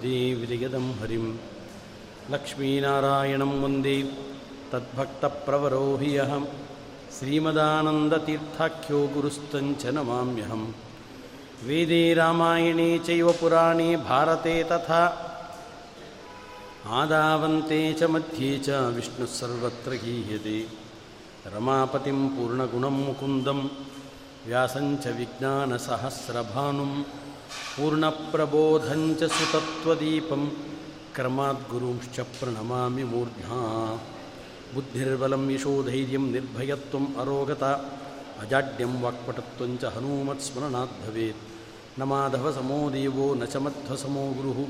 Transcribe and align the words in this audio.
वन्दे 0.00 0.17
विजयदं 0.39 0.85
हरिं 0.99 1.25
लक्ष्मीनारायणं 2.33 3.53
वन्दे 3.61 3.95
तद्भक्तप्रवरो 4.71 5.85
हि 6.01 6.09
अहं 6.23 6.43
श्रीमदानन्दतीर्थाख्यो 7.15 8.99
गुरुस्तञ्च 9.13 9.83
नमाम्यहं 9.97 10.63
वेदे 11.67 12.01
रामायणे 12.19 12.87
चैव 13.07 13.31
पुराणे 13.39 13.89
भारते 14.09 14.55
तथा 14.71 15.01
आदावन्ते 16.99 17.81
च 18.01 18.11
मध्ये 18.15 18.51
च 18.67 18.83
विष्णुः 18.97 19.33
सर्वत्र 19.39 19.91
गीयते 20.03 20.57
रमापतिं 21.55 22.19
पूर्णगुणं 22.35 22.97
मुकुन्दं 23.07 23.59
व्यासञ्च 24.47 25.07
विज्ञानसहस्रभानुं 25.19 26.91
पूर्णप्रबोधञ्च 27.76 29.22
सुतत्वदीपं 29.36 30.42
क्रमाद्गुरुंश्च 31.16 32.18
प्रणमामि 32.38 33.04
मूर्ध्ना 33.12 33.60
बुद्धिर्बलं 34.74 35.44
यशोधैर्यं 35.54 36.24
निर्भयत्वम् 36.34 37.14
अरोगता 37.22 37.70
अजाड्यं 38.42 38.92
वाक्पटुत्वं 39.04 39.76
च 39.82 39.92
हनूमत्स्मरणात् 39.96 40.98
भवेत् 41.04 41.44
न 41.98 42.08
माधवसमो 42.10 42.80
देवो 42.96 43.26
न 43.40 43.46
च 43.52 43.56
मध्वसमो 43.66 44.24
गुरुः 44.38 44.60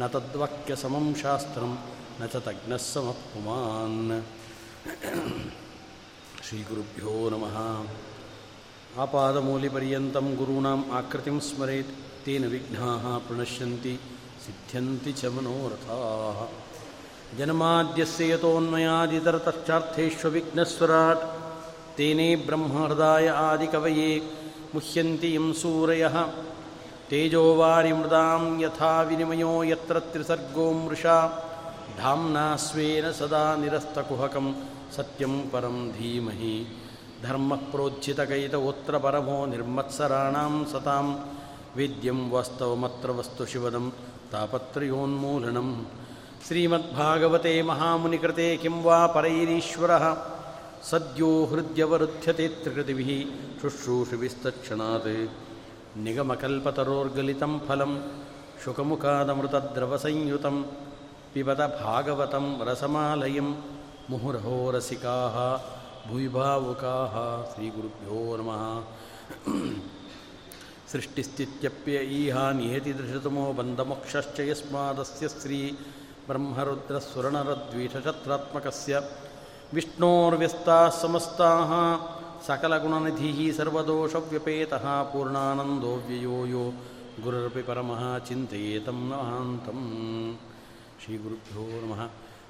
न 0.00 0.08
तद्वाक्यसमं 0.14 1.06
शास्त्रं 1.22 1.72
न 2.20 2.26
च 2.32 2.42
तज्ञः 2.46 2.82
समः 2.90 3.20
पुमान् 3.32 4.10
श्रीगुरुभ्यो 6.46 7.14
नमः 7.32 7.56
आपादमूलिपर्यन्तं 9.04 10.26
गुरूणाम् 10.40 10.84
आकृतिं 10.98 11.38
स्मरेत् 11.48 11.94
तेन 12.24 12.42
विघ्नाः 12.52 13.04
प्रणश्यन्ति 13.26 13.94
सिद्ध्यन्ति 14.44 15.12
च 15.20 15.22
मनोरथाः 15.36 16.38
जन्माद्यस्य 17.38 18.24
यतोऽन्मयादितरतश्चार्थेष्वविघ्नस्वराट् 18.32 21.24
तेने 21.96 22.28
ब्रह्महृदाय 22.46 23.26
आदिकवये 23.46 24.10
मुह्यन्ति 24.74 25.30
यं 25.36 25.46
सूरयः 25.62 26.16
तेजोवारिमृदां 27.10 28.42
यथा 28.64 28.92
विनिमयो 29.08 29.52
यत्र 29.72 29.96
त्रिसर्गो 30.12 30.66
मृषा 30.82 31.18
धाम्ना 32.00 32.46
स्वेन 32.66 33.06
सदा 33.20 33.44
निरस्तकुहकं 33.62 34.46
सत्यं 34.96 35.34
परं 35.52 35.78
धीमहि 35.98 36.56
धर्मः 37.24 37.60
प्रोज्झितकैतवोत्र 37.72 38.94
परमो 39.04 39.38
निर्मत्सराणां 39.52 40.52
सतां 40.72 41.04
वेद्यं 41.78 42.18
वास्तवमत्र 42.34 43.10
वस्तुशिवदं 43.18 43.86
तापत्रयोन्मूलनं 44.32 45.68
श्रीमद्भागवते 46.46 47.54
महामुनिकृते 47.70 48.48
किं 48.62 48.76
वा 48.86 48.98
परैरीश्वरः 49.16 50.04
सद्यो 50.90 51.30
हृद्यवरुध्यते 51.52 52.46
त्रिकृतिभिः 52.62 53.10
शुश्रूषुभिस्तत्क्षणात् 53.60 55.10
निगमकल्पतरोर्गलितं 56.06 57.52
फलं 57.68 57.92
शुकमुखादमृतद्रवसंयुतं 58.64 60.56
पिबत 61.34 61.60
भागवतं 61.80 62.46
रसमालयं 62.68 63.48
मुहुर्हो 64.10 64.56
रसिकाः 64.76 65.36
भूयिभावुकाः 66.08 67.14
श्रीगुरुभ्यो 67.52 68.20
नमः 68.40 68.62
सृष्टिस्थित्यप्य 70.92 71.96
ईहा 72.18 72.44
नियति 72.58 72.92
दृशतमो 72.98 73.44
बन्धमोक्षश्च 73.58 74.38
यस्मादस्य 74.50 75.24
श्री 75.28 75.58
ब्रह्मरुद्रस्वरणरद्वीषशत्रात्मकस्य 76.28 78.94
विष्णोर्व्यस्ताः 79.76 80.88
समस्ताः 81.02 81.70
सकलगुणनिधिः 82.48 83.38
सर्वदोषव्यपेतः 83.58 84.86
पूर्णानन्दो 85.12 85.92
व्ययो 86.08 86.38
यो 86.54 86.64
गुरुरपि 87.24 87.62
परमः 87.68 88.02
चिन्तयेतं 88.28 88.98
महान्तं 89.10 89.78
श्रीगुरुभ्यो 91.02 91.64
नमः 91.84 92.02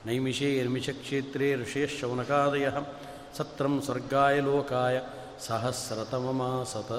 नैमिषेर्मिषक्षेत्रे 0.06 1.48
ऋषेः 1.62 1.90
शौनकादयः 1.98 2.76
सत्रं 3.38 3.74
स्वर्गाय 3.86 4.36
लोकाय 4.48 4.96
ಸಹಸ್ರತಮಮಾಸತ 5.44 6.90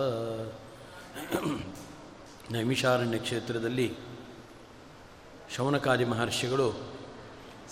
ನೈಮಿಷಾರಣ್ಯ 2.52 3.18
ಕ್ಷೇತ್ರದಲ್ಲಿ 3.18 3.88
ಶೌನಕಾದಿ 5.56 6.04
ಮಹರ್ಷಿಗಳು 6.04 6.68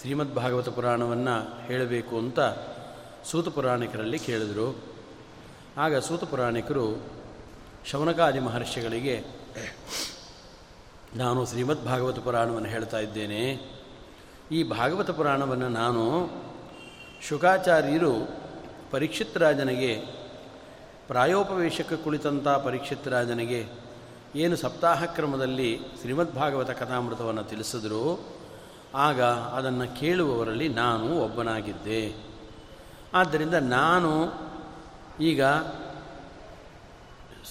ಶ್ರೀಮದ್ 0.01 0.35
ಭಾಗವತ 0.35 0.69
ಪುರಾಣವನ್ನು 0.69 1.35
ಹೇಳಬೇಕು 1.67 2.19
ಅಂತ 2.19 2.41
ಸೂತ 3.25 3.49
ಪುರಾಣಿಕರಲ್ಲಿ 3.49 4.19
ಕೇಳಿದರು. 4.19 4.69
ಆಗ 5.77 5.97
ಸೂತ 5.97 6.25
ಪುರಾಣಿಕರು 6.25 6.85
ಶೌನಕಾದಿ 7.87 8.41
ಮಹರ್ಷಿಗಳಿಗೆ, 8.41 9.17
ನಾನು 11.17 11.47
ಶ್ರೀಮದ್ 11.47 11.85
ಭಾಗವತ 11.85 12.19
ಪುರಾಣವನ್ನು 12.19 12.69
ಹೇಳ್ತಾ 12.69 12.99
ಇದ್ದೇನೆ. 12.99 13.43
ಈ 14.53 14.63
ಭಾಗವತ 14.63 15.11
ಪುರಾಣವನ್ನು 15.11 15.69
ನಾನು 15.69 16.05
ಶುಕಾಚಾರ್ಯರು 17.29 18.13
ಪರೀಕ್ಷಿತ್ 18.91 19.39
ರಾಜನಿಗೆ 19.39 20.20
ಪ್ರಾಯೋಪವೇಶಕ್ಕೆ 21.11 21.97
ಕುಳಿತಂಥ 21.97 22.49
ಪರೀಕ್ಷಿತ್ 22.49 23.09
ರಾಜನಿಗೆ 23.09 23.69
ಏನು 24.37 24.57
ಸಪ್ತಾಹ 24.57 25.05
ಕ್ರಮದಲ್ಲಿ 25.05 25.79
ಶ್ರೀಮದ್ 26.01 26.35
ಭಾಗವತ 26.35 26.71
ಕಥಾಮೃತವನ್ನು 26.71 27.43
ತಿಳಿಸಿದ್ರು, 27.43 28.03
ಆಗ 28.95 29.23
ಅದನ್ನು 29.23 30.01
ಕೇಳುವವರಲ್ಲಿ 30.01 30.69
ನಾನು 30.69 31.19
ಒಬ್ಬನಾಗಿದ್ದೆ. 31.19 32.03
ಆದ್ದರಿಂದ 33.15 33.55
ನಾನು 33.55 34.13
ಈಗ 35.21 35.43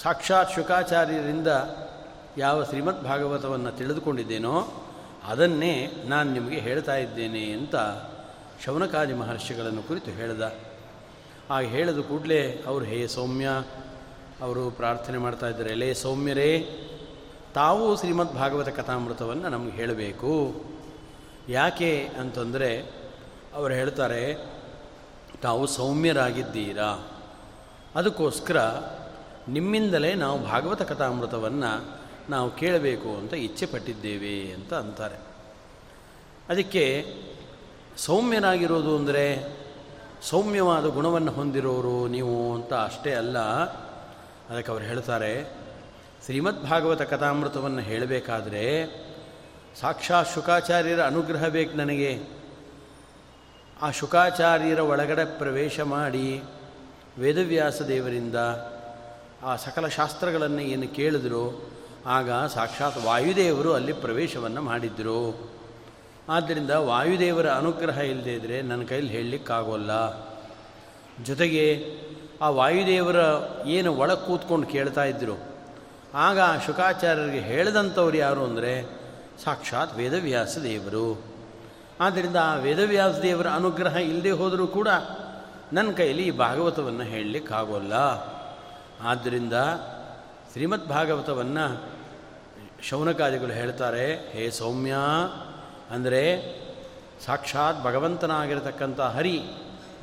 ಸಾಕ್ಷಾತ್ 0.01 0.55
ಶುಕಾಚಾರ್ಯರಿಂದ 0.55 1.47
ಯಾವ 2.37 2.63
ಶ್ರೀಮದ್ 2.63 3.03
ಭಾಗವತವನ್ನು 3.03 3.71
ತಿಳಿದುಕೊಂಡಿದ್ದೇನೋ, 3.71 4.85
ಅದನ್ನೇ 5.25 5.91
ನಾನು 6.05 6.33
ನಿಮಗೆ 6.33 6.59
ಹೇಳ್ತಾ 6.59 6.95
ಇದ್ದೇನೆ 6.95 7.51
ಅಂತ 7.51 7.75
ಶೌನಕಾದಿ 8.65 9.13
ಮಹರ್ಷಿಗಳನ್ನು 9.13 9.83
ಕುರಿತು 9.83 10.11
ಹೇಳ್ದ. 10.11 10.68
ಆಗ 11.49 11.63
ಹೇಳಿದ 11.63 11.99
ಕೂಡಲೇ 11.99 12.63
ಅವರು, 12.67 12.85
ಹೇ 12.85 13.07
ಸೌಮ್ಯ, 13.07 13.49
ಅವರು 14.41 14.71
ಪ್ರಾರ್ಥನೆ 14.71 15.17
ಮಾಡ್ತಾ 15.17 15.47
ಇದ್ದಾರೆ. 15.47 15.75
ಲೇ 15.75 15.93
ಸೌಮ್ಯರೇ, 15.93 16.67
ತಾವು 17.53 17.99
ಶ್ರೀಮದ್ 17.99 18.33
ಭಾಗವತ 18.33 18.69
ಕಥಾಮೃತವನ್ನು 18.69 19.49
ನಮಗೆ 19.49 19.71
ಹೇಳಬೇಕು. 19.71 20.55
ಯಾಕೆ 21.49 22.09
ಅಂತಂದರೆ, 22.19 22.91
ಅವರು 23.53 23.73
ಹೇಳ್ತಾರೆ, 23.73 24.51
ತಾವು 25.41 25.67
ಸೌಮ್ಯರಾಗಿದ್ದೀರಾ. 25.67 27.09
ಅದಕ್ಕೋಸ್ಕರ 27.95 28.57
ನಿಮ್ಮಿಂದಲೇ 29.47 30.13
ನಾವು 30.13 30.43
ಭಾಗವತ 30.43 30.81
ಕಥಾಮೃತವನ್ನು 30.81 31.99
ನಾವು 32.29 32.51
ಕೇಳಬೇಕು 32.51 33.17
ಅಂತ 33.17 33.33
ಇಚ್ಛೆ 33.33 33.65
ಪಟ್ಟಿದ್ದೇವೆ 33.65 34.51
ಅಂತ 34.51 34.73
ಅಂತಾರೆ. 34.73 35.15
ಅದಕ್ಕೆ, 36.49 37.05
ಸೌಮ್ಯರಾಗಿರೋದು 37.97 38.95
ಅಂದರೆ 38.95 39.59
ಸೌಮ್ಯವಾದ 40.21 40.85
ಗುಣವನ್ನು 40.85 41.31
ಹೊಂದಿರೋರು 41.31 42.07
ನೀವು 42.07 42.55
ಅಂತ 42.55 42.73
ಅಷ್ಟೇ 42.73 43.13
ಅಲ್ಲ. 43.13 43.39
ಅದಕ್ಕೆ 44.49 44.71
ಅವರು 44.71 44.83
ಹೇಳ್ತಾರೆ 44.83 45.43
ಶ್ರೀಮದ್ 46.25 46.63
ಭಾಗವತ 46.63 47.01
ಕಥಾಮೃತವನ್ನು 47.01 47.79
ಹೇಳಬೇಕಾದ್ರೆ 47.79 48.63
ಸಾಕ್ಷಾತ್ 49.81 50.33
ಶುಕಾಚಾರ್ಯರ 50.33 51.01
ಅನುಗ್ರಹ 51.03 51.47
ಬೇಕು 51.47 51.77
ನನಗೆ. 51.77 52.23
ಆ 53.81 53.91
ಶುಕಾಚಾರ್ಯರ 53.91 54.79
ಒಳಗಡೆ 54.79 55.37
ಪ್ರವೇಶ 55.37 55.79
ಮಾಡಿ 55.79 56.43
ವೇದವ್ಯಾಸ 57.17 57.81
ದೇವರಿಂದ 57.81 58.35
ಆ 59.43 59.55
ಸಕಲ 59.55 59.87
ಶಾಸ್ತ್ರಗಳನ್ನು 59.87 60.61
ಏನು 60.61 60.95
ಕೇಳಿದ್ರು, 60.95 61.71
ಆಗ 62.05 62.31
ಸಾಕ್ಷಾತ್ 62.31 62.97
ವಾಯುದೇವರು 63.05 63.73
ಅಲ್ಲಿ 63.73 63.93
ಪ್ರವೇಶವನ್ನು 63.93 64.61
ಮಾಡಿದ್ದರು 64.61 65.49
ಆದ್ದರಿಂದ 66.29 66.71
ವಾಯುದೇವರ 66.71 67.47
ಅನುಗ್ರಹ 67.51 67.97
ಇಲ್ಲದೇ 67.97 68.33
ಇದ್ದರೆ 68.33 68.61
ನನ್ನ 68.61 68.83
ಕೈಲಿ 68.83 69.07
ಹೇಳಲಿಕ್ಕಾಗೋಲ್ಲ. 69.07 69.91
ಜೊತೆಗೆ 71.23 71.85
ಆ 72.41 72.49
ವಾಯುದೇವರ 72.49 73.15
ಏನು 73.65 73.95
ಒಳಗೆ 73.95 74.25
ಕೂತ್ಕೊಂಡು 74.25 74.67
ಕೇಳ್ತಾ 74.67 75.03
ಇದ್ದರು 75.03 75.37
ಆಗ 76.13 76.39
ಆ 76.39 76.57
ಶುಕಾಚಾರ್ಯರಿಗೆ 76.65 77.39
ಹೇಳಿದಂಥವ್ರು 77.39 78.17
ಯಾರು 78.17 78.43
ಅಂದರೆ 78.43 78.73
ಸಾಕ್ಷಾತ್ 79.43 79.97
ವೇದವ್ಯಾಸ 79.97 80.57
ದೇವರು. 80.57 81.23
ಆದ್ದರಿಂದ 81.99 82.35
ಆ 82.35 82.55
ವೇದವ್ಯಾಸ 82.55 83.15
ದೇವರ 83.19 83.47
ಅನುಗ್ರಹ 83.47 83.95
ಇಲ್ಲದೆ 83.95 84.31
ಹೋದರೂ 84.31 84.67
ಕೂಡ 84.67 84.87
ನನ್ನ 85.73 85.91
ಕೈಲಿ 85.91 86.23
ಈ 86.27 86.31
ಭಾಗವತವನ್ನು 86.31 87.03
ಹೇಳಲಿಕ್ಕಾಗೋಲ್ಲ. 87.03 87.93
ಆದ್ದರಿಂದ 89.01 89.53
ಶ್ರೀಮದ್ 90.51 90.87
ಭಾಗವತವನ್ನು 90.87 91.65
ಶೌನಕಾದಿಗಳು 92.83 93.51
ಹೇಳ್ತಾರೆ, 93.51 94.31
ಹೇ 94.31 94.51
ಸೌಮ್ಯ 94.51 94.93
ಅಂದರೆ 95.91 96.21
ಸಾಕ್ಷಾತ್ 97.25 97.83
ಭಗವಂತನಾಗಿರತಕ್ಕಂಥ 97.83 98.99
ಹರಿ 98.99 99.37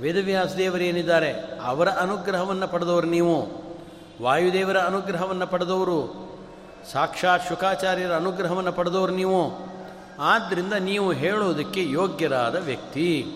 ವೇದವ್ಯಾಸದೇವರೇನಿದ್ದಾರೆ 0.01 1.31
ಅವರ 1.63 1.89
ಅನುಗ್ರಹವನ್ನು 1.89 2.69
ಪಡೆದವರು 2.69 3.07
ನೀವು. 3.07 3.67
ವಾಯುದೇವರ 4.23 4.79
ಅನುಗ್ರಹವನ್ನು 4.81 5.47
ಪಡೆದವರು, 5.47 5.99
ಸಾಕ್ಷಾತ್ 6.93 7.49
ಶುಕಾಚಾರ್ಯರ 7.49 8.15
ಅನುಗ್ರಹವನ್ನು 8.15 8.73
ಪಡೆದವರು 8.73 9.13
ನೀವು. 9.13 9.41
ಆದ್ದರಿಂದ 10.19 10.73
ನೀವು 10.73 11.13
ಹೇಳೋದಕ್ಕೆ 11.13 11.91
ಯೋಗ್ಯರಾದ 11.91 12.57
ವ್ಯಕ್ತಿ 12.57 13.27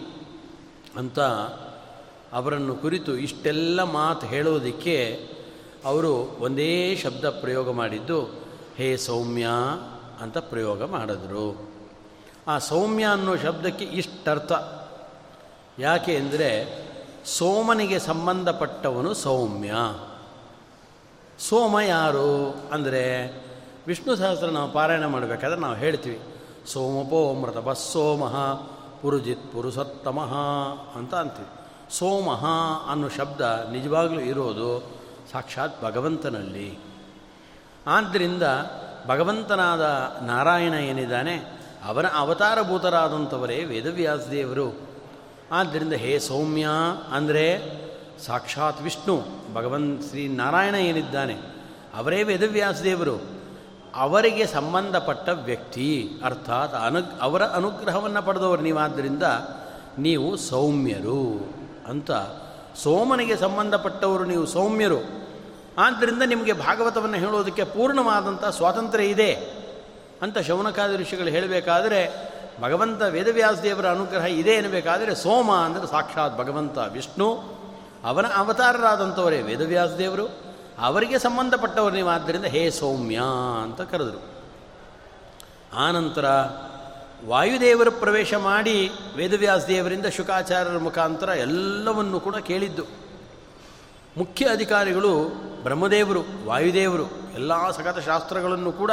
ಅಂತ 0.97 1.19
ಅವರನ್ನು 2.32 2.75
ಕುರಿತು 2.75 3.17
ಇಷ್ಟೆಲ್ಲ 3.17 3.82
ಮಾತು 3.82 4.26
ಹೇಳೋದಕ್ಕೆ 4.26 4.97
ಅವರು 5.85 6.37
ಒಂದೇ 6.41 6.97
ಶಬ್ದ 6.97 7.25
ಪ್ರಯೋಗ 7.25 7.70
ಮಾಡಿದ್ದು, 7.70 8.20
ಹೇ 8.76 8.97
ಸೌಮ್ಯ 8.97 9.47
ಅಂತ 10.20 10.38
ಪ್ರಯೋಗ 10.38 10.85
ಮಾಡಿದ್ರು. 10.85 11.69
ಆ 12.48 12.58
ಸೌಮ್ಯ 12.58 13.04
ಅನ್ನೋ 13.04 13.37
ಶಬ್ದಕ್ಕೆ 13.37 13.84
ಇಷ್ಟರ್ಥ. 13.84 14.52
ಯಾಕೆ 15.78 16.16
ಅಂದರೆ 16.16 16.81
ಸೋಮನಿಗೆ 17.25 17.98
ಸಂಬಂಧಪಟ್ಟವನು 17.98 19.14
ಸೌಮ್ಯ. 19.14 19.75
ಸೋಮ 21.38 21.81
ಯಾರು 21.81 22.54
ಅಂದರೆ 22.72 23.28
ವಿಷ್ಣು 23.87 24.16
ಸಹಸ್ರ 24.16 24.46
ನಾವು 24.46 24.72
ಪಾರಾಯಣ 24.72 25.06
ಮಾಡಬೇಕಾದ್ರೆ 25.06 25.60
ನಾವು 25.60 25.75
ಹೇಳ್ತೀವಿ. 25.75 26.20
ಸೋಮಪೋ 26.66 27.34
ಬಸ್ 27.60 27.92
ಸೋಮಃ 27.92 28.54
ಪುರುಜಿತ್ 29.02 29.52
ಪುರುಷೋತ್ತಮಃ 29.52 30.34
ಅಂತ 30.98 31.14
ಅಂತೀವಿ. 31.14 31.48
ಸೋಮಃ 31.98 32.44
ಅನ್ನೋ 32.90 33.08
ಶಬ್ದ 33.08 33.40
ನಿಜವಾಗಲೂ 33.72 34.20
ಇರೋದು 34.20 34.81
ಸಾಕ್ಷಾತ್ 35.32 35.82
ಭಗವಂತನಲ್ಲಿ. 35.82 36.78
ಆದ್ದರಿಂದ 37.87 38.42
ಭಗವಂತನಾದ 39.06 40.12
ನಾರಾಯಣ 40.22 40.72
ಏನಿದ್ದಾನೆ? 40.72 41.59
ಅವನ 41.86 42.06
ಅವತಾರಭೂತರಾದಂಥವರೇ 42.14 43.64
ವೇದವ್ಯಾಸದೇವರು. 43.64 44.90
ಆದ್ದರಿಂದ 45.52 45.92
ಹೇ 45.92 46.18
ಸೌಮ್ಯ 46.18 46.66
ಅಂದರೆ 47.12 47.44
ಸಾಕ್ಷಾತ್ 48.26 48.82
ವಿಷ್ಣು, 48.82 49.22
ಭಗವನ್ 49.54 50.02
ಶ್ರೀ 50.02 50.28
ನಾರಾಯಣ 50.28 50.74
ಏನಿದ್ದಾನೆ, 50.74 51.34
ಅವರೇ 51.94 52.22
ವೇದವ್ಯಾಸದೇವರು. 52.22 53.40
ಅವರಿಗೆ 53.94 54.46
ಸಂಬಂಧಪಟ್ಟ 54.46 55.28
ವ್ಯಕ್ತಿ, 55.28 56.08
ಅರ್ಥಾತ್ 56.24 56.74
ಅನು, 56.74 57.00
ಅವರ 57.20 57.42
ಅನುಗ್ರಹವನ್ನು 57.42 58.26
ಪಡೆದವರು 58.26 58.62
ನೀವಾದ್ದರಿಂದ 58.62 59.22
ನೀವು 59.98 60.36
ಸೌಮ್ಯರು 60.36 61.52
ಅಂತ. 61.88 62.10
ಸೋಮನಿಗೆ 62.76 63.36
ಸಂಬಂಧಪಟ್ಟವರು 63.36 64.24
ನೀವು 64.24 64.46
ಸೌಮ್ಯರು. 64.46 65.20
ಆದ್ದರಿಂದ 65.78 66.22
ನಿಮಗೆ 66.22 66.52
ಭಾಗವತವನ್ನು 66.52 67.16
ಹೇಳೋದಕ್ಕೆ 67.16 67.64
ಪೂರ್ಣವಾದಂಥ 67.64 68.44
ಸ್ವಾತಂತ್ರ್ಯ 68.44 69.04
ಇದೆ. 69.04 69.50
ಅಂತ 70.22 70.38
ಶೌನಕಾದ 70.38 70.96
ಋಷಿಗಳು 70.96 71.28
ಹೇಳಬೇಕಾದರೆ 71.28 72.31
ಭಗವಂತ 72.61 73.02
ವೇದವ್ಯಾಸದೇವರ 73.02 73.90
ಅನುಗ್ರಹ 73.90 74.25
ಇದೆ 74.25 74.50
ಎನ್ನಬೇಕಾದರೆ 74.50 75.14
ಸೋಮ 75.14 75.52
ಅಂದರೆ 75.52 75.87
ಸಾಕ್ಷಾತ್ 75.87 76.38
ಭಗವಂತ 76.38 76.78
ವಿಷ್ಣು. 76.78 77.61
ಅವನ 78.05 78.26
ಅವತಾರರಾದಂಥವರೇ 78.26 79.43
ವೇದವ್ಯಾಸದೇವರು. 79.43 80.26
ಅವರಿಗೆ 80.78 81.19
ಸಂಬಂಧಪಟ್ಟವರು 81.19 81.94
ನೀವು 81.94 82.08
ಆದ್ದರಿಂದ 82.08 82.44
ಹೇ 82.44 82.70
ಸೌಮ್ಯ 82.70 83.20
ಅಂತ 83.62 83.81
ಕರೆದರು. 83.81 84.22
ಆನಂತರ 85.76 86.25
ವಾಯುದೇವರು 87.26 87.93
ಪ್ರವೇಶ 87.93 88.34
ಮಾಡಿ 88.34 88.90
ವೇದವ್ಯಾಸದೇವರಿಂದ 89.16 90.06
ಶುಕಾಚಾರ್ಯರ 90.06 90.78
ಮುಖಾಂತರ 90.78 91.28
ಎಲ್ಲವನ್ನು 91.28 92.20
ಕೂಡ 92.20 92.37
ಕೇಳಿದ್ದು. 92.37 92.84
ಮುಖ್ಯ 94.16 94.46
ಅಧಿಕಾರಿಗಳು 94.46 95.28
ಬ್ರಹ್ಮದೇವರು, 95.62 96.46
ವಾಯುದೇವರು, 96.46 97.34
ಎಲ್ಲ 97.34 97.70
ಸಗತ 97.70 97.99
ಶಾಸ್ತ್ರಗಳನ್ನು 97.99 98.73
ಕೂಡ 98.73 98.90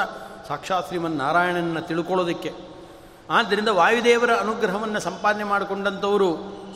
ಸಾಕ್ಷಾತ್ 0.47 0.87
ಶ್ರೀಮನ್ 0.87 1.17
ನಾರಾಯಣನ 1.17 1.79
ತಿಳ್ಕೊಳ್ಳೋದಕ್ಕೆ. 1.79 2.53
ಆದ್ದರಿಂದ 3.29 3.67
ವಾಯುದೇವರ 3.67 4.31
ಅನುಗ್ರಹವನ್ನು 4.39 4.99
ಸಂಪಾದನೆ 4.99 5.43
ಮಾಡಿಕೊಂಡಂಥವರು 5.43 6.29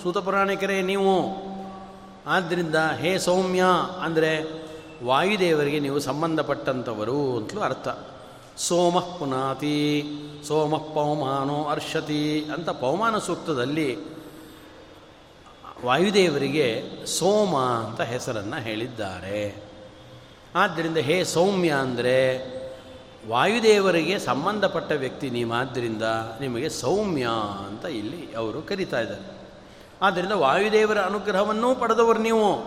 ಸೂತಪುರಾಣಿಕರೇ 0.04 0.82
ನೀವು. 0.82 1.14
ಆದ್ದರಿಂದ 2.28 2.76
ಹೇ 2.76 3.18
ಸೌಮ್ಯ 3.18 3.64
ಅಂದರೆ 4.02 4.62
ವಾಯುದೇವರಿಗೆ 5.04 5.80
ನೀವು 5.80 6.00
ಸಂಬಂಧಪಟ್ಟಂಥವರು 6.00 7.38
ಅಂತಲೂ 7.38 7.62
ಅರ್ಥ. 7.62 7.88
ಸೋಮ 8.58 9.00
ಪುನಾತಿ, 9.00 10.04
ಸೋಮಃ 10.48 10.94
ಪೌಮಾನೋ 10.94 11.64
ಅರ್ಷತಿ 11.64 12.46
ಅಂತ 12.54 12.70
ಪೌಮಾನ 12.70 13.18
ಸೂಕ್ತದಲ್ಲಿ 13.18 13.96
ವಾಯುದೇವರಿಗೆ 15.86 16.68
ಸೋಮ 17.06 17.58
ಅಂತ 17.58 18.02
ಹೆಸರನ್ನು 18.02 18.64
ಹೇಳಿದ್ದಾರೆ. 18.64 19.64
ಆದ್ದರಿಂದ 20.56 20.98
ಹೇ 20.98 21.24
ಸೌಮ್ಯ 21.24 21.70
ಅಂದರೆ 21.70 22.18
ವಾಯುದೇವರಿಗೆ 23.30 24.20
ಸಂಬಂಧಪಟ್ಟ 24.20 24.92
ವ್ಯಕ್ತಿ 24.92 25.30
ನೀವಾದ್ದರಿಂದ 25.30 26.04
ನಿಮಗೆ 26.40 26.70
ಸೌಮ್ಯ 26.70 27.28
ಅಂತ 27.68 27.86
ಇಲ್ಲಿ 27.86 28.36
ಅವರು 28.36 28.62
ಕರೀತಾ 28.62 29.00
ಇದ್ದಾರೆ. 29.00 29.42
ಆದ್ದರಿಂದ 30.02 30.32
ವಾಯುದೇವರ 30.32 31.00
ಅನುಗ್ರಹವನ್ನೂ 31.00 31.76
ಪಡೆದವರು 31.76 32.20
ನೀವು. 32.20 32.60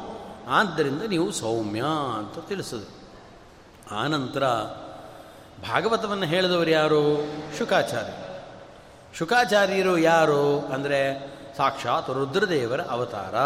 ಆದ್ದರಿಂದ 0.49 1.03
ನೀವು 1.03 1.33
ಸೌಮ್ಯ 1.33 1.83
ಅಂತ 2.17 2.49
ತಿಳಿಸೋದು. 2.49 3.05
ಆನಂತರ 3.95 4.49
ಭಾಗವತವನ್ನು 5.69 6.25
ಹೇಳಿದವರು 6.25 6.71
ಯಾರು? 6.71 7.25
ಶುಕಾಚಾರ್ಯ. 7.59 8.41
ಶುಕಾಚಾರ್ಯರು 9.15 9.99
ಯಾರು 9.99 10.61
ಅಂದರೆ 10.61 11.31
ಸಾಕ್ಷಾತ್ 11.57 12.11
ರುದ್ರದೇವರ 12.11 12.81
ಅವತಾರ. 12.81 13.37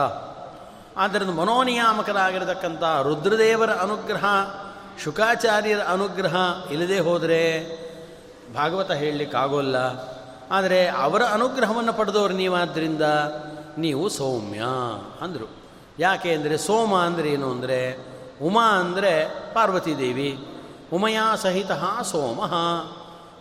ಆದ್ದರಿಂದ 1.01 1.31
ಮನೋನಿಯಾಮಕರಾಗಿರತಕ್ಕಂಥ 1.31 2.83
ರುದ್ರದೇವರ 2.83 3.71
ಅನುಗ್ರಹ 3.71 4.25
ಶುಕಾಚಾರ್ಯರ 5.05 5.81
ಅನುಗ್ರಹ 5.81 6.37
ಇಲ್ಲದೆ 6.71 6.99
ಹೋದರೆ 6.99 7.67
ಭಾಗವತ 8.55 8.91
ಹೇಳಲಿಕ್ಕಾಗೋಲ್ಲ. 8.91 9.77
ಆದರೆ 10.51 10.89
ಅವರ 10.89 11.23
ಅನುಗ್ರಹವನ್ನು 11.23 11.93
ಪಡೆದವರು 11.93 12.35
ನೀವಾದ್ದರಿಂದ 12.35 13.03
ನೀವು 13.79 14.09
ಸೌಮ್ಯ 14.09 14.63
ಅಂದರು. 15.21 15.51
ಯಾಕೆ 15.99 16.33
ಅಂದರೆ 16.33 16.59
ಸೋಮ 16.59 16.97
ಅಂದರೆ 16.97 17.31
ಏನು 17.31 17.51
ಅಂದರೆ 17.51 17.99
ಉಮಾ 18.43 18.67
ಅಂದರೆ 18.67 19.29
ಪಾರ್ವತೀದೇವಿ 19.55 20.47
ಉಮಯಾ 20.93 21.37
ಸಹಿತ 21.37 21.73
ಸೋಮ. 22.03 22.41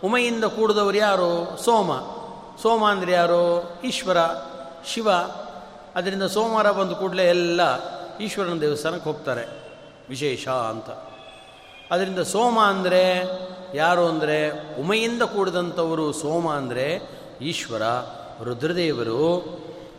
ಉಮೆಯಿಂದ 0.04 0.44
ಕೂಡಿದವರು 0.44 0.96
ಯಾರು? 0.96 1.58
ಸೋಮ. 1.64 1.92
ಸೋಮ 2.62 2.88
ಅಂದರೆ 2.88 3.12
ಯಾರು? 3.12 3.80
ಈಶ್ವರ, 3.84 4.16
ಶಿವ. 4.86 5.10
ಅದರಿಂದ 5.96 6.22
ಸೋಮವಾರ 6.22 6.70
ಬಂದ 6.70 6.92
ಕೂಡಲೇ 6.92 7.28
ಎಲ್ಲ 7.28 7.60
ಈಶ್ವರನ 8.18 8.58
ದೇವಸ್ಥಾನಕ್ಕೆ 8.60 9.04
ಹೋಗ್ತಾರೆ. 9.04 9.48
ವಿಶೇಷ 10.08 10.48
ಅಂತ. 10.48 11.07
ಅದರಿಂದ 11.90 12.18
ಸೋಮ 12.18 12.58
ಅಂದರೆ 12.62 13.02
ಯಾರು 13.74 14.06
ಅಂದರೆ 14.06 14.38
ಉಮೆಯಿಂದ 14.80 15.22
ಕೂಡಿದಂಥವರು 15.22 16.12
ಸೋಮ 16.12 16.52
ಅಂದರೆ 16.52 16.86
ಈಶ್ವರ, 17.40 17.82
ರುದ್ರದೇವರು. 18.42 19.22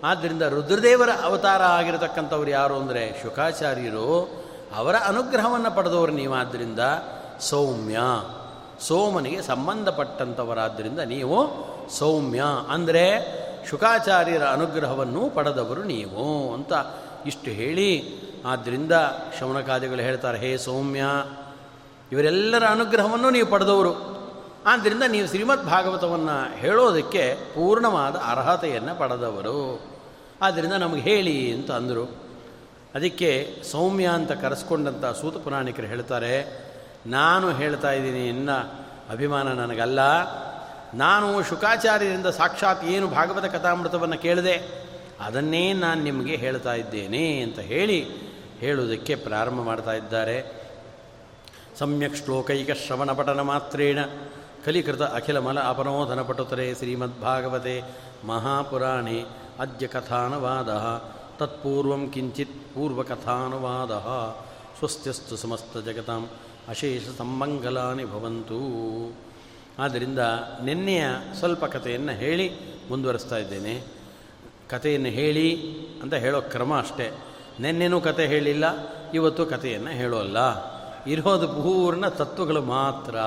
ಆದ್ದರಿಂದ 0.03 0.41
ರುದ್ರದೇವರ 0.41 1.09
ಅವತಾರ 1.23 1.61
ಆಗಿರತಕ್ಕಂಥವ್ರು 1.61 2.49
ಯಾರು 2.49 2.75
ಅಂದರೆ 2.75 3.03
ಶುಕಾಚಾರ್ಯರು. 3.23 4.09
ಅವರ 4.75 4.95
ಅನುಗ್ರಹವನ್ನು 5.05 5.71
ಪಡೆದವರು 5.75 6.11
ನೀವಾದ್ದರಿಂದ 6.11 6.79
ಸೌಮ್ಯ. 7.39 7.99
ಸೋಮನಿಗೆ 8.81 9.41
ಸಂಬಂಧಪಟ್ಟಂಥವರಾದ್ದರಿಂದ 9.41 10.99
ನೀವು 10.99 11.37
ಸೌಮ್ಯ. 11.97 12.41
ಅಂದರೆ 12.69 13.05
ಶುಕಾಚಾರ್ಯರ 13.69 14.43
ಅನುಗ್ರಹವನ್ನು 14.43 15.29
ಪಡೆದವರು 15.29 15.83
ನೀವು 15.83 16.53
ಅಂತ 16.53 16.73
ಇಷ್ಟು 17.25 17.51
ಹೇಳಿ. 17.51 17.91
ಆದ್ದರಿಂದ 18.45 18.93
ಶ್ರವಣಕಾದಿಗಳು 19.37 20.01
ಹೇಳ್ತಾರೆ, 20.01 20.37
ಹೇ 20.37 20.51
ಸೌಮ್ಯ 20.57 21.03
ಇವರೆಲ್ಲರ 22.11 22.63
ಅನುಗ್ರಹವನ್ನು 22.65 23.29
ನೀವು 23.29 23.47
ಪಡೆದವರು. 23.47 23.93
ಆದ್ದರಿಂದ 24.65 25.03
ನೀವು 25.07 25.27
ಶ್ರೀಮದ್ 25.27 25.65
ಭಾಗವತವನ್ನು 25.65 26.57
ಹೇಳೋದಕ್ಕೆ 26.57 27.35
ಪೂರ್ಣವಾದ 27.55 28.15
ಅರ್ಹತೆಯನ್ನು 28.15 28.99
ಪಡೆದವರು. 28.99 29.81
ಆದ್ದರಿಂದ 30.41 30.73
ನಮಗೆ 30.73 31.01
ಹೇಳಿ 31.01 31.53
ಅಂತ 31.53 31.71
ಅಂದರು. 31.71 32.29
ಅದಕ್ಕೆ 32.95 33.55
ಸೌಮ್ಯ 33.71 34.07
ಅಂತ 34.07 34.31
ಕರೆಸ್ಕೊಂಡಂಥ 34.31 35.05
ಸೂತ 35.05 35.37
ಪುರಾಣಿಕರು 35.37 35.85
ಹೇಳ್ತಾರೆ, 35.85 36.33
ನಾನು 37.07 37.51
ಹೇಳ್ತಾ 37.51 37.91
ಇದ್ದೀನಿ 37.91 38.27
ಇನ್ನ 38.27 38.51
ಅಭಿಮಾನ 39.09 39.47
ನನಗಲ್ಲ. 39.47 39.99
ನಾನು 40.93 41.43
ಶುಕಾಚಾರ್ಯರಿಂದ 41.43 42.25
ಸಾಕ್ಷಾತ್ 42.25 42.83
ಏನು 42.83 43.07
ಭಾಗವತ 43.07 43.45
ಕಥಾಮೃತವನ್ನು 43.45 44.17
ಕೇಳಿದೆ, 44.17 44.85
ಅದನ್ನೇ 45.21 45.73
ನಾನು 45.73 46.03
ನಿಮಗೆ 46.03 46.35
ಹೇಳ್ತಾ 46.35 46.73
ಇದ್ದೇನೆ 46.73 47.41
ಅಂತ 47.41 47.59
ಹೇಳಿ 47.59 47.99
ಹೇಳುವುದಕ್ಕೆ 48.59 49.15
ಪ್ರಾರಂಭ 49.15 49.61
ಮಾಡ್ತಾ 49.61 49.93
ಇದ್ದಾರೆ. 49.93 50.58
ಸಮ್ಯಕ್ 51.79 52.15
ಶ್ಲೋಕೈಕ 52.15 52.71
ಶ್ರವಣ 52.71 53.11
ಪಠನ 53.11 53.41
ಮಾತ್ರೇಣ 53.41 53.99
ಕಲಿಕೃತ 54.65 55.01
ಅಖಿಲಮಲ 55.01 55.59
ಅಪನೋಧನ 55.59 56.21
ಪಟುತರೆ 56.21 56.75
ಶ್ರೀಮದ್ಭಾಗವತೆ 56.75 57.83
ಮಹಾಪುರಾಣೆ 58.27 59.25
ಅದ್ಯ 59.59 59.87
ಕಥಾನುವಾದ 59.87 60.69
ತತ್ಪೂರ್ವ 61.39 62.07
ಕಿಂಚಿತ್ 62.13 62.75
ಪೂರ್ವಕಥಾನುವಾದ 62.75 63.91
ಸ್ವಸ್ತ್ಯಸ್ತು 64.79 65.37
ಸಮಸ್ತ 65.37 65.77
ಜಗತಾಂ 65.77 66.29
ಅಶೇಷ 66.67 67.17
ಸಂಮಂಗಲಾನಿ 67.17 68.05
ಭವಂತು 68.05 68.59
ಆದ್ದರಿಂದ 69.79 70.19
ನಿನ್ನೆಯ 70.63 71.03
ಸ್ವಲ್ಪ 71.39 71.65
ಕಥೆಯನ್ನು 71.65 72.11
ಹೇಳಿ 72.11 72.51
ಮುಂದುವರಿಸ್ತಾ 72.89 73.37
ಇದ್ದೇನೆ. 73.37 73.83
ಕಥೆಯನ್ನು 74.69 75.09
ಹೇಳಿ 75.09 75.77
ಅಂತ 76.01 76.13
ಹೇಳೋ 76.13 76.41
ಕ್ರಮ 76.41 76.77
ಅಷ್ಟೇ. 76.77 77.11
ನಿನ್ನೆನೂ 77.59 78.01
ಕತೆ 78.01 78.27
ಹೇಳಿಲ್ಲ, 78.27 78.65
ಇವತ್ತು 79.13 79.45
ಕಥೆಯನ್ನು 79.45 79.89
ಹೇಳೋಲ್ಲ. 79.89 80.37
ಇರೋದು 81.07 81.47
ಪೂರ್ಣ 81.47 82.07
ತತ್ವಗಳು 82.07 82.61
ಮಾತ್ರ. 82.61 83.17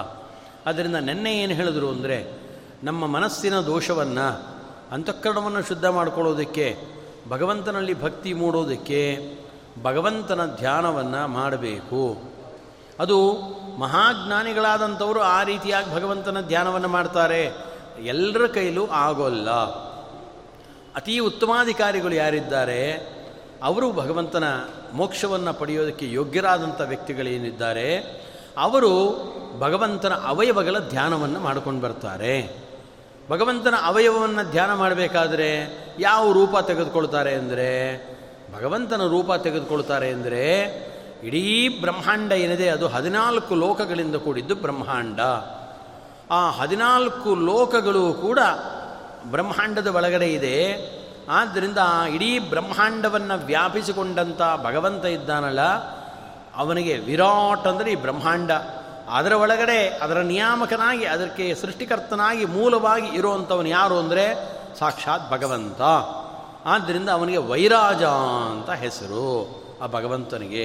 ಅದರಿಂದ 0.66 0.96
ನೆನ್ನೆ 0.96 1.38
ಏನು 1.38 1.54
ಹೇಳಿದ್ರು 1.54 1.88
ಅಂದರೆ, 1.90 2.42
ನಮ್ಮ 2.84 3.06
ಮನಸ್ಸಿನ 3.06 3.60
ದೋಷವನ್ನು 3.60 4.56
ಅಂತಃಕರಣವನ್ನು 4.92 5.62
ಶುದ್ಧ 5.62 5.84
ಮಾಡ್ಕೊಳ್ಳೋದಕ್ಕೆ, 5.84 6.76
ಭಗವಂತನಲ್ಲಿ 7.28 8.02
ಭಕ್ತಿ 8.02 8.32
ಮೂಡೋದಕ್ಕೆ 8.32 9.18
ಭಗವಂತನ 9.82 10.56
ಧ್ಯಾನವನ್ನು 10.56 11.28
ಮಾಡಬೇಕು. 11.28 12.32
ಅದು 12.98 13.32
ಮಹಾಜ್ಞಾನಿಗಳಾದಂಥವರು 13.78 15.20
ಆ 15.20 15.42
ರೀತಿಯಾಗಿ 15.42 15.94
ಭಗವಂತನ 15.94 16.40
ಧ್ಯಾನವನ್ನು 16.40 16.88
ಮಾಡ್ತಾರೆ. 16.88 17.72
ಎಲ್ಲರ 18.04 18.46
ಕೈಲೂ 18.46 18.86
ಆಗೋಲ್ಲ. 18.86 19.50
ಅತೀ 20.94 21.18
ಉತ್ತಮಾಧಿಕಾರಿಗಳು 21.18 22.14
ಯಾರಿದ್ದಾರೆ? 22.14 23.11
ಅವರು 23.62 23.92
ಭಗವಂತನ 23.92 24.44
ಮೋಕ್ಷವನ್ನು 24.92 25.54
ಪಡೆಯೋದಕ್ಕೆ 25.54 26.12
ಯೋಗ್ಯರಾದಂಥ 26.12 26.80
ವ್ಯಕ್ತಿಗಳೇನಿದ್ದಾರೆ 26.80 28.22
ಅವರು 28.56 28.92
ಭಗವಂತನ 29.58 30.12
ಅವಯವಗಳ 30.14 30.78
ಧ್ಯಾನವನ್ನು 30.78 31.40
ಮಾಡ್ಕೊಂಡು 31.40 31.80
ಬರ್ತಾರೆ. 31.80 32.62
ಭಗವಂತನ 33.30 33.74
ಅವಯವವನ್ನು 33.82 34.50
ಧ್ಯಾನ 34.50 34.74
ಮಾಡಬೇಕಾದ್ರೆ 34.74 35.48
ಯಾವ 35.98 36.32
ರೂಪ 36.32 36.56
ತೆಗೆದುಕೊಳ್ತಾರೆ 36.66 37.34
ಅಂದರೆ, 37.34 37.70
ಭಗವಂತನ 38.54 39.06
ರೂಪ 39.06 39.32
ತೆಗೆದುಕೊಳ್ತಾರೆ 39.32 40.10
ಅಂದರೆ, 40.10 40.44
ಇಡೀ 41.22 41.68
ಬ್ರಹ್ಮಾಂಡ 41.80 42.32
ಏನಿದೆ 42.32 42.68
ಅದು 42.68 42.88
ಹದಿನಾಲ್ಕು 42.88 43.54
ಲೋಕಗಳಿಂದ 43.54 44.16
ಕೂಡಿದ್ದು 44.16 44.54
ಬ್ರಹ್ಮಾಂಡ. 44.54 45.20
ಆ 46.30 46.50
ಹದಿನಾಲ್ಕು 46.50 47.34
ಲೋಕಗಳು 47.34 48.12
ಕೂಡ 48.12 48.38
ಬ್ರಹ್ಮಾಂಡದ 49.30 49.86
ಒಳಗಡೆ 49.86 50.26
ಇದೆ. 50.26 51.01
ಆದ್ದರಿಂದ 51.28 51.78
ಇಡೀ 52.08 52.38
ಬ್ರಹ್ಮಾಂಡವನ್ನು 52.38 53.44
ವ್ಯಾಪಿಸಿಕೊಂಡಂಥ 53.44 54.40
ಭಗವಂತ 54.64 55.04
ಇದ್ದಾನಲ್ಲ, 55.04 55.60
ಅವನಿಗೆ 56.56 56.94
ವಿರಾಟ್ 56.98 57.66
ಅಂದರೆ 57.66 57.92
ಈ 57.92 57.94
ಬ್ರಹ್ಮಾಂಡ. 57.94 58.50
ಅದರ 59.08 59.32
ಒಳಗಡೆ 59.32 59.88
ಅದರ 59.88 60.18
ನಿಯಾಮಕನಾಗಿ, 60.20 61.04
ಅದಕ್ಕೆ 61.04 61.54
ಸೃಷ್ಟಿಕರ್ತನಾಗಿ 61.54 62.44
ಮೂಲವಾಗಿ 62.44 63.08
ಇರುವಂಥವನು 63.08 63.68
ಯಾರು 63.68 63.98
ಅಂದರೆ 63.98 64.24
ಸಾಕ್ಷಾತ್ 64.78 65.30
ಭಗವಂತ. 65.30 65.80
ಆದ್ದರಿಂದ 66.66 67.08
ಅವನಿಗೆ 67.08 67.38
ವೈರಾಜ 67.38 68.02
ಅಂತ 68.50 68.70
ಹೆಸರು 68.70 69.26
ಆ 69.82 69.86
ಭಗವಂತನಿಗೆ. 69.86 70.64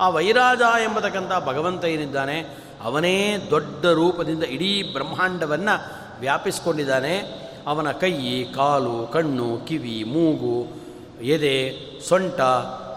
ಆ 0.00 0.08
ವೈರಾಜ 0.08 0.60
ಎಂಬತಕ್ಕಂಥ 0.60 1.32
ಭಗವಂತ 1.46 1.84
ಏನಿದ್ದಾನೆ, 1.84 2.38
ಅವನೇ 2.82 3.36
ದೊಡ್ಡ 3.50 3.86
ರೂಪದಿಂದ 3.86 4.42
ಇಡೀ 4.42 4.82
ಬ್ರಹ್ಮಾಂಡವನ್ನು 4.92 5.74
ವ್ಯಾಪಿಸ್ಕೊಂಡಿದ್ದಾನೆ. 6.20 7.43
ಅವನ 7.66 7.92
ಕೈ, 7.92 8.44
ಕಾಲು, 8.44 9.10
ಕಣ್ಣು, 9.12 9.60
ಕಿವಿ, 9.66 10.04
ಮೂಗು, 10.04 10.84
ಎದೆ, 11.24 11.78
ಸೊಂಟ, 12.08 12.40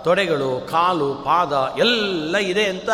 ತೊಡೆಗಳು, 0.03 0.67
ಕಾಲು, 0.71 1.15
ಪಾದ 1.15 1.73
ಎಲ್ಲ 1.79 2.37
ಇದೆ 2.37 2.65
ಅಂತ 2.65 2.89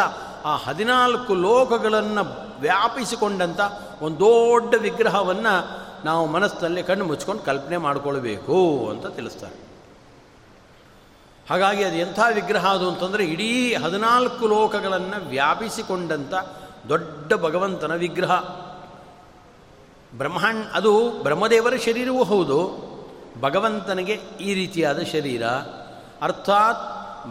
ಆ 0.45 0.55
ಹದಿನಾಲ್ಕು 0.55 1.33
ಲೋಕಗಳನ್ನು 1.33 2.21
ವ್ಯಾಪಿಸಿಕೊಂಡಂಥ 2.59 3.59
ಒಂದು 4.01 4.19
ದೊಡ್ಡ 4.19 4.75
ವಿಗ್ರಹವನ್ನು 4.81 5.83
ನಾವು 6.05 6.27
ಮನಸ್ಸಿನಲ್ಲಿ 6.27 6.83
ಕಣ್ಣು 6.83 7.05
ಮುಚ್ಕೊಂಡು 7.05 7.43
ಕಲ್ಪನೆ 7.43 7.77
ಮಾಡಿಕೊಳ್ಬೇಕು 7.77 8.87
ಅಂತ 8.89 9.07
ತಿಳಿಸ್ತಾರೆ. 9.07 9.55
ಹಾಗಾಗಿ 11.49 11.83
ಅದು 11.83 11.95
ಎಂಥ 11.95 12.19
ವಿಗ್ರಹ 12.33 12.67
ಅದು 12.67 12.89
ಅಂತಂದರೆ 12.89 13.25
ಇಡೀ 13.25 13.75
ಹದಿನಾಲ್ಕು 13.75 14.47
ಲೋಕಗಳನ್ನು 14.47 15.29
ವ್ಯಾಪಿಸಿಕೊಂಡಂಥ 15.29 16.33
ದೊಡ್ಡ 16.89 17.33
ಭಗವಂತನ 17.33 17.95
ವಿಗ್ರಹ. 17.95 18.43
ಬ್ರಹ್ಮಾಂಡ, 20.17 20.63
ಅದು 20.73 21.09
ಬ್ರಹ್ಮದೇವರ 21.23 21.75
ಶರೀರವೂ 21.75 22.23
ಹೌದು. 22.23 22.57
ಭಗವಂತನಿಗೆ 23.41 24.19
ಈ 24.41 24.53
ರೀತಿಯಾದ 24.53 24.99
ಶರೀರ. 25.03 25.43
ಅರ್ಥಾತ್ 26.21 26.83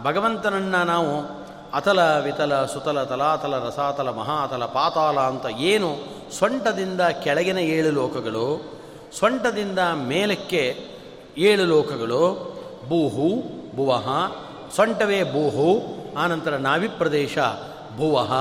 ಭಗವಂತನನ್ನು 0.03 0.83
ನಾವು 0.83 1.43
ಅತಲ 1.73 1.99
ವಿತಲ 2.23 2.65
ಸುತಲ 2.65 3.03
ತಲಾತಲ 3.03 3.67
ರಸಾತಲ 3.67 4.09
ಮಹಾತಲ 4.09 4.65
ಪಾತಾಲ 4.65 5.19
ಅಂತ 5.19 5.45
ಏನು 5.45 5.89
ಸೊಂಟದಿಂದ 6.39 7.01
ಕೆಳಗಿನ 7.01 7.57
ಏಳು 7.57 7.91
ಲೋಕಗಳು, 7.91 8.45
ಸೊಂಟದಿಂದ 9.19 9.79
ಮೇಲಕ್ಕೆ 9.79 10.63
ಏಳು 11.37 11.65
ಲೋಕಗಳು, 11.65 12.21
ಭೂಹು, 12.89 13.29
ಭುವಹ, 13.75 14.07
ಸೊಂಟವೇ 14.75 15.23
ಭೂಹು, 15.23 15.69
ಆನಂತರ 16.19 16.55
ನಾವಿ 16.57 16.87
ಪ್ರದೇಶ 16.87 17.37
ಭುವಹ 17.97 18.31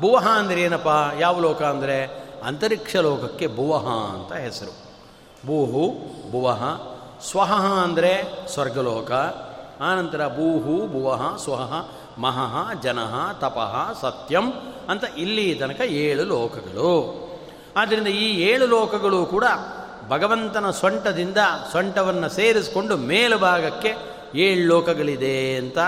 ಭುವಃ 0.00 0.26
ಅಂದರೆ 0.28 0.60
ಏನಪ್ಪ? 0.62 0.88
ಯಾವ 1.18 1.40
ಲೋಕ 1.40 1.62
ಅಂದರೆ 1.62 2.19
ಅಂತರಿಕ್ಷ 2.44 2.96
ಲೋಕಕ್ಕೆ 2.96 3.46
ಭುವಹ 3.46 3.86
ಅಂತ 3.88 4.32
ಹೆಸರು. 4.32 4.90
ಭೂಹು 5.46 5.94
ಭುವಹ 6.30 6.62
ಸ್ವಹ 7.30 7.64
ಅಂದರೆ 7.82 8.24
ಸ್ವರ್ಗಲೋಕ 8.48 9.12
ಆನಂತರ 9.80 10.28
ಭೂಹು 10.28 10.88
ಭುವಹ 10.88 11.36
ಸ್ವಹ 11.36 11.72
ಮಹಃ, 12.18 12.72
ಜನಃ, 12.72 13.32
ತಪಃ, 13.32 14.00
ಸತ್ಯಂ 14.00 14.52
ಅಂತ 14.88 15.04
ಇಲ್ಲಿ 15.16 15.54
ತನಕ 15.54 15.80
ಏಳು 15.80 16.24
ಲೋಕಗಳು. 16.24 17.20
ಆದ್ದರಿಂದ 17.76 18.06
ಈ 18.06 18.42
ಏಳು 18.42 18.66
ಲೋಕಗಳು 18.66 19.26
ಕೂಡ 19.26 19.44
ಭಗವಂತನ 20.08 20.70
ಸೊಂಟದಿಂದ 20.70 21.36
ಸೊಂಟವನ್ನು 21.72 22.28
ಸೇರಿಸಿಕೊಂಡು 22.28 22.96
ಮೇಲುಭಾಗಕ್ಕೆ 22.96 23.94
ಏಳು 24.34 24.68
ಲೋಕಗಳಿದೆ 24.68 25.56
ಅಂತ 25.56 25.78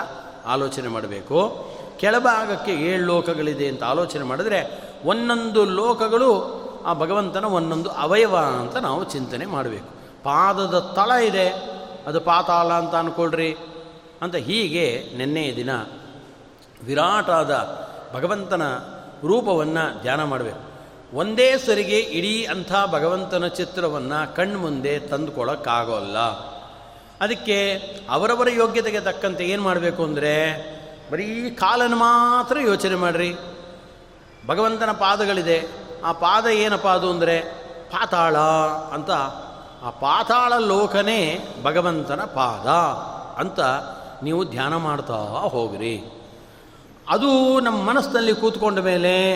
ಆಲೋಚನೆ 0.46 0.88
ಮಾಡಬೇಕು. 0.88 1.66
ಕೆಳಭಾಗಕ್ಕೆ 1.98 2.72
ಏಳು 2.72 3.06
ಲೋಕಗಳಿದೆ 3.06 3.68
ಅಂತ 3.68 3.84
ಆಲೋಚನೆ 3.84 4.24
ಮಾಡಿದ್ರೆ 4.24 4.81
ಒಂದೊಂದು 5.04 5.60
ಲೋಕಗಳು 5.64 6.30
ಆ 6.86 6.92
ಭಗವಂತನ 6.92 7.46
ಒಂದೊಂದು 7.58 7.90
ಅವಯವ 8.04 8.36
ಅಂತ 8.36 8.76
ನಾವು 8.76 9.02
ಚಿಂತನೆ 9.04 9.46
ಮಾಡಬೇಕು. 9.46 9.88
ಪಾದದ 10.24 10.76
ತಳ 10.96 11.10
ಇದೆ, 11.24 11.46
ಅದು 12.06 12.18
ಪಾತಾಳ 12.20 12.68
ಅಂತ 12.72 12.94
ಅಂದ್ಕೊಳ್ರಿ 12.94 13.50
ಅಂತ 14.22 14.36
ಹೀಗೆ 14.48 14.86
ನಿನ್ನೆಯ 15.16 15.50
ದಿನ 15.56 15.70
ವಿರಾಟಾದ 16.82 17.52
ಭಗವಂತನ 18.14 18.64
ರೂಪವನ್ನು 19.24 19.84
ಧ್ಯಾನ 20.02 20.22
ಮಾಡಬೇಕು. 20.24 20.62
ಒಂದೇ 21.14 21.48
ಸರಿಗೆ 21.58 21.98
ಇಡೀ 22.18 22.34
ಅಂಥ 22.44 22.72
ಭಗವಂತನ 22.92 23.46
ಚಿತ್ರವನ್ನು 23.46 24.20
ಕಣ್ಮುಂದೆ 24.36 24.94
ತಂದುಕೊಳ್ಳೋಕ್ಕಾಗೋಲ್ಲ 24.98 26.18
ಅದಕ್ಕೆ 27.20 27.58
ಅವರವರ 28.10 28.48
ಯೋಗ್ಯತೆಗೆ 28.50 29.00
ತಕ್ಕಂತೆ 29.00 29.44
ಏನು 29.44 29.62
ಮಾಡಬೇಕು 29.62 30.02
ಅಂದರೆ, 30.04 30.34
ಬರೀ 31.12 31.28
ಕಾಲನ್ನು 31.50 31.96
ಮಾತ್ರ 31.96 32.56
ಯೋಚನೆ 32.60 32.94
ಮಾಡಿರಿ. 32.94 33.30
ಭಗವಂತನ 34.46 34.90
ಪಾದಗಳಿದೆ. 34.92 35.68
ಆ 36.04 36.12
ಪಾದ 36.12 36.46
ಏನಪ್ಪ 36.46 36.88
ಅದು 36.88 37.10
ಅಂದರೆ 37.10 37.40
ಪಾತಾಳ 37.90 38.36
ಅಂತ. 38.92 39.10
ಆ 39.82 39.90
ಪಾತಾಳ 39.90 40.52
ಲೋಕನೇ 40.58 41.38
ಭಗವಂತನ 41.62 42.20
ಪಾದ 42.20 42.68
ಅಂತ 43.40 43.60
ನೀವು 44.22 44.44
ಧ್ಯಾನ 44.44 44.76
ಮಾಡ್ತಾ 44.76 45.14
ಹೋಗ್ರಿ. 45.46 46.22
ಅದು 47.08 47.60
ನಮ್ಮ 47.60 47.82
ಮನಸ್ಸಿನಲ್ಲಿ 47.82 48.34
ಕೂತ್ಕೊಂಡ 48.34 48.78
ಮೇಲೆ 48.78 49.34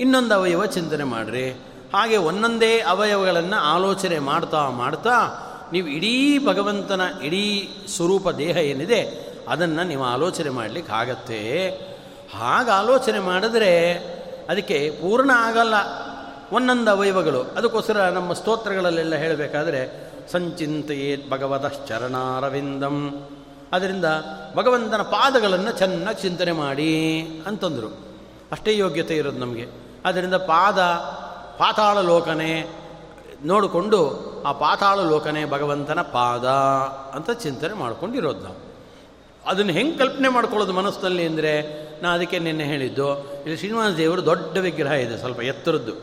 ಇನ್ನೊಂದು 0.00 0.34
ಅವಯವ 0.34 0.66
ಚಿಂತನೆ 0.66 1.04
ಮಾಡಿರಿ. 1.04 1.50
ಹಾಗೆ 1.94 2.16
ಒಂದೊಂದೇ 2.16 2.80
ಅವಯವಗಳನ್ನು 2.80 3.56
ಆಲೋಚನೆ 3.56 4.18
ಮಾಡ್ತಾ 4.18 4.70
ಮಾಡ್ತಾ 4.70 5.42
ನೀವು 5.72 5.88
ಇಡೀ 5.88 6.46
ಭಗವಂತನ 6.46 7.00
ಇಡೀ 7.22 7.68
ಸ್ವರೂಪ 7.96 8.28
ದೇಹ 8.28 8.56
ಏನಿದೆ 8.56 9.00
ಅದನ್ನು 9.48 9.84
ನೀವು 9.84 10.04
ಆಲೋಚನೆ 10.04 10.50
ಮಾಡಲಿಕ್ಕೆ 10.50 10.92
ಆಗತ್ತೆ 10.92 11.68
ಹಾಗೆ 12.38 12.70
ಆಲೋಚನೆ 12.70 13.18
ಮಾಡಿದ್ರೆ 13.18 13.72
ಅದಕ್ಕೆ 14.48 14.98
ಪೂರ್ಣ 15.00 15.30
ಆಗಲ್ಲ 15.34 15.74
ಒಂದೊಂದು 16.52 16.90
ಅವಯವಗಳು 16.90 17.40
ಅದಕ್ಕೋಸ್ಕರ 17.42 18.08
ನಮ್ಮ 18.08 18.32
ಸ್ತೋತ್ರಗಳಲ್ಲೆಲ್ಲ 18.32 19.14
ಹೇಳಬೇಕಾದ್ರೆ 19.14 20.10
ಸಂಚಿಂತೆಯೇತ್ 20.32 21.30
ಭಗವತಶ್ಚರಣಾರವಿಂದಂ 21.30 23.26
ಅದರಿಂದ 23.72 24.04
ಭಗವಂತನ 24.56 25.02
ಪಾದಗಳನ್ನು 25.02 25.72
ಚೆನ್ನಾಗಿ 25.72 26.22
ಚಿಂತನೆ 26.22 26.52
ಮಾಡಿ 26.52 27.22
ಅಂತಂದರು. 27.46 27.98
ಅಷ್ಟೇ 28.52 28.76
ಯೋಗ್ಯತೆ 28.76 29.16
ಇರೋದು 29.16 29.38
ನಮಗೆ. 29.38 29.68
ಅದರಿಂದ 30.04 30.34
ಪಾದ, 30.34 30.80
ಪಾತಾಳ 31.58 31.98
ಲೋಕನೇ 31.98 32.66
ನೋಡಿಕೊಂಡು 33.44 34.26
ಆ 34.46 34.52
ಪಾತಾಳ 34.52 35.00
ಲೋಕನೇ 35.00 35.44
ಭಗವಂತನ 35.44 36.00
ಪಾದ 36.00 36.46
ಅಂತ 37.16 37.30
ಚಿಂತನೆ 37.30 37.74
ಮಾಡ್ಕೊಂಡಿರೋದು 37.74 38.40
ನಾವು. 38.40 38.65
ಅದನ್ನು 39.46 39.72
ಹೆಂಗೆ 39.72 39.98
ಕಲ್ಪನೆ 39.98 40.28
ಮಾಡ್ಕೊಳ್ಳೋದು 40.28 40.72
ಮನಸ್ಸಿನಲ್ಲಿ 40.72 41.26
ಅಂದರೆ 41.26 41.52
ನಾನು 42.02 42.14
ಅದಕ್ಕೆ 42.14 42.38
ನಿನ್ನೆ 42.38 42.64
ಹೇಳಿದ್ದು, 42.64 43.08
ಇಲ್ಲಿ 43.44 43.56
ಶ್ರೀನಿವಾಸ 43.56 43.92
ದೇವರು 43.92 44.26
ದೊಡ್ಡ 44.26 44.58
ವಿಗ್ರಹ 44.58 44.92
ಇದೆ, 44.92 45.16
ಸ್ವಲ್ಪ 45.18 45.40
ಎತ್ತರದ್ದು. 45.42 45.94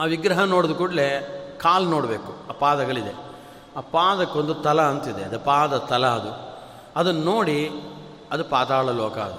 ಆ 0.00 0.04
ವಿಗ್ರಹ 0.04 0.40
ನೋಡಿದ 0.44 0.70
ಕೂಡಲೇ 0.70 1.08
ಕಾಲು 1.58 1.88
ನೋಡಬೇಕು, 1.90 2.32
ಆ 2.50 2.52
ಪಾದಗಳಿದೆ. 2.52 3.12
ಆ 3.76 3.80
ಪಾದಕ್ಕೊಂದು 3.80 4.54
ತಲ 4.54 4.80
ಅಂತಿದೆ, 4.82 5.22
ಅದು 5.22 5.38
ಪಾದ 5.38 5.76
ತಲ 5.76 6.06
ಅದು. 6.06 6.32
ಅದನ್ನು 6.96 7.22
ನೋಡಿ 7.22 7.58
ಅದು 8.30 8.44
ಪಾತಾಳ 8.44 8.90
ಲೋಕ 8.90 9.18
ಅದು. 9.18 9.38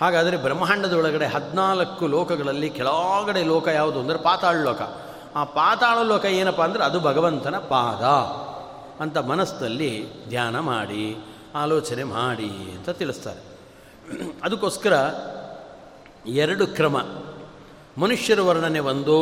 ಹಾಗಾದರೆ 0.00 0.36
ಬ್ರಹ್ಮಾಂಡದ 0.36 0.92
ಒಳಗಡೆ 0.92 1.26
ಹದಿನಾಲ್ಕು 1.26 2.06
ಲೋಕಗಳಲ್ಲಿ 2.06 2.70
ಕೆಳಗಡೆ 2.70 3.42
ಲೋಕ 3.42 3.68
ಯಾವುದು 3.68 3.98
ಅಂದರೆ 4.00 4.18
ಪಾತಾಳ 4.18 4.56
ಲೋಕ. 4.56 4.82
ಆ 5.36 5.44
ಪಾತಾಳ 5.44 5.98
ಲೋಕ 6.02 6.24
ಏನಪ್ಪ 6.24 6.60
ಅಂದರೆ 6.60 6.84
ಅದು 6.84 7.00
ಭಗವಂತನ 7.00 7.58
ಪಾದ 7.58 8.04
ಅಂತ 9.02 9.18
ಮನಸ್ಸಲ್ಲಿ 9.18 9.92
ಧ್ಯಾನ 10.28 10.60
ಮಾಡಿ. 10.60 11.04
ಆಲೋಚನೆ 11.54 12.04
ಮಾಡಿ 12.04 12.50
ಅಂತ 12.50 12.90
ತಿಳಿಸ್ತಾರೆ. 12.90 13.54
ಅದಕ್ಕೋಸ್ಕರ 14.42 14.92
ಎರಡು 16.26 16.66
ಕ್ರಮ. 16.66 16.96
ಮನುಷ್ಯರ 17.98 18.40
ವರ್ಣನೆ 18.40 18.78
ಒಂದು, 18.78 19.14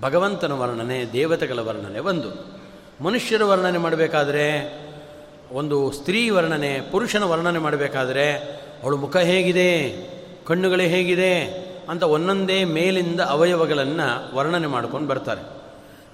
ಭಗವಂತನ 0.00 0.52
ವರ್ಣನೆ, 0.52 1.12
ದೇವತೆಗಳ 1.12 1.58
ವರ್ಣನೆ 1.58 1.98
ಒಂದು. 1.98 2.58
ಮನುಷ್ಯರ 3.04 3.44
ವರ್ಣನೆ 3.44 3.78
ಮಾಡಬೇಕಾದ್ರೆ 3.78 4.78
ಒಂದು 5.52 5.92
ಸ್ತ್ರೀ 5.92 6.30
ವರ್ಣನೆ, 6.30 6.80
ಪುರುಷನ 6.90 7.22
ವರ್ಣನೆ 7.22 7.58
ಮಾಡಬೇಕಾದ್ರೆ 7.58 8.32
ಅವಳು 8.82 8.96
ಮುಖ 8.96 9.16
ಹೇಗಿದೆ, 9.16 9.90
ಕಣ್ಣುಗಳೇ 10.46 10.88
ಹೇಗಿದೆ 10.88 11.44
ಅಂತ 11.88 12.02
ಒಂದೊಂದೇ 12.02 12.64
ಮೇಲಿಂದ 12.64 13.20
ಅವಯವಗಳನ್ನು 13.20 14.36
ವರ್ಣನೆ 14.36 14.66
ಮಾಡ್ಕೊಂಡು 14.66 15.08
ಬರ್ತಾರೆ. 15.08 15.42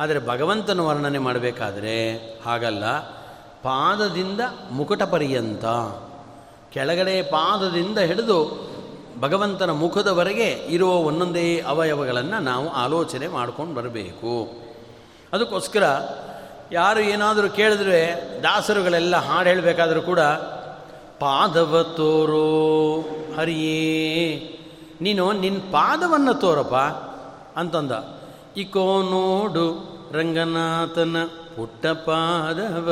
ಆದರೆ 0.00 0.26
ಭಗವಂತನ 0.26 0.80
ವರ್ಣನೆ 0.80 1.18
ಮಾಡಬೇಕಾದ್ರೆ 1.18 2.16
ಹಾಗಲ್ಲ. 2.44 2.84
ಪಾದದಿಂದ 3.64 4.40
ಮುಕುಟ 4.70 5.02
ಪರ್ಯಂತ. 5.02 5.64
ಕೆಳಗಡೆ 6.72 7.22
ಪಾದದಿಂದ 7.22 7.98
ಹಿಡಿದು 7.98 8.38
ಭಗವಂತನ 9.20 9.70
ಮುಖದವರೆಗೆ 9.70 10.48
ಇರುವ 10.68 10.90
ಒಂದೊಂದೇ 10.90 11.60
ಅವಯವಗಳನ್ನು 11.60 12.38
ನಾವು 12.42 12.68
ಆಲೋಚನೆ 12.68 13.28
ಮಾಡ್ಕೊಂಡು 13.28 13.74
ಬರಬೇಕು. 13.74 14.52
ಅದಕ್ಕೋಸ್ಕರ 15.32 15.82
ಯಾರು 16.72 17.00
ಏನಾದರೂ 17.00 17.48
ಕೇಳಿದ್ರೆ 17.48 18.00
ದಾಸರುಗಳೆಲ್ಲ 18.42 19.16
ಹಾಡು 19.16 19.48
ಹೇಳಬೇಕಾದ್ರೂ 19.48 20.02
ಕೂಡ, 20.02 20.20
ಪಾದವ 21.20 21.82
ತೋರೋ 21.82 23.00
ಹರಿಯೇ, 23.36 24.36
ನೀನು 25.00 25.32
ನಿನ್ನ 25.32 25.58
ಪಾದವನ್ನು 25.58 26.34
ತೋರಪ್ಪ 26.34 26.74
ಅಂತಂದ. 27.58 27.92
ಇಕೋ 28.56 29.02
ನೋಡು 29.02 29.94
ರಂಗನಾಥನ 30.12 31.16
ಪುಟ್ಟ 31.56 31.86
ಪಾದವ. 31.86 32.88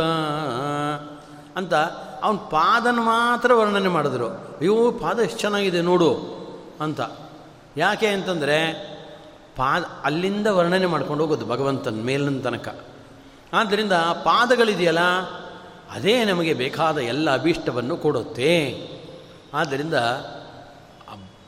ಅಂತ 1.56 1.74
ಅವನ 2.22 2.36
ಪಾದನ 2.36 2.98
ಮಾತ್ರ 3.00 3.54
ವರ್ಣನೆ 3.54 3.88
ಮಾಡಿದ್ರು. 3.88 4.28
ಅಯ್ಯೋ, 4.28 4.90
ಪಾದ 4.92 5.18
ಎಷ್ಟು 5.18 5.38
ಚೆನ್ನಾಗಿದೆ 5.38 5.80
ನೋಡು 5.80 6.10
ಅಂತ. 6.80 7.00
ಯಾಕೆ 7.76 8.06
ಅಂತಂದರೆ 8.06 8.58
ಪಾದ 9.56 9.84
ಅಲ್ಲಿಂದ 10.04 10.46
ವರ್ಣನೆ 10.46 10.86
ಮಾಡ್ಕೊಂಡು 10.86 11.24
ಹೋಗೋದು 11.24 11.46
ಭಗವಂತನ 11.46 11.94
ಮೇಲಿನ 11.94 12.40
ತನಕ. 12.40 12.68
ಆದ್ದರಿಂದ 13.52 13.92
ಪಾದಗಳಿದೆಯಲ್ಲ, 14.24 15.02
ಅದೇ 15.92 16.24
ನಮಗೆ 16.24 16.54
ಬೇಕಾದ 16.54 16.98
ಎಲ್ಲ 16.98 17.28
ಅಭೀಷ್ಟವನ್ನು 17.34 17.96
ಕೊಡುತ್ತೆ. 17.96 18.52
ಆದ್ದರಿಂದ 19.54 19.94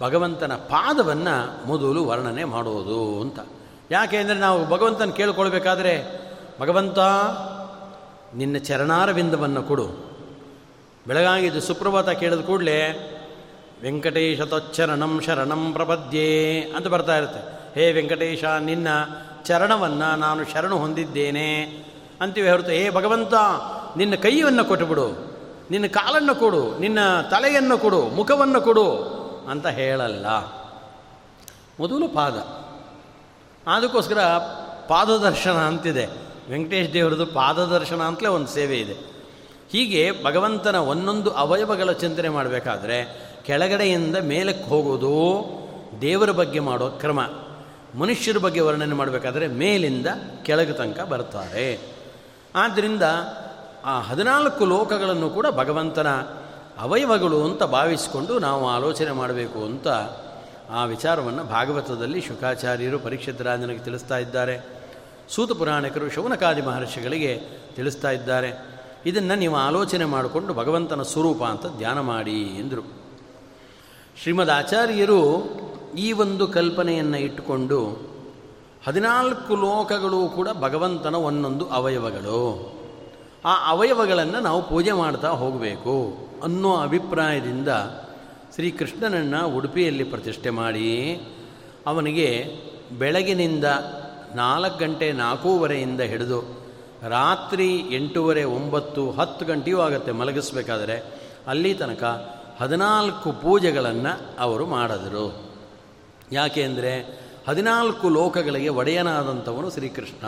ಭಗವಂತನ 0.00 0.52
ಪಾದವನ್ನು 0.54 1.66
ಮೊದಲು 1.66 2.04
ವರ್ಣನೆ 2.04 2.44
ಮಾಡೋದು 2.44 3.20
ಅಂತ. 3.20 3.38
ಯಾಕೆ 3.90 4.16
ಅಂದರೆ 4.16 4.38
ನಾವು 4.38 4.66
ಭಗವಂತನ 4.68 5.10
ಕೇಳ್ಕೊಳ್ಬೇಕಾದ್ರೆ 5.10 5.94
ಭಗವಂತ, 6.60 6.98
ನಿನ್ನ 8.34 8.56
ಚರಣಾರವಿಂದವನ್ನು 8.56 9.62
ಕೊಡು. 9.62 9.86
ಬೆಳಗಾಗಿದ್ದು 11.06 11.60
ಸುಪ್ರಭಾತ 11.60 12.08
ಕೇಳಿದ 12.08 12.40
ಕೂಡಲೇ 12.40 13.10
ವೆಂಕಟೇಶ 13.82 14.40
ತಚ್ಚರಣಂ 14.40 15.20
ಶರಣಂ 15.20 15.72
ಪ್ರಪದ್ಯೆ 15.72 16.60
ಅಂತ 16.60 16.86
ಬರ್ತಾ 16.86 17.16
ಇರುತ್ತೆ. 17.16 17.74
ಹೇ 17.80 17.92
ವೆಂಕಟೇಶ, 17.92 18.44
ನಿನ್ನ 18.44 18.88
ಚರಣವನ್ನು 19.44 20.16
ನಾನು 20.16 20.44
ಶರಣು 20.44 20.78
ಹೊಂದಿದ್ದೇನೆ 20.78 21.62
ಅಂತೀವಿ 22.20 22.50
ಹೊರತು, 22.50 22.70
ಹೇ 22.70 22.90
ಭಗವಂತ, 22.90 23.34
ನಿನ್ನ 23.96 24.14
ಕೈಯನ್ನು 24.14 24.64
ಕೊಟ್ಟುಬಿಡು. 24.64 25.34
ನಿನ್ನ 25.70 25.86
ಕಾಲನ್ನು 25.86 26.34
ಕೊಡು. 26.34 26.78
ನಿನ್ನ 26.78 27.20
ತಲೆಯನ್ನು 27.30 27.78
ಕೊಡು. 27.78 28.02
ಮುಖವನ್ನು 28.02 28.60
ಕೊಡು 28.60 29.02
ಅಂತ 29.50 29.66
ಹೇಳಲ್ಲ. 29.66 30.26
ಮೊದಲು 31.80 32.08
ಪಾದ. 32.08 32.32
ಅದಕ್ಕೋಸ್ಕರ 33.68 34.22
ಪಾದದರ್ಶನ 34.88 35.52
ಅಂತಿದೆ. 35.52 36.23
ವೆಂಕಟೇಶ್ 36.48 36.92
ದೇವರದು 36.92 37.26
ಪಾದದರ್ಶನ 37.26 38.02
ಅಂತಲೇ 38.02 38.28
ಒಂದು 38.28 38.46
ಸೇವೆ 38.46 38.80
ಇದೆ. 38.80 39.14
ಹೀಗೆ 39.70 40.24
ಭಗವಂತನ 40.24 40.76
ಒಂದೊಂದು 40.76 41.30
ಅವಯವಗಳ 41.30 41.92
ಚಿಂತನೆ 41.92 42.28
ಮಾಡಬೇಕಾದ್ರೆ 42.28 43.20
ಕೆಳಗಡೆಯಿಂದ 43.46 44.16
ಮೇಲಕ್ಕೆ 44.16 44.64
ಹೋಗೋದು 44.64 45.44
ದೇವರ 46.00 46.30
ಬಗ್ಗೆ 46.30 46.60
ಮಾಡೋ 46.60 46.88
ಕ್ರಮ. 46.88 47.20
ಮನುಷ್ಯರ 47.98 48.38
ಬಗ್ಗೆ 48.38 48.60
ವರ್ಣನೆ 48.60 48.94
ಮಾಡಬೇಕಾದ್ರೆ 48.94 49.46
ಮೇಲಿಂದ 49.46 50.06
ಕೆಳಗೆ 50.42 50.72
ತನಕ 50.72 51.00
ಬರ್ತಾರೆ. 51.00 51.94
ಆದ್ದರಿಂದ 52.54 53.02
ಆ 53.84 54.00
ಹದಿನಾಲ್ಕು 54.00 54.64
ಲೋಕಗಳನ್ನು 54.64 55.30
ಕೂಡ 55.30 55.46
ಭಗವಂತನ 55.50 56.08
ಅವಯವಗಳು 56.78 57.44
ಅಂತ 57.44 57.62
ಭಾವಿಸಿಕೊಂಡು 57.62 58.38
ನಾವು 58.38 58.70
ಆಲೋಚನೆ 58.70 59.12
ಮಾಡಬೇಕು 59.12 59.64
ಅಂತ 59.64 59.88
ಆ 60.70 60.84
ವಿಚಾರವನ್ನು 60.84 61.44
ಭಾಗವತದಲ್ಲಿ 61.44 62.20
ಶುಕಾಚಾರ್ಯರು 62.20 62.98
ರಾಜನಿಗೆ 63.44 63.80
ತಿಳಿಸ್ತಾ 63.80 64.18
ಇದ್ದಾರೆ. 64.18 64.73
ಸೂತ 65.28 65.52
ಪುರಾಣಿಕರು 65.52 66.10
ಶೌನಕಾದಿ 66.10 66.62
ಮಹರ್ಷಿಗಳಿಗೆ 66.62 67.40
ತಿಳಿಸ್ತಾ 67.76 68.10
ಇದ್ದಾರೆ. 68.10 68.52
ಇದನ್ನು 69.06 69.34
ನೀವು 69.34 69.56
ಆಲೋಚನೆ 69.56 70.04
ಮಾಡಿಕೊಂಡು 70.04 70.54
ಭಗವಂತನ 70.54 71.02
ಸ್ವರೂಪ 71.02 71.42
ಅಂತ 71.42 71.66
ಧ್ಯಾನ 71.78 72.00
ಮಾಡಿ 72.00 72.42
ಎಂದರು. 72.42 72.82
ಶ್ರೀಮದ್ 74.22 74.50
ಆಚಾರ್ಯರು 74.50 75.50
ಈ 75.98 76.12
ಒಂದು 76.12 76.46
ಕಲ್ಪನೆಯನ್ನು 76.46 77.18
ಇಟ್ಟುಕೊಂಡು 77.18 77.96
ಹದಿನಾಲ್ಕು 78.86 79.56
ಲೋಕಗಳು 79.56 80.28
ಕೂಡ 80.28 80.48
ಭಗವಂತನ 80.60 81.14
ಒಂದೊಂದು 81.14 81.66
ಅವಯವಗಳು. 81.68 82.74
ಆ 83.44 83.70
ಅವಯವಗಳನ್ನು 83.70 84.40
ನಾವು 84.40 84.68
ಪೂಜೆ 84.68 84.92
ಮಾಡ್ತಾ 84.92 85.28
ಹೋಗಬೇಕು 85.28 86.16
ಅನ್ನೋ 86.42 86.76
ಅಭಿಪ್ರಾಯದಿಂದ 86.76 87.68
ಶ್ರೀಕೃಷ್ಣನನ್ನು 88.54 89.56
ಉಡುಪಿಯಲ್ಲಿ 89.56 90.04
ಪ್ರತಿಷ್ಠೆ 90.04 90.50
ಮಾಡಿ 90.50 91.20
ಅವನಿಗೆ 91.86 92.56
ಬೆಳಗಿನಿಂದ 92.98 93.64
ನಾಲ್ಕು 94.34 94.78
ಗಂಟೆ 94.78 95.12
ನಾಲ್ಕೂವರೆಯಿಂದ 95.12 96.00
ಹಿಡಿದು 96.00 96.64
ರಾತ್ರಿ 97.08 97.76
ಎಂಟೂವರೆ, 97.76 98.44
ಒಂಬತ್ತು, 98.44 99.10
ಹತ್ತು 99.10 99.44
ಗಂಟೆಯೂ 99.44 99.80
ಆಗುತ್ತೆ 99.80 100.12
ಮಲಗಿಸ್ಬೇಕಾದರೆ. 100.12 101.20
ಅಲ್ಲಿ 101.46 101.74
ತನಕ 101.74 102.04
ಹದಿನಾಲ್ಕು 102.60 103.32
ಪೂಜೆಗಳನ್ನು 103.32 104.40
ಅವರು 104.40 104.66
ಮಾಡಿದರು. 104.66 105.50
ಯಾಕೆ 106.32 106.62
ಅಂದರೆ 106.62 107.24
ಹದಿನಾಲ್ಕು 107.48 108.08
ಲೋಕಗಳಿಗೆ 108.08 108.68
ಒಡೆಯನಾದಂಥವನು 108.68 109.70
ಶ್ರೀಕೃಷ್ಣ. 109.70 110.26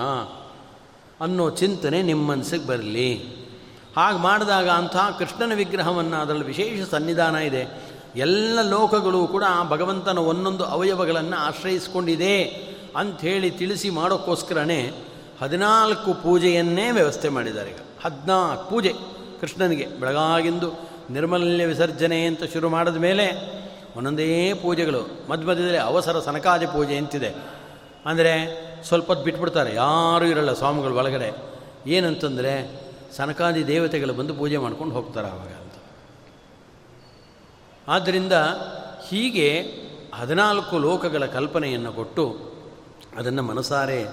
ಅನ್ನೋ 1.20 1.50
ಚಿಂತನೆ 1.50 2.02
ನಿಮ್ಮ 2.02 2.30
ಮನಸ್ಸಿಗೆ 2.30 2.66
ಬರಲಿ. 2.66 3.14
ಹಾಗೆ 3.96 4.18
ಮಾಡಿದಾಗ 4.18 4.68
ಅಂಥ 4.68 4.96
ಕೃಷ್ಣನ 5.18 5.54
ವಿಗ್ರಹವನ್ನು 5.54 6.16
ಅದರಲ್ಲಿ 6.16 6.44
ವಿಶೇಷ 6.44 6.88
ಸನ್ನಿಧಾನ 6.88 7.36
ಇದೆ. 7.36 7.82
ಎಲ್ಲ 8.16 8.58
ಲೋಕಗಳು 8.62 9.26
ಕೂಡ 9.26 9.44
ಆ 9.48 9.68
ಭಗವಂತನ 9.68 10.18
ಒಂದೊಂದು 10.18 10.64
ಅವಯವಗಳನ್ನು 10.64 11.36
ಆಶ್ರಯಿಸ್ಕೊಂಡಿದೆ. 11.36 12.44
ಅಂಥೇಳಿ 12.96 13.50
ತಿಳಿಸಿ 13.50 13.90
ಮಾಡೋಕ್ಕೋಸ್ಕರನೇ 13.90 14.92
ಹದಿನಾಲ್ಕು 15.42 16.14
ಪೂಜೆಯನ್ನೇ 16.14 16.90
ವ್ಯವಸ್ಥೆ 16.90 17.28
ಮಾಡಿದ್ದಾರೆ 17.28 17.70
ಈಗ. 17.70 17.76
ಹದಿನಾಲ್ಕು 18.04 18.70
ಪೂಜೆ 18.70 18.92
ಕೃಷ್ಣನಿಗೆ. 19.40 19.86
ಬೆಳಗಾಗಿಂದು 19.86 20.72
ನಿರ್ಮಲ್ಯ 21.10 21.66
ವಿಸರ್ಜನೆ 21.66 22.26
ಅಂತ 22.26 22.44
ಶುರು 22.44 22.68
ಮಾಡಿದ 22.68 22.96
ಮೇಲೆ 22.96 23.56
ಒಂದೊಂದೇ 23.96 24.52
ಪೂಜೆಗಳು. 24.54 25.30
ಮಧ್ಯ 25.30 25.46
ಮಧ್ಯದಲ್ಲಿ 25.46 25.78
ಅವಸರ 25.78 26.20
ಸನಕಾದಿ 26.20 26.66
ಪೂಜೆ 26.66 26.96
ಅಂತಿದೆ. 26.96 27.34
ಅಂದರೆ 28.06 28.66
ಸ್ವಲ್ಪ 28.82 29.06
ಹೊತ್ತು 29.06 29.24
ಬಿಟ್ಬಿಡ್ತಾರೆ. 29.24 29.74
ಯಾರೂ 29.74 30.24
ಇರಲ್ಲ 30.24 30.52
ಸ್ವಾಮಿಗಳು 30.52 30.96
ಒಳಗಡೆ. 30.96 31.56
ಏನಂತಂದರೆ 31.86 32.82
ಸನಕಾದಿ 33.16 33.66
ದೇವತೆಗಳು 33.66 34.12
ಬಂದು 34.12 34.34
ಪೂಜೆ 34.34 34.56
ಮಾಡ್ಕೊಂಡು 34.56 34.94
ಹೋಗ್ತಾರೆ 34.94 35.28
ಆವಾಗ 35.28 35.48
ಅಂತ. 35.48 35.72
ಆದ್ದರಿಂದ 37.88 38.32
ಹೀಗೆ 39.08 39.62
ಹದಿನಾಲ್ಕು 40.14 40.78
ಲೋಕಗಳ 40.78 41.26
ಕಲ್ಪನೆಯನ್ನು 41.26 41.92
ಕೊಟ್ಟು 41.92 42.45
ಅದನ್ನು 43.18 43.42
ಮನಸಾರೆ 43.42 44.06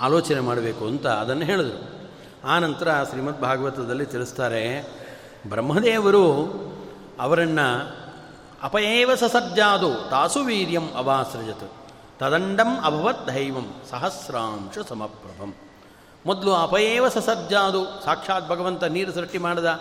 ಆಲೋಚನೆ 0.00 0.40
ಮಾಡಬೇಕು 0.40 0.86
ಅಂತ 0.86 1.06
ಅದನ್ನು 1.06 1.44
ಹೇಳಿದರು. 1.44 1.80
ಆನಂತರ 2.44 3.04
ಶ್ರೀಮದ್ 3.10 3.40
ಭಾಗವತದಲ್ಲಿ 3.40 4.06
ತಿಳಿಸ್ತಾರೆ, 4.06 4.82
ಬ್ರಹ್ಮದೇವರು 5.46 6.24
ಅವರನ್ನು 7.20 7.66
ಅಪಯೇವ 8.62 9.14
ಸಸಜ್ಜಾದು 9.14 10.10
ತಾಸು 10.10 10.40
ವೀರ್ಯಂ 10.44 10.92
ಅವಾಸೃಜತ್, 10.96 11.72
ತದಂಡಂ 12.18 12.80
ಅಭವತ್ 12.84 13.26
ದೈವಂ 13.26 13.74
ಸಹಸ್ರಾಂಶ 13.90 14.78
ಸಮಪ್ರಭಂ. 14.88 15.54
ಮೊದಲು 16.26 16.52
ಅಪಯೇವ 16.54 17.08
ಸಸಜ್ಜಾದು 17.08 17.84
ಸಾಕ್ಷಾತ್ 18.04 18.48
ಭಗವಂತ 18.48 18.84
ನೀರು 18.84 19.12
ಸೃಷ್ಟಿ 19.12 19.38
ಮಾಡಿದ. 19.38 19.80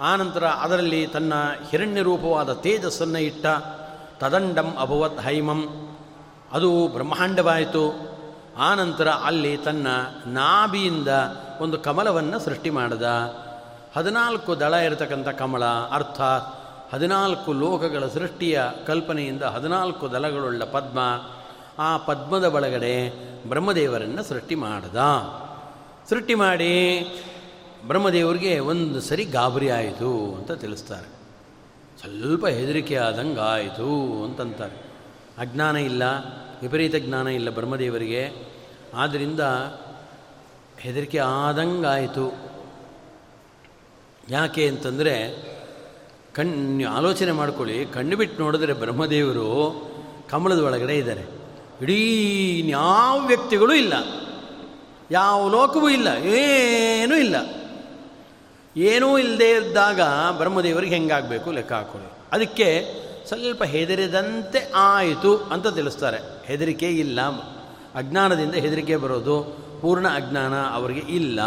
ಆನಂತರ 0.00 0.44
ಅದರಲ್ಲಿ 0.44 1.06
ತನ್ನ 1.06 1.32
ಹಿರಣ್ಯ 1.70 2.02
ರೂಪವಾದ 2.02 2.52
ತೇಜಸ್ಸನ್ನು 2.52 3.18
ಇಟ್ಟ, 3.18 3.46
ತದಂಡಂ 4.18 4.76
ಅಭವತ್ 4.80 5.20
ಹೈಮಂ 5.20 5.60
ಅದು 6.52 6.88
ಬ್ರಹ್ಮಾಂಡವಾಯಿತು. 6.88 8.10
ಆನಂತರ 8.58 9.08
ಅಲ್ಲಿ 9.08 9.56
ತನ್ನ 9.56 9.86
ನಾಭಿಯಿಂದ 10.26 11.08
ಒಂದು 11.60 11.78
ಕಮಲವನ್ನು 11.78 12.38
ಸೃಷ್ಟಿ 12.38 12.70
ಮಾಡಿದ. 12.70 13.02
ಹದಿನಾಲ್ಕು 13.96 14.60
ದಳ 14.60 14.74
ಇರತಕ್ಕಂಥ 14.74 15.28
ಕಮಲ 15.28 15.64
ಅರ್ಥ 15.64 16.20
ಹದಿನಾಲ್ಕು 16.94 17.52
ಲೋಕಗಳ 17.52 18.06
ಸೃಷ್ಟಿಯ 18.06 18.62
ಕಲ್ಪನೆಯಿಂದ 18.86 19.42
ಹದಿನಾಲ್ಕು 19.42 20.12
ದಳಗಳುಳ್ಳ 20.12 20.64
ಪದ್ಮ, 20.64 20.98
ಆ 21.78 21.96
ಪದ್ಮದ 21.96 22.44
ಒಳಗಡೆ 22.44 23.10
ಬ್ರಹ್ಮದೇವರನ್ನು 23.48 24.22
ಸೃಷ್ಟಿ 24.22 24.54
ಮಾಡಿದ. 24.54 24.96
ಸೃಷ್ಟಿ 26.08 26.34
ಮಾಡಿ 26.34 27.00
ಬ್ರಹ್ಮದೇವರಿಗೆ 27.86 28.58
ಒಂದು 28.58 29.00
ಸರಿ 29.00 29.24
ಗಾಬರಿ 29.24 29.70
ಆಯಿತು 29.70 30.34
ಅಂತ 30.38 30.52
ತಿಳಿಸ್ತಾರೆ. 30.52 31.20
ಸ್ವಲ್ಪ 32.00 32.46
ಹೆದರಿಕೆ 32.46 32.96
ಆದಂಗೆ 32.96 33.40
ಆಯಿತು 33.40 34.24
ಅಂತಂತಾರೆ. 34.24 34.89
ಅಜ್ಞಾನ 35.38 35.76
ಇಲ್ಲ, 35.76 36.02
ವಿಪರೀತ 36.62 36.96
ಜ್ಞಾನ 36.96 37.28
ಇಲ್ಲ 37.28 37.50
ಬ್ರಹ್ಮದೇವರಿಗೆ. 37.50 38.52
ಆದ್ದರಿಂದ 38.94 39.40
ಹೆದರಿಕೆ 40.78 41.18
ಆದಂಗಾಯಿತು. 41.18 42.34
ಯಾಕೆ 44.30 44.68
ಅಂತಂದರೆ 44.68 45.44
ಕಣ್ಣು 46.34 46.88
ಆಲೋಚನೆ 46.88 47.32
ಮಾಡ್ಕೊಳ್ಳಿ, 47.32 47.86
ಕಣ್ಣು 47.86 48.16
ಬಿಟ್ಟು 48.16 48.42
ನೋಡಿದ್ರೆ 48.42 48.72
ಬ್ರಹ್ಮದೇವರು 48.72 49.90
ಕಮಲದ 50.30 50.60
ಒಳಗಡೆ 50.60 50.98
ಇದ್ದಾರೆ. 50.98 51.24
ಇಡೀ 51.82 52.68
ಯಾವ 52.68 53.26
ವ್ಯಕ್ತಿಗಳೂ 53.26 53.72
ಇಲ್ಲ. 53.72 53.92
ಯಾವ 55.10 55.48
ಲೋಕವೂ 55.48 55.88
ಇಲ್ಲ, 55.88 56.08
ಏನೂ 56.24 57.16
ಇಲ್ಲ. 57.16 57.36
ಏನೂ 58.76 59.18
ಇಲ್ಲದೇ 59.18 59.50
ಇದ್ದಾಗ 59.50 60.00
ಬ್ರಹ್ಮದೇವರಿಗೆ 60.36 60.94
ಹೆಂಗಾಗಬೇಕು 60.94 61.50
ಲೆಕ್ಕ 61.52 61.72
ಹಾಕೊಳ್ಳಿ. 61.72 62.08
ಅದಕ್ಕೆ 62.32 62.94
ಸ್ವಲ್ಪ 63.30 63.64
ಹೆದರಿದಂತೆ 63.64 64.72
ಆಯಿತು 64.74 65.36
ಅಂತ 65.36 65.66
ತಿಳಿಸ್ತಾರೆ. 65.66 66.46
ಹೆದರಿಕೆ 66.46 66.88
ಇಲ್ಲ. 66.88 67.20
ಅಜ್ಞಾನದಿಂದ 67.94 68.54
ಹೆದರಿಕೆ 68.54 68.96
ಬರೋದು 68.96 69.56
ಪೂರ್ಣ 69.80 70.08
ಅಜ್ಞಾನ 70.08 70.54
ಅವರಿಗೆ 70.62 71.00
ಇಲ್ಲ. 71.00 71.40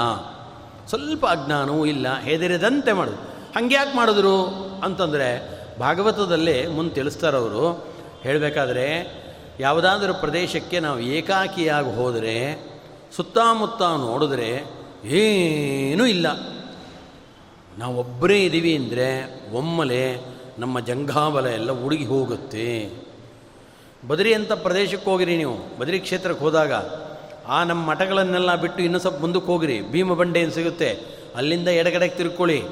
ಸ್ವಲ್ಪ 0.87 1.25
ಅಜ್ಞಾನವೂ 1.25 1.85
ಇಲ್ಲ. 1.85 2.19
ಹೆದರಿದಂತೆ 2.19 2.93
ಮಾಡೋದು. 2.93 3.17
ಹಂಗೆ 3.55 3.75
ಯಾಕೆ 3.75 3.97
ಮಾಡಿದ್ರು 3.97 4.45
ಅಂತಂದರೆ 4.83 5.59
ಭಾಗವತದಲ್ಲಿ 5.79 6.67
ಮುಂದೆ 6.67 6.93
ತಿಳಿಸ್ತಾರವರು. 6.93 7.87
ಹೇಳಬೇಕಾದ್ರೆ 8.21 9.13
ಯಾವುದಾದ್ರೂ 9.59 10.13
ಪ್ರದೇಶಕ್ಕೆ 10.13 10.79
ನಾವು 10.79 10.99
ಏಕಾಕಿಯಾಗಿ 10.99 11.95
ಹೋದರೆ, 11.95 12.65
ಸುತ್ತಮುತ್ತ 13.15 13.81
ನೋಡಿದ್ರೆ 13.81 14.63
ಏನೂ 15.05 16.05
ಇಲ್ಲ. 16.05 16.27
ನಾವೊಬ್ಬರೇ 17.77 18.43
ಇದ್ದೀವಿ 18.43 18.75
ಅಂದರೆ 18.75 19.33
ಒಮ್ಮಲೆ 19.53 20.32
ನಮ್ಮ 20.57 20.79
ಜಂಘಾಬಲ 20.79 21.45
ಎಲ್ಲ 21.45 21.71
ಉಡುಗಿ 21.71 22.05
ಹೋಗುತ್ತೆ. 22.05 22.91
ಬದರಿ 24.07 24.33
ಅಂತ 24.33 24.51
ಪ್ರದೇಶಕ್ಕೆ 24.51 25.11
ಹೋಗಿರಿ 25.11 25.37
ನೀವು, 25.37 25.79
ಬದರಿ 25.79 25.99
ಕ್ಷೇತ್ರಕ್ಕೆ 25.99 26.39
ಹೋದಾಗ, 26.43 26.71
ಆ 27.47 27.63
ನಮ್ಮ 27.63 27.89
ಮಠಗಳನ್ನೆಲ್ಲ 27.89 28.55
ಬಿಟ್ಟು 28.55 28.83
ಇನ್ನೂ 28.83 28.99
ಸ್ವಲ್ಪ 28.99 29.21
ಮುಂದಕ್ಕೆ 29.21 29.45
ಹೋಗಿರಿ. 29.45 29.81
ಭೀಮಬಂಡೆ 29.81 30.39
ಏನು 30.39 30.51
ಸಿಗುತ್ತೆ? 30.51 30.99
ಅಲ್ಲಿಂದ 31.35 31.67
ಎಡಗಡೆಗೆ 31.67 32.15
ತಿರ್ಕೊಳ್ಳಿ. 32.15 32.63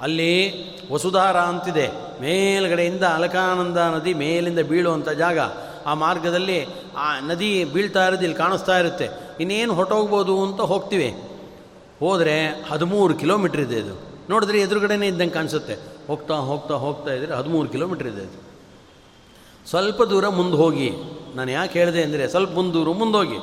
ಅಲ್ಲಿ 0.00 0.52
ವಸುಧಾರ 0.92 1.36
ಅಂತಿದೆ. 1.36 1.88
ಮೇಲ್ಗಡೆಯಿಂದ 2.22 3.02
ಅಲಕಾನಂದ 3.02 3.76
ನದಿ 3.76 4.14
ಮೇಲಿಂದ 4.14 4.58
ಬೀಳುವಂಥ 4.58 5.08
ಜಾಗ. 5.08 5.38
ಆ 5.86 5.94
ಮಾರ್ಗದಲ್ಲಿ 5.94 6.66
ಆ 6.96 7.20
ನದಿ 7.20 7.64
ಬೀಳ್ತಾ 7.64 8.06
ಇರೋದು 8.06 8.22
ಇಲ್ಲಿ 8.22 8.36
ಕಾಣಿಸ್ತಾ 8.36 8.78
ಇರುತ್ತೆ. 8.78 9.08
ಇನ್ನೇನು 9.40 9.74
ಹೊಟ್ಟೋಗ್ಬೋದು 9.74 10.44
ಅಂತ 10.44 10.60
ಹೋಗ್ತೀವಿ. 10.60 11.22
ಹೋದರೆ 11.98 12.64
ಹದಿಮೂರು 12.70 13.14
ಕಿಲೋಮೀಟ್ರ್ 13.14 13.60
ಇದೆ 13.60 13.76
ಇದು. 13.76 14.00
ನೋಡಿದ್ರೆ 14.30 14.60
ಎದುರುಗಡೆನೇ 14.60 15.06
ಇದ್ದಂಗೆ 15.06 15.30
ಕಾಣಿಸುತ್ತೆ. 15.30 15.76
ಹೋಗ್ತಾ 16.10 16.34
ಹೋಗ್ತಾ 16.34 16.74
ಹೋಗ್ತಾ 16.74 17.12
ಇದ್ದರೆ 17.12 17.34
ಹದಿಮೂರು 17.34 17.68
ಕಿಲೋಮೀಟ್ರ್ 17.68 18.08
ಇದೆ 18.08 18.22
ಅದು. 18.22 18.50
ಸ್ವಲ್ಪ 19.68 20.02
ದೂರ 20.02 20.28
ಮುಂದೆ 20.28 20.56
ಹೋಗಿ. 20.56 20.90
ನಾನು 21.34 21.50
ಯಾಕೆ 21.50 21.78
ಹೇಳಿದೆ 21.78 22.02
ಅಂದರೆ 22.02 22.28
ಸ್ವಲ್ಪ 22.28 22.50
ಮುಂದೆ 22.52 23.18
ಹೋಗಿ. 23.18 23.38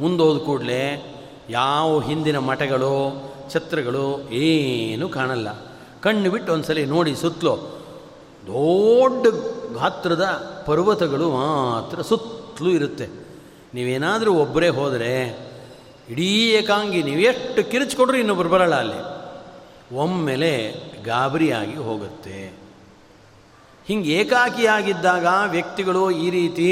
ಮುಂದೆ 0.00 0.22
ಹೋದ 0.22 0.38
ಕೂಡಲೇ 0.38 1.14
ಯಾವ 1.50 2.00
ಹಿಂದಿನ 2.00 2.38
ಮಠಗಳು, 2.38 3.22
ಛತ್ರಗಳು 3.50 4.30
ಏನೂ 4.30 5.08
ಕಾಣಲ್ಲ. 5.08 5.48
ಕಣ್ಣು 6.00 6.30
ಬಿಟ್ಟು 6.30 6.52
ಒಂದ್ಸಲಿ 6.52 6.86
ನೋಡಿ 6.86 7.16
ಸುತ್ತಲೂ 7.16 7.56
ದೊಡ್ಡ 8.46 9.26
ಗಾತ್ರದ 9.74 10.24
ಪರ್ವತಗಳು 10.66 11.30
ಮಾತ್ರ 11.30 12.02
ಸುತ್ತಲೂ 12.02 12.70
ಇರುತ್ತೆ. 12.70 13.06
ನೀವೇನಾದರೂ 13.74 14.34
ಒಬ್ಬರೇ 14.34 14.68
ಹೋದರೆ 14.68 15.38
ಇಡೀ 16.10 16.50
ಏಕಾಂಗಿ 16.50 17.02
ನೀವೆಷ್ಟು 17.02 17.70
ಕಿರಿಚಿಕೊಂಡ್ರೂ 17.70 18.18
ಇನ್ನೊಬ್ಬರು 18.18 18.48
ಬರಲ್ಲ 18.48 18.74
ಅಲ್ಲಿ. 18.74 19.18
ಒಮ್ಮೆಲೆ 19.96 20.87
ಗಾಬರಿಯಾಗಿ 21.08 21.76
ಹೋಗುತ್ತೆ. 21.76 22.40
ಹಿಂಗೆ 23.86 24.12
ಏಕಾಕಿಯಾಗಿದ್ದಾಗ 24.12 25.26
ವ್ಯಕ್ತಿಗಳು 25.46 26.10
ಈ 26.10 26.30
ರೀತಿ 26.30 26.70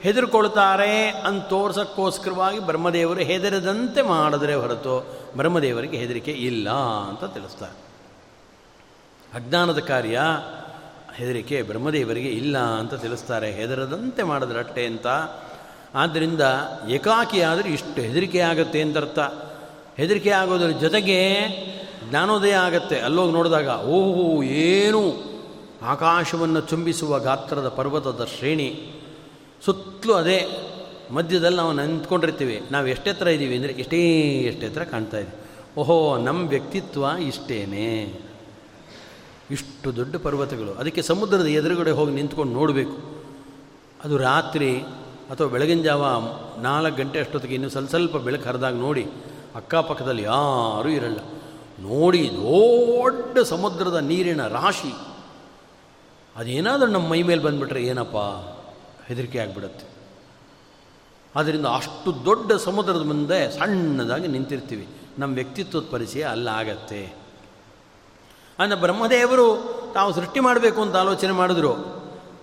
ಹೆದರ್ಕೊಳ್ತಾರೆ 0.00 1.10
ಅಂತ 1.10 1.44
ತೋರ್ಸೋಕ್ಕೋಸ್ಕರವಾಗಿ 1.44 2.58
ಬ್ರಹ್ಮದೇವರು 2.58 3.20
ಹೆದರದಂತೆ 3.20 4.02
ಮಾಡಿದ್ರೆ 4.02 4.54
ಹೊರತು 4.54 4.94
ಬ್ರಹ್ಮದೇವರಿಗೆ 5.36 5.96
ಹೆದರಿಕೆ 5.96 6.30
ಇಲ್ಲ 6.30 6.70
ಅಂತ 7.10 7.24
ತಿಳಿಸ್ತಾರೆ. 7.34 7.76
ಅಜ್ಞಾನದ 9.34 9.78
ಕಾರ್ಯ 9.78 10.20
ಹೆದರಿಕೆ 11.14 11.62
ಬ್ರಹ್ಮದೇವರಿಗೆ 11.62 12.28
ಇಲ್ಲ 12.28 12.58
ಅಂತ 12.58 12.94
ತಿಳಿಸ್ತಾರೆ. 12.94 13.52
ಹೆದರದಂತೆ 13.52 14.22
ಮಾಡಿದ್ರಟ್ಟೆ 14.22 14.86
ಅಂತ. 14.86 15.06
ಆದ್ದರಿಂದ 15.94 16.40
ಏಕಾಕಿಯಾದರೆ 16.88 17.68
ಇಷ್ಟು 17.68 18.00
ಹೆದರಿಕೆ 18.00 18.40
ಆಗುತ್ತೆ 18.40 18.82
ಅಂತರ್ಥ 18.82 19.18
ಹೆದರಿಕೆ 19.96 20.30
ಆಗೋದ್ರ 20.30 20.70
ಜೊತೆಗೆ 20.70 21.18
ಜ್ಞಾನೋದಯ 22.08 22.52
ಆಗತ್ತೆ. 22.52 23.00
ಅಲ್ಲೋಗಿ 23.00 23.32
ನೋಡಿದಾಗ, 23.32 23.68
ಓಹೋ, 23.68 24.42
ಏನು? 24.42 25.28
ಆಕಾಶವನ್ನು 25.82 26.60
ಚುಂಬಿಸುವ 26.60 27.18
ಗಾತ್ರದ 27.18 27.68
ಪರ್ವತದ 27.68 28.28
ಶ್ರೇಣಿ. 28.38 28.92
ಸುತ್ತಲೂ 29.64 30.12
ಅದೇ 30.12 30.48
ಮಧ್ಯದಲ್ಲಿ 31.10 31.56
ನಾವು 31.56 31.72
ನಿಂತ್ಕೊಂಡಿರ್ತೀವಿ. 31.72 32.62
ನಾವು 32.70 32.86
ಎಷ್ಟೆತ್ತರ 32.86 33.26
ಇದ್ದೀವಿ 33.26 33.56
ಅಂದರೆ, 33.56 33.72
ಎಷ್ಟೇ 33.72 34.30
ಎಷ್ಟೆತ್ತರ 34.30 34.82
ಕಾಣ್ತಾ 34.82 35.18
ಇದ್ದೀವಿ 35.18 35.44
ಓಹೋ 35.80 36.16
ನಮ್ಮ 36.16 36.48
ವ್ಯಕ್ತಿತ್ವ 36.48 37.04
ಇಷ್ಟೇನೆ. 37.26 38.20
ಇಷ್ಟು 39.50 39.96
ದೊಡ್ಡ 39.96 40.16
ಪರ್ವತಗಳು. 40.16 40.72
ಅದಕ್ಕೆ 40.72 41.02
ಸಮುದ್ರದ 41.02 41.46
ಎದುರುಗಡೆ 41.46 41.90
ಹೋಗಿ 41.90 42.12
ನಿಂತ್ಕೊಂಡು 42.12 42.52
ನೋಡಬೇಕು. 42.52 43.24
ಅದು 44.04 44.16
ರಾತ್ರಿ 44.16 44.78
ಅಥವಾ 45.30 45.46
ಬೆಳಗಿನ 45.46 45.82
ಜಾವ 45.82 46.06
ನಾಲ್ಕು 46.60 46.98
ಗಂಟೆ 46.98 47.20
ಅಷ್ಟೊತ್ತಿಗೆ 47.20 47.54
ಇನ್ನೂ 47.54 47.68
ಸ್ವಲ್ಪ 47.68 47.90
ಸ್ವಲ್ಪ 47.90 48.16
ಬೆಳಕು 48.16 48.48
ಹರಿದಾಗ 48.48 48.74
ನೋಡಿ, 48.74 49.06
ಅಕ್ಕಪಕ್ಕದಲ್ಲಿ 49.54 50.22
ಯಾರೂ 50.22 50.88
ಇರಲ್ಲ. 50.88 51.18
ನೋಡಿ 51.80 52.30
ದೊಡ್ಡ 52.32 53.38
ಸಮುದ್ರದ 53.38 53.94
ನೀರಿನ 53.94 54.46
ರಾಶಿ. 54.46 54.94
ಅದೇನಾದರೂ 56.36 56.86
ನಮ್ಮ 56.86 57.08
ಮೈ 57.08 57.22
ಮೇಲೆ 57.22 57.42
ಬಂದುಬಿಟ್ರೆ 57.42 57.82
ಏನಪ್ಪ? 57.82 58.16
ಹೆದರಿಕೆ 59.06 59.38
ಆಗಿಬಿಡುತ್ತೆ. 59.38 59.86
ಆದ್ದರಿಂದ 61.36 61.66
ಅಷ್ಟು 61.66 62.24
ದೊಡ್ಡ 62.24 62.52
ಸಮುದ್ರದ 62.52 63.02
ಮುಂದೆ 63.02 63.58
ಸಣ್ಣದಾಗಿ 63.58 64.28
ನಿಂತಿರ್ತೀವಿ. 64.28 64.88
ನಮ್ಮ 65.18 65.34
ವ್ಯಕ್ತಿತ್ವದ 65.34 65.84
ಪರಿಚಯ 65.90 66.22
ಅಲ್ಲ 66.22 66.48
ಆಗತ್ತೆ. 66.48 67.14
ಅಂದರೆ 68.58 68.80
ಬ್ರಹ್ಮದೇವರು 68.80 69.78
ತಾವು 69.94 70.12
ಸೃಷ್ಟಿ 70.12 70.40
ಮಾಡಬೇಕು 70.40 70.82
ಅಂತ 70.82 70.96
ಆಲೋಚನೆ 70.96 71.32
ಮಾಡಿದ್ರು. 71.32 71.74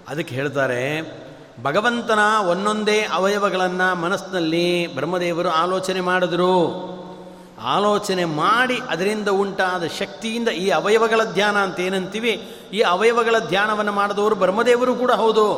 ಅದಕ್ಕೆ 0.08 0.36
ಹೇಳ್ತಾರೆ, 0.36 1.02
ಭಗವಂತನ 1.64 2.20
ಒಂದೊಂದೇ 2.50 3.02
ಅವಯವಗಳನ್ನು 3.02 3.96
ಮನಸ್ಸಿನಲ್ಲಿ 3.96 4.96
ಬ್ರಹ್ಮದೇವರು 4.96 5.50
ಆಲೋಚನೆ 5.50 6.02
ಮಾಡಿದ್ರು. 6.02 6.96
ಆಲೋಚನೆ 7.66 8.26
ಮಾಡಿ 8.26 8.82
ಅದರಿಂದ 8.90 9.30
ಉಂಟಾದ 9.30 9.84
ಶಕ್ತಿಯಿಂದ 9.88 10.50
ಈ 10.50 10.70
ಅವಯವಗಳ 10.70 11.24
ಧ್ಯಾನ 11.24 11.58
ಅಂತ 11.58 11.80
ಏನಂತೀವಿ 11.80 12.56
ಈ 12.74 12.82
ಅವಯವಗಳ 12.82 13.36
ಧ್ಯಾನವನ್ನು 13.40 13.92
ಮಾಡಿದವರು 13.92 14.36
ಬ್ರಹ್ಮದೇವರು 14.36 14.96
ಕೂಡ 14.96 15.12
ಹೌದು. 15.12 15.54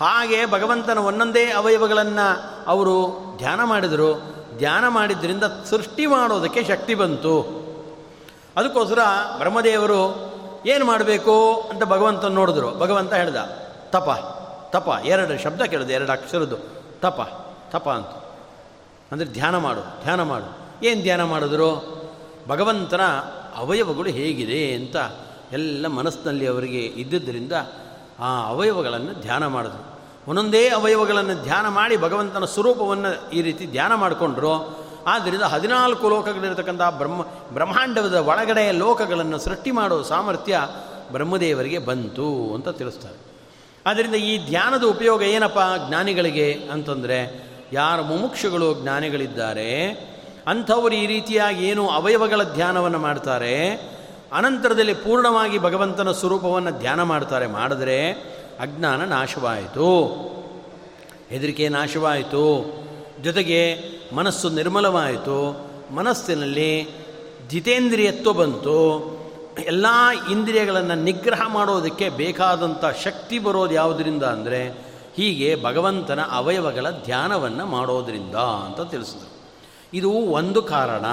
ಹಾಗೆ 0.00 0.46
ಭಗವಂತನ 0.46 0.98
ಒಂದೊಂದೇ 0.98 1.50
ಅವಯವಗಳನ್ನು 1.50 2.26
ಅವರು 2.66 2.96
ಧ್ಯಾನ 3.38 3.64
ಮಾಡಿದರು. 3.64 4.36
ಧ್ಯಾನ 4.58 4.88
ಮಾಡಿದ್ರಿಂದ 4.88 5.44
ಸೃಷ್ಟಿ 5.70 6.06
ಮಾಡೋದಕ್ಕೆ 6.06 6.64
ಶಕ್ತಿ 6.64 6.94
ಬಂತು. 6.94 7.66
ಅದಕ್ಕೋಸ್ಕರ 8.56 8.98
ಬ್ರಹ್ಮದೇವರು 9.38 10.00
ಏನು 10.66 10.84
ಮಾಡಬೇಕು 10.84 11.60
ಅಂತ 11.70 11.84
ಭಗವಂತನ 11.84 12.28
ನೋಡಿದ್ರು. 12.28 12.74
ಭಗವಂತ 12.74 13.12
ಹೇಳ್ದ, 13.12 13.36
ತಪ 13.90 14.08
ತಪ, 14.72 15.00
ಎರಡು 15.04 15.42
ಶಬ್ದ 15.42 15.62
ಕೇಳಿದೆ, 15.62 15.92
ಎರಡು 15.92 16.12
ಅಕ್ಷರದ್ದು, 16.12 16.56
ತಪ 17.00 17.20
ತಪ 17.72 17.88
ಅಂತ. 17.88 18.06
ಅಂದರೆ 19.12 19.26
ಧ್ಯಾನ 19.26 19.56
ಮಾಡು 19.56 19.80
ಧ್ಯಾನ 20.02 20.22
ಮಾಡು. 20.22 20.65
ಏನು 20.82 21.02
ಧ್ಯಾನ 21.02 21.24
ಮಾಡಿದ್ರು? 21.24 21.96
ಭಗವಂತನ 22.48 23.00
ಅವಯವಗಳು 23.56 24.10
ಹೇಗಿದೆ 24.10 24.74
ಅಂತ 24.74 24.96
ಎಲ್ಲ 25.52 25.86
ಮನಸ್ಸಿನಲ್ಲಿ 25.86 26.46
ಅವರಿಗೆ 26.46 26.80
ಇದ್ದಿದ್ದರಿಂದ 26.80 27.52
ಆ 28.18 28.46
ಅವಯವಗಳನ್ನು 28.46 29.20
ಧ್ಯಾನ 29.20 29.46
ಮಾಡಿದ್ರು. 29.46 29.96
ಒಂದೊಂದೇ 30.30 30.68
ಅವಯವಗಳನ್ನು 30.68 31.42
ಧ್ಯಾನ 31.42 31.68
ಮಾಡಿ 31.68 31.96
ಭಗವಂತನ 31.96 32.44
ಸ್ವರೂಪವನ್ನು 32.44 33.30
ಈ 33.30 33.42
ರೀತಿ 33.42 33.66
ಧ್ಯಾನ 33.66 33.94
ಮಾಡಿಕೊಂಡ್ರು. 33.94 34.86
ಆದ್ದರಿಂದ 35.06 35.42
ಹದಿನಾಲ್ಕು 35.42 36.08
ಲೋಕಗಳಿರತಕ್ಕಂಥ 36.08 36.80
ಬ್ರಹ್ಮ, 36.98 37.22
ಬ್ರಹ್ಮಾಂಡದ 37.52 38.14
ಒಳಗಡೆ 38.14 38.72
ಲೋಕಗಳನ್ನು 38.72 39.38
ಸೃಷ್ಟಿ 39.38 39.70
ಮಾಡೋ 39.70 40.02
ಸಾಮರ್ಥ್ಯ 40.02 40.68
ಬ್ರಹ್ಮದೇವರಿಗೆ 41.12 41.78
ಬಂತು 41.78 42.54
ಅಂತ 42.54 42.68
ತಿಳಿಸ್ತಾರೆ. 42.68 43.16
ಆದ್ದರಿಂದ 43.86 44.14
ಈ 44.14 44.48
ಧ್ಯಾನದ 44.48 44.84
ಉಪಯೋಗ 44.84 45.22
ಏನಪ್ಪ 45.22 45.58
ಜ್ಞಾನಿಗಳಿಗೆ 45.88 46.52
ಅಂತಂದರೆ, 46.72 47.46
ಯಾರು 47.72 48.02
ಮುಮುಕ್ಷುಗಳು 48.02 48.82
ಜ್ಞಾನಿಗಳಿದ್ದಾರೆ 48.82 49.90
ಅಂಥವರು 50.46 50.94
ಈ 50.94 51.06
ರೀತಿಯಾಗಿ 51.06 51.68
ಏನು 51.68 51.88
ಅವಯವಗಳ 51.88 52.42
ಧ್ಯಾನವನ್ನು 52.44 52.98
ಮಾಡ್ತಾರೆ, 52.98 53.54
ಅನಂತರದಲ್ಲಿ 54.32 54.94
ಪೂರ್ಣವಾಗಿ 54.94 55.58
ಭಗವಂತನ 55.58 56.10
ಸ್ವರೂಪವನ್ನು 56.12 56.70
ಧ್ಯಾನ 56.70 57.02
ಮಾಡ್ತಾರೆ, 57.02 57.46
ಮಾಡಿದ್ರೆ 57.46 58.12
ಅಜ್ಞಾನ 58.60 59.04
ನಾಶವಾಯಿತು. 59.04 59.88
ಹೆದರಿಕೆ 61.28 61.68
ನಾಶವಾಯಿತು. 61.68 62.44
ಜೊತೆಗೆ 63.24 63.60
ಮನಸ್ಸು 64.14 64.48
ನಿರ್ಮಲವಾಯಿತು. 64.48 65.38
ಮನಸ್ಸಿನಲ್ಲಿ 65.94 66.88
ಜಿತೇಂದ್ರಿಯತ್ವ 67.50 68.32
ಬಂತು. 68.32 68.78
ಎಲ್ಲ 69.58 69.86
ಇಂದ್ರಿಯಗಳನ್ನು 70.30 70.94
ನಿಗ್ರಹ 70.94 71.42
ಮಾಡೋದಕ್ಕೆ 71.48 72.08
ಬೇಕಾದಂಥ 72.08 72.84
ಶಕ್ತಿ 73.04 73.38
ಬರೋದು 73.38 73.74
ಯಾವುದರಿಂದ 73.74 74.22
ಅಂದರೆ 74.22 74.60
ಹೀಗೆ 75.16 75.62
ಭಗವಂತನ 75.62 76.20
ಅವಯವಗಳ 76.30 76.86
ಧ್ಯಾನವನ್ನು 76.90 77.66
ಮಾಡೋದರಿಂದ 77.66 78.34
ಅಂತ 78.34 78.90
ತಿಳಿಸಿದ್ರು 78.90 79.25
ಇದು 79.96 80.10
ಒಂದು 80.10 80.62
ಕಾರಣ. 80.62 81.06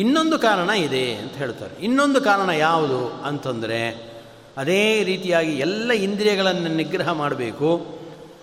ಇನ್ನೊಂದು 0.00 0.38
ಕಾರಣ 0.38 0.70
ಇದೆ 0.70 1.14
ಅಂತ 1.14 1.32
ಹೇಳ್ತಾರೆ. 1.32 1.74
ಇನ್ನೊಂದು 1.84 2.20
ಕಾರಣ 2.20 2.50
ಯಾವುದು 2.50 3.00
ಅಂತಂದರೆ, 3.24 3.80
ಅದೇ 4.56 5.04
ರೀತಿಯಾಗಿ 5.04 5.52
ಎಲ್ಲ 5.58 5.90
ಇಂದ್ರಿಯಗಳನ್ನು 5.92 6.70
ನಿಗ್ರಹ 6.76 7.12
ಮಾಡಬೇಕು, 7.12 7.70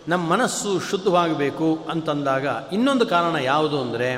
ನಮ್ಮ 0.08 0.24
ಮನಸ್ಸು 0.30 0.80
ಶುದ್ಧವಾಗಬೇಕು 0.80 1.68
ಅಂತಂದಾಗ 1.90 2.46
ಇನ್ನೊಂದು 2.74 3.06
ಕಾರಣ 3.06 3.36
ಯಾವುದು 3.36 3.82
ಅಂದರೆ, 3.82 4.10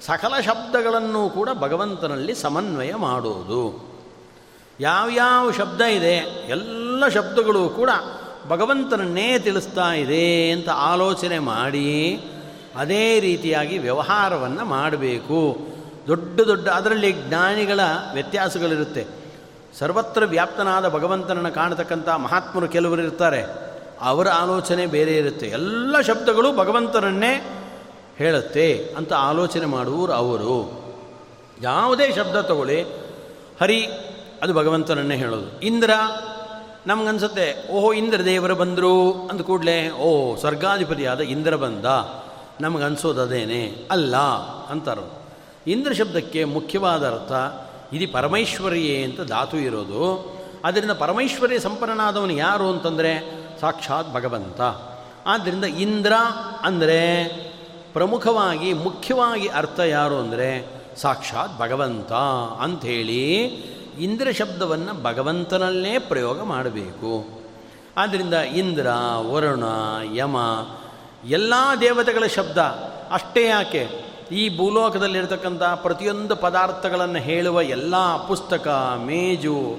ಸಕಲ 0.00 0.40
ಶಬ್ದಗಳನ್ನು 0.40 1.30
ಕೂಡ 1.30 1.48
ಭಗವಂತನಲ್ಲಿ 1.58 2.34
ಸಮನ್ವಯ 2.34 2.94
ಮಾಡೋದು. 2.94 3.62
ಯಾವ್ಯಾವ 4.80 5.50
ಶಬ್ದ 5.50 5.80
ಇದೆ, 5.80 6.16
ಎಲ್ಲ 6.48 7.08
ಶಬ್ದಗಳು 7.08 7.68
ಕೂಡ 7.68 7.90
ಭಗವಂತನನ್ನೇ 8.48 9.38
ತಿಳಿಸ್ತಾ 9.38 9.92
ಇದೆ 9.94 10.50
ಅಂತ 10.50 10.68
ಆಲೋಚನೆ 10.70 11.38
ಮಾಡಿ 11.38 11.90
ಅದೇ 12.76 13.20
ರೀತಿಯಾಗಿ 13.20 13.78
ವ್ಯವಹಾರವನ್ನು 13.78 14.64
ಮಾಡಬೇಕು. 14.64 15.56
ದೊಡ್ಡ 16.06 16.40
ದೊಡ್ಡ 16.40 16.68
ಅದರಲ್ಲಿ 16.68 17.12
ಜ್ಞಾನಿಗಳ 17.12 17.80
ವ್ಯತ್ಯಾಸಗಳಿರುತ್ತೆ. 18.12 19.06
ಸರ್ವತ್ರ 19.78 20.24
ವ್ಯಾಪ್ತನಾದ 20.24 20.88
ಭಗವಂತನನ್ನು 20.88 21.52
ಕಾಣತಕ್ಕಂಥ 21.52 22.08
ಮಹಾತ್ಮರು 22.08 22.68
ಕೆಲವರು 22.68 23.02
ಇರ್ತಾರೆ. 23.02 23.72
ಅವರ 24.00 24.28
ಆಲೋಚನೆ 24.28 24.86
ಬೇರೆ 24.86 25.16
ಇರುತ್ತೆ. 25.16 25.46
ಎಲ್ಲ 25.46 26.00
ಶಬ್ದಗಳು 26.00 26.56
ಭಗವಂತನನ್ನೇ 26.56 27.46
ಹೇಳುತ್ತೆ 28.18 28.94
ಅಂತ 28.96 29.12
ಆಲೋಚನೆ 29.12 29.66
ಮಾಡುವರು 29.66 30.12
ಅವರು. 30.12 30.82
ಯಾವುದೇ 31.62 32.12
ಶಬ್ದ 32.12 32.36
ತಗೊಳ್ಳಿ, 32.36 32.82
ಹರಿ, 33.60 33.86
ಅದು 34.42 34.54
ಭಗವಂತನನ್ನೇ 34.54 35.16
ಹೇಳೋದು. 35.16 35.60
ಇಂದ್ರ, 35.60 35.90
ನಮಗನ್ಸುತ್ತೆ, 36.86 37.72
ಓಹೋ 37.72 37.92
ಇಂದ್ರ 37.92 38.24
ದೇವರು 38.24 38.54
ಬಂದರು 38.54 39.12
ಅಂದ 39.12 39.40
ಕೂಡಲೇ 39.40 39.90
ಓ 39.90 40.36
ಸ್ವರ್ಗಾಧಿಪತಿಯಾದ 40.36 41.20
ಇಂದ್ರ 41.20 41.56
ಬಂದ. 41.56 41.84
ನಮಗನ್ಸೋದದೇನೆ? 42.62 43.88
ಅಲ್ಲ, 43.90 44.16
ಅಂತಾರೆ. 44.70 45.22
ಇಂದ್ರ 45.70 45.92
ಶಬ್ದಕ್ಕೆ 45.92 46.44
ಮುಖ್ಯವಾದ 46.44 47.06
ಅರ್ಥ, 47.06 47.32
ಇದು 47.94 48.12
ಪರಮೇಶ್ವರಿಯೇ 48.12 49.02
ಅಂತ 49.02 49.20
ಧಾತು 49.20 49.56
ಇರೋದು. 49.56 50.32
ಆದ್ದರಿಂದ 50.64 50.90
ಪರಮೈಶ್ವರ್ಯ 50.90 51.58
ಸಂಪನ್ನನಾದವನು 51.58 52.32
ಯಾರು 52.32 52.70
ಅಂತಂದರೆ, 52.70 53.12
ಸಾಕ್ಷಾತ್ 53.60 54.14
ಭಗವಂತ. 54.14 54.60
ಆದ್ದರಿಂದ 55.26 55.64
ಇಂದ್ರ 55.64 56.12
ಅಂದರೆ, 56.62 57.24
ಪ್ರಮುಖವಾಗಿ, 57.92 58.72
ಮುಖ್ಯವಾಗಿ 58.72 59.48
ಅರ್ಥ 59.48 59.80
ಯಾರು 59.80 60.18
ಅಂದರೆ, 60.18 60.82
ಸಾಕ್ಷಾತ್ 60.96 61.58
ಭಗವಂತ 61.58 62.12
ಅಂಥೇಳಿ 62.62 63.44
ಇಂದ್ರ 64.00 64.30
ಶಬ್ದವನ್ನು 64.30 65.02
ಭಗವಂತನಲ್ಲೇ 65.02 65.98
ಪ್ರಯೋಗ 65.98 66.42
ಮಾಡಬೇಕು. 66.42 67.40
ಆದ್ದರಿಂದ 67.96 68.34
ಇಂದ್ರ, 68.34 68.86
ವರುಣ, 69.16 69.64
ಯಮ 70.14 70.36
ಎಲ್ಲ 71.28 71.54
ದೇವತೆಗಳ 71.80 72.26
ಶಬ್ದ 72.26 72.58
ಅಷ್ಟೇ 73.12 73.46
ಯಾಕೆ? 73.46 73.88
ಈ 74.32 74.56
ಭೂಲೋಕದಲ್ಲಿರ್ತಕ್ಕಂಥ 74.56 75.62
ಪ್ರತಿಯೊಂದು 75.62 76.36
ಪದಾರ್ಥಗಳನ್ನು 76.36 77.18
ಹೇಳುವ 77.18 77.62
ಎಲ್ಲ 77.62 78.26
ಪುಸ್ತಕ, 78.26 78.68
ಮೇಜು, 79.04 79.76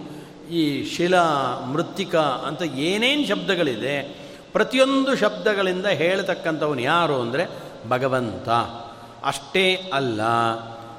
ಈ 0.51 0.85
ಶಿಲಾ, 0.85 1.59
ಮೃತ್ತಿಕ 1.73 2.15
ಅಂತ 2.15 2.61
ಏನೇನು 2.61 3.27
ಶಬ್ದಗಳಿದೆ, 3.27 4.23
ಪ್ರತಿಯೊಂದು 4.53 5.15
ಶಬ್ದಗಳಿಂದ 5.15 5.85
ಹೇಳ್ತಕ್ಕಂಥವನು 5.85 6.81
ಯಾರು 6.81 7.21
ಅಂದರೆ 7.21 7.47
ಭಗವಂತ. 7.89 8.49
ಅಷ್ಟೇ 9.25 9.91
ಅಲ್ಲ 9.93 10.21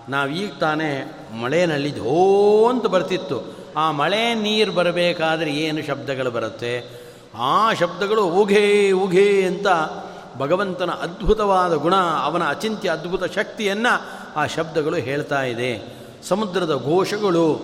ನಾವೀಗ 0.09 0.53
ತಾನೇ 0.61 1.23
ಮಳೆನಲ್ಲಿ 1.41 1.91
ಧೋ 1.91 2.67
ಅಂತ 2.69 2.87
ಬರ್ತಿತ್ತು. 2.87 3.57
ಆ 3.77 3.91
ಮಳೆ 3.91 4.35
ನೀರು 4.35 4.73
ಬರಬೇಕಾದ್ರೆ 4.73 5.51
ಏನು 5.51 5.83
ಶಬ್ದಗಳು 5.83 6.31
ಬರುತ್ತೆ? 6.31 7.05
ಆ 7.39 7.73
ಶಬ್ದಗಳು 7.73 8.27
ಉಘೇ 8.27 8.93
ಉಘೇ 8.93 9.43
ಅಂತ 9.43 9.67
ಭಗವಂತನ 10.39 10.91
ಅದ್ಭುತವಾದ 10.91 11.75
ಗುಣ, 11.75 11.95
ಅವನ 11.97 12.49
ಅಚಿಂತ್ಯ 12.49 12.91
ಅದ್ಭುತ 12.91 13.25
ಶಕ್ತಿಯನ್ನು 13.25 14.11
ಆ 14.37 14.47
ಶಬ್ದಗಳು 14.47 14.97
ಹೇಳ್ತಾ 14.97 15.43
ಇದೆ. 15.43 15.97
ಸಮುದ್ರದ 16.23 16.83
ಘೋಷಗಳು 16.85 17.55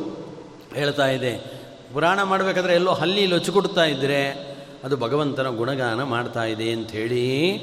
ಹೇಳ್ತಾ 0.75 1.07
ಇದೆ. 1.07 1.61
ಪುರಾಣ 1.93 2.23
ಮಾಡಬೇಕಾದ್ರೆ 2.23 2.75
ಎಲ್ಲೋ 2.75 2.93
ಹಲ್ಲಿ 2.93 3.27
ಲೊಚ್ಚಿಕೊಡ್ತಾ 3.27 3.85
ಇದ್ದರೆ 3.85 4.51
ಅದು 4.85 4.97
ಭಗವಂತನ 4.97 5.49
ಗುಣಗಾನ 5.49 6.03
ಮಾಡ್ತಾ 6.03 6.45
ಇದೆ 6.45 6.73
ಅಂಥೇಳಿ 6.73 7.59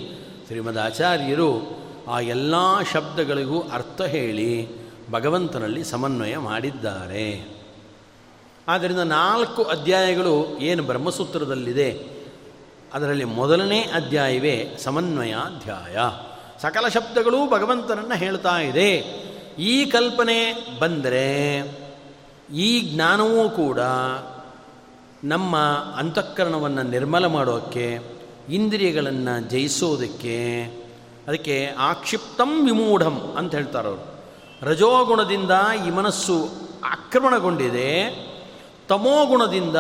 ಶ್ರೀಮದ್ 0.48 0.78
ಆಚಾರ್ಯರು 0.78 1.80
ಆ 2.08 2.20
ಎಲ್ಲ 2.20 2.56
ಶಬ್ದಗಳಿಗೂ 2.94 3.60
ಅರ್ಥ 3.60 4.02
ಹೇಳಿ 4.02 4.68
ಭಗವಂತನಲ್ಲಿ 5.12 5.84
ಸಮನ್ವಯ 5.84 6.38
ಮಾಡಿದ್ದಾರೆ. 6.38 7.58
ಆದ್ದರಿಂದ 8.68 9.00
ನಾಲ್ಕು 9.00 9.64
ಅಧ್ಯಾಯಗಳು 9.64 10.58
ಏನು 10.60 10.84
ಬ್ರಹ್ಮಸೂತ್ರದಲ್ಲಿದೆ. 10.84 12.17
ಅದರಲ್ಲಿ 12.94 13.26
ಮೊದಲನೇ 13.26 13.82
ಅಧ್ಯಾಯವೇ 13.82 14.76
ಸಮನ್ವಯಾಧ್ಯಾಯ. 14.84 15.98
ಸಕಲ 16.62 16.88
ಶಬ್ದಗಳೂ 16.88 17.50
ಭಗವಂತನನ್ನು 17.50 18.16
ಹೇಳ್ತಾ 18.16 18.60
ಇದೆ. 18.60 18.94
ಈ 19.60 19.86
ಕಲ್ಪನೆ 19.86 20.68
ಬಂದರೆ 20.80 21.60
ಈ 22.56 22.80
ಜ್ಞಾನವೂ 22.80 23.50
ಕೂಡ 23.50 23.80
ನಮ್ಮ 25.24 25.58
ಅಂತಃಕರಣವನ್ನು 25.98 26.84
ನಿರ್ಮಲ 26.84 27.26
ಮಾಡೋಕ್ಕೆ, 27.26 28.00
ಇಂದ್ರಿಯಗಳನ್ನು 28.50 29.50
ಜಯಿಸೋದಕ್ಕೆ, 29.50 30.64
ಅದಕ್ಕೆ 31.28 31.70
ಆಕ್ಷಿಪ್ತಂ 31.78 32.66
ವಿಮೂಢಂ 32.66 33.36
ಅಂತ 33.38 33.56
ಹೇಳ್ತಾರೆ 33.56 33.88
ಅವರು. 33.88 34.24
ರಜೋಗುಣದಿಂದ 34.62 35.52
ಈ 35.88 35.90
ಮನಸ್ಸು 35.90 36.50
ಆಕ್ರಮಣಗೊಂಡಿದೆ, 36.84 38.10
ತಮೋಗುಣದಿಂದ 38.88 39.76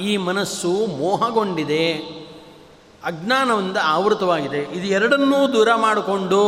ಈ 0.00 0.16
ಮನಸ್ಸು 0.16 0.86
ಮೋಹಗೊಂಡಿದೆ. 0.98 2.21
ಅಜ್ಞಾನದಿಂದ 3.04 3.78
ಆವೃತವಾಗಿದೆ. 3.96 4.60
ಇದು 4.76 4.86
ಎರಡನ್ನೂ 4.96 5.38
ದೂರ 5.52 5.70
ಮಾಡಿಕೊಂಡು 5.84 6.42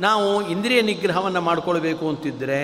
ನಾವು 0.00 0.26
ಇಂದ್ರಿಯ 0.50 0.80
ನಿಗ್ರಹವನ್ನು 0.82 1.40
ಮಾಡಿಕೊಳ್ಬೇಕು 1.40 2.04
ಅಂತಿದ್ದರೆ 2.08 2.60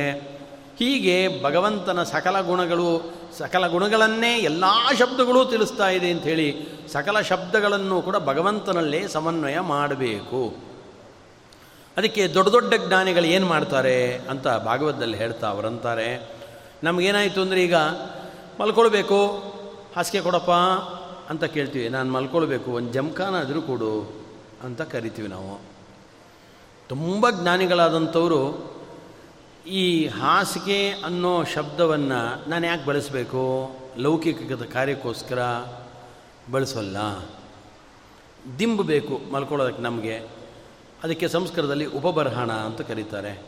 ಹೀಗೆ 0.79 1.17
ಭಗವಂತನ 1.45 2.01
ಸಕಲ 2.13 2.37
ಗುಣಗಳು, 2.41 2.91
ಸಕಲ 3.39 3.65
ಗುಣಗಳನ್ನೇ 3.67 4.33
ಎಲ್ಲ 4.49 4.65
ಶಬ್ದಗಳು 4.99 5.41
ತಿಳಿಸ್ತಾ 5.45 5.89
ಇದೆ 5.97 6.09
ಅಂಥೇಳಿ 6.11 6.49
ಸಕಲ 6.93 7.21
ಶಬ್ದಗಳನ್ನು 7.21 7.97
ಕೂಡ 8.03 8.17
ಭಗವಂತನಲ್ಲೇ 8.31 9.01
ಸಮನ್ವಯ 9.09 9.59
ಮಾಡಬೇಕು. 9.75 10.43
ಅದಕ್ಕೆ 11.97 12.23
ದೊಡ್ಡ 12.35 12.49
ದೊಡ್ಡ 12.49 12.75
ಜ್ಞಾನಿಗಳು 12.87 13.29
ಏನು 13.37 13.47
ಮಾಡ್ತಾರೆ 13.47 13.97
ಅಂತ 14.31 14.47
ಭಾಗವತದಲ್ಲಿ 14.69 15.17
ಹೇಳ್ತಾ 15.17 15.47
ಅವರಂತಾರೆ. 15.49 16.09
ನಮಗೇನಾಯಿತು 16.85 17.41
ಅಂದರೆ 17.43 17.61
ಈಗ 17.65 17.77
ಮಲ್ಕೊಳ್ಬೇಕು, 18.61 19.21
ಹಾಸಿಗೆ 19.97 20.21
ಕೊಡಪ್ಪ 20.21 20.53
ಅಂತ 21.29 21.45
ಕೇಳ್ತೀವಿ, 21.45 21.89
ನಾನು 21.89 22.13
ಮಲ್ಕೊಳ್ಬೇಕು, 22.13 22.71
ಒಂದು 22.71 22.93
ಜಮ್ಖಾನಾದರೂ 22.93 23.63
ಕೊಡು 23.63 24.13
ಅಂತ 24.63 24.83
ಕರಿತೀವಿ 24.83 25.29
ನಾವು. 25.29 25.61
ತುಂಬ 26.89 27.31
ಜ್ಞಾನಿಗಳಾದಂಥವರು 27.31 28.73
ಈ 29.67 30.07
ಹಾಸಿಗೆ 30.07 30.89
ಅನ್ನೋ 30.89 31.45
ಶಬ್ದವನ್ನು 31.45 32.51
ನಾನು 32.51 32.67
ಯಾಕೆ 32.67 32.87
ಬಳಸಬೇಕು? 32.87 33.71
ಲೌಕಿಕದ 33.97 34.63
ಕಾರ್ಯಕ್ಕೋಸ್ಕರ 34.73 35.39
ಬಳಸೋಲ್ಲ. 36.53 36.97
ದಿಂಬು 38.59 38.83
ಬೇಕು 38.83 39.33
ಮಲ್ಕೊಳ್ಳೋದಕ್ಕೆ 39.33 39.83
ನಮಗೆ. 39.83 40.19
ಅದಕ್ಕೆ 41.05 41.29
ಸಂಸ್ಕೃತದಲ್ಲಿ 41.29 41.87
ಉಪಬರಹಣ 41.87 42.53
ಅಂತ 42.53 42.81
ಕರೀತಾರೆ. 42.81 43.43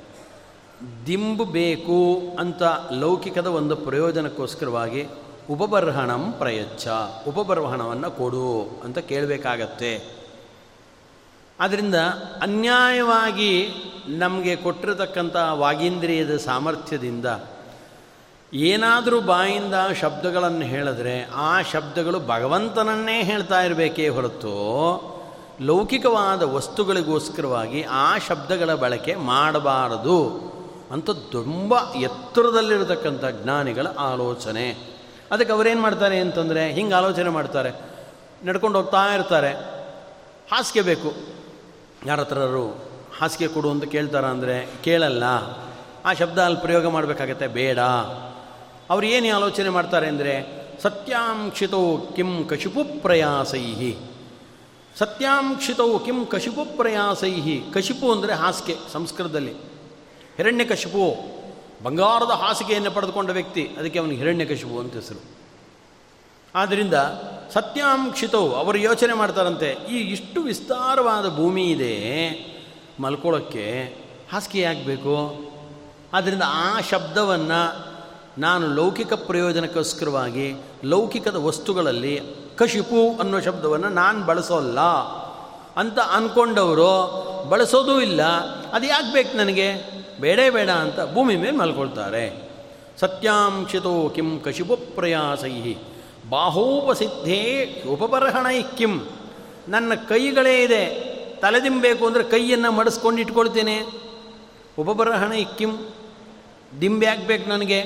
ದಿಂಬು 1.07 1.45
ಬೇಕು 1.45 2.21
ಅಂತ 2.38 2.62
ಲೌಕಿಕದ 2.93 3.47
ಒಂದು 3.47 3.77
ಪ್ರಯೋಜನಕ್ಕೋಸ್ಕರವಾಗಿ 3.77 5.07
ಉಪಬರ್ಹಣಂ 5.50 6.35
ಪ್ರಯಚ್ಛ. 6.38 6.88
ಉಪಬರ್ಹಣವನ್ನು 7.29 8.11
ಕೊಡು 8.11 8.81
ಅಂತ 8.85 8.98
ಕೇಳಬೇಕಾಗತ್ತೆ. 8.98 10.20
ಆದ್ದರಿಂದ 11.61 11.94
ಅನ್ಯಾಯವಾಗಿ 12.42 13.68
ನಮಗೆ 14.09 14.57
ಕೊಟ್ಟಿರತಕ್ಕಂಥ 14.57 15.37
ವಾಗೀಂದ್ರಿಯದ 15.53 16.37
ಸಾಮರ್ಥ್ಯದಿಂದ 16.37 17.26
ಏನಾದರೂ 18.55 19.20
ಬಾಯಿಂದ 19.20 19.74
ಶಬ್ದಗಳನ್ನು 20.00 20.61
ಹೇಳಿದ್ರೆ 20.61 21.31
ಆ 21.35 21.62
ಶಬ್ದಗಳು 21.62 22.20
ಭಗವಂತನನ್ನೇ 22.20 23.22
ಹೇಳ್ತಾ 23.22 23.62
ಇರಬೇಕೇ 23.62 24.09
ಹೊರತು 24.09 25.11
ಲೌಕಿಕವಾದ 25.61 26.42
ವಸ್ತುಗಳಿಗೋಸ್ಕರವಾಗಿ 26.42 27.83
ಆ 27.83 28.18
ಶಬ್ದಗಳ 28.18 28.74
ಬಳಕೆ 28.74 29.14
ಮಾಡಬಾರದು 29.14 30.50
ಅಂತ 30.90 31.11
ತುಂಬ 31.11 31.74
ಎತ್ತರದಲ್ಲಿರತಕ್ಕಂಥ 31.94 33.24
ಜ್ಞಾನಿಗಳ 33.42 33.87
ಆಲೋಚನೆ. 33.87 34.99
ಅದಕ್ಕೆ 35.31 35.53
ಅವರೇನು 35.53 35.81
ಮಾಡ್ತಾರೆ 35.81 36.19
ಅಂತಂದರೆ 36.19 36.73
ಹಿಂಗೆ 36.73 36.95
ಆಲೋಚನೆ 36.95 37.29
ಮಾಡ್ತಾರೆ. 37.29 37.71
ನಡ್ಕೊಂಡು 38.45 38.79
ಹೋಗ್ತಾ 38.79 39.14
ಇರ್ತಾರೆ. 39.14 39.53
ಹಾಸಿಗೆ 40.53 40.81
ಬೇಕು. 40.81 41.14
ಯಾರ 42.07 42.21
ಹತ್ರರು 42.21 42.69
ಹಾಸಿಗೆ 43.19 43.49
ಕೊಡು 43.49 43.71
ಅಂತ 43.71 43.85
ಕೇಳ್ತಾರ 43.85 44.25
ಅಂದರೆ 44.25 44.69
ಕೇಳಲ್ಲ. 44.85 45.25
ಆ 46.05 46.12
ಶಬ್ದ 46.12 46.38
ಅಲ್ಲಿ 46.38 46.61
ಪ್ರಯೋಗ 46.61 46.87
ಮಾಡಬೇಕಾಗತ್ತೆ, 46.87 47.47
ಬೇಡ. 47.47 47.79
ಅವ್ರು 48.90 49.07
ಏನು 49.07 49.37
ಆಲೋಚನೆ 49.37 49.69
ಮಾಡ್ತಾರೆ 49.69 50.09
ಅಂದರೆ 50.09 50.61
ಸತ್ಯಾಂಕ್ಷಿತೋ 50.83 52.12
ಕಿಂ 52.16 52.45
ಕಶಿಪು 52.45 53.03
ಪ್ರಯಾಸೈಹಿ. 53.03 53.99
ಸತ್ಯಾಂಕ್ಷಿತವು 54.99 56.05
ಕಿಂ 56.05 56.27
ಕಶಿಪು 56.27 56.77
ಪ್ರಯಾಸೈಹಿ. 56.77 57.62
ಕಶಿಪು 57.75 58.12
ಅಂದರೆ 58.12 58.33
ಹಾಸಿಗೆ, 58.33 58.93
ಸಂಸ್ಕೃತದಲ್ಲಿ. 58.93 59.53
ಹಿರಣ್ಯ 60.37 60.64
ಕಶಿಪು 60.64 61.16
ಬಂಗಾರದ 61.83 62.31
ಹಾಸಿಗೆಯನ್ನು 62.31 62.90
ಪಡೆದುಕೊಂಡ 62.90 63.31
ವ್ಯಕ್ತಿ, 63.31 63.69
ಅದಕ್ಕೆ 63.79 63.99
ಅವನಿಗೆ 63.99 64.16
ಹಿರಣ್ಯ 64.16 64.45
ಕಶಿಪು 64.45 64.79
ಅಂತ 64.79 64.95
ಹೆಸರು. 64.95 65.23
ಆದ್ದರಿಂದ 66.55 66.95
ಸತ್ಯಾಂಕ್ಷಿತವು, 67.55 68.55
ಅವರು 68.55 68.79
ಯೋಚನೆ 68.79 69.14
ಮಾಡ್ತಾರಂತೆ, 69.14 69.77
ಈ 69.90 69.97
ಇಷ್ಟು 69.97 70.43
ವಿಸ್ತಾರವಾದ 70.43 71.37
ಭೂಮಿ 71.37 71.64
ಇದೆ, 71.64 71.95
ಮಲ್ಕೊಳ್ಳೋಕ್ಕೆ 73.01 73.97
ಹಾಸಿಗೆ 74.33 74.64
ಆಗಬೇಕು. 74.64 75.38
ಆದ್ದರಿಂದ 76.12 76.43
ಆ 76.47 76.81
ಶಬ್ದವನ್ನು 76.81 77.90
ನಾನು 78.38 78.75
ಲೌಕಿಕ 78.75 79.12
ಪ್ರಯೋಜನಕ್ಕೋಸ್ಕರವಾಗಿ, 79.12 80.55
ಲೌಕಿಕದ 80.85 81.37
ವಸ್ತುಗಳಲ್ಲಿ 81.37 82.21
ಕಶಿಪು 82.57 83.19
ಅನ್ನೋ 83.21 83.40
ಶಬ್ದವನ್ನು 83.40 83.88
ನಾನು 83.88 84.27
ಬಳಸೋಲ್ಲ 84.27 84.81
ಅಂತ 85.77 85.99
ಅಂದ್ಕೊಂಡವರು 85.99 86.90
ಬಳಸೋದೂ 87.49 88.01
ಇಲ್ಲ. 88.01 88.23
ಅದು 88.73 88.87
ಯಾಕೆ 88.87 89.12
ಬೇಕು 89.12 89.37
ನನಗೆ? 89.37 89.99
ಬೇಡೇ 90.20 90.50
ಬೇಡ 90.50 90.70
ಅಂತ 90.70 91.14
ಭೂಮಿ 91.14 91.37
ಮೇಲೆ 91.37 91.56
ಮಲ್ಕೊಳ್ತಾರೆ. 91.56 92.50
ಸತ್ಯಾಂಶಿತೋ 93.00 94.09
ಕಿಂ 94.09 94.40
ಕಶಿಪು 94.40 94.76
ಪ್ರಯಾಸೈ 94.76 95.74
ಬಾಹೋಪಸಿದ್ಧೇ 96.28 97.66
ಉಪಬರ್ಹಣೈ 97.90 98.62
ಕಿಂ. 98.62 99.09
ನನ್ನ 99.68 99.94
ಕೈಗಳೇ 99.94 100.62
ಇದೆ. 100.62 101.11
ತಲೆದಿಂಬೇಕು 101.40 102.06
ಅಂದರೆ 102.06 102.24
ಕೈಯನ್ನು 102.24 102.72
ಮಡಿಸ್ಕೊಂಡು 102.72 103.20
ಇಟ್ಕೊಳ್ತೇನೆ. 103.20 103.83
ಉಪಬರಹಣ 104.78 105.33
ಕಿಂ. 105.59 105.94
ದಿಂಬೆ 106.80 107.06
ಆಗ್ಬೇಕು 107.06 107.48
ನನಗೆ. 107.48 107.85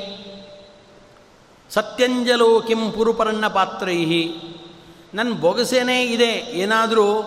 ಸತ್ಯಂಜಲೋ 1.70 2.61
ಕಿಂ 2.61 2.90
ಪುರುಪರಣ್ಣ 2.90 3.49
ಪಾತ್ರೈಹಿ. 3.49 4.35
ನನ್ನ 5.14 5.33
ಬೊಗಸೇನೇ 5.33 6.05
ಇದೆ. 6.05 6.31
ಏನಾದರೂ 6.53 7.20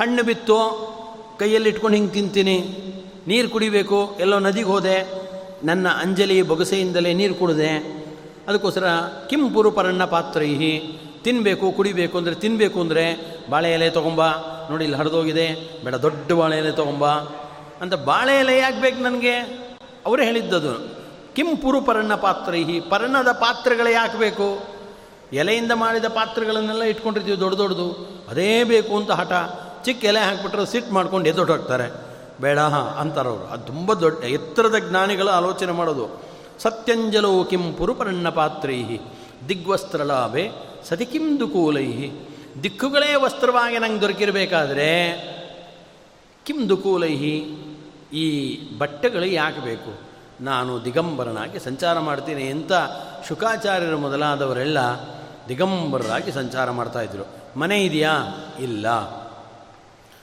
ಹಣ್ಣು 0.00 0.22
ಬಿತ್ತು 0.22 0.90
ಕೈಯಲ್ಲಿ 1.38 1.68
ಇಟ್ಕೊಂಡು 1.68 1.96
ಹಿಂಗೆ 1.96 2.12
ತಿಂತೀನಿ. 2.12 2.86
ನೀರು 3.30 3.48
ಕುಡಿಬೇಕು, 3.48 4.16
ಎಲ್ಲೋ 4.20 4.38
ನದಿಗೆ 4.38 4.66
ಹೋದೆ, 4.66 5.12
ನನ್ನ 5.64 5.88
ಅಂಜಲಿ 5.88 6.42
ಬೊಗಸೆಯಿಂದಲೇ 6.42 7.14
ನೀರು 7.14 7.34
ಕುಡಿದೆ. 7.34 7.70
ಅದಕ್ಕೋಸ್ಕರ 8.48 8.84
ಕಿಂಪುರು 9.28 9.70
ಪರಣ್ಣ 9.70 10.04
ಪಾತ್ರೈಹಿ. 10.04 11.00
ತಿನ್ನಬೇಕು 11.24 11.72
ಕುಡಿಬೇಕು 11.72 12.18
ಅಂದರೆ 12.18 12.34
ತಿನ್ನಬೇಕು 12.34 12.80
ಅಂದರೆ 12.80 13.36
ಬಾಳೆ 13.50 13.72
ಎಲೆ 13.72 13.90
ತೊಗೊಂಬ. 13.90 14.20
ನೋಡಿ, 14.70 14.84
ಇಲ್ಲಿ 14.84 14.98
ಹರಿದೋಗಿದೆ. 14.98 15.78
ಬೇಡ, 15.84 15.94
ದೊಡ್ಡ 15.94 16.32
ಬಾಳೆ 16.32 16.58
ಎಲೆ 16.58 16.70
ತೊಗೊಂಬ. 16.70 17.06
ಅಂತ 17.80 17.94
ಬಾಳೆ 17.94 18.38
ಎಲೆ 18.38 18.58
ಯಾಕೆ 18.58 18.80
ಬೇಕು 18.80 19.02
ನನಗೆ? 19.02 19.34
ಅವರೇ 20.06 20.24
ಹೇಳಿದ್ದದು. 20.24 20.88
ಕಿಂಪುರು 21.34 21.80
ಪರಣ್ಣ 21.80 22.14
ಪರ್ಣ 22.14 22.14
ಪಾತ್ರೈಹಿ. 22.14 22.80
ಪರ್ಣದ 22.80 23.32
ಪಾತ್ರೆಗಳೇ 23.32 23.94
ಹಾಕಬೇಕು 23.94 24.42
ಬೇಕು? 24.42 24.80
ಎಲೆಯಿಂದ 25.32 25.72
ಮಾಡಿದ 25.72 26.04
ಪಾತ್ರೆಗಳನ್ನೆಲ್ಲ 26.04 26.82
ಇಟ್ಕೊಂಡಿರ್ತೀವಿ, 26.82 27.40
ದೊಡ್ಡ 27.40 27.56
ದೊಡ್ಡದು. 27.56 28.20
ಅದೇ 28.28 28.64
ಬೇಕು 28.64 28.96
ಅಂತ 28.96 29.10
ಹಠ. 29.10 29.32
ಚಿಕ್ಕ 29.84 30.04
ಎಲೆ 30.04 30.18
ಹಾಕ್ಬಿಟ್ರೆ 30.18 30.66
ಸಿಟ್ಟು 30.66 30.94
ಮಾಡ್ಕೊಂಡು 30.94 31.28
ಎದ್ದೊಟ್ಟು 31.28 31.54
ಹೋಗ್ತಾರೆ. 31.54 32.09
ಬೇಡ 32.40 32.58
ಅಂತಾರವರು. 32.98 33.46
ಅದು 33.46 33.64
ತುಂಬ 33.64 33.92
ದೊಡ್ಡ, 33.92 34.24
ಎತ್ತರದ 34.24 34.74
ಜ್ಞಾನಿಗಳು 34.78 35.30
ಆಲೋಚನೆ 35.30 35.72
ಮಾಡೋದು. 35.72 36.22
ಸತ್ಯಂಜಲೋ 36.58 37.44
ಕಿಂ 37.44 37.72
ಪುರುಪರಣ್ಣ 37.72 38.28
ಪಾತ್ರೈ 38.28 38.84
ದಿಗ್ವಸ್ತ್ರಲಾಭೆ 39.48 40.50
ಸತಿ 40.88 41.06
ಕಿಂ 41.06 41.40
ದುಕೂಲೈಹಿ. 41.40 42.28
ದಿಕ್ಕುಗಳೇ 42.62 43.14
ವಸ್ತ್ರವಾಗಿ 43.14 43.78
ನಂಗೆ 43.78 44.00
ದೊರಕಿರಬೇಕಾದ್ರೆ, 44.00 44.90
ಕಿಂ 46.44 46.68
ದುಕೂಲೈಹಿ, 46.68 47.56
ಈ 48.12 48.58
ಬಟ್ಟೆಗಳು 48.78 49.24
ಯಾಕೆ 49.24 49.60
ಬೇಕು? 49.60 50.00
ನಾನು 50.40 50.84
ದಿಗಂಬರನಾಗಿ 50.84 51.58
ಸಂಚಾರ 51.58 51.98
ಮಾಡ್ತೀನಿ 51.98 52.44
ಅಂತ 52.44 52.72
ಶುಕಾಚಾರ್ಯರು 53.28 53.98
ಮೊದಲಾದವರೆಲ್ಲ 53.98 54.78
ದಿಗಂಬರರಾಗಿ 55.48 56.32
ಸಂಚಾರ 56.32 56.70
ಮಾಡ್ತಾಯಿದ್ರು 56.70 57.24
ಮನೆ 57.58 57.84
ಇದೆಯಾ? 57.84 58.12
ಇಲ್ಲ. 58.60 58.86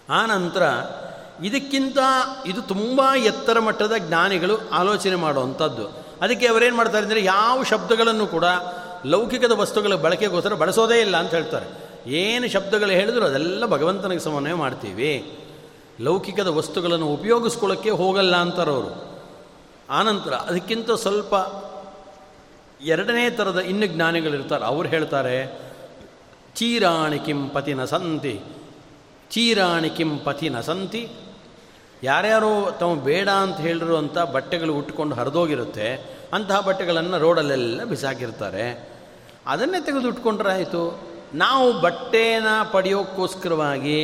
ಆನಂತರ 0.10 0.64
ನಂತರ 0.64 1.07
ಇದಕ್ಕಿಂತ 1.44 1.98
ಇದು 2.46 2.62
ತುಂಬ 2.62 3.02
ಎತ್ತರ 3.16 3.60
ಮಟ್ಟದ 3.60 3.94
ಜ್ಞಾನಿಗಳು 3.98 4.70
ಆಲೋಚನೆ 4.72 5.16
ಮಾಡುವಂಥದ್ದು. 5.16 5.86
ಅದಕ್ಕೆ 6.22 6.48
ಅವರೇನು 6.48 6.76
ಮಾಡ್ತಾರೆ 6.76 7.04
ಅಂದರೆ 7.04 7.24
ಯಾವ 7.24 7.64
ಶಬ್ದಗಳನ್ನು 7.64 8.28
ಕೂಡ 8.28 8.46
ಲೌಕಿಕದ 9.06 9.52
ವಸ್ತುಗಳ 9.52 9.96
ಬಳಕೆಗೋಸ್ಕರ 9.96 10.54
ಬಳಸೋದೇ 10.54 11.02
ಇಲ್ಲ 11.02 11.18
ಅಂತ 11.18 11.34
ಹೇಳ್ತಾರೆ. 11.34 11.68
ಏನು 12.08 12.48
ಶಬ್ದಗಳು 12.48 12.90
ಹೇಳಿದ್ರು 12.90 13.26
ಅದೆಲ್ಲ 13.26 13.66
ಭಗವಂತನಿಗೆ 13.66 14.22
ಸಮನ್ವಯ 14.22 14.54
ಮಾಡ್ತೀವಿ. 14.54 15.42
ಲೌಕಿಕದ 16.02 16.48
ವಸ್ತುಗಳನ್ನು 16.48 17.08
ಉಪಯೋಗಿಸ್ಕೊಳ್ಳೋಕ್ಕೆ 17.08 17.90
ಹೋಗಲ್ಲ 17.90 18.36
ಅಂತಾರವರು 18.36 18.92
ಆನಂತರ 19.90 20.34
ಅದಕ್ಕಿಂತ 20.34 20.92
ಸ್ವಲ್ಪ 20.92 21.34
ಎರಡನೇ 22.82 23.30
ಥರದ 23.30 23.60
ಇನ್ನು 23.60 23.86
ಜ್ಞಾನಿಗಳಿರ್ತಾರೆ. 23.86 24.66
ಅವ್ರು 24.66 24.90
ಹೇಳ್ತಾರೆ, 24.90 25.60
ಚೀರಾಣಿ 26.56 27.20
ಕಿಂ 27.20 27.52
ನ 27.76 27.86
ಸಂತಿ 27.86 28.40
ಚೀರಾಣಿ 29.32 29.90
ಕಿಂ 29.90 30.20
ನ 30.52 30.60
ಸಂತಿ 30.62 31.10
ಯಾರ್ಯಾರು 32.04 32.72
ತಮ್ಮ 32.80 33.04
ಬೇಡ 33.04 33.30
ಅಂತ 33.30 33.58
ಹೇಳಿರುವಂಥ 33.58 34.18
ಬಟ್ಟೆಗಳು 34.18 34.74
ಉಟ್ಕೊಂಡು 34.74 35.16
ಹರಿದೋಗಿರುತ್ತೆ, 35.16 35.88
ಅಂತಹ 36.34 36.60
ಬಟ್ಟೆಗಳನ್ನು 36.60 37.18
ರೋಡಲ್ಲೆಲ್ಲ 37.20 37.84
ಬಿಸಾಕಿರ್ತಾರೆ. 37.84 38.66
ಅದನ್ನೇ 39.48 39.80
ತೆಗೆದು 39.82 40.08
ಉಟ್ಕೊಂಡ್ರೆ 40.08 40.50
ಆಯಿತು. 40.50 40.84
ನಾವು 41.34 41.82
ಬಟ್ಟೆನ 41.82 42.48
ಪಡೆಯೋಕ್ಕೋಸ್ಕರವಾಗಿ 42.72 43.98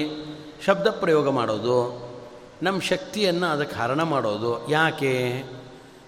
ಶಬ್ದ 0.65 0.87
ಪ್ರಯೋಗ 0.87 1.29
ಮಾಡೋದು, 1.29 1.77
ನಮ್ಮ 2.63 2.81
ಶಕ್ತಿಯನ್ನು 2.81 3.47
ಅದಕ್ಕೆ 3.47 3.75
ಹರಣ 3.75 4.01
ಮಾಡೋದು. 4.03 4.69
ಯಾಕೆ? 4.71 5.13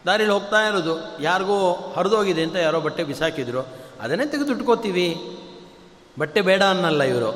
ದಾರಿಲಿ 0.05 0.29
ಹೋಗ್ತಾ 0.29 0.59
ಇರೋದು. 0.67 1.23
ಯಾರಿಗೋ 1.23 1.57
ಹರಿದೋಗಿದೆ 1.95 2.43
ಅಂತ 2.43 2.55
ಯಾರೋ 2.55 2.79
ಬಟ್ಟೆ 2.81 3.03
ಬಿಸಾಕಿದ್ರು, 3.03 3.61
ಅದನ್ನೇ 4.01 4.25
ತೆಗೆದು 4.25 4.53
ಉಟ್ಕೋತೀವಿ 4.53 5.07
ಬಟ್ಟೆ 6.19 6.41
ಬೇಡ 6.41 6.63
ಅನ್ನಲ್ಲ 6.63 7.03
ಇವರು. 7.03 7.31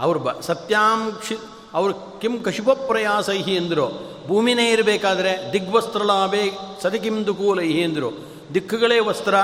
ಅವರು 0.00 0.18
ಬ 0.18 0.30
ಸತ್ಯಾಂಕ್ಷಿ 0.40 1.36
ಅವರು 1.74 2.20
ಕಿಂ 2.20 2.38
ಕಶಿಪ 2.38 2.70
ಪ್ರಯಾಸೈಹಿ 2.70 3.54
ಎಂದರು. 3.54 4.14
ಭೂಮಿನೇ 4.26 4.70
ಇರಬೇಕಾದ್ರೆ 4.70 5.50
ದಿಗ್ವಸ್ತ್ರಲಾಭೆ 5.52 6.50
ಸದಿ 6.82 6.98
ಕಿಂ 6.98 7.26
ದುಕೂಲೈಹಿ 7.26 7.80
ಎಂದರು. 7.80 8.10
ದಿಕ್ಕುಗಳೇ 8.54 8.98
ವಸ್ತ್ರ, 8.98 9.34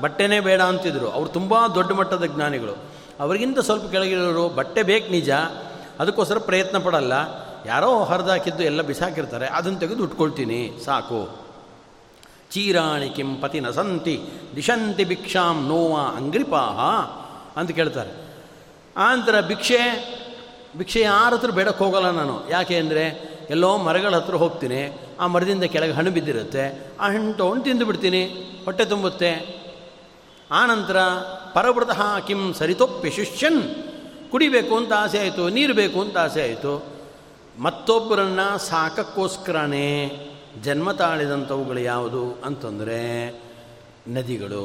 ಬಟ್ಟೆನೇ 0.00 0.40
ಬೇಡ 0.40 0.60
ಅಂತಿದ್ರು. 0.60 1.10
ಅವರು 1.10 1.28
ತುಂಬ 1.28 1.66
ದೊಡ್ಡ 1.66 1.92
ಮಟ್ಟದ 1.92 2.24
ಜ್ಞಾನಿಗಳು. 2.24 2.76
ಅವರಿಗಿಂತ 3.20 3.58
ಸ್ವಲ್ಪ 3.58 3.90
ಕೆಳಗಿರೋರು 3.90 4.48
ಬಟ್ಟೆ 4.48 4.82
ಬೇಕು 4.82 5.10
ನಿಜ, 5.10 5.30
ಅದಕ್ಕೋಸ್ಕರ 6.00 6.38
ಪ್ರಯತ್ನ 6.38 6.78
ಪಡಲ್ಲ. 6.78 7.12
ಯಾರೋ 7.66 8.04
ಹರಿದಾಕಿದ್ದು 8.04 8.62
ಎಲ್ಲ 8.62 8.82
ಬಿಸಾಕಿರ್ತಾರೆ 8.82 9.46
ಅದನ್ನು 9.46 9.78
ತೆಗೆದು 9.78 10.02
ಉಟ್ಕೊಳ್ತೀನಿ, 10.02 10.72
ಸಾಕು. 10.84 11.38
ಚೀರಾಣಿ 12.50 13.08
ಕಿಂ 13.08 13.36
ಪತಿ 13.36 13.60
ನಸಂತಿ, 13.60 14.20
ದಿಶಂತಿ 14.56 15.04
ಭಿಕ್ಷಾಂ 15.04 15.68
ನೋವಾ 15.68 16.00
ಅಂಗ್ರಿಪಾಹ 16.00 16.78
ಅಂತ 17.58 17.70
ಕೇಳ್ತಾರೆ. 17.70 18.10
ಆನಂತರ 18.96 19.40
ಭಿಕ್ಷೆ 19.40 19.78
ಭಿಕ್ಷೆ 20.78 21.00
ಯಾರ 21.00 21.30
ಹತ್ರ 21.34 21.50
ಬೇಡಕ್ಕೆ 21.58 21.82
ಹೋಗಲ್ಲ 21.84 22.08
ನಾನು. 22.18 22.34
ಯಾಕೆ 22.50 22.76
ಅಂದರೆ 22.82 23.04
ಎಲ್ಲೋ 23.54 23.70
ಮರಗಳ 23.86 24.12
ಹತ್ರ 24.16 24.36
ಹೋಗ್ತೀನಿ, 24.42 24.80
ಆ 25.20 25.24
ಮರದಿಂದ 25.26 25.64
ಕೆಳಗೆ 25.74 25.94
ಹಣ್ಣು 25.98 26.10
ಬಿದ್ದಿರುತ್ತೆ, 26.16 26.64
ಆ 27.00 27.06
ಹಣ್ಣು 27.14 27.32
ತೊಗೊಂಡು 27.40 27.64
ತಿಂದು 27.64 27.86
ಬಿಡ್ತೀನಿ, 27.86 28.22
ಹೊಟ್ಟೆ 28.64 28.84
ತುಂಬುತ್ತೆ. 28.84 29.32
ಆನಂತರ 30.50 30.96
ಪರವೃತಃ 31.54 32.00
ಕಿಂ 32.28 32.40
ಸರಿತೊಪ್ಪಿ 32.60 33.10
ಶಿಷ್ಯನ್, 33.10 33.60
ಕುಡಿಬೇಕು 34.32 34.74
ಅಂತ 34.76 34.92
ಆಸೆ 34.96 35.18
ಆಯಿತು, 35.18 35.44
ನೀರು 35.48 35.74
ಬೇಕು 35.74 35.98
ಅಂತ 36.00 36.16
ಆಸೆ 36.18 36.42
ಆಯಿತು. 36.42 36.74
ಮತ್ತೊಬ್ಬರನ್ನು 37.58 38.46
ಸಾಕಕ್ಕೋಸ್ಕರನೇ 38.66 39.88
ಜನ್ಮ 40.64 40.92
ತಾಳಿದಂಥವುಗಳು 40.92 41.80
ಯಾವುದು 41.80 42.22
ಅಂತಂದರೆ 42.44 43.00
ನದಿಗಳು. 44.08 44.64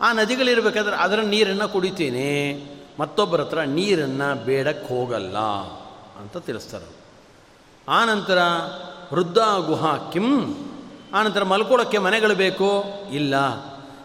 ಆ 0.00 0.08
ನದಿಗಳಿರಬೇಕಾದ್ರೆ 0.12 0.96
ಅದರ 0.96 1.20
ನೀರನ್ನು 1.34 1.66
ಕುಡಿತೀನಿ. 1.72 2.30
ಮತ್ತೊಬ್ಬರ 3.00 3.40
ಹತ್ರ 3.40 3.60
ನೀರನ್ನು 3.60 4.44
ಬೇಡಕ್ಕೆ 4.44 4.88
ಹೋಗಲ್ಲ 4.88 5.38
ಅಂತ 6.20 6.36
ತಿಳಿಸ್ತಾರೆ. 6.36 6.96
ಆನಂತರ 7.88 8.38
ವೃದ್ಧ 9.12 9.38
ಗುಹಾ 9.66 9.96
ಕಿಂ 10.12 10.54
ಆನಂತರ 11.14 11.44
ಮಲ್ಕೊಳ್ಳೋಕ್ಕೆ 11.44 11.98
ಮನೆಗಳು 11.98 12.34
ಬೇಕು? 12.34 12.84
ಇಲ್ಲ. 13.12 13.34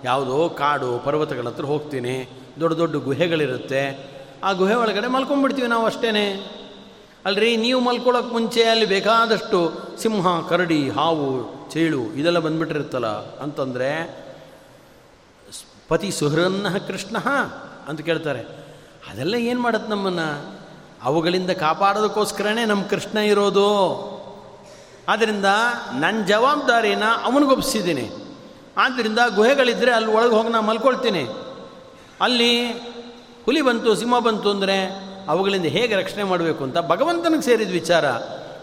ಯಾವುದೋ 0.04 0.50
ಕಾಡು, 0.50 1.00
ಪರ್ವತಗಳ 1.00 1.48
ಹತ್ರ 1.48 1.66
ಹೋಗ್ತೀನಿ. 1.66 2.30
ದೊಡ್ಡ 2.60 2.78
ದೊಡ್ಡ 2.78 2.96
ಗುಹೆಗಳಿರುತ್ತೆ. 2.96 4.12
ಆ 4.44 4.52
ಗುಹೆ 4.52 4.74
ಒಳಗಡೆ 4.74 5.08
ಮಲ್ಕೊಂಡ್ಬಿಡ್ತೀವಿ 5.08 5.68
ನಾವು 5.68 5.86
ಅಷ್ಟೇ 5.86 6.48
ಅಲ್ರಿ, 7.26 7.58
ನೀವು 7.58 7.82
ಮಲ್ಕೊಳ್ಳೋಕೆ 7.82 8.34
ಮುಂಚೆ 8.34 8.64
ಅಲ್ಲಿ 8.64 8.86
ಬೇಕಾದಷ್ಟು 8.86 9.72
ಸಿಂಹ, 9.98 10.50
ಕರಡಿ, 10.50 10.90
ಹಾವು, 10.90 11.30
ಚೇಳು 11.72 12.02
ಇದೆಲ್ಲ 12.02 12.40
ಬಂದ್ಬಿಟ್ಟಿರುತ್ತಲ್ಲ 12.40 13.08
ಅಂತಂದರೆ 13.38 14.24
ಪತಿ 15.88 16.12
ಸುಹೃನ್ನ 16.12 16.78
ಕೃಷ್ಣ 16.78 17.18
ಅಂತ 17.88 18.02
ಕೇಳ್ತಾರೆ. 18.02 18.61
ಅದೆಲ್ಲ 19.12 19.36
ಏನು 19.36 19.62
ಮಾಡುತ್ತೆ 19.62 19.90
ನಮ್ಮನ್ನು? 19.90 20.62
ಅವುಗಳಿಂದ 21.04 21.50
ಕಾಪಾಡೋದಕ್ಕೋಸ್ಕರನೇ 21.50 22.66
ನಮ್ಮ 22.66 22.84
ಕೃಷ್ಣ 22.84 23.18
ಇರೋದು. 23.18 23.68
ಆದ್ದರಿಂದ 25.10 25.46
ನನ್ನ 26.00 26.26
ಜವಾಬ್ದಾರಿನ 26.26 27.04
ಅವನಿಗೊಪ್ಸಿದ್ದೀನಿ. 27.24 28.10
ಆದ್ದರಿಂದ 28.78 29.20
ಗುಹೆಗಳಿದ್ದರೆ 29.36 29.92
ಅಲ್ಲಿ 29.92 30.12
ಒಳಗೆ 30.12 30.32
ಹೋಗಿ 30.32 30.50
ನಾನು 30.50 30.68
ಮಲ್ಕೊಳ್ತೀನಿ. 30.68 31.28
ಅಲ್ಲಿ 32.22 32.72
ಹುಲಿ 33.46 33.62
ಬಂತು, 33.62 33.96
ಸಿಂಹ 33.96 34.20
ಬಂತು 34.20 34.50
ಅಂದರೆ 34.50 34.90
ಅವುಗಳಿಂದ 35.28 35.66
ಹೇಗೆ 35.66 35.96
ರಕ್ಷಣೆ 35.96 36.24
ಮಾಡಬೇಕು 36.24 36.64
ಅಂತ 36.64 36.78
ಭಗವಂತನಿಗೆ 36.78 37.42
ಸೇರಿದ 37.42 37.72
ವಿಚಾರ. 37.72 38.06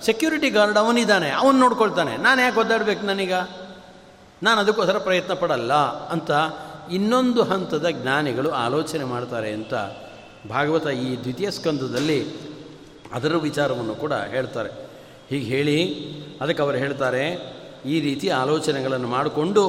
ಸೆಕ್ಯೂರಿಟಿ 0.02 0.50
ಗಾರ್ಡ್ 0.50 0.78
ಅವನಿದ್ದಾನೆ 0.78 1.30
ಅವನು 1.30 1.58
ನೋಡ್ಕೊಳ್ತಾನೆ. 1.58 2.16
ನಾನು 2.16 2.42
ಯಾಕೆ 2.42 2.60
ಒದ್ದಾಡಬೇಕು 2.60 3.06
ನನಗ? 3.06 3.32
ನಾನು 4.42 4.60
ಅದಕ್ಕೋಸ್ಕರ 4.60 4.98
ಪ್ರಯತ್ನ 4.98 5.34
ಪಡಲ್ಲ 5.34 5.72
ಅಂತ 6.08 6.30
ಇನ್ನೊಂದು 6.92 7.42
ಹಂತದ 7.42 7.86
ಜ್ಞಾನಿಗಳು 7.90 8.50
ಆಲೋಚನೆ 8.50 9.04
ಮಾಡ್ತಾರೆ 9.04 9.52
ಅಂತ 9.52 9.74
ಭಾಗವತ 10.46 10.86
ಈ 10.86 11.16
ದ್ವಿತೀಯ 11.22 11.50
ಸ್ಕಂದದಲ್ಲಿ 11.50 12.18
ಅದರ 13.12 13.36
ವಿಚಾರವನ್ನು 13.36 13.94
ಕೂಡ 13.94 14.12
ಹೇಳ್ತಾರೆ. 14.12 14.70
ಹೀಗೆ 15.30 15.44
ಹೇಳಿ 15.44 15.78
ಅದಕ್ಕೆ 16.40 16.62
ಅವರು 16.62 16.76
ಹೇಳ್ತಾರೆ, 16.76 17.24
ಈ 17.86 18.00
ರೀತಿ 18.00 18.28
ಆಲೋಚನೆಗಳನ್ನು 18.28 19.08
ಮಾಡಿಕೊಂಡು 19.08 19.64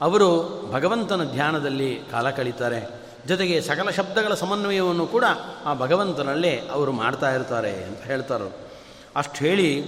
ಅವರು 0.00 0.28
ಭಗವಂತನ 0.72 1.24
ಧ್ಯಾನದಲ್ಲಿ 1.24 2.00
ಕಾಲ 2.10 2.30
ಕಳೀತಾರೆ. 2.30 2.80
ಜೊತೆಗೆ 3.26 3.60
ಸಕಲ 3.60 3.90
ಶಬ್ದಗಳ 3.90 4.34
ಸಮನ್ವಯವನ್ನು 4.34 5.06
ಕೂಡ 5.06 5.24
ಆ 5.64 5.74
ಭಗವಂತನಲ್ಲೇ 5.74 6.54
ಅವರು 6.72 6.92
ಮಾಡ್ತಾ 6.92 7.34
ಇರ್ತಾರೆ 7.34 7.84
ಅಂತ 7.84 8.02
ಹೇಳ್ತಾರೆ. 8.02 8.48
ಅಷ್ಟು 9.16 9.38
ಹೇಳಿ 9.38 9.84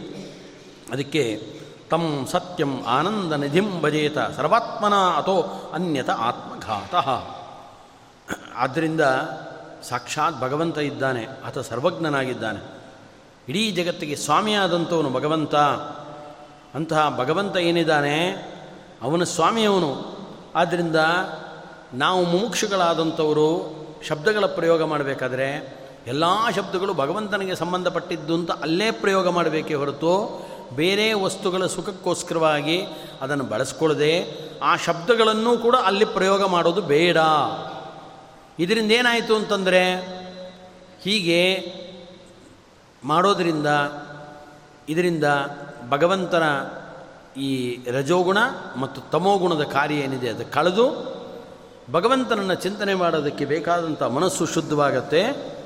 ಅದಕ್ಕೆ 0.93 1.43
ತಂ 1.91 2.27
ಸತ್ಯಂ 2.33 2.85
ಆನಂದ 2.85 3.33
ನಿಧಿಂ 3.33 3.83
ಭಜೇತ 3.83 4.19
ಸರ್ವಾತ್ಮನ 4.37 4.95
ಅಥೋ 4.95 5.37
ಅನ್ಯತ 5.75 6.11
ಆತ್ಮಘಾತ. 6.11 6.95
ಆದ್ದರಿಂದ 8.55 9.01
ಸಾಕ್ಷಾತ್ 9.89 10.41
ಭಗವಂತ 10.41 10.79
ಇದ್ದಾನೆ, 10.79 11.27
ಆತ 11.47 11.59
ಸರ್ವಜ್ಞನಾಗಿದ್ದಾನೆ. 11.59 12.77
ಇಡೀ 13.49 13.71
ಜಗತ್ತಿಗೆ 13.71 14.17
ಸ್ವಾಮಿಯಾದಂಥವನು 14.17 15.11
ಭಗವಂತ. 15.11 15.55
ಅಂತಹ 16.75 17.15
ಭಗವಂತ 17.19 17.57
ಏನಿದ್ದಾನೆ? 17.57 18.31
ಅವನ 19.03 19.25
ಸ್ವಾಮಿಯವನು. 19.25 20.17
ಆದ್ದರಿಂದ 20.55 20.97
ನಾವು 21.95 22.25
ಮುಮುಕ್ಷುಗಳಾದಂಥವರು 22.25 23.77
ಶಬ್ದಗಳ 24.09 24.47
ಪ್ರಯೋಗ 24.47 24.83
ಮಾಡಬೇಕಾದ್ರೆ 24.83 25.77
ಎಲ್ಲ 26.07 26.25
ಶಬ್ದಗಳು 26.57 26.95
ಭಗವಂತನಿಗೆ 26.95 27.55
ಸಂಬಂಧಪಟ್ಟಿದ್ದು 27.55 28.35
ಅಂತ 28.35 28.51
ಅಲ್ಲೇ 28.51 28.91
ಪ್ರಯೋಗ 28.91 29.29
ಮಾಡಬೇಕೇ 29.29 29.75
ಹೊರತು 29.75 30.47
ಬೇರೆ 30.75 31.13
ವಸ್ತುಗಳ 31.13 31.67
ಸುಖಕ್ಕೋಸ್ಕರವಾಗಿ 31.67 32.87
ಅದನ್ನು 33.21 33.45
ಬಳಸ್ಕೊಳ್ಳದೆ 33.45 34.41
ಆ 34.63 34.77
ಶಬ್ದಗಳನ್ನು 34.77 35.59
ಕೂಡ 35.59 35.77
ಅಲ್ಲಿ 35.77 36.05
ಪ್ರಯೋಗ 36.05 36.45
ಮಾಡೋದು 36.45 36.83
ಬೇಡ. 36.83 37.17
ಇದರಿಂದ 38.59 38.93
ಏನಾಯಿತು 38.93 39.37
ಅಂತಂದರೆ, 39.37 39.95
ಹೀಗೆ 41.03 41.73
ಮಾಡೋದರಿಂದ, 43.05 43.67
ಇದರಿಂದ 44.89 45.25
ಭಗವಂತನ 45.89 46.43
ಈ 47.41 47.79
ರಜೋಗುಣ 47.91 48.39
ಮತ್ತು 48.77 49.01
ತಮೋಗುಣದ 49.01 49.63
ಕಾರ್ಯ 49.63 49.95
ಏನಿದೆ 49.95 50.29
ಅದು 50.29 50.53
ಕಳೆದು, 50.53 51.17
ಭಗವಂತನನ್ನು 51.91 52.55
ಚಿಂತನೆ 52.55 52.95
ಮಾಡೋದಕ್ಕೆ 52.95 53.45
ಬೇಕಾದಂಥ 53.45 54.03
ಮನಸ್ಸು 54.03 54.47
ಶುದ್ಧವಾಗತ್ತೆ. 54.47 55.57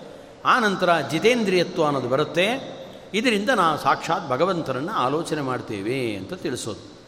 ಆ 0.45 0.59
ನಂತರ 0.59 1.01
ಜಿತೇಂದ್ರಿಯತ್ವ 1.11 1.85
ಅನ್ನೋದು 1.85 2.09
ಬರುತ್ತೆ. 2.09 2.81
ಇದರಿಂದ 3.15 3.51
ನಾವು 3.51 3.79
ಸಾಕ್ಷಾತ್ 3.79 4.29
ಭಗವಂತನನ್ನು 4.29 4.93
ಆಲೋಚನೆ 4.93 5.41
ಮಾಡ್ತೇವೆ 5.41 6.17
ಅಂತ 6.17 6.35
ತಿಳಿಸೋದು. 6.35 7.01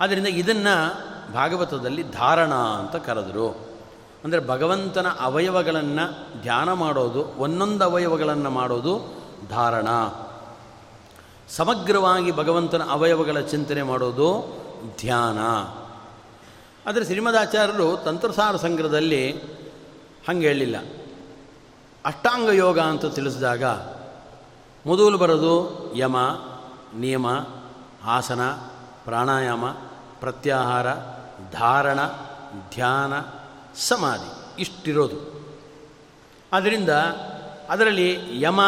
ಆದ್ದರಿಂದ 0.00 0.26
ಇದನ್ನು 0.26 0.94
ಭಾಗವತದಲ್ಲಿ 1.32 2.02
ಧಾರಣ 2.02 2.54
ಅಂತ 2.54 2.96
ಕರೆದರು. 2.96 3.63
ಅಂದರೆ 4.24 4.46
ಭಗವಂತನ 4.46 5.06
ಅವಯವಗಳನ್ನು 5.20 6.04
ಧ್ಯಾನ 6.42 6.72
ಮಾಡೋದು, 6.72 7.24
ಒಂದೊಂದು 7.38 7.84
ಅವಯವಗಳನ್ನು 7.84 8.50
ಮಾಡೋದು 8.50 8.92
ಧಾರಣ. 9.48 9.88
ಸಮಗ್ರವಾಗಿ 11.48 12.32
ಭಗವಂತನ 12.32 12.82
ಅವಯವಗಳ 12.90 13.40
ಚಿಂತನೆ 13.40 13.82
ಮಾಡೋದು 13.82 14.28
ಧ್ಯಾನ. 14.98 15.38
ಆದರೆ 16.88 17.04
ಶ್ರೀಮದಾಚಾರ್ಯರು 17.04 17.96
ತಂತ್ರಸಾರ 17.96 18.56
ಸಂಗ್ರಹದಲ್ಲಿ 18.56 19.32
ಹಂಗೆ 20.28 20.46
ಹೇಳಲಿಲ್ಲ 20.46 20.76
ಅಷ್ಟಾಂಗ 22.04 22.48
ಯೋಗ 22.48 22.80
ಅಂತ 22.80 23.06
ತಿಳಿಸಿದಾಗ 23.06 23.64
ಮೊದಲು 24.86 25.18
ಬರೋದು 25.18 25.54
ಯಮ, 25.96 26.16
ನಿಯಮ, 26.94 27.26
ಆಸನ, 28.04 28.40
ಪ್ರಾಣಾಯಾಮ, 29.04 29.68
ಪ್ರತ್ಯಾಹಾರ, 30.20 30.86
ಧಾರಣ, 31.52 31.98
ಧ್ಯಾನ 32.74 33.12
ಸಮಾಧಿ, 33.76 34.60
ಇಷ್ಟಿರೋದು. 34.60 35.46
ಆದ್ದರಿಂದ 36.52 36.90
ಅದರಲ್ಲಿ 37.68 38.18
ಯಮ, 38.32 38.60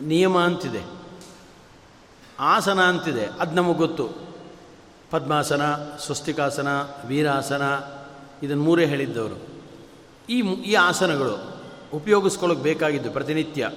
ನಿಯಮ 0.00 0.38
ಅಂತಿದೆ. 0.38 0.96
ಆಸನ 2.40 2.80
ಅಂತಿದೆ. 2.82 3.26
ಅದು 3.26 3.56
ನಮಗೆ 3.56 3.74
ಗೊತ್ತು. 3.74 4.08
ಪದ್ಮಾಸನ, 5.10 5.74
ಸ್ವಸ್ತಿಕಾಸನ, 5.74 6.68
ವೀರಾಸನ 7.06 7.62
ಇದನ್ನು 8.42 8.62
ಮೂರೇ 8.62 8.86
ಹೇಳಿದ್ದವರು. 8.86 9.46
ಈ 10.28 10.40
ಈ 10.40 10.74
ಆಸನಗಳು 10.74 11.56
ಉಪಯೋಗಿಸ್ಕೊಳ್ಳೋಕೆ 11.94 12.62
ಬೇಕಾಗಿದ್ದು 12.62 13.10
ಪ್ರತಿನಿತ್ಯ. 13.10 13.70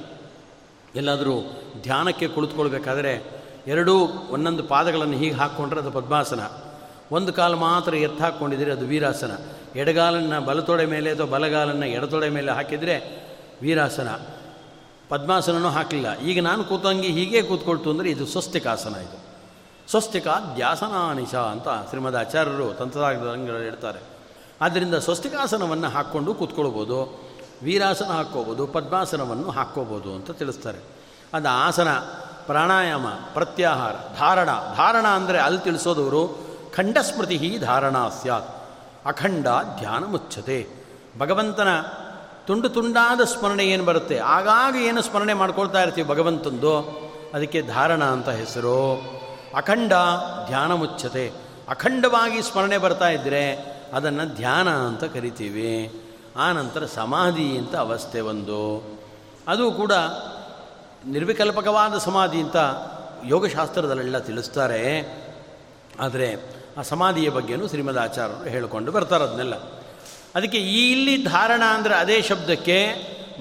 ಎಲ್ಲಾದರೂ 0.96 1.62
ಧ್ಯಾನಕ್ಕೆ 1.82 2.28
ಕುಳಿತುಕೊಳ್ಬೇಕಾದರೆ 2.28 3.42
ಎರಡೂ 3.68 4.08
ಒಂದೊಂದು 4.30 4.64
ಪಾದಗಳನ್ನು 4.64 5.18
ಹೀಗೆ 5.18 5.36
ಹಾಕ್ಕೊಂಡ್ರೆ 5.36 5.80
ಅದು 5.80 5.92
ಪದ್ಮಾಸನ. 5.92 6.69
ಒಂದು 7.12 7.34
ಕಾಲು 7.34 7.58
ಮಾತ್ರ 7.58 7.94
ಎತ್ತ 7.96 8.22
ಹಾಕ್ಕೊಂಡಿದ್ರೆ 8.22 8.72
ಅದು 8.72 8.86
ವೀರಾಸನ. 8.86 9.32
ಎಡಗಾಲನ್ನು 9.76 10.46
ಬಲತೊಡೆ 10.46 10.86
ಮೇಲೆ 10.86 11.12
ಅಥವಾ 11.12 11.26
ಬಲಗಾಲನ್ನು 11.26 11.86
ಎಡತೊಡೆ 11.86 12.30
ಮೇಲೆ 12.30 12.52
ಹಾಕಿದರೆ 12.52 13.26
ವೀರಾಸನ. 13.62 14.20
ಪದ್ಮಾಸನೂ 15.10 15.70
ಹಾಕಲಿಲ್ಲ 15.70 16.20
ಈಗ 16.20 16.44
ನಾನು 16.44 16.64
ಕೂತಂಗಿ 16.64 17.08
ಹೀಗೆ 17.08 17.42
ಕೂತ್ಕೊಳ್ತು 17.42 17.90
ಅಂದರೆ 17.90 18.10
ಇದು 18.10 18.26
ಸ್ವಸ್ತಿಕಾಸನ 18.26 18.96
ಇದು. 18.96 19.30
ಸ್ವಸ್ತಿಕ 19.90 20.28
ಧ್ಯಾಸನಾನಿಶ 20.56 21.36
ಅಂತ 21.36 21.68
ಶ್ರೀಮದ್ 21.90 22.16
ಆಚಾರ್ಯರು 22.16 22.74
ತಂತ್ರದಂಗಗಳು 22.74 23.58
ಹೇಳ್ತಾರೆ. 23.58 24.00
ಆದ್ದರಿಂದ 24.62 24.96
ಸ್ವಸ್ತಿಕಾಸನವನ್ನು 24.96 25.90
ಹಾಕ್ಕೊಂಡು 25.90 26.34
ಕೂತ್ಕೊಳ್ಬೋದು, 26.34 27.30
ವೀರಾಸನ 27.64 28.06
ಹಾಕ್ಕೋಬೋದು, 28.06 28.68
ಪದ್ಮಾಸನವನ್ನು 28.68 29.50
ಹಾಕ್ಕೋಬೋದು 29.50 30.16
ಅಂತ 30.16 30.32
ತಿಳಿಸ್ತಾರೆ. 30.32 30.78
ಅದು 31.34 31.50
ಆಸನ, 31.50 31.88
ಪ್ರಾಣಾಯಾಮ, 32.46 33.08
ಪ್ರತ್ಯಾಹಾರ, 33.08 33.94
ಧಾರಣ. 34.18 34.50
ಧಾರಣ 34.76 35.06
ಅಂದರೆ 35.06 35.40
ಅಲ್ಲಿ 35.40 35.60
ತಿಳಿಸೋದವರು 35.60 36.49
ಖಂಡಸ್ಮೃತಿ 36.76 37.58
ಧಾರಣ 37.62 38.08
ಸ್ಯಾತ್. 38.08 38.56
ಅಖಂಡ 39.06 39.48
ಧ್ಯಾನ 39.80 40.06
ಮುಚ್ಚತೆ. 40.06 40.68
ಭಗವಂತನ 41.18 41.68
ತುಂಡು 42.48 42.70
ತುಂಡಾದ 42.70 43.22
ಸ್ಮರಣೆ 43.22 43.66
ಏನು 43.66 43.86
ಬರುತ್ತೆ? 43.86 44.18
ಆಗಾಗ 44.18 44.76
ಏನು 44.76 45.02
ಸ್ಮರಣೆ 45.02 45.34
ಮಾಡ್ಕೊಳ್ತಾ 45.34 45.84
ಇರ್ತೀವಿ 45.84 46.08
ಭಗವಂತಂದು? 46.08 46.80
ಅದಕ್ಕೆ 47.34 47.62
ಧಾರಣ 47.62 48.04
ಅಂತ 48.04 48.30
ಹೆಸರು. 48.30 48.94
ಅಖಂಡ 49.56 49.94
ಧ್ಯಾನ 50.48 50.74
ಮುಚ್ಚತೆ. 50.74 51.32
ಅಖಂಡವಾಗಿ 51.70 52.42
ಸ್ಮರಣೆ 52.42 52.78
ಬರ್ತಾ 52.78 53.10
ಇದ್ದರೆ 53.10 53.56
ಅದನ್ನು 53.94 54.36
ಧ್ಯಾನ 54.36 54.70
ಅಂತ 54.70 55.04
ಕರಿತೀವಿ. 55.04 56.02
ಆನಂತರ 56.38 56.80
ನಂತರ 56.80 56.86
ಸಮಾಧಿ 56.86 57.58
ಅಂತ 57.58 57.76
ಅವಸ್ಥೆ 57.76 58.22
ಒಂದು. 58.22 58.84
ಅದು 59.48 59.72
ಕೂಡ 59.72 59.92
ನಿರ್ವಿಕಲ್ಪಕವಾದ 61.06 61.98
ಸಮಾಧಿ 61.98 62.40
ಅಂತ 62.40 62.56
ಯೋಗಶಾಸ್ತ್ರದಲ್ಲೆಲ್ಲ 63.26 64.20
ತಿಳಿಸ್ತಾರೆ. 64.20 65.20
ಆದರೆ 66.00 66.59
ಆ 66.78 66.82
ಸಮಾಧಿಯ 66.82 67.30
ಬಗ್ಗೆಯೂ 67.30 67.68
ಶ್ರೀಮದ್ 67.68 67.98
ಆಚಾರ್ಯರು 67.98 68.50
ಹೇಳಿಕೊಂಡು 68.50 68.92
ಬರ್ತಾರೆ 68.92 69.24
ಅದನ್ನೆಲ್ಲ. 69.24 69.54
ಅದಕ್ಕೆ 70.36 70.58
ಈ 70.58 70.92
ಇಲ್ಲಿ 70.92 71.24
ಧಾರಣ 71.24 71.64
ಅಂದರೆ 71.64 71.96
ಅದೇ 71.96 72.22
ಶಬ್ದಕ್ಕೆ 72.22 72.88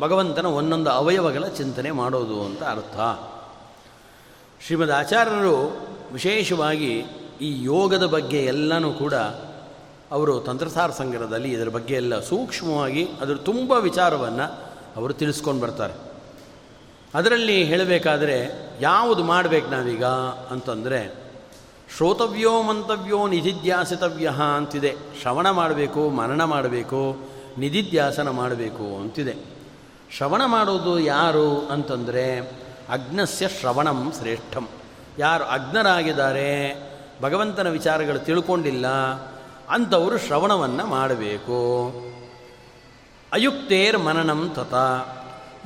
ಭಗವಂತನ 0.00 0.46
ಒಂದೊಂದು 0.46 0.90
ಅವಯವಗಳ 0.90 1.46
ಚಿಂತನೆ 1.46 1.90
ಮಾಡೋದು 1.90 2.42
ಅಂತ 2.42 2.62
ಅರ್ಥ. 2.62 2.96
ಶ್ರೀಮದ್ 4.66 4.90
ಆಚಾರ್ಯರು 4.90 5.88
ವಿಶೇಷವಾಗಿ 6.12 7.04
ಈ 7.40 7.64
ಯೋಗದ 7.64 8.06
ಬಗ್ಗೆ 8.06 8.44
ಎಲ್ಲನೂ 8.44 8.92
ಕೂಡ 8.92 9.14
ಅವರು 10.10 10.40
ತಂತ್ರಸಾರ 10.40 10.90
ಸಂಗ್ರಹದಲ್ಲಿ 10.90 11.52
ಇದರ 11.52 11.68
ಬಗ್ಗೆ 11.68 11.94
ಎಲ್ಲ 11.94 12.20
ಸೂಕ್ಷ್ಮವಾಗಿ 12.20 13.08
ಅದರ 13.20 13.34
ತುಂಬ 13.34 13.72
ವಿಚಾರವನ್ನು 13.72 14.64
ಅವರು 14.96 15.14
ತಿಳಿಸ್ಕೊಂಡು 15.14 15.60
ಬರ್ತಾರೆ. 15.60 15.94
ಅದರಲ್ಲಿ 17.14 17.64
ಹೇಳಬೇಕಾದ್ರೆ, 17.64 18.48
ಯಾವುದು 18.80 19.24
ಮಾಡಬೇಕು 19.24 19.68
ನಾವೀಗ 19.68 20.04
ಅಂತಂದರೆ 20.50 21.27
ಶ್ರೋತವ್ಯೋ 21.96 22.62
ಮಂತವ್ಯೋ 22.62 23.26
ನಿಧಿಧ್ಯಾಸಿತವ್ಯ 23.26 24.30
ಅಂತಿದೆ. 24.56 24.92
ಶ್ರವಣ 25.20 25.50
ಮಾಡಬೇಕು 25.50 26.08
ಮನನ 26.10 26.44
ಮಾಡಬೇಕು, 26.44 27.00
ನಿಧಿಧ್ಯಾಸನ 27.58 28.28
ಮಾಡಬೇಕು 28.30 28.86
ಅಂತಿದೆ. 29.00 29.34
ಶ್ರವಣ 30.16 30.42
ಮಾಡೋದು 30.46 30.98
ಯಾರು 30.98 31.48
ಅಂತಂದರೆ 31.66 32.24
ಅಗ್ನಸ್ಯ 32.88 33.48
ಶ್ರವಣಂ 33.48 34.12
ಶ್ರೇಷ್ಠಂ. 34.18 34.68
ಯಾರು 35.18 35.44
ಅಗ್ನರಾಗಿದ್ದಾರೆ 35.44 36.48
ಭಗವಂತನ 37.22 37.68
ವಿಚಾರಗಳು 37.68 38.18
ತಿಳ್ಕೊಂಡಿಲ್ಲ, 38.18 38.86
ಅಂಥವರು 39.70 40.18
ಶ್ರವಣವನ್ನು 40.18 40.86
ಮಾಡಬೇಕು. 40.86 41.58
ಅಯುಕ್ತೇರ್ 43.32 43.98
ಮನನಂ 43.98 44.50
ತಥಾ. 44.54 44.86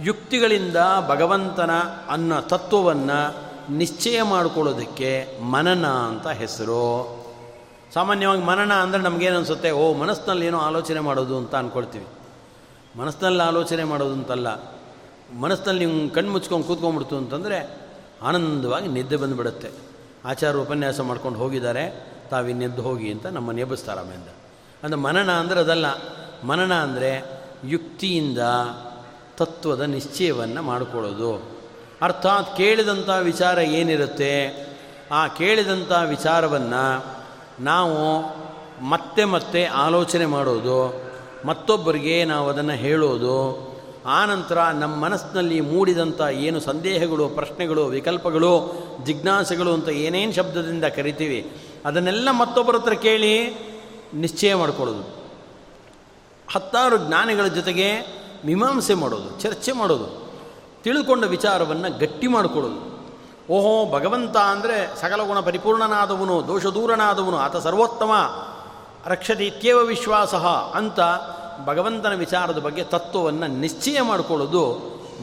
ಯುಕ್ತಿಗಳಿಂದ 0.00 0.76
ಭಗವಂತನ 1.08 1.72
ಅನ್ನ 2.10 2.38
ತತ್ವವನ್ನು 2.40 3.51
ನಿಶ್ಚಯ 3.70 4.22
ಮಾಡಿಕೊಳ್ಳೋದಕ್ಕೆ 4.22 5.40
ಮನನ 5.40 5.86
ಅಂತ 5.86 6.26
ಹೆಸರು. 6.28 6.86
ಸಾಮಾನ್ಯವಾಗಿ 7.94 8.42
ಮನನ 8.42 8.72
ಅಂದರೆ 8.72 9.02
ನಮಗೇನು 9.02 9.36
ಅನಿಸುತ್ತೆ, 9.36 9.70
ಓ, 9.70 9.94
ಮನಸ್ಸಿನಲ್ಲಿ 9.94 10.46
ಏನೋ 10.46 10.58
ಆಲೋಚನೆ 10.58 11.00
ಮಾಡೋದು 11.00 11.36
ಅಂತ 11.36 11.54
ಅಂದ್ಕೊಳ್ತೀವಿ 11.54 12.06
ಮನಸ್ಸಿನಲ್ಲಿ 12.96 13.42
ಆಲೋಚನೆ 13.42 13.84
ಮಾಡೋದು 13.84 14.12
ಅಂತಲ್ಲ, 14.12 14.48
ಮನಸ್ಸಿನಲ್ಲಿ 15.40 15.86
ನೀವು 15.86 16.10
ಕಣ್ಣು 16.10 16.32
ಮುಚ್ಕೊಂಡು 16.32 16.66
ಕೂತ್ಕೊಂಡ್ಬಿಡ್ತು 16.66 17.16
ಅಂತಂದರೆ 17.16 17.58
ಆನಂದವಾಗಿ 18.22 18.88
ನಿದ್ದೆ 18.88 19.16
ಬಂದುಬಿಡುತ್ತೆ. 19.16 19.70
ಆಚಾರ 20.24 20.56
ಉಪನ್ಯಾಸ 20.56 21.00
ಮಾಡ್ಕೊಂಡು 21.00 21.38
ಹೋಗಿದ್ದಾರೆ 21.38 21.84
ತಾವಿನ್ನೆದ್ದು 22.30 22.82
ಹೋಗಿ 22.82 23.10
ಅಂತ 23.10 23.26
ನಮ್ಮ 23.26 23.52
ನೇಬಿಸ್ತಾರೆ 23.52 24.00
ಆಮೇಲೆ 24.00 24.34
ಅಂದರೆ 24.82 24.96
ಮನನ 24.96 25.30
ಅಂದರೆ 25.30 25.60
ಅದಲ್ಲ, 25.60 25.86
ಮನನ 26.44 26.72
ಅಂದರೆ 26.82 27.10
ಯುಕ್ತಿಯಿಂದ 27.64 28.38
ತತ್ವದ 29.36 29.80
ನಿಶ್ಚಯವನ್ನು 29.80 30.62
ಮಾಡಿಕೊಳ್ಳೋದು. 30.62 31.51
ಅರ್ಥಾತ್ 32.03 32.57
ಕೇಳಿದಂಥ 32.57 33.09
ವಿಚಾರ 33.20 33.59
ಏನಿರುತ್ತೆ? 33.59 34.32
ಆ 35.12 35.26
ಕೇಳಿದಂಥ 35.28 35.92
ವಿಚಾರವನ್ನು 36.09 36.84
ನಾವು 37.61 37.98
ಮತ್ತೆ 38.88 39.24
ಮತ್ತೆ 39.24 39.64
ಆಲೋಚನೆ 39.64 40.26
ಮಾಡೋದು, 40.26 40.78
ಮತ್ತೊಬ್ಬರಿಗೆ 41.46 42.24
ನಾವು 42.24 42.48
ಅದನ್ನು 42.48 42.72
ಹೇಳೋದು 42.72 43.36
ಆನಂತರ 44.07 44.59
ನಮ್ಮ 44.62 44.96
ಮನಸ್ಸಿನಲ್ಲಿ 44.96 45.61
ಮೂಡಿದಂಥ 45.61 46.20
ಏನು 46.20 46.61
ಸಂದೇಹಗಳು, 46.61 47.28
ಪ್ರಶ್ನೆಗಳು, 47.28 47.86
ವಿಕಲ್ಪಗಳು, 47.86 48.53
ಜಿಜ್ಞಾಸೆಗಳು 49.05 49.72
ಅಂತ 49.72 49.88
ಏನೇನು 49.88 50.32
ಶಬ್ದದಿಂದ 50.32 50.84
ಕರಿತೀವಿ, 50.84 51.53
ಅದನ್ನೆಲ್ಲ 51.84 52.28
ಮತ್ತೊಬ್ಬರ 52.30 52.76
ಹತ್ರ 52.76 52.92
ಕೇಳಿ 52.92 53.32
ನಿಶ್ಚಯ 54.14 54.55
ಮಾಡಿಕೊಳ್ಳೋದು. 54.55 55.05
ಹತ್ತಾರು 56.53 56.96
ಜ್ಞಾನಿಗಳ 56.98 57.46
ಜೊತೆಗೆ 57.46 57.88
ಮೀಮಾಂಸೆ 58.46 58.94
ಮಾಡೋದು, 58.94 59.40
ಚರ್ಚೆ 59.40 59.72
ಮಾಡೋದು. 59.72 60.32
ತಿಳಿದುಕೊಂಡ 60.85 61.24
ವಿಚಾರವನ್ನು 61.24 61.99
ಗಟ್ಟಿ 61.99 62.26
ಮಾಡಿಕೊಳ್ಳೋದು 62.26 62.93
ಓಹೋ, 63.51 63.99
ಭಗವಂತ 63.99 64.37
ಅಂದರೆ 64.37 65.01
ಸಕಲ 65.01 65.22
ಗುಣ 65.22 65.41
ಪರಿಪೂರ್ಣನಾದವನು 65.41 66.49
ದೋಷದೂರನಾದವನು 66.49 67.37
ಆತ 67.37 67.57
ಸರ್ವೋತ್ತಮ, 67.57 68.12
ರಕ್ಷತೆ 69.07 69.47
ಇತ್ಯೇವ 69.47 69.78
ವಿಶ್ವಾಸ 69.78 70.35
ಅಂತ 70.74 71.01
ಭಗವಂತನ 71.64 72.14
ವಿಚಾರದ 72.14 72.59
ಬಗ್ಗೆ 72.59 72.85
ತತ್ವವನ್ನು 72.85 73.47
ನಿಶ್ಚಯ 73.47 74.03
ಮಾಡಿಕೊಳ್ಳೋದು 74.03 74.62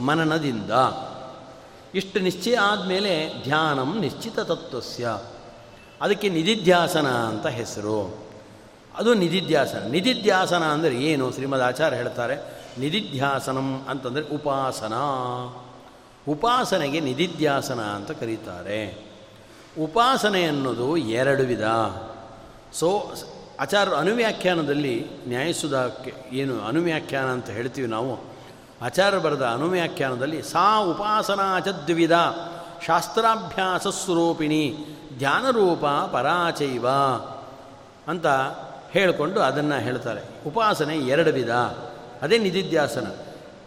ಮನನದಿಂದ. 0.02 0.72
ಇಷ್ಟು 1.96 2.20
ನಿಶ್ಚಯ 2.20 2.58
ಆದಮೇಲೆ 2.58 3.44
ಧ್ಯಾನಂ 3.44 4.00
ನಿಶ್ಚಿತ 4.00 4.40
ತತ್ವಸ್ಯ 4.40 5.18
ಅದಕ್ಕೆ 6.02 6.30
ನಿಧಿಧ್ಯಾಸನ 6.30 7.08
ಅಂತ 7.08 7.48
ಹೆಸರು. 7.48 8.18
ಅದು 8.98 9.14
ನಿಧಿಧ್ಯಾಸನ. 9.14 9.88
ನಿಧಿಧ್ಯಾಸನ 9.90 10.64
ಅಂದರೆ 10.64 10.96
ಏನು? 10.96 11.32
ಶ್ರೀಮದ್ 11.32 11.62
ಆಚಾರ್ಯ 11.62 11.98
ಹೇಳ್ತಾರೆ 11.98 12.59
ನಿಧಿಧ್ಯಾಸನಂ 12.78 13.86
ಅಂತಂದರೆ 13.90 14.24
ಉಪಾಸನ. 14.24 14.94
ಉಪಾಸನೆಗೆ 16.32 17.00
ನಿಧಿಧ್ಯಾಸನ 17.00 17.80
ಅಂತ 17.80 18.12
ಕರೀತಾರೆ. 18.12 19.10
ಉಪಾಸನೆ 19.84 20.44
ಅನ್ನೋದು 20.44 20.98
ಎರಡು 20.98 21.44
ವಿಧ. 21.44 21.64
ಸೊ 22.74 23.14
ಆಚಾರ್ಯ 23.60 23.94
ಅನುವ್ಯಾಖ್ಯಾನದಲ್ಲಿ 23.96 25.08
ನ್ಯಾಯಿಸುವುದಕ್ಕೆ 25.28 26.14
ಏನು 26.32 26.62
ಅನುವ್ಯಾಖ್ಯಾನ 26.62 27.26
ಅಂತ 27.26 27.50
ಹೇಳ್ತೀವಿ 27.50 27.88
ನಾವು 27.88 28.20
ಆಚಾರ್ಯ 28.82 29.18
ಬರೆದ 29.18 29.42
ಅನುವ್ಯಾಖ್ಯಾನದಲ್ಲಿ 29.42 30.44
ಸಾ 30.44 30.80
ಉಪಾಸನಾ 30.80 31.60
ಚದ್ವಿಧ 31.60 32.12
ಶಾಸ್ತ್ರಾಭ್ಯಾಸ 32.88 33.88
ಸ್ವರೂಪಿಣಿ 33.88 34.78
ಧ್ಯಾನರೂಪ 35.18 35.86
ಪರಾಚೈವ 35.86 36.90
ಅಂತ 38.08 38.28
ಹೇಳಿಕೊಂಡು 38.92 39.42
ಅದನ್ನು 39.42 39.80
ಹೇಳ್ತಾರೆ. 39.80 40.22
ಉಪಾಸನೆ 40.48 40.98
ಎರಡು 40.98 41.32
ವಿಧ. 41.32 41.52
ಅದೇ 42.22 42.38
ನಿಧಿಧ್ಯಾಸನ. 42.38 43.08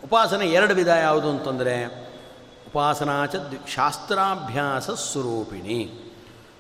ಉಪಾಸನೆ 0.05 0.47
ಎರಡು 0.47 0.75
ವಿಧ 0.75 0.89
ಯಾವುದು 0.89 1.31
ಅಂತಂದರೆ, 1.31 1.85
ಉಪಾಸನಾಚ 2.67 3.35
ಶಾಸ್ತ್ರಾಭ್ಯಾಸ 3.75 4.91
ಸ್ವರೂಪಿಣಿ. 4.91 6.13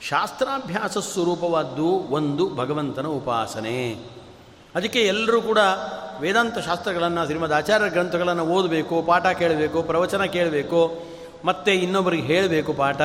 ಶಾಸ್ತ್ರಾಭ್ಯಾಸ 0.08 0.98
ಸ್ವರೂಪವಾದ್ದು 0.98 1.86
ಒಂದು 1.86 2.54
ಭಗವಂತನ 2.54 3.06
ಉಪಾಸನೆ. 3.06 3.92
ಅದಕ್ಕೆ 4.74 5.00
ಎಲ್ಲರೂ 5.00 5.42
ಕೂಡ 5.42 5.58
ವೇದಾಂತ 6.20 6.58
ಶಾಸ್ತ್ರಗಳನ್ನು, 6.58 7.26
ಶ್ರೀಮದ್ 7.26 7.52
ಆಚಾರ್ಯ 7.52 7.90
ಗ್ರಂಥಗಳನ್ನು 7.90 8.46
ಓದಬೇಕು, 8.46 9.02
ಪಾಠ 9.02 9.26
ಕೇಳಬೇಕು, 9.26 9.82
ಪ್ರವಚನ 9.82 10.24
ಕೇಳಬೇಕು, 10.24 11.02
ಮತ್ತು 11.44 11.70
ಇನ್ನೊಬ್ಬರಿಗೆ 11.70 12.22
ಹೇಳಬೇಕು 12.22 12.72
ಪಾಠ, 12.72 13.00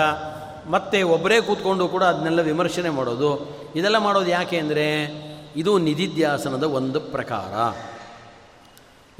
ಮತ್ತು 0.69 1.07
ಒಬ್ಬರೇ 1.07 1.41
ಕೂತ್ಕೊಂಡು 1.41 1.87
ಕೂಡ 1.87 2.03
ಅದನ್ನೆಲ್ಲ 2.03 2.41
ವಿಮರ್ಶನೆ 2.41 2.89
ಮಾಡೋದು. 2.89 3.57
ಇದೆಲ್ಲ 3.75 3.97
ಮಾಡೋದು 3.97 4.29
ಯಾಕೆ 4.29 4.57
ಅಂದರೆ, 4.57 5.05
ಇದು 5.55 5.77
ನಿಧಿಧ್ಯಾಸನದ 5.77 6.63
ಒಂದು 6.63 6.99
ಪ್ರಕಾರ. 6.99 7.75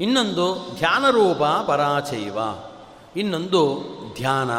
ಇನ್ನೊಂದು 0.00 0.74
ಧ್ಯಾನರೂಪ 0.74 1.42
ಪರಾಚೈವ. 1.42 2.38
ಇನ್ನೊಂದು 3.16 3.82
ಧ್ಯಾನ. 4.14 4.50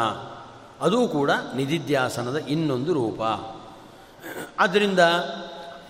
ಅದು 0.84 1.08
ಕೂಡ 1.08 1.30
ನಿಧಿಧ್ಯಾಸನದ 1.56 2.36
ಇನ್ನೊಂದು 2.36 2.92
ರೂಪ. 2.94 3.20
ಆದ್ದರಿಂದ 4.60 4.98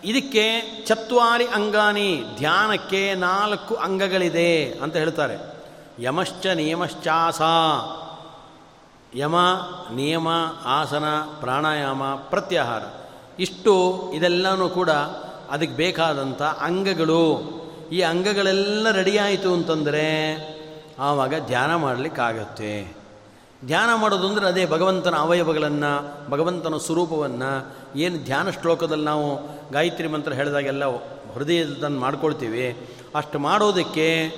ಇದಕ್ಕೆ 0.05 0.61
ಚತ್ವಾರಿ 0.87 1.47
ಅಂಗಾನಿ 1.47 2.25
ಧ್ಯಾನಕ್ಕೆ 2.37 3.15
ನಾಲ್ಕು 3.15 3.75
ಅಂಗಗಳಿದೆ 3.75 4.73
ಅಂತ 4.73 4.97
ಹೇಳ್ತಾರೆ. 4.97 5.65
ಯಮಶ್ಚ 5.99 6.47
ನಿಯಮಶ್ಚಾಸ. 6.47 7.41
ಯಮ, 9.17 9.37
ನಿಯಮ, 9.93 10.29
ಆಸನ, 10.65 11.05
ಪ್ರಾಣಾಯಾಮ, 11.41 12.15
ಪ್ರತ್ಯಾಹಾರ. 12.15 12.83
ಇಷ್ಟು 13.39 14.03
ಇದೆಲ್ಲನೂ 14.15 14.69
ಕೂಡ 14.69 14.91
ಅದಕ್ಕೆ 15.51 15.77
ಬೇಕಾದಂಥ 15.77 16.43
ಅಂಗಗಳು. 16.43 17.60
ಈ 17.93 18.01
ಅಂಗಗಳೆಲ್ಲ 18.01 18.91
ರೆಡಿಯಾಯಿತು 18.91 19.55
ಅಂತಂದರೆ 19.55 20.07
ಆವಾಗ 20.99 21.35
ಧ್ಯಾನ 21.47 21.75
ಮಾಡಲಿಕ್ಕಾಗತ್ತೆ. 21.75 23.01
ಧ್ಯಾನ 23.67 23.91
ಮಾಡೋದು 23.95 24.47
ಅದೇ 24.47 24.67
ಭಗವಂತನ 24.67 25.15
ಅವಯವಗಳನ್ನು, 25.17 25.93
ಭಗವಂತನ 26.31 26.77
ಸ್ವರೂಪವನ್ನು, 26.77 27.51
ಏನು 27.97 28.19
ಧ್ಯಾನ 28.25 28.51
ಶ್ಲೋಕದಲ್ಲಿ 28.51 29.05
ನಾವು 29.05 29.27
ಗಾಯತ್ರಿ 29.73 30.09
ಮಂತ್ರ 30.09 30.33
ಹೇಳಿದಾಗೆಲ್ಲ 30.33 30.85
ಹೃದಯದನ್ನು 31.35 32.01
ಮಾಡ್ಕೊಳ್ತೀವಿ. 32.01 32.67
ಅಷ್ಟು 33.15 33.39
ಮಾಡೋದಕ್ಕೆ 33.39 34.29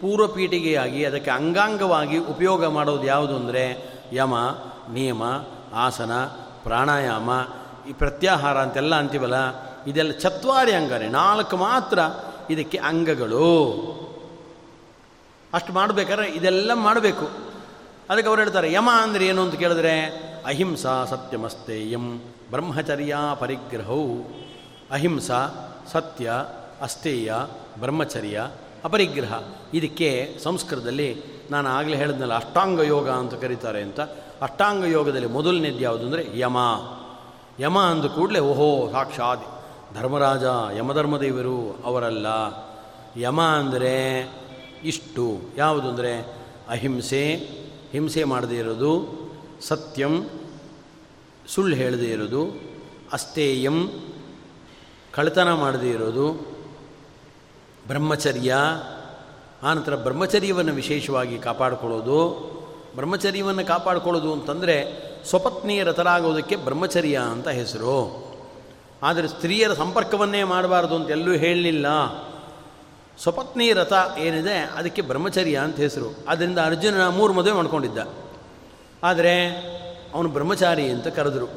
ಪೂರ್ವಪೀಠಿಗೆಯಾಗಿ 0.00 1.04
ಅದಕ್ಕೆ 1.04 1.30
ಅಂಗಾಂಗವಾಗಿ 1.30 2.18
ಉಪಯೋಗ 2.18 2.66
ಮಾಡೋದು 2.66 3.04
ಯಾವುದು 3.04 3.36
ಅಂದರೆ 3.36 3.64
ಯಮ, 4.12 4.34
ನಿಯಮ, 4.92 5.22
ಆಸನ, 5.74 6.12
ಪ್ರಾಣಾಯಾಮ, 6.64 7.30
ಈ 7.88 7.92
ಪ್ರತ್ಯಾಹಾರ 7.92 8.58
ಅಂತೆಲ್ಲ 8.58 8.94
ಅಂತೀವಲ್ಲ, 8.94 9.38
ಇದೆಲ್ಲ 9.86 10.12
ಚತ್ವಾರಿ 10.12 10.72
ಅಂಗನೇ. 10.72 11.08
ನಾಲ್ಕು 11.08 11.56
ಮಾತ್ರ 11.56 11.98
ಇದಕ್ಕೆ 12.50 12.78
ಅಂಗಗಳು. 12.78 13.50
ಅಷ್ಟು 15.54 15.72
ಮಾಡಬೇಕಾದ್ರೆ 15.72 16.28
ಇದೆಲ್ಲ 16.28 16.70
ಮಾಡಬೇಕು. 16.74 17.26
ಅದಕ್ಕೆ 18.10 18.28
ಅವ್ರು 18.28 18.42
ಹೇಳ್ತಾರೆ, 18.42 18.72
ಯಮ 18.72 18.90
ಅಂದರೆ 19.02 19.26
ಏನು 19.26 19.42
ಅಂತ 19.42 19.54
ಕೇಳಿದ್ರೆ, 19.54 20.06
ಅಹಿಂಸಾ 20.46 21.04
ಸತ್ಯಮಸ್ತೇಯಂ 21.04 22.18
ಬ್ರಹ್ಮಚರ್ಯ 22.50 23.16
ಪರಿಗ್ರಹವು 23.34 24.24
ಅಹಿಂಸಾ 24.90 25.46
ಸತ್ಯ 25.92 26.32
ಅಸ್ತೇಯ 26.82 27.34
ಬ್ರಹ್ಮಚರ್ಯ 27.80 28.50
ಅಪರಿಗ್ರಹ. 28.84 29.42
ಇದಕ್ಕೆ 29.74 30.38
ಸಂಸ್ಕೃತದಲ್ಲಿ 30.42 31.22
ನಾನು 31.50 31.68
ಆಗಲೇ 31.68 31.96
ಹೇಳಿದ್ನಲ್ಲ, 31.96 32.34
ಅಷ್ಟಾಂಗ 32.34 32.80
ಯೋಗ 32.80 33.10
ಅಂತ 33.10 33.34
ಕರೀತಾರೆ 33.34 33.82
ಅಂತ. 33.82 34.00
ಅಷ್ಟಾಂಗ 34.42 34.84
ಯೋಗದಲ್ಲಿ 34.84 35.26
ಮೊದಲನೇದು 35.26 35.78
ಯಾವುದು 35.78 36.06
ಅಂದರೆ 36.06 36.38
ಯಮ. 36.38 36.56
ಯಮ 37.60 37.78
ಅಂದ 37.78 38.04
ಕೂಡಲೇ, 38.04 38.38
ಓಹೋ, 38.38 38.92
ಸಾಕ್ಷಾತ್. 38.92 39.59
ಧರ್ಮರಾಜ 39.94 40.42
ಯಮಧರ್ಮದೇವರು 40.78 41.78
ಅವರಲ್ಲ. 41.84 42.26
ಯಮ 43.16 43.42
ಅಂದರೆ 43.42 44.20
ಇಷ್ಟು. 44.84 45.40
ಯಾವುದು 45.56 45.88
ಅಂದರೆ 45.88 46.36
ಅಹಿಂಸೆ. 46.68 47.34
ಹಿಂಸೆ 47.92 48.24
ಮಾಡದೇ 48.24 48.56
ಇರೋದು. 48.56 49.20
ಸತ್ಯಂ 49.60 50.26
ಸುಳ್ಳು 51.46 51.76
ಹೇಳದೇ 51.76 52.04
ಇರೋದು. 52.04 52.60
ಅಸ್ತೇಯಂ 53.12 53.88
ಕಳತನ 55.12 55.52
ಮಾಡದೇ 55.52 55.90
ಇರೋದು. 55.90 56.32
ಬ್ರಹ್ಮಚರ್ಯ. 57.86 58.54
ಆನಂತರ 59.62 59.94
ಬ್ರಹ್ಮಚರ್ಯವನ್ನು 59.94 60.72
ವಿಶೇಷವಾಗಿ 60.72 61.38
ಕಾಪಾಡಿಕೊಳ್ಳೋದು. 61.38 62.50
ಬ್ರಹ್ಮಚರ್ಯವನ್ನು 62.94 63.66
ಕಾಪಾಡಿಕೊಳ್ಳೋದು 63.66 64.32
ಅಂತಂದರೆ 64.32 64.84
ಸ್ವಪತ್ನಿಯ 65.24 65.82
ರಥರಾಗೋದಕ್ಕೆ 65.82 66.56
ಬ್ರಹ್ಮಚರ್ಯ 66.56 67.20
ಅಂತ 67.32 67.48
ಹೆಸರು. 67.48 68.29
ಆದರೆ 69.02 69.28
ಸ್ತ್ರೀಯರ 69.28 69.72
ಸಂಪರ್ಕವನ್ನೇ 69.72 70.44
ಮಾಡಬಾರ್ದು 70.44 70.96
ಅಂತ 70.96 71.10
ಎಲ್ಲೂ 71.10 71.32
ಹೇಳಲಿಲ್ಲ. 71.32 71.86
ಸ್ವಪತ್ನಿ 73.22 73.72
ರಥ 73.72 73.92
ಏನಿದೆ, 74.18 74.58
ಅದಕ್ಕೆ 74.58 75.02
ಬ್ರಹ್ಮಚರ್ಯ 75.02 75.56
ಅಂತ 75.56 75.76
ಹೆಸರು. 75.76 76.24
ಆದ್ದರಿಂದ 76.28 76.58
ಅರ್ಜುನ 76.58 77.08
ಮೂರು 77.08 77.32
ಮದುವೆ 77.32 77.52
ಮಾಡ್ಕೊಂಡಿದ್ದ. 77.52 77.98
ಆದರೆ 79.02 79.48
ಅವನು 80.14 80.28
ಬ್ರಹ್ಮಚಾರಿ 80.28 80.90
ಅಂತ 80.90 81.06
ಕರೆದರು. 81.06 81.48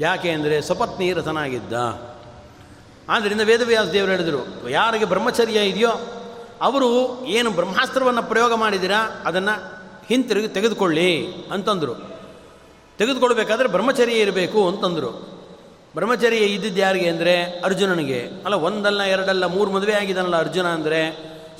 ಯಾಕೆ 0.00 0.30
ಅಂದರೆ 0.30 0.60
ಸ್ವಪತ್ನಿ 0.60 1.12
ರಥನಾಗಿದ್ದ. 1.12 1.72
ಆದ್ದರಿಂದ 3.08 3.40
ವೇದವ್ಯಾಸ 3.40 3.86
ದೇವರು 3.86 4.10
ಹೇಳಿದರು, 4.10 4.70
ಯಾರಿಗೆ 4.70 5.04
ಬ್ರಹ್ಮಚರ್ಯ 5.04 5.60
ಇದೆಯೋ, 5.60 5.90
ಅವರು 6.62 7.24
ಏನು 7.24 7.50
ಬ್ರಹ್ಮಾಸ್ತ್ರವನ್ನು 7.50 8.22
ಪ್ರಯೋಗ 8.22 8.54
ಮಾಡಿದ್ದೀರಾ, 8.54 9.22
ಅದನ್ನು 9.24 9.74
ಹಿಂತಿರುಗಿ 10.06 10.48
ತೆಗೆದುಕೊಳ್ಳಿ 10.48 11.26
ಅಂತಂದರು. 11.52 11.94
ತೆಗೆದುಕೊಳ್ಬೇಕಾದ್ರೆ 12.98 13.68
ಬ್ರಹ್ಮಚರ್ಯ 13.68 14.12
ಇರಬೇಕು 14.12 14.68
ಅಂತಂದರು. 14.68 15.33
ಬ್ರಹ್ಮಚರ್ಯ 15.94 16.36
ಇದ್ದಿದ್ದು 16.36 16.80
ಯಾರಿಗೆ 16.80 17.08
ಅಂದರೆ 17.08 17.34
ಅರ್ಜುನನಿಗೆ. 17.64 18.20
ಅಲ್ಲ, 18.44 18.54
ಒಂದಲ್ಲ, 18.54 19.02
ಎರಡಲ್ಲ, 19.02 19.46
ಮೂರು 19.46 19.70
ಮದುವೆ 19.70 19.92
ಆಗಿದ್ದಾನಲ್ಲ 19.92 20.36
ಅರ್ಜುನ 20.36 20.66
ಅಂದರೆ 20.66 21.00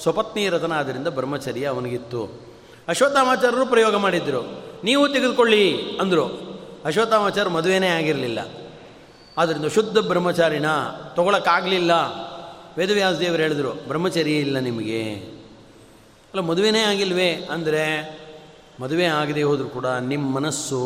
ಸ್ವಪತ್ನಿ 0.03 0.49
ರತನ 0.49 0.73
ಆದ್ದರಿಂದ 0.73 1.09
ಬ್ರಹ್ಮಚರ್ಯ 1.09 1.67
ಅವನಿಗಿತ್ತು. 1.67 2.23
ಅಶ್ವತ್ಥಾಮಾಚಾರ್ಯರು 2.89 3.67
ಪ್ರಯೋಗ 3.67 3.97
ಮಾಡಿದ್ದರು 3.97 4.41
ನೀವು 4.85 5.09
ತೆಗೆದುಕೊಳ್ಳಿ 5.09 5.75
ಅಂದರು. 6.01 6.25
ಅಶ್ವತ್ಥಾಮಾಚಾರ್ಯ 6.85 7.51
ಮದುವೆನೇ 7.51 7.87
ಆಗಿರಲಿಲ್ಲ. 7.87 8.41
ಆದ್ದರಿಂದ 9.39 9.67
ಶುದ್ಧ 9.67 9.99
ಬ್ರಹ್ಮಚಾರಿನ 9.99 10.67
ತೊಗೊಳಕ್ಕಾಗಲಿಲ್ಲ. 11.17 11.93
ವೇದವ್ಯಾಸ 12.79 13.15
ದೇವರು 13.15 13.43
ಹೇಳಿದರು, 13.43 13.73
ಬ್ರಹ್ಮಚರ್ಯ 13.89 14.37
ಇಲ್ಲ 14.37 14.59
ನಿಮಗೆ. 14.59 15.03
ಅಲ್ಲ, 16.31 16.41
ಮದುವೆನೇ 16.41 16.81
ಆಗಿಲ್ವೇ? 16.81 17.31
ಅಂದರೆ 17.33 17.83
ಮದುವೆ 18.81 19.05
ಆಗದೆ 19.05 19.43
ಹೋದರೂ 19.43 19.69
ಕೂಡ 19.69 19.87
ನಿಮ್ಮ 19.87 20.35
ಮನಸ್ಸು 20.35 20.81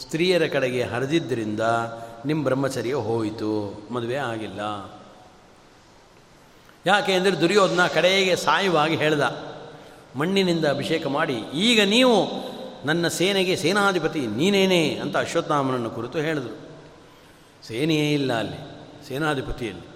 ಸ್ತ್ರೀಯರ 0.00 0.46
ಕಡೆಗೆ 0.46 0.82
ಹರಿದಿದ್ದರಿಂದ 0.82 1.60
ನಿಮ್ಮ 2.26 2.44
ಬ್ರಹ್ಮಚರ್ಯ 2.44 2.94
ಹೋಯಿತು, 2.94 3.84
ಮದುವೆ 3.90 4.16
ಆಗಿಲ್ಲ. 4.16 4.60
ಯಾಕೆ 6.86 7.12
ಅಂದರೆ 7.12 7.40
ದುರ್ಯೋಧನ 7.40 7.86
ಕಡೆಗೆ 7.86 8.36
ಸಾಯುವಾಗಿ 8.36 8.96
ಹೇಳ್ದ, 8.96 9.22
ಮಣ್ಣಿನಿಂದ 10.16 10.64
ಅಭಿಷೇಕ 10.64 11.06
ಮಾಡಿ, 11.06 11.36
ಈಗ 11.54 11.80
ನೀವು 11.84 12.48
ನನ್ನ 12.86 13.08
ಸೇನೆಗೆ 13.08 13.56
ಸೇನಾಧಿಪತಿ, 13.56 14.26
ನೀನೇನೇ 14.26 14.94
ಅಂತ 14.94 15.16
ಅಶ್ವತ್ಥಾಮನನ್ನು 15.16 15.90
ಕುರಿತು 15.90 16.18
ಹೇಳಿದರು. 16.18 16.56
ಸೇನೆಯೇ 17.66 18.12
ಇಲ್ಲ 18.12 18.32
ಅಲ್ಲಿ, 18.32 18.58
ಸೇನಾಧಿಪತಿಯಲ್ಲಿ. 19.08 19.86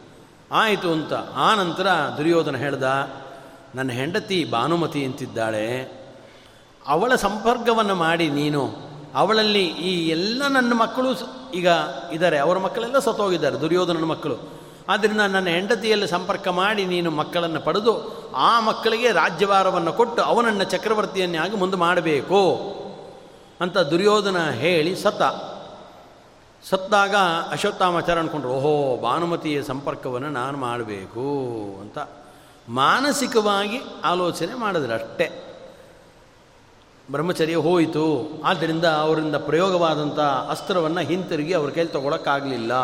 ಆಯಿತು 0.53 0.93
ಅಂತ, 0.93 1.13
ಆ 1.35 1.55
ನಂತರ 1.55 1.87
ದುರ್ಯೋಧನ 2.19 2.57
ಹೇಳ್ದ, 2.57 2.83
ನನ್ನ 3.75 3.91
ಹೆಂಡತಿ 3.91 4.45
ಭಾನುಮತಿ 4.45 5.05
ಅಂತಿದ್ದಾಳೆ, 5.05 5.93
ಅವಳ 6.87 7.15
ಸಂಪರ್ಕವನ್ನು 7.15 7.95
ಮಾಡಿ 7.95 8.29
ನೀನು 8.31 8.92
ಅವಳಲ್ಲಿ 9.15 9.67
ಈ 9.67 10.09
ಎಲ್ಲ 10.09 10.43
ನನ್ನ 10.49 10.73
ಮಕ್ಕಳು 10.73 11.11
ಈಗ 11.55 11.69
ಇದ್ದಾರೆ. 12.13 12.39
ಅವರ 12.39 12.59
ಮಕ್ಕಳೆಲ್ಲ 12.59 12.99
ಸತ್ತೋಗಿದ್ದಾರೆ, 12.99 13.61
ದುರ್ಯೋಧನನ 13.61 14.05
ಮಕ್ಕಳು. 14.05 14.37
ಆದ್ದರಿಂದ 14.89 15.21
ನನ್ನ 15.21 15.49
ಹೆಂಡತಿಯಲ್ಲಿ 15.49 16.09
ಸಂಪರ್ಕ 16.09 16.49
ಮಾಡಿ 16.49 16.87
ನೀನು 16.87 17.11
ಮಕ್ಕಳನ್ನು 17.11 17.61
ಪಡೆದು 17.61 17.93
ಆ 18.37 18.61
ಮಕ್ಕಳಿಗೆ 18.61 19.13
ರಾಜ್ಯಭಾರವನ್ನು 19.13 19.93
ಕೊಟ್ಟು 19.93 20.23
ಅವನನ್ನು 20.23 20.65
ಚಕ್ರವರ್ತಿಯನ್ನಾಗಿ 20.65 21.57
ಮುಂದೆ 21.57 21.77
ಮಾಡಬೇಕು 21.77 22.41
ಅಂತ 23.61 23.79
ದುರ್ಯೋಧನ 23.79 24.51
ಹೇಳಿ 24.51 24.97
ಸತ 24.97 25.23
ಸತ್ತಾಗ 26.71 27.15
ಅಶ್ವತ್ಥಾಮಾಚಾರ 27.51 28.19
ಅಂದ್ಕೊಂಡ್ರು 28.19 28.51
ಓಹೋ, 28.53 28.97
ಭಾನುಮತಿಯ 28.97 29.63
ಸಂಪರ್ಕವನ್ನು 29.63 30.31
ನಾನು 30.31 30.59
ಮಾಡಬೇಕು 30.59 31.25
ಅಂತ 31.81 31.99
ಮಾನಸಿಕವಾಗಿ 32.69 33.81
ಆಲೋಚನೆ 34.05 34.55
ಮಾಡಿದ್ರು 34.55 34.95
ಅಷ್ಟೇ. 34.95 35.52
ಬ್ರಹ್ಮಚರ್ಯ 37.11 37.57
ಹೋಯಿತು. 37.57 38.31
ಆದ್ದರಿಂದ 38.45 38.85
ಅವರಿಂದ 38.85 39.37
ಪ್ರಯೋಗವಾದಂಥ 39.37 40.19
ಅಸ್ತ್ರವನ್ನು 40.51 41.01
ಹಿಂತಿರುಗಿ 41.01 41.53
ಅವ್ರ 41.53 41.71
ಕೈಲಿ 41.71 41.89
ತಗೊಳಕ್ಕಾಗಲಿಲ್ಲ. 41.89 42.75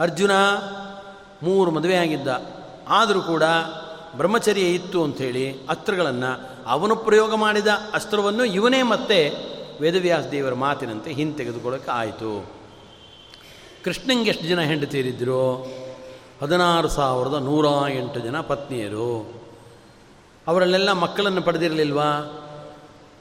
ಅರ್ಜುನ 0.00 0.30
ಮೂರು 1.42 1.70
ಮದುವೆ 1.70 1.96
ಆಗಿದ್ದ. 1.96 2.28
ಆದರೂ 2.88 3.20
ಕೂಡ 3.20 3.42
ಬ್ರಹ್ಮಚರ್ಯ 4.16 4.60
ಇತ್ತು 4.60 5.04
ಅಂಥೇಳಿ 5.04 5.66
ಅಸ್ತ್ರಗಳನ್ನು 5.66 6.50
ಅವನು 6.66 6.96
ಪ್ರಯೋಗ 6.96 7.34
ಮಾಡಿದ 7.34 7.66
ಅಸ್ತ್ರವನ್ನು 7.94 8.44
ಇವನೇ 8.44 8.82
ಮತ್ತೆ 8.82 9.32
ವೇದವ್ಯಾಸ 9.80 10.24
ದೇವರ 10.24 10.54
ಮಾತಿನಂತೆ 10.54 11.12
ಹಿಂತೆಗೆದುಕೊಳ್ಳೋಕೆ 11.12 11.90
ಆಯಿತು. 11.90 12.50
ಕೃಷ್ಣಂಗೆ 13.84 14.30
ಎಷ್ಟು 14.30 14.46
ಜನ 14.46 14.60
ಹೆಂಡತಿಯರಿದ್ದರು 14.60 15.66
ಹದಿನಾರು 16.42 16.88
ಸಾವಿರದ 16.88 17.34
ನೂರ 17.34 17.90
ಎಂಟು 17.90 18.20
ಜನ 18.20 18.40
ಪತ್ನಿಯರು. 18.40 19.32
ಅವರಲ್ಲೆಲ್ಲ 20.46 20.92
ಮಕ್ಕಳನ್ನು 20.92 21.42
ಪಡೆದಿರಲಿಲ್ವಾ? 21.42 22.36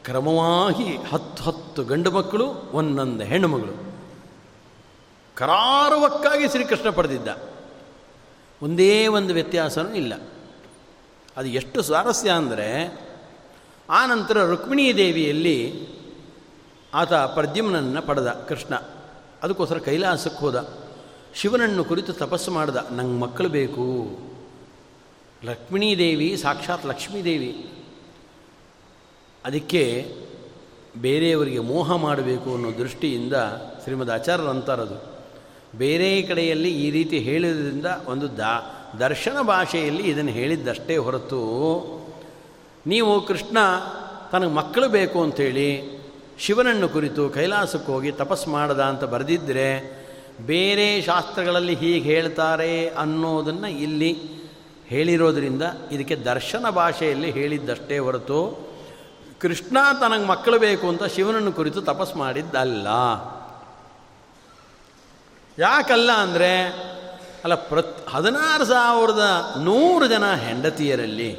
ಕ್ರಮವಾಗಿ 0.03 0.97
ಹತ್ತು 0.97 1.43
ಹತ್ತು 1.43 1.83
ಗಂಡು 1.83 2.11
ಮಕ್ಕಳು, 2.11 2.47
ಒಂದೊಂದು 2.49 3.23
ಹೆಣ್ಣು 3.23 3.47
ಮಗಳು. 3.47 3.93
ಕರಾರುವಕ್ಕಾಗಿ 5.35 6.49
ಶ್ರೀಕೃಷ್ಣ 6.49 6.89
ಪಡೆದಿದ್ದ. 6.89 7.27
ಒಂದೇ 8.61 9.07
ಒಂದು 9.07 9.33
ವ್ಯತ್ಯಾಸವೂ 9.33 9.93
ಇಲ್ಲ. 9.93 10.13
ಅದು 11.37 11.47
ಎಷ್ಟು 11.47 11.81
ಸ್ವಾರಸ್ಯ 11.81 12.31
ಅಂದರೆ, 12.31 12.99
ಆ 13.89 14.05
ನಂತರ 14.05 14.45
ರುಕ್ಮಿಣೀ 14.45 14.93
ದೇವಿಯಲ್ಲಿ 14.93 15.87
ಆತ 16.93 17.13
ಪ್ರದ್ಯುಮ್ನನ್ನು 17.13 18.01
ಪಡೆದ 18.01 18.27
ಕೃಷ್ಣ. 18.27 18.75
ಅದಕ್ಕೋಸ್ಕರ 19.43 19.77
ಕೈಲಾಸಕ್ಕೆ 19.77 20.39
ಹೋದ. 20.39 20.79
ಶಿವನನ್ನು 21.35 21.83
ಕುರಿತು 21.83 22.13
ತಪಸ್ಸು 22.13 22.51
ಮಾಡಿದ. 22.51 22.75
ನಂಗೆ 22.91 23.19
ಮಕ್ಕಳು 23.19 23.49
ಬೇಕು. 23.49 24.19
ಲಕ್ಷ್ಮೀ 25.43 25.97
ದೇವಿ, 25.97 26.37
ಸಾಕ್ಷಾತ್ 26.37 26.85
ಲಕ್ಷ್ಮೀದೇವಿ 26.85 27.78
ಅದಕ್ಕೆ 29.45 30.05
ಬೇರೆಯವರಿಗೆ 30.97 31.59
ಮೋಹ 31.59 31.95
ಮಾಡಬೇಕು 31.95 32.53
ಅನ್ನೋ 32.53 32.77
ದೃಷ್ಟಿಯಿಂದ 32.77 33.33
ಶ್ರೀಮದ್ 33.83 34.11
ಆಚಾರ್ಯರು 34.11 34.49
ಅಂತಾರದು. 34.49 35.19
ಬೇರೆ 35.77 36.21
ಕಡೆಯಲ್ಲಿ 36.21 36.71
ಈ 36.71 36.91
ರೀತಿ 36.91 37.19
ಹೇಳಿದ್ರಿಂದ 37.19 37.85
ಒಂದು 38.07 38.37
ದಾ, 38.37 38.75
ದರ್ಶನ 38.99 39.41
ಭಾಷೆಯಲ್ಲಿ 39.41 40.03
ಇದನ್ನು 40.03 40.31
ಹೇಳಿದ್ದಷ್ಟೇ 40.31 40.97
ಹೊರತು, 40.97 41.41
ನೀವು 42.87 43.21
ಕೃಷ್ಣ 43.21 43.57
ತನಗೆ 44.31 44.49
ಮಕ್ಕಳು 44.49 44.89
ಬೇಕು 44.89 45.23
ಅಂಥೇಳಿ, 45.23 45.99
ಶಿವನನ್ನು 46.39 46.89
ಕುರಿತು 46.89 47.29
ಕೈಲಾಸಕ್ಕೆ 47.29 47.91
ಹೋಗಿ 47.91 48.11
ತಪಸ್ಸು 48.11 48.49
ಮಾಡದ 48.49 48.79
ಅಂತ 48.79 49.03
ಬರೆದಿದ್ದರೆ 49.03 49.99
ಬೇರೆ 50.41 51.01
ಶಾಸ್ತ್ರಗಳಲ್ಲಿ 51.01 51.75
ಹೀಗೆ 51.75 51.99
ಹೇಳ್ತಾರೆ 51.99 52.87
ಅನ್ನೋದನ್ನು 52.89 53.67
ಇಲ್ಲಿ 53.67 54.17
ಹೇಳಿರೋದರಿಂದ 54.87 55.61
ಇದಕ್ಕೆ 55.91 56.15
ದರ್ಶನ 56.15 56.69
ಭಾಷೆಯಲ್ಲಿ 56.69 57.31
ಹೇಳಿದ್ದಷ್ಟೇ 57.31 57.97
ಹೊರತು 57.97 58.68
ಕೃಷ್ಣ 59.41 59.77
ತನಗೆ 59.99 60.25
ಮಕ್ಕಳು 60.25 60.59
ಬೇಕು 60.59 60.89
ಅಂತ 60.89 61.03
ಶಿವನನ್ನು 61.03 61.51
ಕುರಿತು 61.53 61.81
ತಪಸ್ 61.81 62.15
ಮಾಡಿದ್ದಲ್ಲ. 62.15 62.87
ಯಾಕಲ್ಲ 65.57 66.11
ಅಂದರೆ, 66.11 66.67
ಅಲ್ಲ 67.43 67.55
ಪ್ರತ್, 67.55 68.09
ಹದಿನಾರು 68.09 68.65
ಸಾವಿರದ 68.65 69.53
ನೂರು 69.63 70.07
ಜನ 70.07 70.33
ಹೆಂಡತಿಯರಲ್ಲಿ 70.33 71.31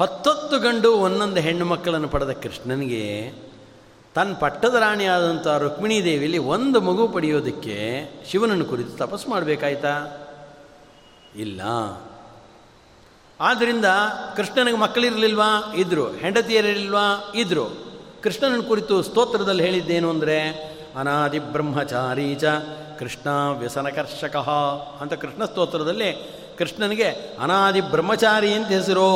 ಹತ್ತತ್ತು 0.00 0.58
ಗಂಡು 0.58 0.92
ಒಂದೊಂದು 0.92 1.40
ಹೆಣ್ಣು 1.40 1.64
ಮಕ್ಕಳನ್ನು 1.64 2.08
ಪಡೆದ 2.08 2.30
ಕೃಷ್ಣನಿಗೆ 2.30 3.32
ತನ್ನ 4.14 4.34
ಪಟ್ಟದ 4.34 4.74
ರಾಣಿಯಾದಂಥ 4.74 5.46
ರುಕ್ಮಿಣೀ 5.46 6.04
ದೇವಿಯಲ್ಲಿ 6.04 6.38
ಒಂದು 6.38 6.80
ಮಗು 6.80 7.08
ಪಡೆಯೋದಕ್ಕೆ 7.08 8.08
ಶಿವನನ್ನು 8.30 8.64
ಕುರಿತು 8.64 8.90
ತಪಸ್ಸು 8.90 9.30
ಮಾಡಬೇಕಾಯ್ತಾ? 9.30 10.04
ಇಲ್ಲ. 11.36 11.60
ಆದ್ದರಿಂದ 13.40 13.84
ಕೃಷ್ಣನಿಗೆ 14.36 14.76
ಮಕ್ಕಳಿರಲಿಲ್ವಾ? 14.76 15.72
ಇದ್ದರು 15.74 16.12
ಹೆಂಡತಿಯರಿರಲಿಲ್ವಾ? 16.12 17.32
ಇದ್ದರು 17.34 17.64
ಕೃಷ್ಣನ 18.22 18.60
ಕುರಿತು 18.68 19.02
ಸ್ತೋತ್ರದಲ್ಲಿ 19.02 19.62
ಹೇಳಿದ್ದೇನು 19.62 20.10
ಅಂದರೆ, 20.10 20.38
ಅನಾದಿ 20.98 21.38
ಬ್ರಹ್ಮಚಾರಿ 21.38 22.34
ಚ 22.34 22.44
ಕೃಷ್ಣ 22.98 23.28
ವ್ಯಸನಕರ್ಷಕ 23.58 24.36
ಅಂತ 25.00 25.12
ಕೃಷ್ಣ 25.12 25.44
ಸ್ತೋತ್ರದಲ್ಲಿ 25.44 26.10
ಕೃಷ್ಣನಿಗೆ 26.58 27.36
ಅನಾದಿ 27.40 27.80
ಬ್ರಹ್ಮಚಾರಿ 27.80 28.52
ಅಂತ 28.52 28.68
ಹೆಸರು. 28.68 29.10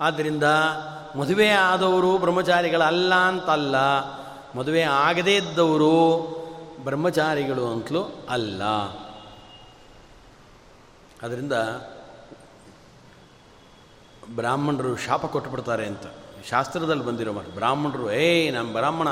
ಆದ್ದರಿಂದ 0.00 0.44
ಮದುವೆ 1.16 1.48
ಆದವರು 1.48 2.18
ಬ್ರಹ್ಮಚಾರಿಗಳಲ್ಲ 2.18 3.14
ಅಂತಲ್ಲ, 3.14 3.76
ಮದುವೆ 4.58 4.82
ಆಗದೇ 4.82 5.36
ಇದ್ದವರು 5.36 5.94
ಬ್ರಹ್ಮಚಾರಿಗಳು 6.84 7.66
ಅಂತಲೂ 7.66 8.02
ಅಲ್ಲ. 8.30 8.62
ಅದರಿಂದ 11.22 11.52
ಬ್ರಾಹ್ಮಣರು 14.30 14.96
ಶಾಪ 14.96 15.26
ಕೊಟ್ಟುಬಿಡ್ತಾರೆ 15.26 15.86
ಅಂತ. 15.86 16.06
ಶಾಸ್ತ್ರದಲ್ಲಿ 16.50 17.04
ಬಂದಿರೋ 17.04 17.32
ಮಾತು, 17.32 17.50
ಬ್ರಾಹ್ಮಣರು, 17.50 18.12
ಏಯ್ 18.12 18.54
ನಮ್ಮ 18.54 18.72
ಬ್ರಾಹ್ಮಣ, 18.72 19.08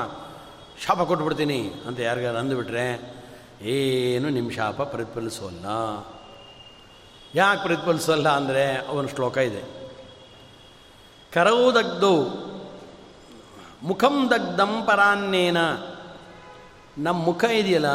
ಶಾಪ 0.86 1.00
ಕೊಟ್ಬಿಡ್ತೀನಿ 1.02 1.72
ಅಂತ 1.86 2.00
ಯಾರಿಗಾರು 2.00 2.38
ಅಂದುಬಿಟ್ರೆ, 2.38 3.16
ಏನು 3.62 4.28
ನಿಮ್ಮ 4.28 4.50
ಶಾಪ 4.50 4.82
ಪ್ರತಿಫಲಿಸೋಲ್ಲ 4.82 5.66
ಯಾಕೆ 7.34 7.62
ಪ್ರತಿಫಲಿಸೋಲ್ಲ 7.62 8.28
ಅಂದರೆ 8.28 8.76
ಅವನ 8.76 9.06
ಶ್ಲೋಕ 9.06 9.36
ಇದೆ. 9.36 9.62
ಕರವು 11.32 11.74
ದಗ್ಧು 11.74 12.14
ಮುಖಂ 13.82 14.30
ದಗ್ಧಂ 14.30 14.82
ಪರಾನ್ನೇನ. 14.86 15.56
ನಮ್ಮ 16.98 17.24
ಮುಖ 17.24 17.44
ಇದೆಯಲ್ಲ 17.44 17.86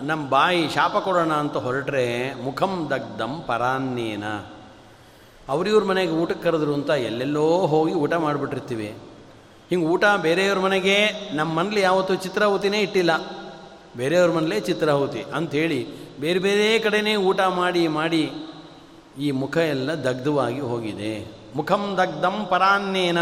ನಮ್ಮ 0.00 0.28
ಬಾಯಿ 0.28 0.68
ಶಾಪ 0.68 0.96
ಕೊಡೋಣ 0.96 1.32
ಅಂತ 1.32 1.56
ಹೊರಟ್ರೆ 1.56 2.34
ಮುಖಂ 2.34 2.90
ದಗ್ಧಂ 2.90 3.42
ಪರಾನ್ನೇನ. 3.46 4.24
ಅವ್ರಿವ್ರ 5.48 5.84
ಮನೆಗೆ 5.84 6.12
ಊಟಕ್ಕೆ 6.12 6.42
ಕರೆದ್ರು 6.42 6.74
ಅಂತ 6.74 6.90
ಎಲ್ಲೆಲ್ಲೋ 6.90 7.66
ಹೋಗಿ 7.66 7.92
ಊಟ 7.92 8.14
ಮಾಡಿಬಿಟ್ಟಿರ್ತೀವಿ. 8.14 8.94
ಹಿಂಗೆ 9.70 9.86
ಊಟ 9.86 10.04
ಬೇರೆಯವ್ರ 10.22 10.58
ಮನೆಗೆ 10.58 10.96
ನಮ್ಮ 11.34 11.52
ಮನೇಲಿ 11.54 11.80
ಯಾವತ್ತೂ 11.80 12.14
ಚಿತ್ರಾಹುತಿನೇ 12.14 12.80
ಇಟ್ಟಿಲ್ಲ. 12.80 13.10
ಬೇರೆಯವ್ರ 13.96 14.30
ಮನೇಲೇ 14.30 14.60
ಚಿತ್ರಾಹುತಿ 14.60 15.24
ಅಂಥೇಳಿ 15.34 15.86
ಬೇರೆ 16.20 16.38
ಬೇರೆ 16.38 16.78
ಕಡೆನೇ 16.78 17.16
ಊಟ 17.16 17.40
ಮಾಡಿ 17.40 17.88
ಮಾಡಿ 17.88 18.32
ಈ 19.20 19.30
ಮುಖ 19.30 19.56
ಎಲ್ಲ 19.56 19.94
ದಗ್ಧವಾಗಿ 19.94 20.60
ಹೋಗಿದೆ. 20.60 21.32
ಮುಖಂ 21.56 21.98
ದಗ್ಧಂ 21.98 22.46
ಪರಾನ್ನೇನ 22.50 23.18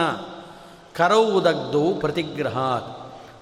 ಕರವು 0.94 1.44
ದಗ್ಧವು 1.44 1.94
ಪ್ರತಿಗ್ರಹ 1.94 2.58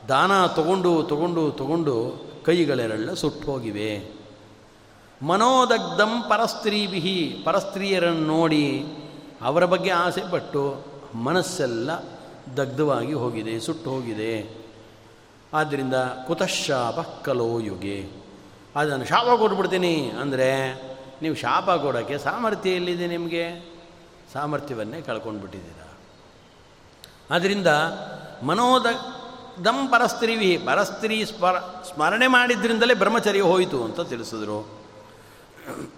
ದಾನ 0.08 0.46
ತಗೊಂಡು 0.46 1.02
ತಗೊಂಡು 1.02 1.50
ತಗೊಂಡು 1.50 2.24
ಕೈಗಳೆಲ್ಲ 2.44 3.12
ಸುಟ್ಟು 3.12 3.52
ಹೋಗಿವೆ. 3.52 4.19
ಮನೋದಗ್ಧಂ 5.22 6.22
ಪರಸ್ತ್ರೀಭಿ 6.22 7.42
ಪರಸ್ತ್ರೀಯರನ್ನು 7.44 8.26
ನೋಡಿ 8.26 8.86
ಅವರ 9.42 9.64
ಬಗ್ಗೆ 9.64 9.90
ಆಸೆ 9.90 10.30
ಪಟ್ಟು 10.30 10.84
ಮನಸ್ಸೆಲ್ಲ 11.14 11.90
ದಗ್ಧವಾಗಿ 12.56 13.12
ಹೋಗಿದೆ, 13.12 13.60
ಸುಟ್ಟು 13.60 13.90
ಹೋಗಿದೆ. 13.90 14.60
ಆದ್ದರಿಂದ 15.54 15.94
ಕುತಃಶಾಪ 16.26 17.00
ಕಲೋ 17.24 17.58
ಯುಗೆ. 17.58 18.10
ಅದನ್ನು 18.76 19.04
ಶಾಪ 19.04 19.26
ಕೊಟ್ಬಿಡ್ತೀನಿ 19.38 20.10
ಅಂದರೆ 20.20 20.74
ನೀವು 21.22 21.34
ಶಾಪ 21.34 21.70
ಕೊಡೋಕ್ಕೆ 21.70 22.18
ಸಾಮರ್ಥ್ಯ 22.18 22.70
ಎಲ್ಲಿದೆ 22.70 23.06
ನಿಮಗೆ? 23.06 23.72
ಸಾಮರ್ಥ್ಯವನ್ನೇ 24.32 25.00
ಕಳ್ಕೊಂಡು 25.00 25.40
ಬಿಟ್ಟಿದ್ದೀರ 25.40 25.96
ಆದ್ದರಿಂದ 27.30 27.66
ಮನೋದ 28.42 28.86
ದಂ 29.64 29.88
ಪರಸ್ತ್ರೀವಿ 29.88 30.58
ಪರಸ್ತ್ರೀ 30.58 31.24
ಸ್ಮರ, 31.24 31.58
ಸ್ಮರಣೆ 31.58 32.26
ಮಾಡಿದ್ರಿಂದಲೇ 32.26 32.94
ಬ್ರಹ್ಮಚರ್ಯ 32.94 33.40
ಹೋಯಿತು 33.40 33.84
ಅಂತ 33.84 34.00
ತಿಳಿಸಿದ್ರು. 34.00 34.79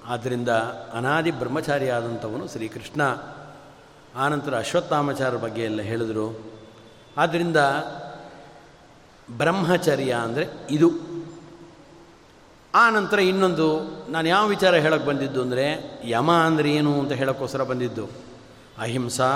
ಆದ್ದರಿಂದ 0.06 0.48
ಅನಾದಿ 0.92 1.30
ಬ್ರಹ್ಮಚಾರಿಯಾದಂಥವನು 1.30 2.48
ಶ್ರೀಕೃಷ್ಣ. 2.48 3.02
ಆನಂತರ 4.16 4.58
ಅಶ್ವತ್ಥಾಮಚಾರ 4.58 5.36
ಬಗ್ಗೆ 5.36 5.62
ಎಲ್ಲ 5.62 5.82
ಹೇಳಿದರು. 5.82 6.40
ಆದ್ದರಿಂದ 7.16 7.56
ಬ್ರಹ್ಮಚರ್ಯ 9.30 10.12
ಅಂದರೆ 10.12 10.48
ಇದು. 10.70 10.90
ಆ 12.74 12.90
ನಂತರ 12.90 13.18
ಇನ್ನೊಂದು, 13.18 13.80
ನಾನು 14.10 14.28
ಯಾವ 14.28 14.46
ವಿಚಾರ 14.46 14.74
ಹೇಳಕ್ಕೆ 14.74 15.08
ಬಂದಿದ್ದು 15.08 15.42
ಅಂದರೆ, 15.42 15.64
ಯಮ 16.04 16.32
ಅಂದರೆ 16.32 16.74
ಏನು 16.74 17.00
ಅಂತ 17.00 17.12
ಹೇಳೋಕ್ಕೋಸ್ಕರ 17.12 17.62
ಬಂದಿದ್ದು. 17.62 18.08
ಅಹಿಂಸಾ, 18.78 19.30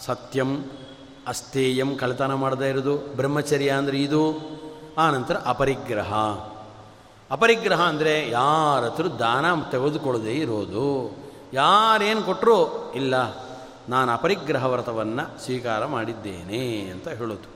ಸತ್ಯಂ, 0.00 0.70
ಅಸ್ಥೇಯಂ 1.26 1.96
ಕಳತನ 1.96 2.34
ಮಾಡದೇ 2.34 2.68
ಇರೋದು. 2.68 2.98
ಬ್ರಹ್ಮಚರ್ಯ 2.98 3.70
ಅಂದರೆ 3.70 3.98
ಇದು. 3.98 4.40
ಆ 4.98 5.10
ನಂತರ 5.10 5.36
ಅಪರಿಗ್ರಹ. 5.44 6.12
ಅಪರಿಗ್ರಹ 7.34 7.80
ಅಂದರೆ 7.92 8.14
ಯಾರ 8.30 8.82
ಹತ್ರ 8.88 9.06
ದಾನ 9.22 9.46
ತೆಗೆದುಕೊಳ್ಳದೆ 9.72 10.34
ಇರೋದು, 10.44 10.86
ಯಾರೇನು 11.54 12.22
ಕೊಟ್ಟರು 12.28 12.56
ಇಲ್ಲ, 13.00 13.14
ನಾನು 13.88 14.10
ಅಪರಿಗ್ರಹ 14.12 14.64
ವ್ರತವನ್ನು 14.72 15.24
ಸ್ವೀಕಾರ 15.44 15.82
ಮಾಡಿದ್ದೇನೆ 15.94 16.62
ಅಂತ 16.94 17.08
ಹೇಳೋದು. 17.20 17.48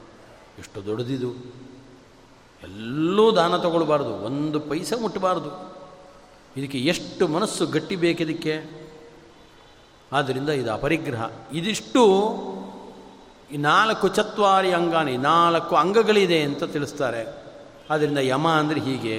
ಎಷ್ಟು 0.60 0.78
ದೊಡ್ಡದಿದು. 0.86 1.30
ಎಲ್ಲೂ 2.62 3.24
ದಾನ 3.32 3.54
ತಗೊಳ್ಬಾರ್ದು, 3.56 4.12
ಒಂದು 4.28 4.58
ಪೈಸೆ 4.70 4.96
ಮುಟ್ಟಬಾರ್ದು 5.02 5.50
ಇದಕ್ಕೆ 6.56 6.78
ಎಷ್ಟು 6.92 7.24
ಮನಸ್ಸು 7.28 7.62
ಗಟ್ಟಿ 7.66 7.96
ಬೇಕಿದಕ್ಕೆ? 8.04 8.54
ಆದ್ದರಿಂದ 10.12 10.50
ಇದು 10.60 10.70
ಅಪರಿಗ್ರಹ. 10.72 11.22
ಇದಿಷ್ಟು 11.52 12.02
ಈ 13.54 13.56
ನಾಲ್ಕು 13.56 14.06
ಚತ್ವಾರಿ 14.08 14.70
ಅಂಗಾನಿ 14.72 15.14
ನಾಲ್ಕು 15.32 15.74
ಅಂಗಗಳಿದೆ 15.76 16.38
ಅಂತ 16.42 16.64
ತಿಳಿಸ್ತಾರೆ. 16.64 17.22
ಆದ್ದರಿಂದ 17.90 18.20
ಯಮ 18.34 18.46
ಅಂದರೆ 18.60 18.80
ಹೀಗೆ. 18.80 19.16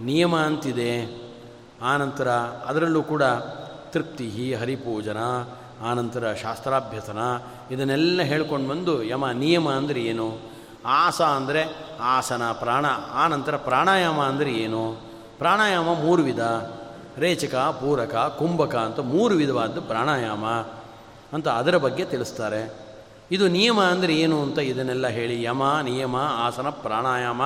ನಿಯಮ 0.00 0.36
ಅಂತಿದೆ. 0.36 1.22
ಆನಂತರ 1.82 2.28
ಅದರಲ್ಲೂ 2.66 3.02
ಕೂಡ 3.02 3.22
ತೃಪ್ತಿ 3.92 4.54
ಹರಿಪೂಜನ, 4.54 5.18
ಆನಂತರ 5.82 6.32
ಶಾಸ್ತ್ರಾಭ್ಯಸನ, 6.32 7.18
ಇದನ್ನೆಲ್ಲ 7.70 8.22
ಹೇಳ್ಕೊಂಡು 8.22 8.68
ಬಂದು 8.68 9.02
ಯಮ 9.02 9.30
ನಿಯಮ 9.30 9.70
ಅಂದರೆ 9.70 10.00
ಏನು? 10.00 10.38
ಆಸ 10.86 11.22
ಅಂದರೆ 11.22 11.92
ಆಸನ 12.00 12.52
ಪ್ರಾಣ, 12.52 12.86
ಆನಂತರ 13.14 13.56
ಪ್ರಾಣಾಯಾಮ 13.56 14.20
ಅಂದರೆ 14.20 14.52
ಏನು? 14.52 14.92
ಪ್ರಾಣಾಯಾಮ 15.38 15.94
ಮೂರು 15.94 16.22
ವಿಧ. 16.22 16.40
ರೇಚಕ, 17.18 17.54
ಪೂರಕ, 17.54 18.36
ಕುಂಭಕ 18.38 18.76
ಅಂತ 18.76 19.00
ಮೂರು 19.00 19.34
ವಿಧವಾದ 19.34 19.78
ಪ್ರಾಣಾಯಾಮ 19.78 20.44
ಅಂತ 21.32 21.48
ಅದರ 21.48 21.76
ಬಗ್ಗೆ 21.76 22.04
ತಿಳಿಸ್ತಾರೆ. 22.04 22.74
ಇದು 23.30 23.48
ನಿಯಮ 23.48 23.80
ಅಂದರೆ 23.82 24.14
ಏನು 24.14 24.42
ಅಂತ 24.42 24.58
ಇದನ್ನೆಲ್ಲ 24.58 25.06
ಹೇಳಿ, 25.06 25.42
ಯಮ, 25.42 25.62
ನಿಯಮ, 25.82 26.16
ಆಸನ, 26.16 26.68
ಪ್ರಾಣಾಯಾಮ. 26.68 27.42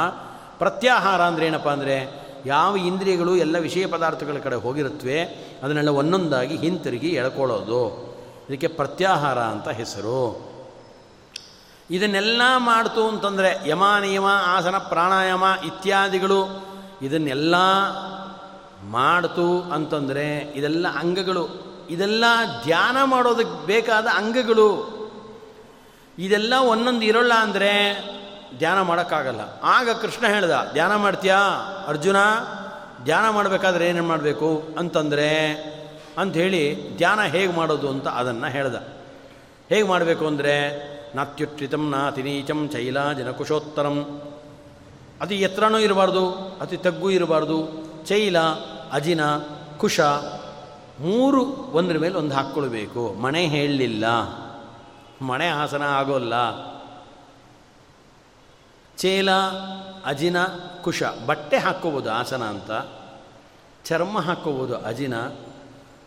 ಪ್ರತ್ಯಾಹಾರ 0.59 1.23
ಅಂದರೆ 1.23 1.47
ಏನಪ್ಪ 1.47 1.69
ಅಂದರೆ 1.69 2.26
ಯಾವ 2.47 2.77
ಇಂದ್ರಿಯಗಳು 2.77 3.37
ಎಲ್ಲ 3.37 3.59
ವಿಷಯ 3.59 3.87
ಪದಾರ್ಥಗಳ 3.87 4.39
ಕಡೆ 4.39 4.57
ಹೋಗಿರುತ್ತವೆ 4.57 5.23
ಅದನ್ನೆಲ್ಲ 5.63 5.89
ಒಂದೊಂದಾಗಿ 5.89 6.57
ಹಿಂತಿರುಗಿ 6.57 7.09
ಎಳ್ಕೊಳ್ಳೋದು. 7.09 8.07
ಇದಕ್ಕೆ 8.51 8.67
ಪ್ರತ್ಯಾಹಾರ 8.67 9.39
ಅಂತ 9.39 9.69
ಹೆಸರು. 9.69 10.47
ಇದನ್ನೆಲ್ಲ 11.91 12.43
ಮಾಡ್ತು 12.57 13.09
ಅಂತಂದರೆ 13.09 13.69
ಯಮ 13.69 13.83
ನಿಯಮ 14.01 14.25
ಆಸನ, 14.47 14.79
ಪ್ರಾಣಾಯಾಮ 14.79 15.45
ಇತ್ಯಾದಿಗಳು 15.65 16.67
ಇದನ್ನೆಲ್ಲ 17.03 17.55
ಮಾಡ್ತು 18.83 19.63
ಅಂತಂದರೆ 19.63 20.41
ಇದೆಲ್ಲ 20.41 20.87
ಅಂಗಗಳು. 20.89 21.49
ಇದೆಲ್ಲ 21.91 22.25
ಧ್ಯಾನ 22.65 23.03
ಮಾಡೋದಕ್ಕೆ 23.05 23.67
ಬೇಕಾದ 23.67 24.07
ಅಂಗಗಳು. 24.15 24.97
ಇದೆಲ್ಲ 26.19 26.55
ಒಂದೊಂದು 26.55 27.03
ಇರೋಲ್ಲ 27.03 27.35
ಅಂದರೆ 27.35 27.73
ಧ್ಯಾನ 28.59 28.81
ಮಾಡೋಕ್ಕಾಗಲ್ಲ. 28.81 29.41
ಆಗ 29.63 29.91
ಕೃಷ್ಣ 29.91 30.27
ಹೇಳ್ದ, 30.27 30.71
ಧ್ಯಾನ 30.73 30.97
ಮಾಡ್ತೀಯಾ? 30.97 31.37
ಅರ್ಜುನ, 31.89 32.17
ಧ್ಯಾನ 33.05 33.31
ಮಾಡಬೇಕಾದ್ರೆ 33.31 33.89
ಏನೇನು 33.89 34.07
ಮಾಡಬೇಕು? 34.07 34.69
ಅಂತಂದರೆ, 34.79 35.53
ಅಂಥೇಳಿ 36.19 36.97
ಧ್ಯಾನ 36.97 37.23
ಹೇಗೆ 37.23 37.53
ಮಾಡೋದು 37.53 37.89
ಅಂತ 37.89 38.09
ಅದನ್ನು 38.09 38.51
ಹೇಳ್ದ. 38.51 38.75
ಹೇಗೆ 39.69 39.89
ಮಾಡಬೇಕು 39.89 40.27
ಅಂದರೆ 40.27 40.97
ನಾತ್ಯುಚ್ಛಿತಂ 41.17 41.91
ನಾತಿನೀಚಂ 41.91 42.69
ಚೈಲ 42.69 43.13
ಜನಕುಶೋತ್ತರಂ 43.13 44.23
ಅತಿ 45.21 45.35
ಎತ್ತರನೂ 45.35 45.79
ಇರಬಾರ್ದು, 45.79 46.31
ಅತಿ 46.61 46.77
ತಗ್ಗು 46.77 47.11
ಇರಬಾರ್ದು. 47.11 47.69
ಚೈಲ, 48.07 48.39
ಅಜಿನ, 48.93 49.21
ಕುಶ, 49.77 50.01
ಮೂರು 51.01 51.45
ಒಂದ್ರ 51.73 51.99
ಮೇಲೆ 51.99 52.15
ಒಂದು 52.15 52.35
ಹಾಕ್ಕೊಳ್ಬೇಕು. 52.35 53.15
ಮಣೆ 53.21 53.47
ಹೇಳಲಿಲ್ಲ. 53.47 54.05
ಮಣೆ 55.23 55.49
ಆಸನ 55.49 55.83
ಆಗೋಲ್ಲ. 55.83 56.35
ಚೇಲ, 58.97 59.31
ಅಜಿನ, 60.05 60.37
ಕುಶ. 60.83 61.03
ಬಟ್ಟೆ 61.27 61.57
ಹಾಕ್ಕೋಬೋದು 61.57 62.11
ಆಸನ 62.11 62.43
ಅಂತ. 62.43 62.71
ಚರ್ಮ 63.85 64.21
ಹಾಕ್ಕೋಬೋದು 64.21 64.77
ಅಜಿನ. 64.77 65.15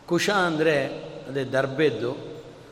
ಕುಶ 0.06 0.30
ಅಂದರೆ 0.30 0.86
ಅದೇ 1.28 1.44
ದರ್ಬೆದ್ದು. 1.44 2.16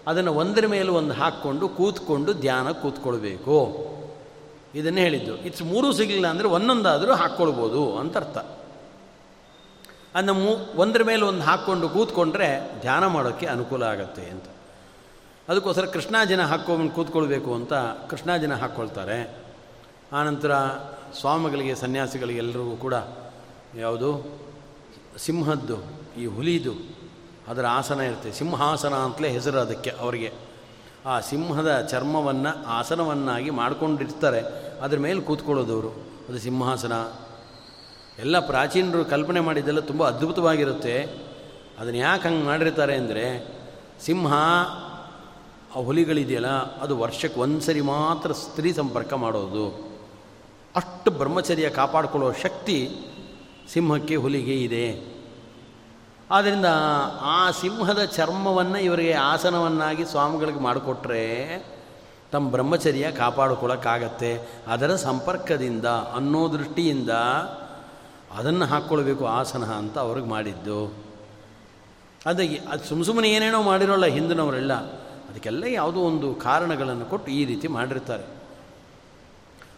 ಅದನ್ನು 0.07 0.33
ಒಂದರ 0.35 0.66
ಮೇಲೆ 0.66 0.91
ಒಂದು 0.91 1.14
ಹಾಕ್ಕೊಂಡು 1.14 1.69
ಕೂತ್ಕೊಂಡು 1.69 2.33
ಧ್ಯಾನ 2.33 2.71
ಕೂತ್ಕೊಳ್ಬೇಕು. 2.71 3.89
ಇದನ್ನು 4.75 4.99
ಹೇಳಿದ್ದು. 4.99 5.37
ಇಟ್ಸ್ 5.37 5.62
ಮೂರೂ 5.62 5.93
ಸಿಗಲಿಲ್ಲ 5.93 6.27
ಅಂದರೆ 6.27 6.49
ಒಂದೊಂದಾದರೂ 6.49 7.14
ಹಾಕ್ಕೊಳ್ಬೋದು 7.14 7.99
ಅಂತ 7.99 8.16
ಅರ್ಥ. 8.16 8.39
ಅದನ್ನು 10.14 10.35
ಮೂ, 10.35 10.57
ಒಂದರ 10.77 11.03
ಮೇಲೆ 11.03 11.23
ಒಂದು 11.23 11.43
ಹಾಕ್ಕೊಂಡು 11.43 11.89
ಕೂತ್ಕೊಂಡ್ರೆ 11.89 12.81
ಧ್ಯಾನ 12.81 13.07
ಮಾಡೋಕ್ಕೆ 13.07 13.47
ಅನುಕೂಲ 13.47 13.83
ಆಗುತ್ತೆ 13.83 14.23
ಅಂತ. 14.23 14.45
ಅದಕ್ಕೋಸ್ಕರ 15.49 15.85
ಕೃಷ್ಣಾಜಿನ 15.85 16.43
ಹಾಕ್ಕೊಂಡು 16.43 16.91
ಕೂತ್ಕೊಳ್ಬೇಕು 16.91 17.55
ಅಂತ 17.55 17.73
ಕೃಷ್ಣಾಜಿನ 18.11 18.55
ಹಾಕ್ಕೊಳ್ತಾರೆ. 18.55 19.48
ಆನಂತರ 20.13 20.53
ಸ್ವಾಮಿಗಳಿಗೆ, 21.21 21.75
ಸನ್ಯಾಸಿಗಳಿಗೆ 21.75 22.39
ಎಲ್ಲರಿಗೂ 22.39 22.77
ಕೂಡ 22.77 22.95
ಯಾವುದು? 23.77 24.41
ಸಿಂಹದ್ದು, 25.19 25.77
ಈ 26.19 26.27
ಹುಲಿದು, 26.27 26.75
ಅದರ 27.49 27.67
ಆಸನ 27.67 28.01
ಇರುತ್ತೆ. 28.01 28.33
ಸಿಂಹಾಸನ 28.33 28.95
ಅಂತಲೇ 28.95 29.29
ಹೆಸರು 29.29 29.59
ಅದಕ್ಕೆ 29.59 29.91
ಅವರಿಗೆ. 29.91 30.33
ಆ 31.07 31.21
ಸಿಂಹದ 31.21 31.81
ಚರ್ಮವನ್ನು, 31.91 32.67
ಆಸನವನ್ನಾಗಿ 32.67 33.51
ಮಾಡಿಕೊಂಡಿರ್ತಾರೆ. 33.51 34.41
ಅದ್ರ 34.81 34.99
ಮೇಲೆ 34.99 35.21
ಕೂತ್ಕೊಳ್ಳೋದವರು 35.21 35.89
ಅದು 36.29 36.39
ಸಿಂಹಾಸನ. 36.39 36.93
ಎಲ್ಲ 38.19 38.39
ಪ್ರಾಚೀನರು 38.39 39.05
ಕಲ್ಪನೆ 39.05 39.41
ಮಾಡಿದ್ದೆಲ್ಲ 39.41 39.81
ತುಂಬ 39.81 40.09
ಅದ್ಭುತವಾಗಿರುತ್ತೆ. 40.09 41.03
ಅದನ್ನು 41.79 41.97
ಯಾಕೆ 41.97 42.29
ಹಂಗೆ 42.29 42.45
ಮಾಡಿರ್ತಾರೆ 42.45 42.95
ಅಂದರೆ, 42.95 43.57
ಸಿಂಹ, 44.01 44.33
ಆ 45.77 45.81
ಹುಲಿಗಳಿದೆಯಲ್ಲ, 45.81 46.47
ಅದು 46.81 46.99
ವರ್ಷಕ್ಕೆ 46.99 47.41
ಒಂದು 47.41 47.61
ಸರಿ 47.61 47.81
ಮಾತ್ರ 47.81 48.33
ಸ್ತ್ರೀ 48.33 48.73
ಸಂಪರ್ಕ 48.73 49.13
ಮಾಡೋದು. 49.13 49.88
ಅಷ್ಟು 50.79 51.11
ಬ್ರಹ್ಮಚರ್ಯ 51.11 51.70
ಕಾಪಾಡಿಕೊಳ್ಳೋ 51.70 52.33
ಶಕ್ತಿ 52.33 52.91
ಸಿಂಹಕ್ಕೆ 53.72 54.16
ಹುಲಿಗೆ 54.16 54.55
ಇದೆ. 54.55 55.18
ಆದ್ದರಿಂದ 56.31 56.66
ಆ 57.20 57.51
ಸಿಂಹದ 57.51 58.05
ಚರ್ಮವನ್ನು 58.05 58.79
ಇವರಿಗೆ 58.79 59.12
ಆಸನವನ್ನಾಗಿ 59.12 60.05
ಸ್ವಾಮಿಗಳಿಗೆ 60.05 60.61
ಮಾಡಿಕೊಟ್ರೆ 60.61 61.59
ತಮ್ಮ 62.33 62.51
ಬ್ರಹ್ಮಚರ್ಯ 62.51 63.11
ಕಾಪಾಡಿಕೊಳ್ಳೋಕ್ಕಾಗತ್ತೆ. 63.11 64.49
ಅದರ 64.68 64.97
ಸಂಪರ್ಕದಿಂದ 64.97 65.85
ಅನ್ನೋ 65.87 66.53
ದೃಷ್ಟಿಯಿಂದ 66.53 67.11
ಅದನ್ನು 68.37 68.64
ಹಾಕ್ಕೊಳ್ಬೇಕು 68.64 69.26
ಆಸನ 69.26 69.64
ಅಂತ 69.64 69.99
ಅವ್ರಿಗೆ 69.99 70.26
ಮಾಡಿದ್ದು. 70.26 70.95
ಅದು 72.26 72.70
ಅದು 72.70 72.85
ಸುಮ್ಮ 72.85 73.05
ಸುಮ್ಮನೆ 73.05 73.31
ಏನೇನೋ 73.31 73.62
ಮಾಡಿರೋಲ್ಲ 73.62 74.07
ಹಿಂದಿನವರೆಲ್ಲ. 74.07 74.72
ಅದಕ್ಕೆಲ್ಲ 75.31 75.64
ಯಾವುದೋ 75.64 76.01
ಒಂದು 76.01 76.35
ಕಾರಣಗಳನ್ನು 76.35 77.05
ಕೊಟ್ಟು 77.05 77.33
ಈ 77.33 77.45
ರೀತಿ 77.45 77.68
ಮಾಡಿರ್ತಾರೆ. 77.68 78.38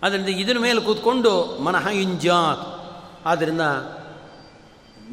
ಆದ್ದರಿಂದ 0.02 0.26
ಇದರ 0.26 0.56
ಮೇಲೆ 0.58 0.80
ಕೂತ್ಕೊಂಡು 0.80 1.58
ಮನಃ 1.62 1.88
ಇಂಜಾತ್. 1.88 2.80
ಆದ್ದರಿಂದ 3.26 3.60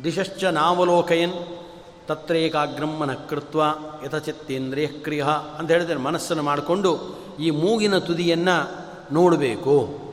ದಿಶಶ್ಚ 0.03 0.43
ನಾವಲೋಕಯನ್ 0.43 1.33
ತತ್ರೇಕಾಗ್ರಂ 2.07 3.11
ಕೃತ್ವ 3.29 3.63
ಯಥಚಿತ್ತೇಂದ್ರಿಯ 4.05 4.87
ಕ್ರಿಯ 4.87 5.25
ಅಂತ 5.59 5.71
ಹೇಳಿದರೆ 5.71 5.95
ಮನಸ್ಸನ್ನು 5.95 6.43
ಮಾಡಿಕೊಂಡು 6.43 7.19
ಈ 7.39 7.49
ಮೂಗಿನ 7.49 7.97
ತುದಿಯನ್ನು 7.97 8.87
ನೋಡಬೇಕು. 9.13 10.07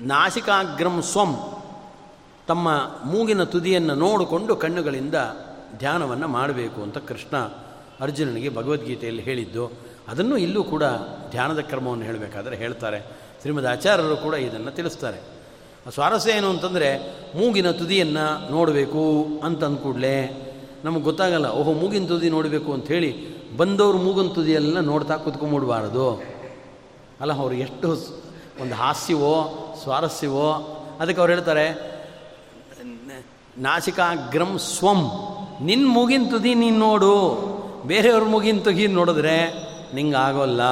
ನಾಸಿಕಾಗ್ರಂ 0.00 1.02
ಸ್ವಂ 1.02 1.36
ತಮ್ಮ 2.46 2.68
ಮೂಗಿನ 3.04 3.44
ತುದಿಯನ್ನು 3.44 3.94
ನೋಡಿಕೊಂಡು 3.94 4.56
ಕಣ್ಣುಗಳಿಂದ 4.56 5.14
ಧ್ಯಾನವನ್ನು 5.78 6.28
ಮಾಡಬೇಕು 6.28 6.82
ಅಂತ 6.82 6.98
ಕೃಷ್ಣ 6.98 7.36
ಅರ್ಜುನನಿಗೆ 8.00 8.48
ಭಗವದ್ಗೀತೆಯಲ್ಲಿ 8.48 9.22
ಹೇಳಿದ್ದು. 9.22 9.89
ಅದನ್ನು 10.10 10.36
ಇಲ್ಲೂ 10.36 10.64
ಕೂಡ 10.64 10.82
ಧ್ಯಾನದ 11.30 11.58
ಕ್ರಮವನ್ನು 11.58 12.04
ಹೇಳಬೇಕಾದ್ರೆ 12.04 12.56
ಹೇಳ್ತಾರೆ. 12.56 13.00
ಶ್ರೀಮದ್ 13.40 13.66
ಆಚಾರ್ಯರು 13.66 14.16
ಕೂಡ 14.16 14.34
ಇದನ್ನು 14.34 14.70
ತಿಳಿಸ್ತಾರೆ. 14.70 15.40
ಸ್ವಾರಸ್ಯ 15.90 16.30
ಏನು 16.30 16.50
ಅಂತಂದರೆ, 16.50 16.98
ಮೂಗಿನ 17.38 17.70
ತುದಿಯನ್ನು 17.70 18.50
ನೋಡಬೇಕು 18.50 19.26
ಅಂತ 19.44 19.64
ಅಂದ್ಕೂಡಲೇ 19.64 20.46
ನಮಗೆ 20.84 21.02
ಗೊತ್ತಾಗಲ್ಲ, 21.02 21.48
ಓಹೋ, 21.48 21.72
ಮೂಗಿನ 21.72 22.06
ತುದಿ 22.06 22.30
ನೋಡಬೇಕು 22.30 22.72
ಅಂಥೇಳಿ 22.72 23.40
ಬಂದವರು 23.56 23.98
ಮೂಗಿನ 23.98 24.32
ತುದಿಯೆಲ್ಲ 24.34 24.80
ನೋಡ್ತಾ 24.80 25.16
ಕೂತ್ಕೊಂಡ್ಬಿಡ್ಬಾರ್ದು. 25.16 26.22
ಅಲ್ಲ, 27.20 27.32
ಅವ್ರು 27.32 27.54
ಎಷ್ಟು 27.54 27.88
ಒಂದು 28.60 28.74
ಹಾಸ್ಯವೋ, 28.74 29.34
ಸ್ವಾರಸ್ಯವೋ, 29.82 30.52
ಅದಕ್ಕೆ 31.00 31.20
ಅವ್ರು 31.20 31.34
ಹೇಳ್ತಾರೆ, 31.34 32.00
ನಾಸಿಕಾಗ್ರಂ 33.58 34.58
ಸ್ವಂ 34.58 35.10
ನಿನ್ನ 35.62 35.86
ಮೂಗಿನ 35.88 36.22
ತುದಿ 36.30 36.54
ನೀನು 36.54 36.78
ನೋಡು. 36.78 37.14
ಬೇರೆಯವ್ರ 37.86 38.24
ಮೂಗಿನ 38.24 38.58
ತುಗಿ 38.58 38.86
ನೋಡಿದ್ರೆ 38.86 39.69
ನಿಂಗೆ 39.94 40.16
ಆಗೋಲ್ಲ 40.16 40.62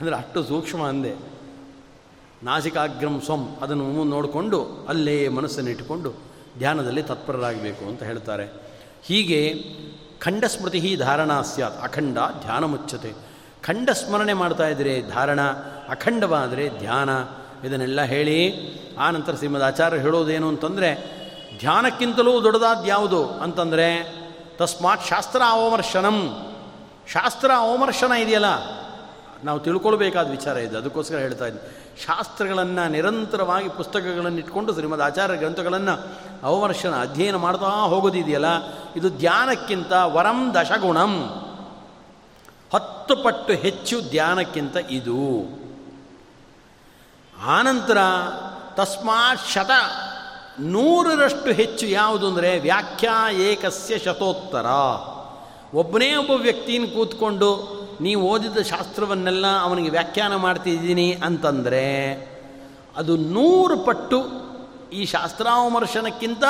ಅಂದರೆ 0.00 0.16
ಅಷ್ಟು 0.16 0.44
ಸೂಕ್ಷ್ಮ 0.44 0.86
ಅಂದೆ. 0.86 1.14
ನಾಸಿಕಾಗ್ರಂ 2.42 3.20
ಸ್ವಂ, 3.20 3.56
ಅದನ್ನು 3.62 4.04
ನೋಡಿಕೊಂಡು 4.04 4.86
ಅಲ್ಲೇ 4.88 5.28
ಮನಸ್ಸನ್ನು 5.28 5.70
ಇಟ್ಟುಕೊಂಡು 5.70 6.12
ಧ್ಯಾನದಲ್ಲಿ 6.58 7.02
ತತ್ಪರರಾಗಬೇಕು 7.02 7.88
ಅಂತ 7.88 8.02
ಹೇಳ್ತಾರೆ. 8.02 8.52
ಹೀಗೆ 9.02 9.54
ಖಂಡಸ್ಮೃತಿ 10.18 10.96
ಧಾರಣಾ 10.96 11.42
ಸ್ಯಾತ್, 11.42 11.82
ಅಖಂಡ 11.82 12.18
ಧ್ಯಾನ 12.40 12.64
ಮುಚ್ಚತೆ 12.64 13.12
ಖಂಡ 13.62 13.90
ಸ್ಮರಣೆ 13.90 14.32
ಮಾಡ್ತಾ 14.32 14.68
ಇದ್ದರೆ 14.68 15.02
ಧಾರಣ, 15.02 15.40
ಅಖಂಡವಾದರೆ 15.88 16.68
ಧ್ಯಾನ. 16.68 17.10
ಇದನ್ನೆಲ್ಲ 17.66 18.02
ಹೇಳಿ 18.02 18.52
ಆ 18.98 19.10
ನಂತರ 19.10 19.34
ಶ್ರೀಮದ್ 19.34 19.62
ಆಚಾರ್ಯ 19.62 19.98
ಹೇಳೋದೇನು 19.98 20.48
ಅಂತಂದರೆ, 20.48 20.90
ಧ್ಯಾನಕ್ಕಿಂತಲೂ 21.58 22.42
ದೊಡ್ಡದಾದ 22.42 22.78
ಯಾವುದು 22.86 23.26
ಅಂತಂದರೆ, 23.26 24.16
ತಸ್ಮಾತ್ 24.56 25.06
ಶಾಸ್ತ್ರ 25.06 25.42
ಅವಮರ್ಶನಂ. 25.48 26.46
ಶಾಸ್ತ್ರ 27.12 27.50
ಅವಮರ್ಶನ 27.56 28.12
ಇದೆಯಲ್ಲ? 28.12 28.76
ನಾವು 29.44 29.60
ತಿಳ್ಕೊಳ್ಬೇಕಾದ 29.60 30.30
ವಿಚಾರ 30.30 30.56
ಇದೆ. 30.56 30.76
ಅದಕ್ಕೋಸ್ಕರ 30.76 31.16
ಹೇಳ್ತಾ 31.16 31.46
ಇದ್ದೀನಿ. 31.46 32.02
ಶಾಸ್ತ್ರಗಳನ್ನು 32.04 32.88
ನಿರಂತರವಾಗಿ 32.88 33.68
ಪುಸ್ತಕಗಳನ್ನು 33.68 34.38
ಇಟ್ಕೊಂಡು 34.38 34.74
ಶ್ರೀಮದ್ 34.74 35.00
ಆಚಾರ್ಯ 35.00 35.36
ಗ್ರಂಥಗಳನ್ನು 35.36 36.06
ಅವಮರ್ಶನ 36.42 37.00
ಅಧ್ಯಯನ 37.00 37.36
ಮಾಡ್ತಾ 37.36 37.66
ಹೋಗೋದಿದೆಯಲ್ಲ? 37.66 38.46
ಇದು 38.96 39.10
ಧ್ಯಾನಕ್ಕಿಂತ 39.10 39.92
ವರಂ 39.92 40.54
ದಶಗುಣಂ. 40.54 41.42
ಹತ್ತು 42.74 43.16
ಪಟ್ಟು 43.16 43.52
ಹೆಚ್ಚು 43.52 44.00
ಧ್ಯಾನಕ್ಕಿಂತ 44.00 44.76
ಇದು. 44.90 45.42
ಆನಂತರ 47.46 47.98
ತಸ್ಮಾತ್ 48.74 49.50
ಶತ 49.52 49.70
ನೂರರಷ್ಟು 50.60 51.52
ಹೆಚ್ಚು 51.52 51.86
ಯಾವುದು 51.86 52.28
ಅಂದರೆ 52.28 52.58
ವ್ಯಾಖ್ಯಾ 52.58 53.30
ಏಕಸ್ಯ 53.30 53.98
ಶತೋತ್ತರ. 53.98 54.66
ಒಬ್ಬನೇ 55.74 56.14
ಒಬ್ಬ 56.16 56.30
ವ್ಯಕ್ತಿನ 56.30 56.84
ಕೂತ್ಕೊಂಡು, 56.94 57.50
ನೀವು 58.00 58.28
ಓದಿದ 58.28 58.58
ಶಾಸ್ತ್ರವನ್ನೆಲ್ಲ 58.58 59.46
ಅವನಿಗೆ 59.62 59.90
ವ್ಯಾಖ್ಯಾನ 59.90 60.36
ಮಾಡ್ತಿದ್ದೀನಿ 60.36 61.12
ಅಂತಂದರೆ, 61.12 61.84
ಅದು 62.96 63.16
ನೂರು 63.16 63.78
ಪಟ್ಟು 63.78 64.18
ಈ 64.92 65.04
ಶಾಸ್ತ್ರಾವಮರ್ಶನಕ್ಕಿಂತ 65.04 66.44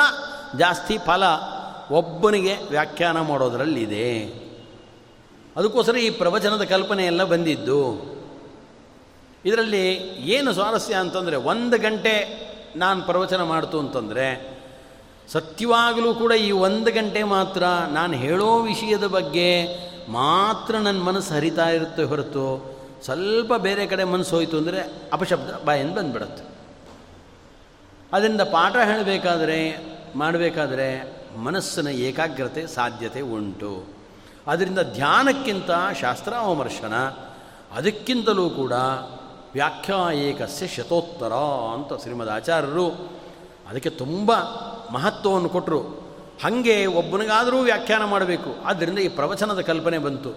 ಜಾಸ್ತಿ 0.57 0.97
ಫಲ 0.97 1.23
ಒಬ್ಬನಿಗೆ 1.91 2.53
ವ್ಯಾಖ್ಯಾನ 2.69 3.21
ಮಾಡೋದರಲ್ಲಿದೆ. 3.21 4.23
ಅದಕ್ಕೋಸ್ಕರ 5.55 5.97
ಈ 5.97 6.09
ಪ್ರವಚನದ 6.09 6.63
ಕಲ್ಪನೆ 6.63 7.05
ಎಲ್ಲ 7.05 7.23
ಬಂದಿದ್ದು, 7.23 7.81
ಇದರಲ್ಲಿ 9.45 9.87
ಏನು 10.19 10.53
ಸ್ವಾರಸ್ಯ 10.53 10.93
ಅಂತಂದರೆ, 10.93 11.35
ಒಂದು 11.35 11.77
ಗಂಟೆ 11.79 12.47
ನಾನು 12.75 13.01
ಪ್ರವಚನ 13.01 13.43
ಮಾಡ್ತು 13.43 13.79
ಅಂತಂದರೆ 13.79 14.56
ಸತ್ಯವಾಗಲೂ 15.31 16.13
ಕೂಡ 16.13 16.31
ಈ 16.31 16.51
ಒಂದು 16.51 16.91
ಗಂಟೆ 16.91 17.23
ಮಾತ್ರ 17.23 17.63
ನಾನು 17.91 18.13
ಹೇಳೋ 18.13 18.59
ವಿಷಯದ 18.59 19.07
ಬಗ್ಗೆ 19.07 19.67
ಮಾತ್ರ 20.09 20.75
ನನ್ನ 20.75 21.01
ಮನಸ್ಸು 21.01 21.33
ಹರಿತಾ 21.33 21.69
ಇರುತ್ತೆ 21.69 22.03
ಹೊರತು 22.03 22.77
ಸ್ವಲ್ಪ 23.03 23.53
ಬೇರೆ 23.53 23.85
ಕಡೆ 23.85 24.03
ಮನಸ್ಸು 24.03 24.35
ಹೋಯಿತು 24.35 24.57
ಅಂದರೆ 24.57 25.09
ಅಪಶಬ್ದ 25.13 25.63
ಬಾಯಿಂದ 25.65 25.97
ಬಂದುಬಿಡುತ್ತೆ. 25.97 26.43
ಅದರಿಂದ 28.13 28.41
ಪಾಠ 28.41 28.75
ಹೇಳಬೇಕಾದ್ರೆ, 28.75 29.77
ಮಾಡಬೇಕಾದ್ರೆ 30.15 31.17
ಮನಸ್ಸಿನ 31.37 31.87
ಏಕಾಗ್ರತೆ, 31.87 32.67
ಸಾಧ್ಯತೆ 32.67 33.21
ಉಂಟು. 33.21 33.97
ಅದರಿಂದ 34.47 34.79
ಧ್ಯಾನಕ್ಕಿಂತ 34.79 35.69
ಶಾಸ್ತ್ರಾವಮರ್ಶನ 36.01 36.93
ಅದಕ್ಕಿಂತಲೂ 37.75 38.49
ಕೂಡ 38.49 38.71
ವ್ಯಾಖ್ಯಾ 39.53 40.11
ಏಕಸ್ಯ 40.11 40.67
ಶತೋತ್ತರ 40.67 41.33
ಅಂತ 41.73 42.01
ಶ್ರೀಮದ್ 42.01 42.29
ಆಚಾರ್ಯರು 42.29 43.17
ಅದಕ್ಕೆ 43.69 43.89
ತುಂಬ 43.89 44.31
ಮಹತ್ವವನ್ನು 44.91 45.49
ಕೊಟ್ಟರು 45.49 45.81
ಹಾಗೆ 46.43 46.85
ಒಬ್ಬನಿಗಾದರೂ 46.85 47.59
ವ್ಯಾಖ್ಯಾನ 47.59 48.03
ಮಾಡಬೇಕು. 48.03 48.63
ಆದ್ದರಿಂದ 48.65 48.99
ಈ 48.99 49.07
ಪ್ರವಚನದ 49.07 49.61
ಕಲ್ಪನೆ 49.61 49.97
ಬಂತು. 49.97 50.29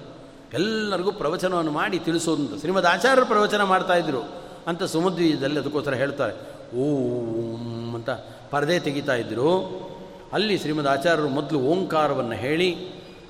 ಎಲ್ಲರಿಗೂ 0.53 1.13
ಪ್ರವಚನವನ್ನು 1.13 1.71
ಮಾಡಿ 1.71 1.99
ತಿಳಿಸೋದು 1.99 2.61
ಶ್ರೀಮದ್ 2.61 2.87
ಆಚಾರ್ಯರು 2.87 3.27
ಪ್ರವಚನ 3.27 3.63
ಮಾಡ್ತಾಯಿದ್ರು 3.63 4.21
ಅಂತ 4.67 4.83
ಸುಮಧ್ವೀಯದಲ್ಲಿ 4.83 5.61
ಅದಕ್ಕೋಸ್ಕರ 5.61 5.95
ಹೇಳ್ತಾರೆ. 5.95 6.35
ಓಂ 6.77 7.95
ಅಂತ 7.95 8.11
ಪರದೆ 8.51 8.81
ತೆಗಿತಾ 8.81 9.15
ಇದ್ದರು 9.15 9.91
ಅಲ್ಲಿ 10.33 10.59
ಶ್ರೀಮದ್ 10.59 10.89
ಆಚಾರ್ಯರು 10.89 11.29
ಮೊದಲು 11.29 11.59
ಓಂಕಾರವನ್ನು 11.59 12.33
ಹೇಳಿ, 12.33 12.77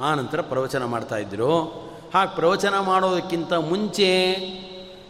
ಆ 0.01 0.14
ನಂತರ 0.14 0.40
ಪ್ರವಚನ 0.40 0.84
ಮಾಡ್ತಾಯಿದ್ರು 0.84 1.61
ಹಾಗೆ 2.14 2.34
ಪ್ರವಚನ 2.34 2.78
ಮಾಡೋದಕ್ಕಿಂತ 2.78 3.53
ಮುಂಚೆ 3.53 4.34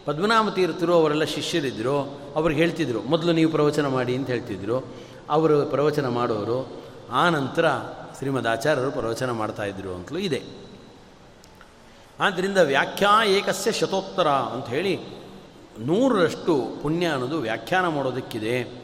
ಪದ್ಮನಾಭ 0.05 0.49
ತೀರ್ಥರು 0.49 0.93
ಅವರೆಲ್ಲ 0.93 1.23
ಶಿಷ್ಯರಿದ್ದರು 1.23 2.20
ಅವ್ರಿಗೆ 2.35 2.59
ಹೇಳ್ತಿದ್ರು, 2.59 3.01
ಮೊದಲು 3.01 3.31
ನೀವು 3.31 3.51
ಪ್ರವಚನ 3.51 3.87
ಮಾಡಿ 3.87 4.15
ಅಂತ 4.15 4.27
ಹೇಳ್ತಿದ್ರು. 4.27 4.95
ಅವರು 5.29 5.65
ಪ್ರವಚನ 5.65 6.07
ಮಾಡೋರು. 6.07 6.81
ಆ 7.11 7.29
ನಂತರ 7.29 7.69
ಶ್ರೀಮದ್ 8.17 8.47
ಆಚಾರ್ಯರು 8.47 8.91
ಪ್ರವಚನ 8.91 9.31
ಮಾಡ್ತಾಯಿದ್ರು 9.31 9.95
ಅಂತಲೂ 9.95 10.19
ಇದೆ. 10.19 10.41
ಆದ್ದರಿಂದ 12.19 12.57
ವ್ಯಾಖ್ಯಾ 12.57 13.23
ಏಕಸ್ಯ 13.23 13.71
ಶತೋತ್ತರ 13.71 14.27
ಅಂತ 14.27 14.67
ಹೇಳಿ 14.67 14.99
ನೂರರಷ್ಟು 15.79 16.61
ಪುಣ್ಯ 16.81 17.07
ಅನ್ನೋದು 17.07 17.37
ವ್ಯಾಖ್ಯಾನ 17.37 17.87
ಮಾಡೋದಕ್ಕಿದೆ. 17.87 18.81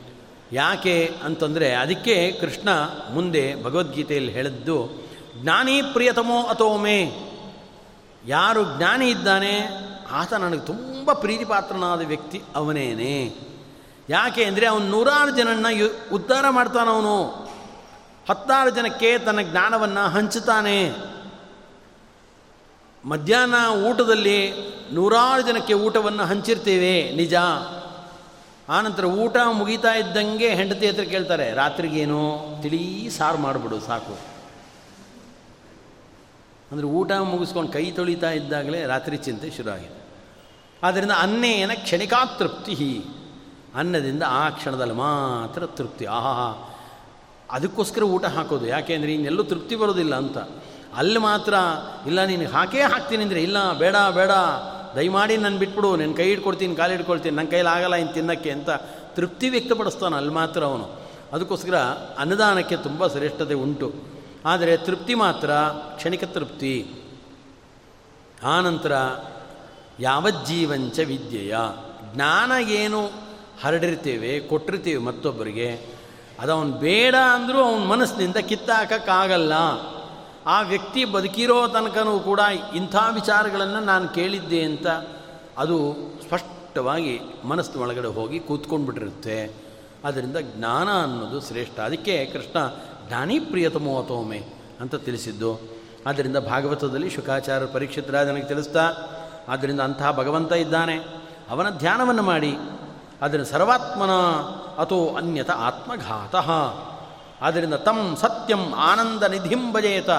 ಯಾಕೆ 0.52 1.14
ಅಂತಂದರೆ 1.24 1.74
ಅದಕ್ಕೆ 1.74 2.32
ಕೃಷ್ಣ 2.32 2.70
ಮುಂದೆ 3.14 3.64
ಭಗವದ್ಗೀತೆಯಲ್ಲಿ 3.64 4.32
ಹೇಳಿದ್ದು, 4.32 5.04
ಜ್ಞಾನಿ 5.42 5.82
ಪ್ರಿಯತಮೋ 5.82 6.44
ಅಥೋಮೆ 6.44 7.12
ಯಾರು 8.28 8.78
ಜ್ಞಾನಿ 8.78 9.10
ಇದ್ದಾನೆ, 9.10 9.70
ಆತ 10.12 10.34
ನನಗೆ 10.34 10.60
ತುಂಬ 10.60 10.97
ಪ್ರೀತಿಪಾತ್ರನಾದ 11.14 12.02
ವ್ಯಕ್ತಿ 12.02 12.42
ಅವನೇನೆ. 12.56 13.36
ಯಾಕೆ 14.10 14.44
ಅಂದರೆ 14.44 14.66
ಅವನು 14.66 14.86
ನೂರಾರು 14.86 15.32
ಜನನ್ನ 15.32 15.66
ಯು, 15.70 15.88
ಉದ್ಧಾರ 16.12 16.46
ಮಾಡ್ತಾನವನು 16.50 17.48
ಹತ್ತಾರು 18.30 18.70
ಜನಕ್ಕೆ 18.70 19.18
ತನ್ನ 19.18 19.42
ಜ್ಞಾನವನ್ನು 19.42 20.10
ಹಂಚುತ್ತಾನೆ. 20.10 20.78
ಮಧ್ಯಾಹ್ನ 23.06 23.56
ಊಟದಲ್ಲಿ 23.90 24.40
ನೂರಾರು 24.94 25.42
ಜನಕ್ಕೆ 25.42 25.74
ಊಟವನ್ನು 25.74 26.24
ಹಂಚಿರ್ತೇವೆ, 26.24 27.12
ನಿಜ. 27.12 27.36
ಆನಂತರ 28.70 29.06
ಊಟ 29.06 29.38
ಮುಗಿತಾ 29.38 29.94
ಇದ್ದಂಗೆ 29.94 30.50
ಹೆಂಡತಿ 30.50 30.88
ಹತ್ರ 30.88 31.04
ಕೇಳ್ತಾರೆ, 31.04 31.54
ರಾತ್ರಿಗೇನು? 31.54 32.24
ತಿಳಿ 32.62 33.10
ಸಾರು 33.10 33.38
ಮಾಡಿಬಿಡು, 33.38 33.80
ಸಾಕು. 33.80 34.16
ಅಂದರೆ 36.72 36.86
ಊಟ 36.86 37.12
ಮುಗಿಸ್ಕೊಂಡು 37.12 37.72
ಕೈ 37.72 37.92
ತೊಳಿತಾ 37.92 38.32
ಇದ್ದಾಗಲೇ 38.32 38.86
ರಾತ್ರಿ 38.86 39.18
ಚಿಂತೆ 39.18 39.50
ಶುರುವಾಗಿದೆ. 39.50 39.97
ಆದ್ದರಿಂದ 40.84 41.12
ಅನ್ನೇನ 41.20 41.72
ಕ್ಷಣಿಕಾ 41.76 42.26
ತೃಪ್ತಿ 42.26 43.06
ಅನ್ನದಿಂದ 43.76 44.24
ಆ 44.28 44.50
ಕ್ಷಣದಲ್ಲಿ 44.50 44.94
ಮಾತ್ರ 44.94 45.66
ತೃಪ್ತಿ. 45.66 46.06
ಆಹಾ, 46.06 46.76
ಅದಕ್ಕೋಸ್ಕರ 47.52 48.04
ಊಟ 48.04 48.26
ಹಾಕೋದು. 48.26 48.68
ಯಾಕೆಂದರೆ 48.68 49.14
ಇನ್ನೆಲ್ಲೂ 49.14 49.44
ತೃಪ್ತಿ 49.44 49.76
ಬರೋದಿಲ್ಲ 49.76 50.16
ಅಂತ. 50.16 50.38
ಅಲ್ಲಿ 50.96 51.20
ಮಾತ್ರ, 51.20 51.54
ಇಲ್ಲ 52.08 52.24
ನೀನು 52.24 52.50
ಹಾಕೇ 52.50 52.82
ಹಾಕ್ತೀನಿ 52.82 53.24
ಅಂದರೆ, 53.24 53.44
ಇಲ್ಲ, 53.44 53.74
ಬೇಡ 53.74 53.96
ಬೇಡ, 54.16 54.32
ದಯಮಾಡಿ 54.96 55.38
ನನ್ನ 55.38 55.58
ಬಿಟ್ಬಿಡು 55.58 55.96
ನಿನ್ನ 55.96 56.16
ಕೈ 56.16 56.32
ಇಟ್ಕೊಡ್ತೀನಿ 56.32 56.76
ಕಾಲು 56.76 56.94
ಇಟ್ಕೊಳ್ತೀನಿ 56.94 57.36
ನನ್ನ 57.36 57.50
ಕೈಲಿ 57.50 57.70
ಆಗಲ್ಲ 57.70 57.96
ಇನ್ನು 57.96 58.14
ತಿನ್ನಕ್ಕೆ 58.14 58.52
ಅಂತ 58.52 58.70
ತೃಪ್ತಿ 59.16 59.50
ವ್ಯಕ್ತಪಡಿಸ್ತಾನೆ 59.50 60.16
ಅಲ್ಲಿ 60.16 60.32
ಮಾತ್ರ 60.32 60.64
ಅವನು. 60.64 61.02
ಅದಕ್ಕೋಸ್ಕರ 61.34 61.76
ಅನ್ನದಾನಕ್ಕೆ 62.20 62.76
ತುಂಬ 62.76 63.08
ಶ್ರೇಷ್ಠತೆ 63.08 63.54
ಉಂಟು. 63.54 63.94
ಆದರೆ 64.46 64.78
ತೃಪ್ತಿ 64.78 65.16
ಮಾತ್ರ 65.16 65.52
ಕ್ಷಣಿಕ 65.96 66.24
ತೃಪ್ತಿ. 66.24 66.88
ಆನಂತರ 68.44 68.92
ಯಾವಜ್ಜೀವಂಚ 70.00 71.00
ವಿದ್ಯೆಯ. 71.00 71.58
ಜ್ಞಾನ 72.14 72.52
ಏನು? 72.68 73.28
ಹರಡಿರ್ತೇವೆ, 73.64 74.40
ಕೊಟ್ಟಿರ್ತೀವಿ 74.40 74.98
ಮತ್ತೊಬ್ಬರಿಗೆ. 74.98 75.98
ಅದು 76.40 76.52
ಅವನು 76.52 76.72
ಬೇಡ 76.72 77.16
ಅಂದರೂ 77.34 77.64
ಅವನ 77.64 77.84
ಮನಸ್ಸಿನಿಂದ 77.84 78.36
ಕಿತ್ತಾಕಕ್ಕಾಗಲ್ಲ. 78.36 79.54
ಆ 80.46 80.62
ವ್ಯಕ್ತಿ 80.62 81.06
ಬದುಕಿರೋ 81.06 81.68
ತನಕನೂ 81.68 82.20
ಕೂಡ 82.20 82.40
ಇಂಥ 82.76 82.96
ವಿಚಾರಗಳನ್ನು 83.14 83.80
ನಾನು 83.80 84.08
ಕೇಳಿದ್ದೆ 84.08 84.64
ಅಂತ 84.64 84.88
ಅದು 85.58 85.96
ಸ್ಪಷ್ಟವಾಗಿ 86.28 87.20
ಮನಸ್ಸಿನ 87.44 87.82
ಒಳಗಡೆ 87.82 88.08
ಹೋಗಿ 88.08 88.40
ಕೂತ್ಕೊಂಡ್ಬಿಟ್ಟಿರುತ್ತೆ. 88.40 89.56
ಅದರಿಂದ 90.06 90.38
ಜ್ಞಾನ 90.38 90.90
ಅನ್ನೋದು 91.04 91.42
ಶ್ರೇಷ್ಠ. 91.42 91.80
ಅದಕ್ಕೆ 91.80 92.26
ಕೃಷ್ಣ, 92.26 92.60
ಜ್ಞಾನಿ 93.08 93.40
ಪ್ರಿಯತಮೋ 93.40 94.02
ಅಥೋಮೆ 94.02 94.44
ಅಂತ 94.80 94.96
ತಿಳಿಸಿದ್ದು. 94.96 95.60
ಆದ್ದರಿಂದ 96.06 96.38
ಭಾಗವತದಲ್ಲಿ 96.38 97.10
ಶುಕಾಚಾರ್ಯ 97.10 97.66
ಪರೀಕ್ಷಿತರಾಜನಿಗೆ 97.66 98.46
ತಿಳಿಸ್ತಾ 98.46 98.94
ಆದ್ದರಿಂದ 99.48 99.80
ಅಂತಹ 99.80 100.12
ಭಗವಂತ 100.12 100.52
ಇದ್ದಾನೆ. 100.52 100.98
ಅವನ 101.50 101.70
ಧ್ಯಾನವನ್ನು 101.70 102.24
ಮಾಡಿ. 102.24 102.58
ಅದನ್ನು 103.22 103.46
ಸರ್ವಾತ್ಮನ 103.46 104.12
ಅಥೋ 104.82 105.16
ಅನ್ಯತ 105.16 105.52
ಆತ್ಮಘಾತಃ. 105.52 106.52
ಆದ್ದರಿಂದ 107.42 107.74
ತಂ 107.74 108.18
ಸತ್ಯಂ 108.22 108.74
ಆನಂದ 108.74 109.24
ನಿಧಿಂ 109.24 109.74
ಭಜೇತ. 109.74 110.10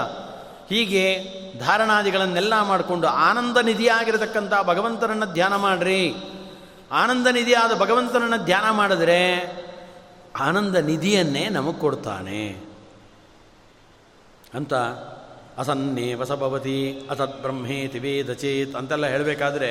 ಹೀಗೆ 0.70 1.24
ಧಾರಣಾದಿಗಳನ್ನೆಲ್ಲ 1.58 2.62
ಮಾಡಿಕೊಂಡು 2.62 3.06
ಆನಂದ 3.06 3.56
ನಿಧಿಯಾಗಿರತಕ್ಕಂಥ 3.56 4.52
ಭಗವಂತನನ್ನು 4.62 5.26
ಧ್ಯಾನ 5.26 5.56
ಮಾಡಿರಿ. 5.56 6.14
ಆನಂದ 6.92 7.26
ನಿಧಿಯಾದ 7.26 7.78
ಭಗವಂತನನ್ನು 7.78 8.44
ಧ್ಯಾನ 8.44 8.70
ಮಾಡಿದ್ರೆ 8.70 9.52
ಆನಂದ 10.40 10.76
ನಿಧಿಯನ್ನೇ 10.76 11.48
ನಮಗೆ 11.48 11.78
ಕೊಡ್ತಾನೆ. 11.78 12.64
ಅಂತ 14.54 14.74
ಅಸನ್ನೇ 15.58 16.14
ವಸಭವತಿ 16.14 17.00
ಅಸತ್ 17.10 17.40
ಬ್ರಹ್ಮೇತಿ 17.42 17.98
ವೇದ 17.98 18.32
ಚೇತ್ 18.32 18.76
ಅಂತೆಲ್ಲ 18.76 19.06
ಹೇಳಬೇಕಾದ್ರೆ 19.06 19.70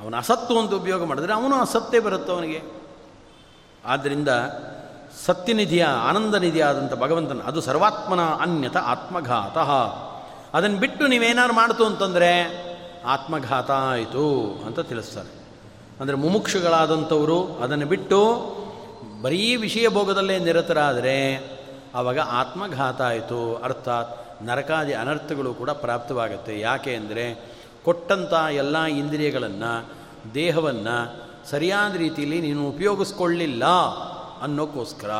ಅವನು 0.00 0.16
ಅಸತ್ತು 0.16 0.58
ಅಂತ 0.58 0.74
ಉಪಯೋಗ 0.74 1.04
ಮಾಡಿದ್ರೆ 1.04 1.32
ಅವನು 1.32 1.54
ಅಸತ್ತೇ 1.54 1.98
ಬರುತ್ತೆ 1.98 2.32
ಅವನಿಗೆ. 2.32 2.62
ಆದ್ದರಿಂದ 3.84 4.28
ಸತ್ಯನಿಧಿಯ 5.26 5.84
ಆನಂದ 5.84 6.34
ನಿಧಿಯಾದಂಥ 6.34 6.94
ಭಗವಂತನ, 6.94 7.40
ಅದು 7.44 7.60
ಸರ್ವಾತ್ಮನ 7.60 8.20
ಅನ್ಯತ 8.20 8.76
ಆತ್ಮಘಾತ. 8.76 9.58
ಅದನ್ನು 10.56 10.78
ಬಿಟ್ಟು 10.78 11.06
ನೀವೇನಾರು 11.06 11.52
ಮಾಡ್ತು 11.52 11.86
ಅಂತಂದರೆ 11.86 12.30
ಆತ್ಮಘಾತ 13.06 13.70
ಆಯಿತು 13.70 14.62
ಅಂತ 14.66 14.80
ತಿಳಿಸ್ತಾರೆ. 14.80 15.44
ಅಂದರೆ 16.00 16.16
ಮುಮುಕ್ಷುಗಳಾದಂಥವರು 16.16 17.58
ಅದನ್ನು 17.58 17.86
ಬಿಟ್ಟು 17.86 18.20
ಬರೀ 19.22 19.56
ವಿಷಯ 19.56 19.88
ಭೋಗದಲ್ಲೇ 19.88 20.38
ನಿರತರಾದರೆ 20.38 21.16
ಆವಾಗ 21.94 22.18
ಆತ್ಮಘಾತ 22.18 23.02
ಆಯಿತು. 23.02 23.56
ಅರ್ಥಾತ್ 23.56 24.23
ನರಕಾದಿ 24.42 24.92
ಅನರ್ಥಗಳು 24.92 25.54
ಕೂಡ 25.54 25.70
ಪ್ರಾಪ್ತವಾಗುತ್ತೆ. 25.70 26.60
ಯಾಕೆ 26.60 26.94
ಅಂದರೆ 26.94 27.24
ಕೊಟ್ಟಂಥ 27.84 28.32
ಎಲ್ಲ 28.52 28.84
ಇಂದ್ರಿಯಗಳನ್ನು, 28.84 29.72
ದೇಹವನ್ನು 30.34 30.96
ಸರಿಯಾದ 31.50 31.96
ರೀತಿಯಲ್ಲಿ 31.96 32.40
ನೀನು 32.40 32.68
ಉಪಯೋಗಿಸ್ಕೊಳ್ಳಿಲ್ಲ 32.68 33.64
ಅನ್ನೋಕ್ಕೋಸ್ಕರ. 34.42 35.10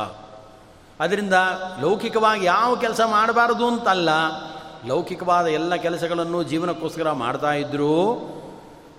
ಅದರಿಂದ 1.00 1.36
ಲೌಕಿಕವಾಗಿ 1.80 2.44
ಯಾವ 2.44 2.76
ಕೆಲಸ 2.76 3.00
ಮಾಡಬಾರದು 3.06 3.66
ಅಂತಲ್ಲ, 3.66 4.10
ಲೌಕಿಕವಾದ 4.86 5.46
ಎಲ್ಲ 5.46 5.74
ಕೆಲಸಗಳನ್ನು 5.76 6.42
ಜೀವನಕ್ಕೋಸ್ಕರ 6.42 7.12
ಮಾಡ್ತಾ 7.12 7.52
ಇದ್ದರೂ 7.52 7.92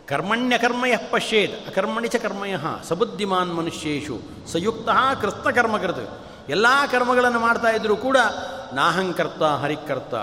ಕರ್ಮಣ್ಯ 0.08 0.58
ಕರ್ಮಯ 0.58 0.96
ಪಶ್ಯೇತ್, 1.12 1.68
ಅಕರ್ಮಣಿ 1.68 2.08
ಚ 2.08 2.16
ಕರ್ಮಯ, 2.16 2.56
ಸಬುದ್ಧಿಮಾನ್ 2.88 3.54
ಮನುಷ್ಯೇಶು 3.56 4.16
ಸಂಯುಕ್ತ 4.52 4.90
ಕೃತ 5.22 5.36
ಎಲ್ಲ 6.50 6.66
ಕರ್ಮಗಳನ್ನು 6.92 7.40
ಮಾಡ್ತಾ 7.40 7.68
ಇದ್ದರೂ 7.68 7.96
ಕೂಡ 7.96 8.18
ನಾಹಂಕರ್ತ, 8.74 9.44
ಹರಿಕರ್ತ, 9.44 10.14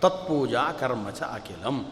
ತತ್ಪೂಜಾ 0.00 0.72
ಕರ್ಮ 0.80 1.10
ಚ 1.10 1.22
ಅಖಿಲಂ. 1.22 1.86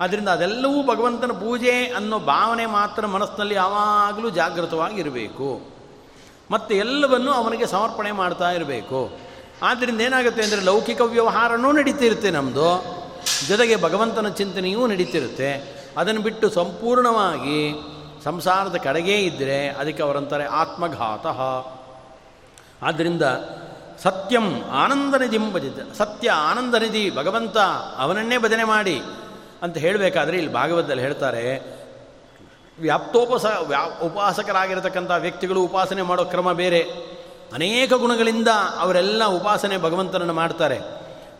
ಆದ್ದರಿಂದ 0.00 0.28
ಅದೆಲ್ಲವೂ 0.28 0.94
ಭಗವಂತನ 0.94 1.32
ಪೂಜೆ 1.32 1.86
ಅನ್ನೋ 1.86 2.18
ಭಾವನೆ 2.18 2.66
ಮಾತ್ರ 2.66 3.06
ಮನಸ್ಸಿನಲ್ಲಿ 3.06 3.54
ಯಾವಾಗಲೂ 3.54 4.30
ಜಾಗೃತವಾಗಿರಬೇಕು. 4.30 5.60
ಮತ್ತು 6.50 6.74
ಎಲ್ಲವನ್ನೂ 6.74 7.32
ಅವನಿಗೆ 7.32 7.66
ಸಮರ್ಪಣೆ 7.66 8.12
ಮಾಡ್ತಾ 8.12 8.50
ಇರಬೇಕು. 8.50 9.12
ಆದ್ದರಿಂದ 9.62 10.00
ಏನಾಗುತ್ತೆ 10.00 10.42
ಅಂದರೆ 10.42 10.60
ಲೌಕಿಕ 10.60 11.00
ವ್ಯವಹಾರನೂ 11.00 11.72
ನಡೀತಿರುತ್ತೆ 11.72 12.30
ನಮ್ಮದು 12.30 12.84
ಜೊತೆಗೆ 13.48 13.82
ಭಗವಂತನ 13.82 14.28
ಚಿಂತನೆಯೂ 14.28 14.86
ನಡೀತಿರುತ್ತೆ. 14.86 15.84
ಅದನ್ನು 15.96 16.20
ಬಿಟ್ಟು 16.20 16.50
ಸಂಪೂರ್ಣವಾಗಿ 16.50 17.74
ಸಂಸಾರದ 18.24 18.76
ಕಡೆಗೇ 18.76 19.16
ಇದ್ದರೆ 19.18 19.68
ಅದಕ್ಕೆ 19.68 20.02
ಅವರಂತಾರೆ 20.02 20.46
ಆತ್ಮಘಾತ. 20.46 21.26
ಆದ್ದರಿಂದ 22.82 23.22
ಸತ್ಯಂ 24.02 24.62
ಆನಂದನಿಧಿಂ 24.64 25.52
ಭಜಿತ. 25.52 25.96
ಸತ್ಯ 25.98 26.30
ಆನಂದನಿಧಿ 26.30 27.16
ಭಗವಂತ 27.16 27.56
ಅವನನ್ನೇ 27.96 28.38
ಭಜನೆ 28.38 28.64
ಮಾಡಿ 28.64 29.02
ಅಂತ 29.62 29.78
ಹೇಳಬೇಕಾದ್ರೆ 29.78 30.36
ಇಲ್ಲಿ 30.36 30.52
ಭಾಗವತದಲ್ಲಿ 30.52 31.02
ಹೇಳ್ತಾರೆ, 31.02 31.74
ವ್ಯಾಪ್ತೋಪಸ, 32.80 33.46
ವ್ಯಾ, 33.62 34.00
ಉಪಾಸಕರಾಗಿರತಕ್ಕಂಥ 34.02 35.10
ವ್ಯಕ್ತಿಗಳು 35.18 35.62
ಉಪಾಸನೆ 35.62 36.02
ಮಾಡೋ 36.02 36.24
ಕ್ರಮ 36.24 36.52
ಬೇರೆ. 36.52 36.82
ಅನೇಕ 37.54 37.92
ಗುಣಗಳಿಂದ 37.92 38.48
ಅವರೆಲ್ಲ 38.78 39.24
ಉಪಾಸನೆ 39.24 39.76
ಭಗವಂತನನ್ನು 39.76 40.32
ಮಾಡ್ತಾರೆ. 40.32 40.80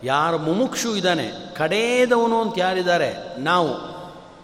ಯಾರು 0.03 0.37
ಮುಮುಕ್ಷು 0.37 0.95
ಇದ್ದಾನೆ, 0.95 1.55
ಕಡೇದವನು 1.55 2.41
ಅಂತ 2.41 2.53
ಯಾರಿದ್ದಾರೆ? 2.57 3.39
ನಾವು. 3.39 3.73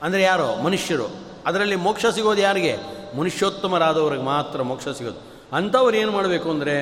ಅಂದರೆ 0.04 0.22
ಯಾರೋ? 0.22 0.56
ಮನುಷ್ಯರು. 0.56 1.10
ಅದರಲ್ಲಿ 1.46 1.76
ಮೋಕ್ಷ 1.76 2.06
ಸಿಗೋದು 2.06 2.42
ಯಾರಿಗೆ? 2.42 2.78
ಮನುಷ್ಯೋತ್ತಮರಾದವ್ರಿಗೆ 3.18 4.24
ಮಾತ್ರ 4.24 4.62
ಮೋಕ್ಷ 4.62 4.88
ಸಿಗೋದು. 4.88 5.31
ಅಂಥವ್ರು 5.52 5.98
ಏನು 5.98 6.12
ಮಾಡಬೇಕು 6.12 6.50
ಅಂದರೆ, 6.50 6.76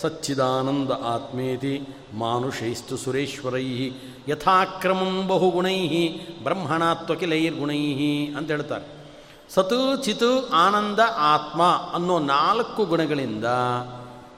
ಸಚ್ಚಿದಾನಂದ 0.00 0.90
ಆತ್ಮೇತಿ 0.90 1.88
ಮಾನುಷೈಸ್ತು 2.14 2.96
ಸುರೇಶ್ವರೈ 2.96 3.90
ಯಥಾಕ್ರಮಂ 4.28 5.28
ಬಹುಗುಣೈ 5.28 6.08
ಬ್ರಹ್ಮಣಾತ್ವಕಿಲೈರ್ಗುಣೈ 6.42 7.80
ಅಂತ 8.26 8.50
ಹೇಳ್ತಾರೆ. 8.50 8.84
ಸತು 9.54 9.96
ಚಿತು 9.96 10.48
ಆನಂದ 10.48 11.00
ಆತ್ಮ 11.16 11.62
ಅನ್ನೋ 11.94 12.18
ನಾಲ್ಕು 12.18 12.84
ಗುಣಗಳಿಂದ 12.84 13.44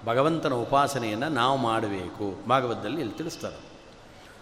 ಭಗವಂತನ 0.07 0.53
ಉಪಾಸನೆಯನ್ನು 0.53 1.29
ನಾವು 1.29 1.57
ಮಾಡಬೇಕು. 1.57 2.49
ಭಾಗವತದಲ್ಲಿ 2.49 3.01
ಇಲ್ಲಿ 3.01 3.15
ತಿಳಿಸ್ತಾರೆ. 3.15 3.57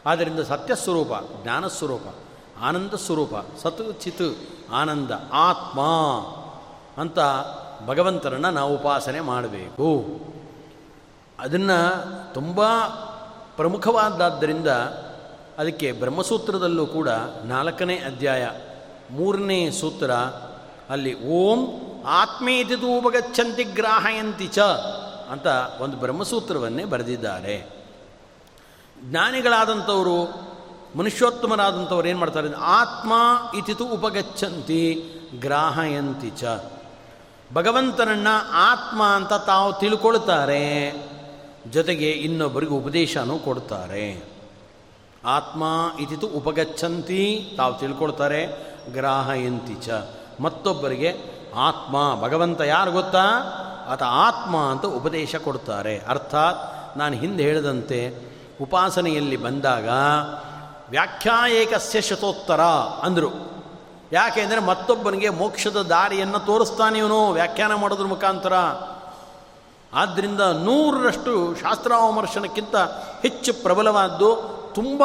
ಆದ್ದರಿಂದ 0.07 0.40
ಸತ್ಯಸ್ವರೂಪ, 0.40 1.12
ಜ್ಞಾನಸ್ವರೂಪ 1.43 2.14
ಆನಂದ 2.62 2.95
ಸ್ವರೂಪ 2.95 3.34
ಸತು 3.62 3.93
ಚಿತ್ 3.93 4.38
ಆನಂದ 4.72 5.11
ಆತ್ಮ 5.32 5.80
ಅಂತ 7.01 7.18
ಭಗವಂತನನ್ನು 7.87 8.51
ನಾವು 8.51 8.74
ಉಪಾಸನೆ 8.74 9.20
ಮಾಡಬೇಕು. 9.20 10.05
ಅದನ್ನು 11.39 12.35
ತುಂಬ 12.35 12.78
ಪ್ರಮುಖವಾದದ್ದರಿಂದ 13.57 14.68
ಅದಕ್ಕೆ 15.59 15.93
ಬ್ರಹ್ಮಸೂತ್ರದಲ್ಲೂ 15.93 16.87
ಕೂಡ 16.87 17.09
ನಾಲ್ಕನೇ 17.45 17.95
ಅಧ್ಯಾಯ 17.95 18.51
ಮೂರನೇ 19.11 19.70
ಸೂತ್ರ 19.70 20.11
ಅಲ್ಲಿ 20.91 21.26
ಓಂ 21.26 21.66
ಆತ್ಮೇತಿ 22.07 22.76
ತೂಪಗಚ್ಚಂತಿ 22.76 23.64
ಗ್ರಾಹಯಂತಿ 23.64 24.49
ಚ 24.49 24.59
ಅಂತ 25.30 25.47
ಒಂದು 25.80 25.97
ಬ್ರಹ್ಮಸೂತ್ರವನ್ನೇ 25.97 26.85
ಬರೆದಿದ್ದಾರೆ. 26.85 27.85
ಜ್ಞಾನಿಗಳಾದಂಥವರು, 29.03 30.24
ಮನುಷ್ಯೋತ್ತಮರಾದಂಥವ್ರು 30.99 32.09
ಏನು 32.09 32.18
ಮಾಡ್ತಾರೆ 32.18 32.49
ಆತ್ಮ 32.55 33.12
ಇತಿತು 33.59 33.87
ಉಪಗಚ್ಚಂತಿ 33.87 35.05
ಗ್ರಾಹಯಂತಿ 35.41 36.30
ಚ. 36.30 36.45
ಭಗವಂತನನ್ನು 37.53 38.53
ಆತ್ಮ 38.53 39.03
ಅಂತ 39.03 39.32
ತಾವು 39.32 39.72
ತಿಳ್ಕೊಳ್ತಾರೆ. 39.72 40.92
ಜೊತೆಗೆ 41.70 42.11
ಇನ್ನೊಬ್ಬರಿಗೆ 42.11 42.72
ಉಪದೇಶನೂ 42.72 43.38
ಕೊಡ್ತಾರೆ. 43.38 44.24
ಆತ್ಮ 45.26 45.64
ಇತಿತು 46.00 46.26
ಉಪಗಚ್ಚಂತಿ 46.26 47.55
ತಾವು 47.57 47.74
ತಿಳ್ಕೊಳ್ತಾರೆ. 47.74 48.46
ಗ್ರಾಹಯಂತಿ 48.92 49.74
ಚ. 49.74 49.88
ಮತ್ತೊಬ್ಬರಿಗೆ 50.40 51.16
ಆತ್ಮ, 51.57 52.22
ಭಗವಂತ 52.22 52.61
ಯಾರು 52.61 52.92
ಗೊತ್ತಾ? 52.92 53.24
ಆತ 53.88 54.03
ಆತ್ಮ 54.03 54.57
ಅಂತ 54.57 54.86
ಉಪದೇಶ 54.86 55.36
ಕೊಡ್ತಾರೆ. 55.36 55.98
ಅರ್ಥಾತ್ 55.98 56.98
ನಾನು 56.98 57.16
ಹಿಂದೆ 57.16 57.42
ಹೇಳಿದಂತೆ 57.42 58.28
ಉಪಾಸನೆಯಲ್ಲಿ 58.61 59.36
ಬಂದಾಗ 59.36 59.88
ವ್ಯಾಖ್ಯಾಯೇಕಸ್ಯ 60.90 62.00
ಶತೋತ್ತರ 62.00 62.61
ಅಂದರು. 63.03 63.51
ಯಾಕೆಂದರೆ 64.13 64.61
ಮತ್ತೊಬ್ಬನಿಗೆ 64.61 65.29
ಮೋಕ್ಷದ 65.29 65.83
ದಾರಿಯನ್ನು 65.83 66.39
ತೋರಿಸ್ತಾನೆ 66.39 66.99
ಇವನು, 66.99 67.31
ವ್ಯಾಖ್ಯಾನ 67.31 67.75
ಮಾಡೋದ್ರ 67.75 68.05
ಮುಖಾಂತರ. 68.05 68.53
ಆದ್ದರಿಂದ 69.95 70.41
ನೂರರಷ್ಟು 70.41 71.55
ಶಾಸ್ತ್ರಾವಮರ್ಶನಕ್ಕಿಂತ 71.55 72.77
ಹೆಚ್ಚು 73.23 73.53
ಪ್ರಬಲವಾದ್ದು, 73.55 74.29
ತುಂಬ 74.75 75.03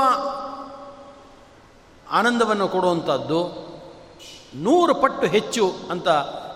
ಆನಂದವನ್ನು 2.12 2.68
ಕೊಡುವಂಥದ್ದು 2.68 3.39
ನೂರು 4.55 4.95
ಪಟ್ಟು 4.95 5.28
ಹೆಚ್ಚು 5.28 5.74
ಅಂತ 5.91 6.08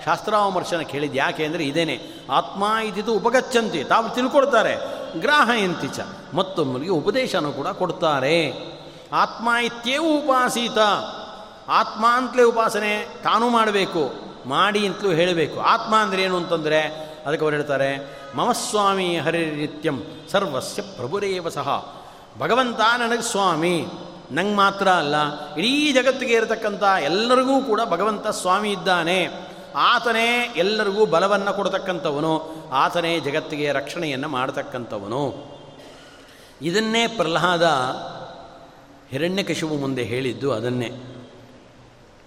ಶಾಸ್ತ್ರಾವಮರ್ಶನ 0.05 0.79
ಕೇಳಿದ್ದು 0.79 1.17
ಯಾಕೆ 1.17 1.45
ಅಂದರೆ 1.45 1.63
ಇದೇನೆ, 1.63 1.95
ಆತ್ಮ 2.31 2.63
ಇದ್ದಿದ್ದು 2.83 3.13
ಉಪಗಚ್ಚಂತಿ, 3.13 3.83
ತಾವು 3.83 4.09
ತಿಳ್ಕೊಳ್ತಾರೆ 4.09 4.73
ಗ್ರಾಹಯಂತಿ 5.19 5.87
ಚ 5.87 5.99
ಮತ್ತೊಬ್ಬರಿಗೆ 6.33 6.91
ಉಪದೇಶನೂ 6.91 7.51
ಕೂಡ 7.51 7.67
ಕೊಡ್ತಾರೆ. 7.67 8.37
ಆತ್ಮ 9.13 9.49
ಇತ್ಯೇವು 9.63 10.17
ಉಪಾಸೀತ. 10.19 10.77
ಆತ್ಮ 11.69 12.05
ಅಂತಲೇ 12.13 12.43
ಉಪಾಸನೆ 12.43 13.07
ತಾನೂ 13.23 13.49
ಮಾಡಬೇಕು, 13.49 14.13
ಮಾಡಿ 14.45 14.87
ಅಂತಲೂ 14.87 15.11
ಹೇಳಬೇಕು. 15.11 15.59
ಆತ್ಮ 15.59 15.95
ಅಂದರೆ 15.95 16.23
ಏನು 16.23 16.37
ಅಂತಂದರೆ, 16.37 16.81
ಅದಕ್ಕೆ 17.25 17.45
ಅವರು 17.45 17.55
ಹೇಳ್ತಾರೆ 17.55 18.21
ಮಮಸ್ವಾಮಿ 18.35 19.17
ಹರಿನಿತ್ಯಂ 19.17 20.03
ಸರ್ವಸ್ಯ 20.31 20.81
ಪ್ರಭುರೇವ 20.81 21.49
ಸಹ. 21.49 21.95
ಭಗವಂತ 22.39 22.79
ನನಗೆ 22.79 23.21
ಸ್ವಾಮಿ. 23.21 23.85
ನಂಗೆ 24.31 24.55
ಮಾತ್ರ 24.55 24.87
ಅಲ್ಲ, 24.87 25.15
ಇಡೀ 25.53 25.91
ಜಗತ್ತಿಗೆ 25.91 26.33
ಇರತಕ್ಕಂಥ 26.33 26.83
ಎಲ್ಲರಿಗೂ 26.83 27.61
ಕೂಡ 27.61 27.81
ಭಗವಂತ 27.89 28.27
ಸ್ವಾಮಿ 28.27 28.71
ಇದ್ದಾನೆ. 28.71 29.29
ಆತನೇ 29.75 30.53
ಎಲ್ಲರಿಗೂ 30.55 31.05
ಬಲವನ್ನು 31.05 31.53
ಕೊಡತಕ್ಕಂಥವನು, 31.53 32.55
ಆತನೇ 32.71 33.19
ಜಗತ್ತಿಗೆ 33.19 33.71
ರಕ್ಷಣೆಯನ್ನು 33.71 34.29
ಮಾಡತಕ್ಕಂಥವನು. 34.29 35.51
ಇದನ್ನೇ 36.61 37.07
ಪ್ರಹ್ಲಾದ 37.07 37.63
ಹಿರಣ್ಯಕಶಿವು 39.09 39.77
ಮುಂದೆ 39.77 40.03
ಹೇಳಿದ್ದು 40.03 40.53
ಅದನ್ನೇ. 40.53 41.10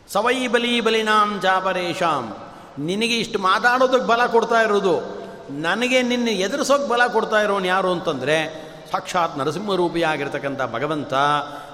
ಸವೈ 0.08 0.46
ಬಲಿ 0.46 0.80
ಬಲಿನಾಂ 0.80 1.40
ಜಾಪರೇಶಾಂ. 1.42 2.36
ನಿನಗೆ 2.78 3.16
ಇಷ್ಟು 3.18 3.38
ಮಾತಾಡೋದಕ್ಕೆ 3.38 4.06
ಬಲ 4.06 4.26
ಕೊಡ್ತಾ 4.26 4.60
ಇರೋದು. 4.60 5.24
ನನಗೆ 5.50 6.02
ನಿನ್ನ 6.02 6.28
ಎದುರಿಸೋಕೆ 6.28 6.88
ಬಲ 6.88 7.06
ಕೊಡ್ತಾ 7.06 7.36
ಇರೋನು 7.36 7.66
ಯಾರು 7.66 7.92
ಅಂತಂದರೆ 7.92 8.64
ಸಾಕ್ಷಾತ್ 8.92 9.38
ನರಸಿಂಹರೂಪಿಯಾಗಿರ್ತಕ್ಕಂಥ 9.38 10.62
ಭಗವಂತ. 10.62 11.14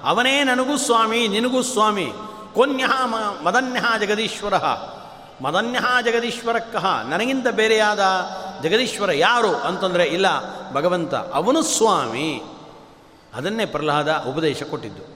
ಅವನೇ 0.05 0.43
ನನಗೂ 0.43 0.77
ಸ್ವಾಮಿ, 0.77 1.29
ನಿನಗೂ 1.29 1.63
ಸ್ವಾಮಿ. 1.63 2.13
ಕೊನ್ಯ 2.55 2.85
ಮ 3.05 3.15
ಮದನ್ಯ 3.45 4.07
ಜಗದೀಶ್ವರ. 4.07 4.55
ಮದನ್ಯ 5.43 5.79
ನನಗಿಂತ 7.09 7.49
ಬೇರೆಯಾದ 7.49 8.01
ಜಗದೀಶ್ವರ 8.63 9.13
ಯಾರು 9.13 9.57
ಅಂತಂದರೆ 9.57 10.05
ಇಲ್ಲ, 10.05 10.27
ಭಗವಂತ. 10.73 11.15
ಅವನು 11.15 11.63
ಸ್ವಾಮಿ. 11.63 12.43
ಅದನ್ನೇ 13.35 13.67
ಪ್ರಹ್ಲಾದ 13.67 14.25
ಉಪದೇಶ 14.29 14.63
ಕೊಟ್ಟಿದ್ದು. 14.63 15.10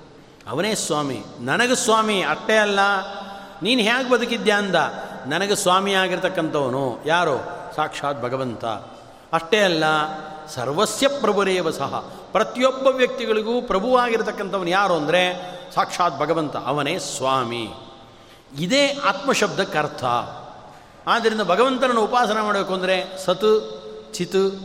ಅವನೇ 0.49 0.75
ಸ್ವಾಮಿ. 0.75 1.25
ನನಗೆ 1.41 1.75
ಸ್ವಾಮಿ 1.75 2.23
ಅಷ್ಟೇ 2.23 2.57
ಅಲ್ಲ. 2.57 2.79
ನೀನು 3.63 3.81
ಹೇಗೆ 3.81 4.11
ಬದುಕಿದ್ಯಾ 4.11 4.59
ಅಂದ. 4.59 4.75
ನನಗೆ 5.27 5.55
ಸ್ವಾಮಿ 5.55 5.95
ಆಗಿರ್ತಕ್ಕಂಥವನು 5.95 6.99
ಯಾರು? 7.07 7.37
ಸಾಕ್ಷಾತ್ 7.77 8.23
ಭಗವಂತ. 8.23 8.65
ಅಷ್ಟೇ 9.33 9.61
ಅಲ್ಲ, 9.61 9.85
ಸರ್ವಸ್ಯ 10.49 11.09
ಪ್ರಭುರೇವ 11.09 11.71
ಸಹ. 11.71 12.13
ಪ್ರತಿಯೊಬ್ಬ 12.33 12.87
ವ್ಯಕ್ತಿಗಳಿಗೂ 12.87 13.63
ಪ್ರಭುವಾಗಿರತಕ್ಕಂಥವನು 13.63 14.71
ಯಾರು 14.71 14.95
ಅಂದರೆ 14.95 15.55
ಸಾಕ್ಷಾತ್ 15.75 16.19
ಭಗವಂತ. 16.19 16.57
ಅವನೇ 16.57 16.99
ಸ್ವಾಮಿ. 16.99 17.69
ಇದೇ 18.59 18.89
ಆತ್ಮಶಬ್ದಕ್ಕೆ 18.89 19.79
ಅರ್ಥ. 19.79 20.05
ಆದ್ದರಿಂದ 21.07 21.41
ಭಗವಂತನನ್ನು 21.41 22.05
ಉಪಾಸನೆ 22.05 22.43
ಮಾಡಬೇಕು 22.43 22.75
ಅಂದರೆ 22.75 23.25
ಸತ್, 23.25 23.83
ಚಿತ್, 24.15 24.61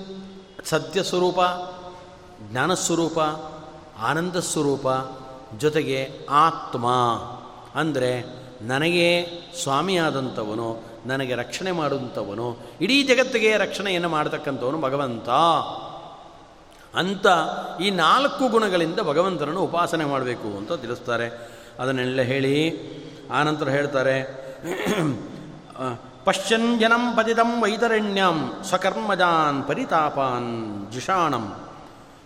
ಸತ್ಯ 0.66 1.04
ಸ್ವರೂಪ 1.04 1.40
ಜ್ಞಾನಸ್ವರೂಪ 2.52 3.20
ಆನಂದ 4.02 4.36
ಸ್ವರೂಪ 4.36 4.88
ಜೊತೆಗೆ 5.58 6.10
ಆತ್ಮ 6.30 6.88
ಅಂದರೆ 7.76 8.40
ನನಗೆ 8.62 9.28
ಸ್ವಾಮಿಯಾದಂಥವನು, 9.64 10.84
ನನಗೆ 11.06 11.36
ರಕ್ಷಣೆ 11.36 11.72
ಮಾಡುವಂಥವನು, 11.72 12.60
ಇಡೀ 12.82 13.04
ಜಗತ್ತಿಗೆ 13.04 13.58
ರಕ್ಷಣೆಯನ್ನು 13.58 14.10
ಮಾಡತಕ್ಕಂಥವನು 14.10 14.82
ಭಗವಂತ. 14.82 15.30
ಅಂತ 16.96 17.26
ಈ 17.82 17.90
ನಾಲ್ಕು 17.90 18.48
ಗುಣಗಳಿಂದ 18.48 19.00
ಭಗವಂತನನ್ನು 19.00 19.62
ಉಪಾಸನೆ 19.62 20.06
ಮಾಡಬೇಕು 20.06 20.58
ಅಂತ 20.58 20.72
ತಿಳಿಸ್ತಾರೆ. 20.74 21.50
ಅದನ್ನೆಲ್ಲ 21.80 22.22
ಹೇಳಿ 22.22 22.56
ಆನಂತರ 23.30 23.70
ಹೇಳ್ತಾರೆ 23.70 24.16
ಪಶ್ಯನ್ 26.26 26.80
ಜನಂ 26.80 27.16
ಪತಿತಂ 27.18 27.62
ವೈತರಣ್ಯಂ 27.62 28.64
ಸ್ವಕರ್ಮಜಾನ್ 28.64 29.68
ಪರಿತಾಪಾನ್ 29.68 30.92
ಜಿಷಾಣಂ. 30.92 31.69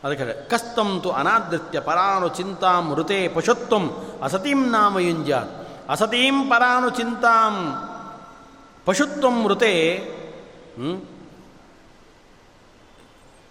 ಅದಕ್ಕೆ 0.04 0.26
ಕಸ್ತಂ 0.50 0.90
ತು 1.04 1.10
ಅನಾದೃತ್ಯ 1.10 1.80
ಪರಾನು 1.80 2.28
ಚಿಂತಾಂ 2.30 2.86
ಋತೆ 2.96 3.20
ಪಶುತ್ವಂ 3.28 3.84
ಅಸತೀಂ 4.24 4.62
ನಾಮ 4.70 5.00
ಯುಂಜಾತ್. 5.00 5.54
ಅಸತೀಂ 5.90 6.38
ಪರಾನು 6.50 6.90
ಚಿಂತಾಂ 6.90 7.56
ಪಶುತ್ವಂ 8.86 9.38
ಋತೆ 9.48 9.74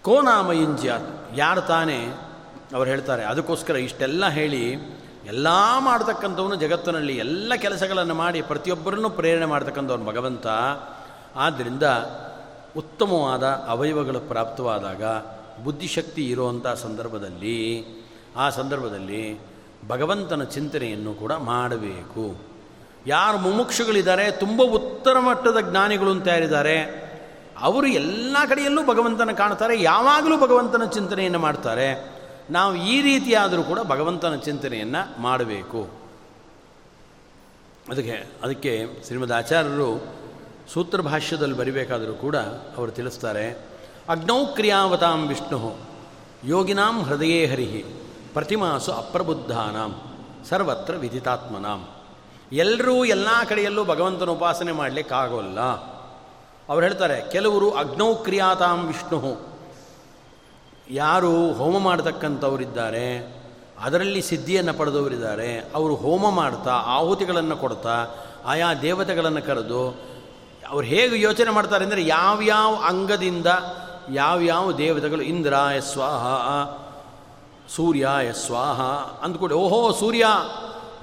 ಕೋ 0.03 0.15
ನಾಮ 0.21 0.51
ಯಾರು 1.35 1.61
ತಾನೇ 1.61 1.99
ಅವ್ರು 2.75 2.87
ಹೇಳ್ತಾರೆ, 2.89 3.23
ಅದಕ್ಕೋಸ್ಕರ 3.23 3.75
ಇಷ್ಟೆಲ್ಲ 3.87 4.23
ಹೇಳಿ, 4.29 4.63
ಎಲ್ಲ 5.27 5.47
ಮಾಡ್ತಕ್ಕಂಥವನು 5.79 6.55
ಜಗತ್ತಿನಲ್ಲಿ 6.55 7.13
ಎಲ್ಲ 7.17 7.55
ಕೆಲಸಗಳನ್ನು 7.55 8.15
ಮಾಡಿ 8.15 8.39
ಪ್ರತಿಯೊಬ್ಬರನ್ನು 8.41 9.09
ಪ್ರೇರಣೆ 9.09 9.45
ಮಾಡ್ತಕ್ಕಂಥವ್ರು 9.45 10.05
ಭಗವಂತ. 10.05 10.47
ಆದ್ದರಿಂದ 11.35 11.85
ಉತ್ತಮವಾದ 12.77 13.45
ಅವಯವಗಳು 13.69 14.19
ಪ್ರಾಪ್ತವಾದಾಗ 14.31 15.03
ಬುದ್ಧಿಶಕ್ತಿ 15.63 16.29
ಇರುವಂಥ 16.29 16.67
ಸಂದರ್ಭದಲ್ಲಿ, 16.67 17.85
ಆ 18.35 18.49
ಸಂದರ್ಭದಲ್ಲಿ 18.49 19.39
ಭಗವಂತನ 19.87 20.43
ಚಿಂತನೆಯನ್ನು 20.43 21.13
ಕೂಡ 21.13 21.31
ಮಾಡಬೇಕು. 21.31 22.41
ಯಾರು 23.07 23.37
ಮುಮುಕ್ಷುಗಳಿದ್ದಾರೆ, 23.37 24.31
ತುಂಬ 24.31 24.61
ಉತ್ತರ 24.61 25.19
ಮಟ್ಟದ 25.19 25.57
ಜ್ಞಾನಿಗಳು 25.71 26.11
ಅಂತ 26.11 26.27
ಯಾರಿದ್ದಾರೆ, 26.27 27.03
ಅವರು 27.59 27.87
ಎಲ್ಲ 27.87 28.37
ಕಡೆಯಲ್ಲೂ 28.49 28.85
ಭಗವಂತನ 28.85 29.31
ಕಾಣ್ತಾರೆ, 29.31 29.81
ಯಾವಾಗಲೂ 29.81 30.37
ಭಗವಂತನ 30.37 30.85
ಚಿಂತನೆಯನ್ನು 30.85 31.39
ಮಾಡ್ತಾರೆ. 31.39 32.13
ನಾವು 32.49 32.75
ಈ 32.75 33.01
ರೀತಿಯಾದರೂ 33.01 33.63
ಕೂಡ 33.63 33.79
ಭಗವಂತನ 33.79 34.35
ಚಿಂತನೆಯನ್ನು 34.35 35.21
ಮಾಡಬೇಕು. 35.21 36.03
ಅದಕ್ಕೆ 37.89 38.25
ಅದಕ್ಕೆ 38.43 38.85
ಶ್ರೀಮದ್ 39.05 39.31
ಆಚಾರ್ಯರು 39.31 40.13
ಸೂತ್ರ 40.73 41.01
ಭಾಷ್ಯದಲ್ಲಿ 41.01 41.55
ಬರಿಬೇಕಾದರೂ 41.55 42.13
ಕೂಡ 42.13 42.35
ಅವರು 42.77 42.91
ತಿಳಿಸ್ತಾರೆ 42.91 43.72
ಅಗ್ನೌ 44.09 44.45
ಕ್ರಿಯಾವತಾಂ 44.45 45.27
ವಿಷ್ಣು. 45.27 45.75
ಯೋಗಿನಾಂ 46.45 47.03
ಹೃದಯೇ 47.03 47.45
ಹರಿಹಿ. 47.45 47.83
ಪ್ರತಿಮಾಸು 48.33 48.91
ಅಪ್ರಬುದ್ಧಾನಾಂ. 48.91 49.91
ಸರ್ವತ್ರ 50.49 50.95
ವಿದಿತಾತ್ಮನಾಂ 50.95 51.87
ಎಲ್ಲರೂ 52.51 53.05
ಎಲ್ಲ 53.05 53.27
ಕಡೆಯಲ್ಲೂ 53.49 53.83
ಭಗವಂತನ 53.85 54.29
ಉಪಾಸನೆ 54.29 54.71
ಮಾಡಲಿಕ್ಕಾಗೋಲ್ಲ. 54.71 55.59
ಅವ್ರು 56.69 56.81
ಹೇಳ್ತಾರೆ, 56.81 57.31
ಕೆಲವರು 57.31 57.71
ಅಗ್ನೌ 57.71 58.15
ಕ್ರಿಯಾತಾಂ 58.15 58.87
ವಿಷ್ಣು. 58.87 59.53
ಯಾರು 60.89 61.53
ಹೋಮ 61.53 61.79
ಮಾಡತಕ್ಕಂಥವರಿದ್ದಾರೆ, 61.79 63.07
ಅದರಲ್ಲಿ 63.81 64.21
ಸಿದ್ಧಿಯನ್ನು 64.21 64.73
ಪಡೆದವರಿದ್ದಾರೆ, 64.73 65.57
ಅವರು 65.75 65.95
ಹೋಮ 65.95 66.29
ಮಾಡ್ತಾ, 66.29 66.71
ಆಹುತಿಗಳನ್ನು 66.71 67.57
ಕೊಡ್ತಾ, 67.57 67.95
ಆಯಾ 68.45 68.73
ದೇವತೆಗಳನ್ನು 68.73 69.41
ಕರೆದು, 69.41 69.81
ಅವ್ರು 70.69 70.87
ಹೇಗೆ 70.87 71.21
ಯೋಚನೆ 71.21 71.51
ಮಾಡ್ತಾರೆ 71.51 71.85
ಅಂದರೆ, 71.85 72.05
ಯಾವ್ಯಾವ 72.05 72.75
ಅಂಗದಿಂದ 72.87 73.47
ಯಾವ್ಯಾವ 74.11 74.71
ದೇವತೆಗಳು 74.71 75.21
ಇಂದ್ರಾಯ 75.21 75.81
ಸ್ವಾಹ, 75.81 76.25
ಸೂರ್ಯಾಯ 77.75 78.33
ಸ್ವಾಹ 78.33 78.81
ಅಂದ್ಕೊಂಡು, 79.23 79.55
ಓಹೋ 79.55 79.91
ಸೂರ್ಯ, 79.91 80.25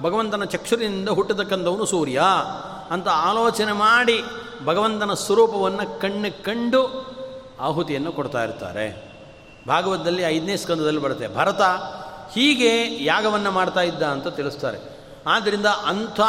ಭಗವಂತನ 0.01 0.43
ಚಕ್ಷುರಿನಿಂದ 0.43 1.09
ಹುಟ್ಟತಕ್ಕಂಥವನು 1.09 1.85
ಸೂರ್ಯ 1.85 2.21
ಅಂತ 2.89 3.07
ಆಲೋಚನೆ 3.07 3.71
ಮಾಡಿ 3.71 4.23
ಭಗವಂತನ 4.65 5.13
ಸ್ವರೂಪವನ್ನು 5.13 6.01
ಕಣ್ಣು 6.01 6.43
ಕಂಡು 6.43 7.11
ಆಹುತಿಯನ್ನು 7.59 8.11
ಕೊಡ್ತಾ 8.11 8.43
ಇರ್ತಾರೆ. 8.43 9.11
ಭಾಗವತದಲ್ಲಿ 9.67 10.21
ಐದನೇ 10.21 10.57
ಸ್ಕಂದದಲ್ಲಿ 10.57 11.01
ಬರುತ್ತೆ, 11.01 11.35
ಭರತ 11.35 11.61
ಹೀಗೆ 12.35 13.03
ಯಾಗವನ್ನು 13.03 13.51
ಮಾಡ್ತಾ 13.51 13.81
ಇದ್ದ 13.81 14.03
ಅಂತ 14.03 14.27
ತಿಳಿಸ್ತಾರೆ. 14.27 14.77
ಆದ್ದರಿಂದ 15.27 15.65
ಅಂಥ 15.65 16.19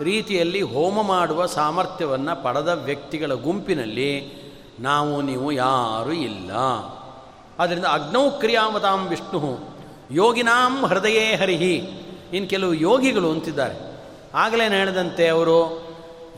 ರೀತಿಯಲ್ಲಿ 0.00 0.62
ಹೋಮ 0.62 1.02
ಮಾಡುವ 1.02 1.46
ಸಾಮರ್ಥ್ಯವನ್ನು 1.46 2.42
ಪಡೆದ 2.42 2.68
ವ್ಯಕ್ತಿಗಳ 2.68 3.32
ಗುಂಪಿನಲ್ಲಿ 3.32 4.43
ನಾವು 4.80 5.22
ನೀವು 5.22 5.52
ಯಾರೂ 5.52 6.12
ಇಲ್ಲ. 6.12 6.50
ಆದ್ದರಿಂದ 7.58 7.84
ಅಗ್ನೌ 7.84 8.30
ಕ್ರಿಯಾಮತಾಂ 8.30 9.06
ವಿಷ್ಣು. 9.06 9.74
ಯೋಗಿನಾಂ 10.10 10.86
ಹೃದಯೇ 10.86 11.34
ಹರಿಹಿ. 11.34 11.74
ಇನ್ನು 12.32 12.50
ಕೆಲವು 12.50 12.74
ಯೋಗಿಗಳು 12.74 13.30
ಅಂತಿದ್ದಾರೆ. 13.30 13.94
ಆಗಲೇ 14.34 14.68
ಹೇಳಿದಂತೆ 14.68 15.28
ಅವರು 15.28 15.84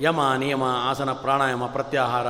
ಯಮ, 0.00 0.32
ನಿಯಮ, 0.32 0.62
ಆಸನ, 0.64 1.12
ಪ್ರಾಣಾಯಾಮ, 1.12 1.66
ಪ್ರತ್ಯಾಹಾರ, 1.66 2.26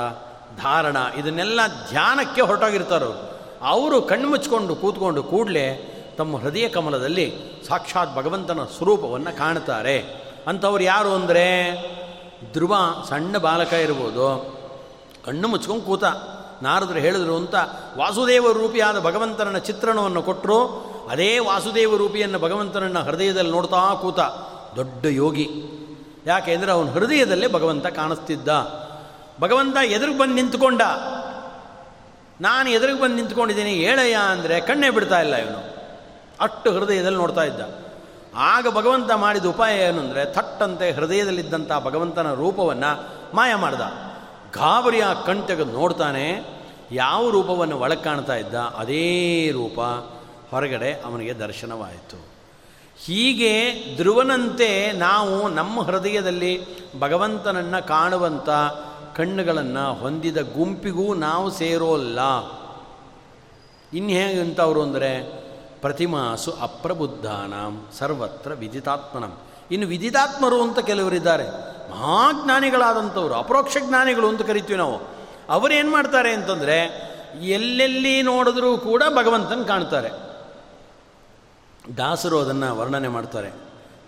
ಧಾರಣ 0.62 0.96
ಇದನ್ನೆಲ್ಲ 1.18 1.60
ಧ್ಯಾನಕ್ಕೆ 1.88 2.40
ಹೊರಟೋಗಿರ್ತಾರೋ 2.40 3.38
ಅವರು 3.62 4.02
ಕಣ್ಣು 4.02 4.28
ಮುಚ್ಕೊಂಡು 4.28 4.76
ಕೂತ್ಕೊಂಡು 4.76 5.22
ಕೂಡಲೇ 5.22 5.92
ತಮ್ಮ 6.18 6.36
ಹೃದಯ 6.36 6.68
ಕಮಲದಲ್ಲಿ 6.68 7.34
ಸಾಕ್ಷಾತ್ 7.68 8.16
ಭಗವಂತನ 8.16 8.64
ಸ್ವರೂಪವನ್ನು 8.76 9.38
ಕಾಣ್ತಾರೆ. 9.38 10.26
ಅಂಥವ್ರು 10.46 10.84
ಯಾರು 10.84 11.08
ಅಂದರೆ 11.08 11.72
ಧ್ರುವ 12.52 12.76
ಸಣ್ಣ 13.08 13.38
ಬಾಲಕ 13.38 13.72
ಇರ್ಬೋದು. 13.72 14.55
ಕಣ್ಣು 15.26 15.48
ಮುಚ್ಕೊಂಡು 15.48 15.84
ಕೂತ, 15.84 16.04
ನಾರದರು 16.62 16.98
ಹೇಳಿದ್ರು 16.98 17.36
ಅಂತ, 17.36 17.54
ವಾಸುದೇವ 17.96 18.52
ರೂಪಿಯಾದ 18.52 19.00
ಭಗವಂತನ 19.00 19.58
ಚಿತ್ರಣವನ್ನು 19.58 20.22
ಕೊಟ್ಟರು 20.22 20.58
ಅದೇ 21.10 21.38
ವಾಸುದೇವ 21.38 21.96
ರೂಪಿಯನ್ನು 21.96 22.38
ಭಗವಂತನನ್ನು 22.38 23.00
ಹೃದಯದಲ್ಲಿ 23.00 23.50
ನೋಡ್ತಾ 23.50 23.94
ಕೂತ, 23.94 24.20
ದೊಡ್ಡ 24.76 25.04
ಯೋಗಿ. 25.06 25.48
ಯಾಕೆಂದರೆ 26.26 26.72
ಅವನ 26.72 26.88
ಹೃದಯದಲ್ಲೇ 26.90 27.46
ಭಗವಂತ 27.46 27.86
ಕಾಣಿಸ್ತಿದ್ದ. 27.86 28.48
ಭಗವಂತ 29.40 29.76
ಎದುರಿಗೆ 29.76 30.18
ಬಂದು 30.18 30.34
ನಿಂತ್ಕೊಂಡ. 30.34 30.82
ನಾನು 32.40 32.70
ಎದುರಿಗೆ 32.70 33.00
ಬಂದು 33.00 33.16
ನಿಂತ್ಕೊಂಡಿದ್ದೀನಿ, 33.16 33.70
ಹೇಳಯ್ಯ 33.70 34.14
ಅಂದರೆ 34.14 34.60
ಕಣ್ಣೇ 34.60 34.90
ಬಿಡ್ತಾ 34.90 35.20
ಇಲ್ಲ 35.20 35.34
ಇವನು. 35.34 35.60
ಅಷ್ಟು 36.40 36.72
ಹೃದಯದಲ್ಲಿ 36.72 37.18
ನೋಡ್ತಾ 37.18 37.42
ಇದ್ದ. 37.42 37.60
ಆಗ 38.36 38.66
ಭಗವಂತ 38.68 39.12
ಮಾಡಿದ 39.12 39.44
ಉಪಾಯ 39.44 39.78
ಏನು 39.78 40.00
ಅಂದರೆ, 40.00 40.24
ಥಟ್ಟಂತೆ 40.34 40.92
ಹೃದಯದಲ್ಲಿದ್ದಂಥ 40.92 41.72
ಭಗವಂತನ 41.84 42.34
ರೂಪವನ್ನು 42.34 42.90
ಮಾಯ 43.36 43.54
ಮಾಡ್ದ. 43.54 43.80
ಗಾಬರಿಯ 44.58 45.04
ಕಣ್ 45.26 45.42
ತೆಗೆದು 45.42 45.72
ನೋಡ್ತಾನೆ, 45.72 46.26
ಯಾವ 46.92 47.22
ರೂಪವನ್ನು 47.30 47.76
ಒಳಗೆ 47.78 48.02
ಕಾಣ್ತಾ 48.02 48.34
ಇದ್ದ, 48.36 48.54
ಅದೇ 48.54 49.06
ರೂಪ 49.50 49.78
ಹೊರಗಡೆ 50.50 50.90
ಅವನಿಗೆ 51.06 51.34
ದರ್ಶನವಾಯಿತು. 51.34 52.18
ಹೀಗೆ 53.04 53.54
ಧ್ರುವನಂತೆ 53.96 54.68
ನಾವು 54.98 55.34
ನಮ್ಮ 55.48 55.82
ಹೃದಯದಲ್ಲಿ 55.82 56.52
ಭಗವಂತನನ್ನು 57.00 57.80
ಕಾಣುವಂಥ 57.88 58.48
ಕಣ್ಣುಗಳನ್ನು 59.16 59.84
ಹೊಂದಿದ 59.94 60.38
ಗುಂಪಿಗೂ 60.54 61.06
ನಾವು 61.14 61.46
ಸೇರೋಲ್ಲ. 61.50 62.20
ಇನ್ನು 63.92 64.12
ಹೇಗೆ 64.18 64.40
ಅಂತವರು 64.40 64.80
ಅಂದರೆ, 64.82 65.10
ಪ್ರತಿಮಾಸು 65.80 66.50
ಅಪ್ರಬುದ್ಧಾನಾಂ 66.60 67.74
ಸರ್ವತ್ರ 67.98 68.50
ವಿದಿತಾತ್ಮನಂ. 68.52 69.32
ಇನ್ನು 69.70 69.86
ವಿದಿತಾತ್ಮರು 69.86 70.62
ಅಂತ 70.62 70.78
ಕೆಲವರಿದ್ದಾರೆ. 70.78 71.44
ಮಹಾಜ್ಞಾನಿಗಳಾದಂಥವ್ರು, 71.90 73.34
ಅಪರೋಕ್ಷ 73.34 73.76
ಜ್ಞಾನಿಗಳು 73.88 74.28
ಅಂತ 74.28 74.42
ಕರಿತೀವಿ 74.42 74.78
ನಾವು. 74.78 75.00
ಅವರೇನು 75.48 75.90
ಮಾಡ್ತಾರೆ 75.90 76.32
ಅಂತಂದರೆ, 76.32 77.06
ಎಲ್ಲೆಲ್ಲಿ 77.42 78.22
ನೋಡಿದ್ರೂ 78.22 78.78
ಕೂಡ 78.78 79.02
ಭಗವಂತನ 79.16 79.62
ಕಾಣ್ತಾರೆ. 79.62 80.10
ದಾಸರು 81.96 82.40
ಅದನ್ನು 82.40 82.76
ವರ್ಣನೆ 82.76 83.08
ಮಾಡ್ತಾರೆ. 83.08 83.50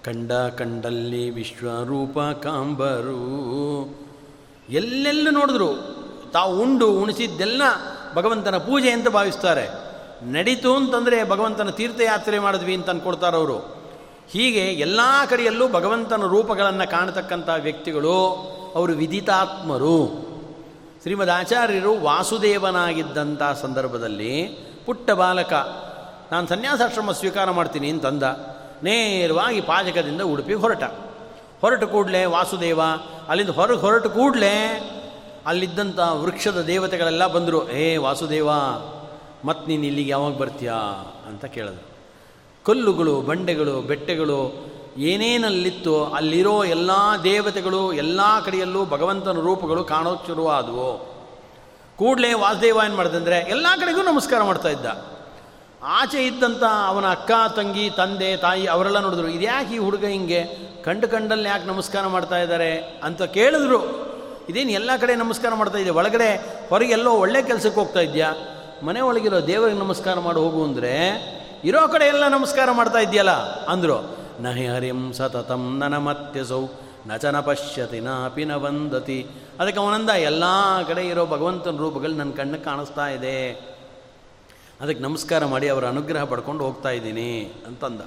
ಕಂಡ 0.05 0.33
ಕಂಡಲ್ಲಿ 0.33 1.31
ವಿಶ್ವರೂಪ 1.31 2.19
ಕಾಂಬರು. 2.19 3.19
ಎಲ್ಲೆಲ್ಲೂ 4.71 5.31
ನೋಡಿದ್ರು, 5.31 5.69
ತಾವು 6.33 6.61
ಉಂಡು 6.61 6.93
ಉಣಿಸಿದ್ದೆಲ್ಲ 6.93 7.63
ಭಗವಂತನ 8.15 8.57
ಪೂಜೆ 8.57 8.91
ಅಂತ 8.91 9.09
ಭಾವಿಸ್ತಾರೆ. 9.09 9.69
ನಡೀತು 10.23 10.77
ಅಂತಂದರೆ 10.77 11.29
ಭಗವಂತನ 11.29 11.71
ತೀರ್ಥಯಾತ್ರೆ 11.71 12.39
ಮಾಡಿದ್ವಿ 12.39 12.75
ಅಂತ 12.75 12.91
ಅಂದ್ಕೊಡ್ತಾರೆ 12.91 13.37
ಅವರು 13.37 13.78
ಹೀಗೆ 14.31 14.59
ಎಲ್ಲ 14.59 15.01
ಕಡೆಯಲ್ಲೂ 15.31 15.69
ಭಗವಂತನ 15.69 16.23
ರೂಪಗಳನ್ನು 16.23 16.91
ಕಾಣತಕ್ಕಂಥ 16.91 17.49
ವ್ಯಕ್ತಿಗಳು 17.59 18.27
ಅವರು 18.75 18.93
ವಿದಿತಾತ್ಮರು. 18.93 20.29
ಶ್ರೀಮದ್ 21.03 21.31
ಆಚಾರ್ಯರು 21.31 22.01
ವಾಸುದೇವನಾಗಿದ್ದಂಥ 22.01 23.43
ಸಂದರ್ಭದಲ್ಲಿ 23.43 24.43
ಪುಟ್ಟ 24.87 25.11
ಬಾಲಕ, 25.11 25.53
ನಾನು 26.33 26.47
ಸನ್ಯಾಸಾಶ್ರಮ 26.47 27.13
ಸ್ವೀಕಾರ 27.13 27.51
ಮಾಡ್ತೀನಿ 27.51 27.91
ಅಂತಂದ. 27.91 28.23
ನೇರವಾಗಿ 28.83 29.61
ಪಾಜಕದಿಂದ 29.61 30.21
ಉಡುಪಿ 30.21 30.55
ಹೊರಟ. 30.55 30.83
ಹೊರಟು 31.61 31.87
ಕೂಡಲೇ 31.87 32.25
ವಾಸುದೇವ, 32.25 32.81
ಅಲ್ಲಿಂದ 33.29 33.49
ಹೊರಗೆ 33.49 33.81
ಹೊರಟು 33.81 34.11
ಕೂಡಲೇ 34.11 34.55
ಅಲ್ಲಿದ್ದಂಥ 35.47 35.99
ವೃಕ್ಷದ 35.99 36.63
ದೇವತೆಗಳೆಲ್ಲ 36.63 37.27
ಬಂದರು. 37.27 37.71
ಏ 37.71 37.97
ವಾಸುದೇವ 37.97 38.49
ಮತ್ತು 39.45 39.67
ನೀನು 39.67 39.85
ಇಲ್ಲಿಗೆ 39.85 40.11
ಯಾವಾಗ 40.11 40.37
ಬರ್ತೀಯಾ? 40.37 40.75
ಅಂತ 41.29 41.45
ಕೇಳಿದ್ರು. 41.45 41.98
ಕಲ್ಲುಗಳು, 42.69 43.21
ಬಂಡೆಗಳು, 43.21 43.75
ಬೆಟ್ಟೆಗಳು, 43.81 44.41
ಏನೇನಲ್ಲಿತ್ತು 45.11 46.05
ಅಲ್ಲಿರೋ 46.05 46.65
ಎಲ್ಲ 46.65 46.91
ದೇವತೆಗಳು, 47.25 47.93
ಎಲ್ಲ 47.93 48.21
ಕಡೆಯಲ್ಲೂ 48.45 48.81
ಭಗವಂತನ 48.85 49.41
ರೂಪಗಳು 49.41 49.85
ಕಾಣೋಕ್ಕೆ 49.85 50.27
ಶುರುವಾದವು. 50.27 50.91
ಕೂಡಲೇ 51.99 52.33
ವಾಸುದೇವ 52.33 52.81
ಏನು 52.85 52.97
ಮಾಡಿದಂದರೆ 52.97 53.39
ಎಲ್ಲ 53.51 53.67
ಕಡೆಗೂ 53.81 54.03
ನಮಸ್ಕಾರ 54.03 54.43
ಮಾಡ್ತಾ 54.43 54.69
ಇದ್ದ. 54.69 54.87
ಆಚೆ 55.83 56.21
ಇದ್ದಂಥ 56.27 56.65
ಅವನ 56.87 57.07
ಅಕ್ಕ, 57.07 57.31
ತಂಗಿ, 57.57 57.91
ತಂದೆ, 57.91 58.37
ತಾಯಿ 58.37 58.67
ಅವರೆಲ್ಲ 58.67 58.99
ನೋಡಿದ್ರು, 58.99 59.29
ಇದ್ಯಾಕೆ 59.29 59.75
ಈ 59.75 59.79
ಹುಡುಗ 59.79 60.05
ಹಿಂಗೆ 60.05 60.41
ಕಂಡು 60.85 61.09
ಕಂಡಲ್ಲಿ 61.09 61.49
ಯಾಕೆ 61.49 61.67
ನಮಸ್ಕಾರ 61.67 62.07
ಮಾಡ್ತಾ 62.07 62.39
ಇದ್ದಾರೆ 62.39 63.01
ಅಂತ 63.05 63.23
ಕೇಳಿದ್ರು. 63.23 63.81
ಇದೇನು 64.49 64.71
ಎಲ್ಲ 64.71 64.91
ಕಡೆ 65.01 65.15
ನಮಸ್ಕಾರ 65.15 65.55
ಮಾಡ್ತಾ 65.55 65.79
ಇದೆ, 65.79 65.91
ಒಳಗಡೆ 65.91 66.31
ಹೊರಗೆ 66.69 66.93
ಎಲ್ಲೋ 66.93 67.13
ಒಳ್ಳೆ 67.15 67.43
ಕೆಲಸಕ್ಕೆ 67.43 67.81
ಹೋಗ್ತಾ 67.81 68.01
ಇದೆಯಾ? 68.01 68.31
ಮನೆ 68.83 69.01
ಒಳಗಿರೋ 69.01 69.41
ದೇವರಿಗೆ 69.41 69.79
ನಮಸ್ಕಾರ 69.79 70.19
ಮಾಡಿ 70.19 70.39
ಹೋಗು 70.39 70.65
ಅಂದರೆ 70.65 70.95
ಇರೋ 71.65 71.81
ಕಡೆ 71.89 72.05
ಎಲ್ಲ 72.05 72.25
ನಮಸ್ಕಾರ 72.29 72.69
ಮಾಡ್ತಾ 72.71 72.99
ಇದೆಯಲ್ಲ 72.99 73.33
ಅಂದರು, 73.73 73.97
ನಹಿ 74.41 74.67
ಹರಿಂ 74.67 75.01
ಸತತಂ 75.13 75.79
ನನ 75.79 75.97
ಮತ್ಯಸೌ 75.97 76.63
ನಚನ 77.07 77.41
ಪಶ್ಯತಿ 77.41 78.01
ನಾಪಿ 78.01 78.45
ನ 78.45 78.55
ವಂದತಿ. 78.55 79.19
ಅದಕ್ಕೆ 79.61 79.81
ಅವನಂದ, 79.81 80.09
ಎಲ್ಲ 80.09 80.45
ಕಡೆ 80.89 81.03
ಇರೋ 81.07 81.27
ಭಗವಂತನ 81.27 81.77
ರೂಪಗಳು 81.77 82.15
ನನ್ನ 82.15 82.33
ಕಣ್ಣಿಗೆ 82.33 82.65
ಕಾಣಿಸ್ತಾ 82.65 83.07
ಇದೆ. 83.09 83.37
ಅದಕ್ಕೆ 84.81 85.03
ನಮಸ್ಕಾರ 85.03 85.45
ಮಾಡಿ 85.45 85.69
ಅವರ 85.69 85.85
ಅನುಗ್ರಹ 85.87 86.25
ಪಡ್ಕೊಂಡು 86.25 86.65
ಹೋಗ್ತಾ 86.65 86.91
ಇದ್ದೀನಿ. 86.91 87.31
ಅಂತಂದ. 87.67 88.01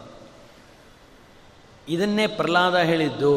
ಇದನ್ನೇ 1.90 2.28
ಪ್ರಹ್ಲಾದ 2.28 2.78
ಹೇಳಿದ್ದು, 2.92 3.36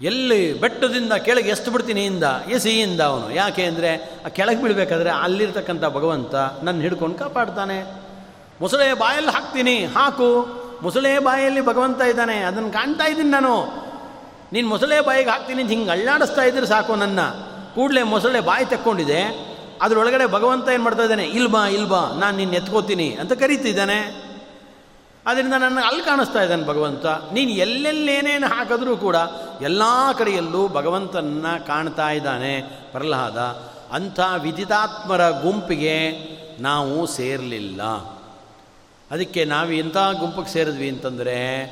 ಎಲ್ಲಿ 0.00 0.60
ಬೆಟ್ಟದಿಂದ 0.60 1.12
ಕೆಳಗೆ 1.12 1.50
ಎಷ್ಟು 1.50 1.70
ಬಿಡ್ತೀನಿ 1.70 2.04
ಇಂದ? 2.04 2.24
ಎಸಿಯಿಂದ 2.50 3.00
ಅವನು? 3.00 3.26
ಯಾಕೆ 3.34 3.62
ಅಂದರೆ, 3.62 3.90
ಆ 4.26 4.28
ಕೆಳಗೆ 4.28 4.62
ಬೀಳಬೇಕಾದ್ರೆ 4.62 5.10
ಅಲ್ಲಿರ್ತಕ್ಕಂಥ 5.10 5.84
ಭಗವಂತ 5.84 6.34
ನನ್ನ 6.62 6.80
ಹಿಡ್ಕೊಂಡು 6.80 7.18
ಕಾಪಾಡ್ತಾನೆ. 7.18 8.03
ಮೊಸಳೆ 8.60 8.94
ಬಾಯಲ್ಲಿ 8.94 9.30
ಹಾಕ್ತೀನಿ, 9.30 9.84
ಹಾಕು. 9.84 10.46
ಮೊಸಳೆ 10.82 11.18
ಬಾಯಲ್ಲಿ 11.18 11.60
ಭಗವಂತ 11.60 12.00
ಇದ್ದಾನೆ, 12.00 12.38
ಅದನ್ನು 12.38 12.70
ಕಾಣ್ತಾ 12.70 13.04
ಇದ್ದೀನಿ 13.04 13.30
ನಾನು. 13.30 13.84
ನೀನು 14.52 14.68
ಮೊಸಳೆ 14.68 15.00
ಬಾಯಿಗೆ 15.00 15.30
ಹಾಕ್ತೀನಿ 15.30 15.62
ಅಂತ 15.62 15.70
ಹಿಂಗೆ 15.70 15.90
ಅಳ್ಳಾಡಿಸ್ತಾ 15.90 16.42
ಇದ್ರೆ 16.42 16.66
ಸಾಕು 16.66 16.94
ನನ್ನ. 16.94 17.20
ಕೂಡಲೇ 17.74 18.02
ಮೊಸಳೆ 18.02 18.40
ಬಾಯಿ 18.40 18.64
ತಕ್ಕೊಂಡಿದೆ. 18.64 19.54
ಅದರೊಳಗಡೆ 19.82 20.26
ಭಗವಂತ 20.26 20.68
ಏನು 20.68 20.82
ಮಾಡ್ತಾ 20.82 21.02
ಇದ್ದಾನೆ 21.02 21.24
ಇಲ್ಬಾ 21.24 21.66
ಇಲ್ಬಾ 21.66 22.12
ನಾನು 22.18 22.36
ನಿನ್ನ 22.36 22.54
ಎತ್ಕೋತೀನಿ 22.54 23.14
ಅಂತ 23.14 23.32
ಕರೀತಿದ್ದಾನೆ. 23.32 24.24
ಅದರಿಂದ 25.26 25.52
ನನ್ನ 25.52 25.78
ಅಲ್ಲಿ 25.86 26.02
ಕಾಣಿಸ್ತಾ 26.02 26.42
ಇದ್ದಾನೆ 26.42 26.66
ಭಗವಂತ. 26.66 27.06
ನೀನು 27.06 27.50
ಎಲ್ಲೆಲ್ಲೇನೇನು 27.50 28.46
ಹಾಕಿದ್ರೂ 28.46 28.96
ಕೂಡ 28.96 29.16
ಎಲ್ಲ 29.62 29.82
ಕಡೆಯಲ್ಲೂ 30.18 30.68
ಭಗವಂತನ 30.68 31.46
ಕಾಣ್ತಾ 31.66 32.10
ಇದ್ದಾನೆ. 32.10 32.60
ಪ್ರಹ್ಲಾದ, 32.92 33.38
ಅಂಥ 33.92 34.20
ವಿದಿತಾತ್ಮರ 34.42 35.30
ಗುಂಪಿಗೆ 35.30 35.96
ನಾವು 36.62 37.06
ಸೇರಲಿಲ್ಲ. 37.06 38.13
ಅದಕ್ಕೆ 39.14 39.44
ನಾವು 39.44 39.70
ಇಂಥ 39.70 39.96
ಗುಂಪಿಗೆ 39.96 40.52
ಸೇರಿದ್ವಿ 40.52 40.88
ಅಂತಂದರೆ, 40.88 41.62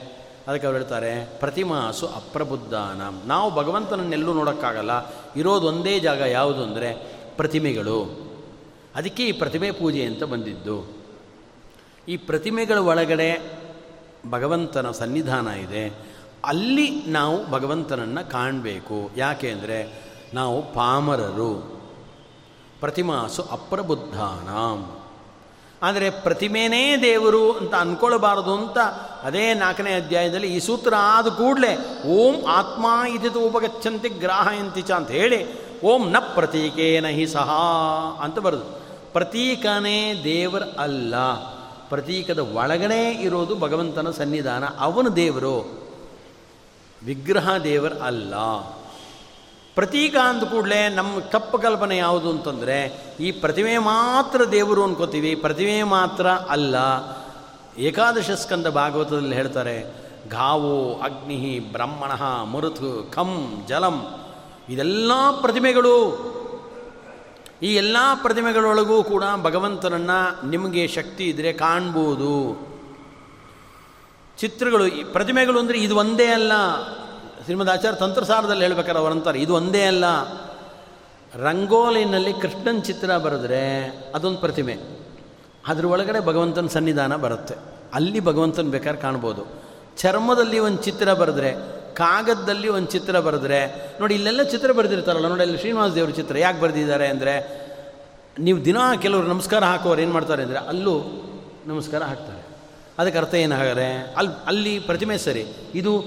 ಅದಕ್ಕೆ 0.48 0.66
ಅವ್ರು 0.66 0.80
ಹೇಳ್ತಾರೆ, 0.80 1.38
ಪ್ರತಿಮಾಸು 1.38 2.06
ಅಪ್ರಬುದ್ಧಾನ. 2.06 3.26
ನಾವು 3.26 3.54
ಭಗವಂತನನ್ನೆಲ್ಲೂ 3.54 4.34
ನೋಡೋಕ್ಕಾಗಲ್ಲ. 4.34 4.90
ಇರೋದು 5.36 5.66
ಒಂದೇ 5.66 6.00
ಜಾಗ 6.00 6.18
ಯಾವುದು 6.18 6.62
ಅಂದರೆ 6.62 6.94
ಪ್ರತಿಮೆಗಳು. 7.36 8.30
ಅದಕ್ಕೆ 8.94 9.26
ಈ 9.26 9.32
ಪ್ರತಿಮೆ 9.32 9.70
ಪೂಜೆ 9.70 10.04
ಅಂತ 10.04 10.22
ಬಂದಿದ್ದು. 10.22 10.92
ಈ 12.08 12.16
ಪ್ರತಿಮೆಗಳ 12.16 12.78
ಒಳಗಡೆ 12.78 13.60
ಭಗವಂತನ 14.30 14.90
ಸನ್ನಿಧಾನ 14.90 15.48
ಇದೆ. 15.48 15.94
ಅಲ್ಲಿ 16.44 17.06
ನಾವು 17.06 17.50
ಭಗವಂತನನ್ನು 17.50 18.30
ಕಾಣಬೇಕು. 18.30 19.10
ಯಾಕೆ 19.16 19.50
ಅಂದರೆ, 19.50 20.04
ನಾವು 20.34 20.72
ಪಾಮರರು. 20.74 21.80
ಪ್ರತಿಮಾಸು 22.80 23.42
ಅಪ್ರಬುದ್ಧಾನಾಂ. 23.42 25.01
ಆದರೆ 25.82 26.10
ಪ್ರತಿಮೆನೇ 26.10 26.96
ದೇವರು 26.96 27.52
ಅಂತ 27.52 27.74
ಅಂದ್ಕೊಳ್ಬಾರದು 27.74 28.54
ಅಂತ 28.54 28.78
ಅದೇ 29.22 29.54
ನಾಲ್ಕನೇ 29.54 29.92
ಅಧ್ಯಾಯದಲ್ಲಿ 29.94 30.48
ಈ 30.56 30.58
ಸೂತ್ರ 30.58 30.94
ಆದ 30.98 31.28
ಕೂಡಲೇ, 31.28 31.72
ಓಂ 32.08 32.34
ಆತ್ಮ 32.46 32.86
ಇದಿತು 33.14 33.40
ಉಪಗಚ್ಚಂತಿ 33.40 34.08
ಗ್ರಾಹಯಂತಿ 34.08 34.82
ಚ 34.82 34.90
ಅಂತ 34.90 35.10
ಹೇಳಿ, 35.10 35.40
ಓಂ 35.82 36.10
ನ 36.10 36.16
ಪ್ರತೀಕೇನ 36.34 37.06
ಹಿ 37.06 37.26
ಸಹ 37.26 37.50
ಅಂತ 38.22 38.38
ಬರೋದು. 38.38 38.66
ಪ್ರತೀಕನೇ 39.12 39.98
ದೇವರ 40.24 40.62
ಅಲ್ಲ, 40.78 41.14
ಪ್ರತೀಕದ 41.88 42.38
ಒಳಗಡೆ 42.38 43.00
ಇರೋದು 43.10 43.54
ಭಗವಂತನ 43.56 44.10
ಸನ್ನಿಧಾನ, 44.10 44.64
ಅವನು 44.78 45.16
ದೇವರು, 45.16 45.56
ವಿಗ್ರಹ 47.04 47.56
ದೇವರ 47.56 47.92
ಅಲ್ಲ. 48.02 48.34
ಪ್ರತೀಕ 49.74 50.16
ಅಂದ 50.16 50.42
ಕೂಡಲೇ 50.42 50.88
ನಮ್ಮ 50.88 51.20
ತಪ್ಪು 51.20 51.58
ಕಲ್ಪನೆ 51.58 51.96
ಯಾವುದು 51.96 52.30
ಅಂತಂದರೆ, 52.30 53.02
ಈ 53.20 53.32
ಪ್ರತಿಮೆ 53.32 53.78
ಮಾತ್ರ 53.78 54.44
ದೇವರು 54.44 54.84
ಅನ್ಕೋತೀವಿ, 54.84 55.34
ಪ್ರತಿಮೆ 55.34 55.82
ಮಾತ್ರ 55.82 56.26
ಅಲ್ಲ. 56.30 56.76
ಏಕಾದಶ 57.78 58.30
ಸ್ಕಂದ 58.30 58.66
ಭಾಗವತದಲ್ಲಿ 58.66 59.34
ಹೇಳ್ತಾರೆ, 59.34 59.94
ಗಾವು 60.28 61.00
ಅಗ್ನಿ 61.00 61.58
ಬ್ರಹ್ಮಣ 61.72 62.12
ಮರುತು 62.44 63.10
ಖಂ 63.12 63.62
ಜಲಂ. 63.68 64.28
ಇದೆಲ್ಲ 64.68 65.12
ಪ್ರತಿಮೆಗಳು. 65.40 65.96
ಈ 67.62 67.74
ಎಲ್ಲ 67.74 67.96
ಪ್ರತಿಮೆಗಳೊಳಗೂ 68.22 69.02
ಕೂಡ 69.02 69.24
ಭಗವಂತನನ್ನು 69.42 70.48
ನಿಮಗೆ 70.50 70.86
ಶಕ್ತಿ 70.86 71.24
ಇದ್ದರೆ 71.24 71.52
ಕಾಣ್ಬೋದು. 71.52 72.34
ಚಿತ್ರಗಳು 74.38 75.12
ಪ್ರತಿಮೆಗಳು 75.12 75.58
ಅಂದರೆ 75.58 75.78
ಇದು 75.78 75.96
ಒಂದೇ 75.96 76.26
ಅಲ್ಲ. 76.26 76.52
ಶ್ರೀಮದ್ 77.44 77.70
ಆಚಾರ್ಯ 77.70 77.98
ತಂತ್ರಸಾರದಲ್ಲಿ 77.98 78.62
ಹೇಳ್ಬೇಕಾರೆ 78.62 78.98
ಅವರಂತಾರೆ 78.98 79.38
ಇದು 79.40 79.54
ಒಂದೇ 79.54 79.84
ಅಲ್ಲ. 79.84 80.04
ರಂಗೋಲಿನಲ್ಲಿ 81.34 82.32
ಕೃಷ್ಣನ 82.32 82.80
ಚಿತ್ರ 82.80 83.18
ಬರೆದ್ರೆ 83.18 83.86
ಅದೊಂದು 84.14 84.38
ಪ್ರತಿಮೆ. 84.38 84.76
ಅದ್ರ 85.66 85.86
ಒಳಗಡೆ 85.86 86.20
ಭಗವಂತನ 86.20 86.66
ಸನ್ನಿಧಾನ 86.66 87.16
ಬರುತ್ತೆ. 87.16 87.54
ಅಲ್ಲಿ 87.94 88.20
ಭಗವಂತನ 88.20 88.62
ಬೇಕಾದ್ರೆ 88.62 89.02
ಕಾಣ್ಬೋದು. 89.02 89.62
ಚರ್ಮದಲ್ಲಿ 89.98 90.58
ಒಂದು 90.58 90.82
ಚಿತ್ರ 90.82 91.14
ಬರೆದ್ರೆ, 91.14 91.54
ಕಾಗದದಲ್ಲಿ 91.94 92.68
ಒಂದು 92.68 92.88
ಚಿತ್ರ 92.88 93.20
ಬರೆದ್ರೆ, 93.20 93.90
ನೋಡಿ 94.00 94.14
ಇಲ್ಲೆಲ್ಲ 94.14 94.42
ಚಿತ್ರ 94.42 94.72
ಬರೆದಿರ್ತಾರಲ್ಲ, 94.72 95.28
ನೋಡಿ 95.28 95.42
ಅಲ್ಲಿ 95.42 95.58
ಶ್ರೀನಿವಾಸ 95.58 95.92
ದೇವ್ರ 95.92 96.10
ಚಿತ್ರ 96.10 96.38
ಯಾಕೆ 96.38 96.60
ಬರೆದಿದ್ದಾರೆ 96.60 97.06
ಅಂದರೆ, 97.06 97.62
ನೀವು 98.38 98.64
ದಿನ 98.64 98.76
ಕೆಲವರು 99.02 99.26
ನಮಸ್ಕಾರ 99.26 99.64
ಹಾಕೋರು 99.64 100.00
ಏನು 100.00 100.12
ಮಾಡ್ತಾರೆ 100.12 100.42
ಅಂದರೆ, 100.42 100.58
ಅಲ್ಲೂ 100.58 101.00
ನಮಸ್ಕಾರ 101.66 102.02
ಹಾಕ್ತಾರೆ. 102.02 102.46
ಅದಕ್ಕೆ 102.98 103.18
ಅರ್ಥ 103.18 103.34
ಏನಾಗಾರೆ 103.34 104.14
ಅಲ್ಲಿ 104.16 104.44
ಅಲ್ಲಿ 104.46 104.78
ಪ್ರತಿಮೆ 104.78 105.18
ಸರಿ, 105.18 105.46
ಇದು 105.74 106.04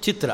ಚಿತ್ರ. 0.00 0.30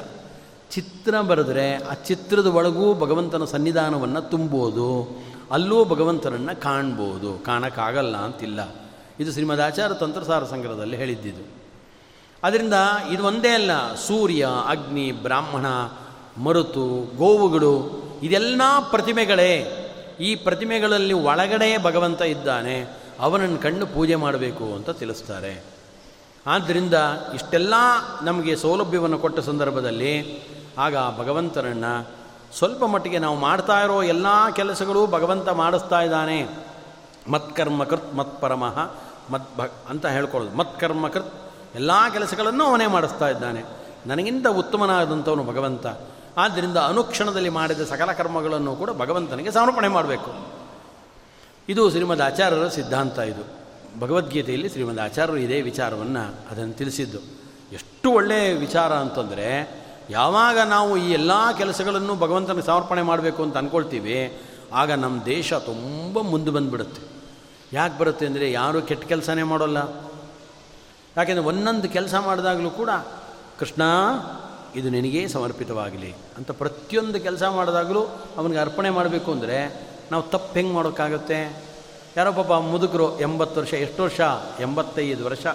ಚಿತ್ರ 0.73 1.21
ಬರೆದ್ರೆ 1.21 1.75
ಆ 1.75 1.95
ಚಿತ್ರದ 1.95 2.47
ಒಳಗೂ 2.47 2.95
ಭಗವಂತನ 2.95 3.45
ಸನ್ನಿಧಾನವನ್ನು 3.45 4.21
ತುಂಬೋದು, 4.21 5.19
ಅಲ್ಲೂ 5.51 5.85
ಭಗವಂತನನ್ನು 5.85 6.61
ಕಾಣ್ಬೋದು. 6.61 7.45
ಕಾಣಕ್ಕಾಗಲ್ಲ 7.45 8.17
ಅಂತಿಲ್ಲ. 8.17 8.75
ಇದು 9.21 9.33
ಶ್ರೀಮದ್ 9.33 9.61
ಆಚಾರ್ಯ 9.61 9.95
ತಂತ್ರಸಾರ 9.95 10.45
ಸಂಗ್ರಹದಲ್ಲಿ 10.45 10.97
ಹೇಳಿದ್ದಿದ್ದು 10.97 11.59
ಅದರಿಂದ 12.43 12.75
ಇದು 13.13 13.25
ಒಂದೇ 13.25 13.49
ಅಲ್ಲ. 13.49 13.95
ಸೂರ್ಯ, 13.95 14.49
ಅಗ್ನಿ, 14.69 15.13
ಬ್ರಾಹ್ಮಣ, 15.13 15.67
ಮರುತು, 16.43 17.17
ಗೋವುಗಳು, 17.17 18.03
ಇದೆಲ್ಲ 18.23 18.63
ಪ್ರತಿಮೆಗಳೇ. 18.91 19.85
ಈ 20.21 20.35
ಪ್ರತಿಮೆಗಳಲ್ಲಿ 20.35 21.15
ಒಳಗಡೆ 21.15 21.83
ಭಗವಂತ 21.83 22.23
ಇದ್ದಾನೆ. 22.23 22.87
ಅವನನ್ನು 23.21 23.59
ಕಣ್ಣು 23.59 23.87
ಪೂಜೆ 23.87 24.15
ಮಾಡಬೇಕು 24.15 24.65
ಅಂತ 24.65 24.91
ತಿಳಿಸ್ತಾರೆ. 24.91 25.65
ಆದ್ದರಿಂದ 26.47 26.95
ಇಷ್ಟೆಲ್ಲ 27.35 27.75
ನಮಗೆ 28.23 28.57
ಸೌಲಭ್ಯವನ್ನು 28.57 29.19
ಕೊಟ್ಟ 29.19 29.41
ಸಂದರ್ಭದಲ್ಲಿ 29.41 30.43
ಆಗ 30.79 30.97
ಭಗವಂತನನ್ನು 31.19 32.11
ಸ್ವಲ್ಪ 32.59 32.85
ಮಟ್ಟಿಗೆ 32.85 33.19
ನಾವು 33.19 33.37
ಮಾಡ್ತಾ 33.37 33.81
ಇರೋ 33.81 34.03
ಎಲ್ಲ 34.03 34.27
ಕೆಲಸಗಳು 34.51 35.07
ಭಗವಂತ 35.07 35.49
ಮಾಡಿಸ್ತಾ 35.49 36.01
ಇದ್ದಾನೆ. 36.01 36.49
ಮತ್ಕರ್ಮ 37.31 37.85
ಕೃತ್ 37.85 38.15
ಮತ್ಪರಮಃ 38.15 38.91
ಮತ್ 39.31 39.57
ಭ 39.57 39.61
ಅಂತ 39.89 40.07
ಹೇಳ್ಕೊಳ್ಳೋದು. 40.07 40.57
ಮತ್ಕರ್ಮ 40.57 41.09
ಕೃತ್ 41.09 41.35
ಎಲ್ಲ 41.75 41.91
ಕೆಲಸಗಳನ್ನು 42.13 42.65
ಅವನೇ 42.65 42.87
ಮಾಡಿಸ್ತಾ 42.87 43.29
ಇದ್ದಾನೆ. 43.29 43.65
ನನಗಿಂತ 44.07 44.47
ಉತ್ತಮನಾದಂಥವನು 44.47 45.45
ಭಗವಂತ. 45.45 45.87
ಆದ್ದರಿಂದ 46.37 46.77
ಅನುಕ್ಷಣದಲ್ಲಿ 46.77 47.49
ಮಾಡಿದ 47.49 47.81
ಸಕಲ 47.81 48.13
ಕರ್ಮಗಳನ್ನು 48.13 48.77
ಕೂಡ 48.77 48.91
ಭಗವಂತನಿಗೆ 48.91 49.51
ಸಮರ್ಪಣೆ 49.51 49.89
ಮಾಡಬೇಕು. 49.89 50.47
ಇದು 51.69 51.91
ಶ್ರೀಮದ್ 51.91 52.23
ಆಚಾರ್ಯರ 52.23 52.69
ಸಿದ್ಧಾಂತ 52.69 53.19
ಇದು. 53.19 53.59
ಭಗವದ್ಗೀತೆಯಲ್ಲಿ 54.01 54.69
ಶ್ರೀಮದ್ 54.69 55.01
ಆಚಾರ್ಯರು 55.01 55.39
ಇದೇ 55.39 55.61
ವಿಚಾರವನ್ನು 55.61 56.35
ಅದನ್ನು 56.51 56.73
ತಿಳಿಸಿದ್ದು. 56.73 57.19
ಎಷ್ಟು 57.73 58.11
ಒಳ್ಳೆಯ 58.11 58.55
ವಿಚಾರ 58.55 58.93
ಅಂತಂದರೆ 58.93 59.78
ಯಾವಾಗ 60.11 60.59
ನಾವು 60.59 60.97
ಈ 60.97 61.11
ಎಲ್ಲ 61.11 61.53
ಕೆಲಸಗಳನ್ನು 61.53 62.15
ಭಗವಂತನಿಗೆ 62.15 62.67
ಸಮರ್ಪಣೆ 62.67 63.03
ಮಾಡಬೇಕು 63.03 63.43
ಅಂತ 63.43 63.57
ಅಂದ್ಕೊಳ್ತೀವಿ 63.57 64.39
ಆಗ 64.73 64.93
ನಮ್ಮ 64.93 65.25
ದೇಶ 65.25 65.53
ತುಂಬ 65.53 66.21
ಮುಂದೆ 66.21 66.51
ಬಂದುಬಿಡುತ್ತೆ. 66.51 67.03
ಯಾಕೆ 67.73 67.99
ಬರುತ್ತೆ 67.99 68.27
ಅಂದರೆ 68.27 68.53
ಯಾರೂ 68.53 68.83
ಕೆಟ್ಟ 68.83 69.05
ಕೆಲಸನೇ 69.05 69.43
ಮಾಡೋಲ್ಲ. 69.43 69.79
ಯಾಕೆಂದರೆ 71.17 71.45
ಒಂದೊಂದು 71.45 71.89
ಕೆಲಸ 71.89 72.15
ಮಾಡಿದಾಗಲೂ 72.15 72.71
ಕೂಡ, 72.71 72.91
ಕೃಷ್ಣ, 73.59 73.83
ಇದು 74.75 74.91
ನಿನಗೇ 74.91 75.29
ಸಮರ್ಪಿತವಾಗಲಿ 75.29 76.15
ಅಂತ 76.37 76.51
ಪ್ರತಿಯೊಂದು 76.51 77.21
ಕೆಲಸ 77.21 77.43
ಮಾಡಿದಾಗಲೂ 77.43 78.03
ಅವನಿಗೆ 78.37 78.61
ಅರ್ಪಣೆ 78.61 78.91
ಮಾಡಬೇಕು 78.91 79.33
ಅಂದರೆ 79.33 79.89
ನಾವು 80.11 80.23
ತಪ್ಪು 80.23 80.55
ಹೆಂಗೆ 80.55 80.73
ಮಾಡೋಕ್ಕಾಗುತ್ತೆ? 80.73 81.63
ಯಾರೋ 82.17 82.33
ಪಾಪ 82.33 82.53
ಮುದುಕರು 82.53 83.21
ಎಂಬತ್ತು 83.21 83.61
ವರ್ಷ, 83.61 83.75
ಎಷ್ಟು 83.75 84.03
ವರ್ಷ, 84.03 84.21
ಎಂಬತ್ತೈದು 84.61 85.25
ವರ್ಷ 85.25 85.47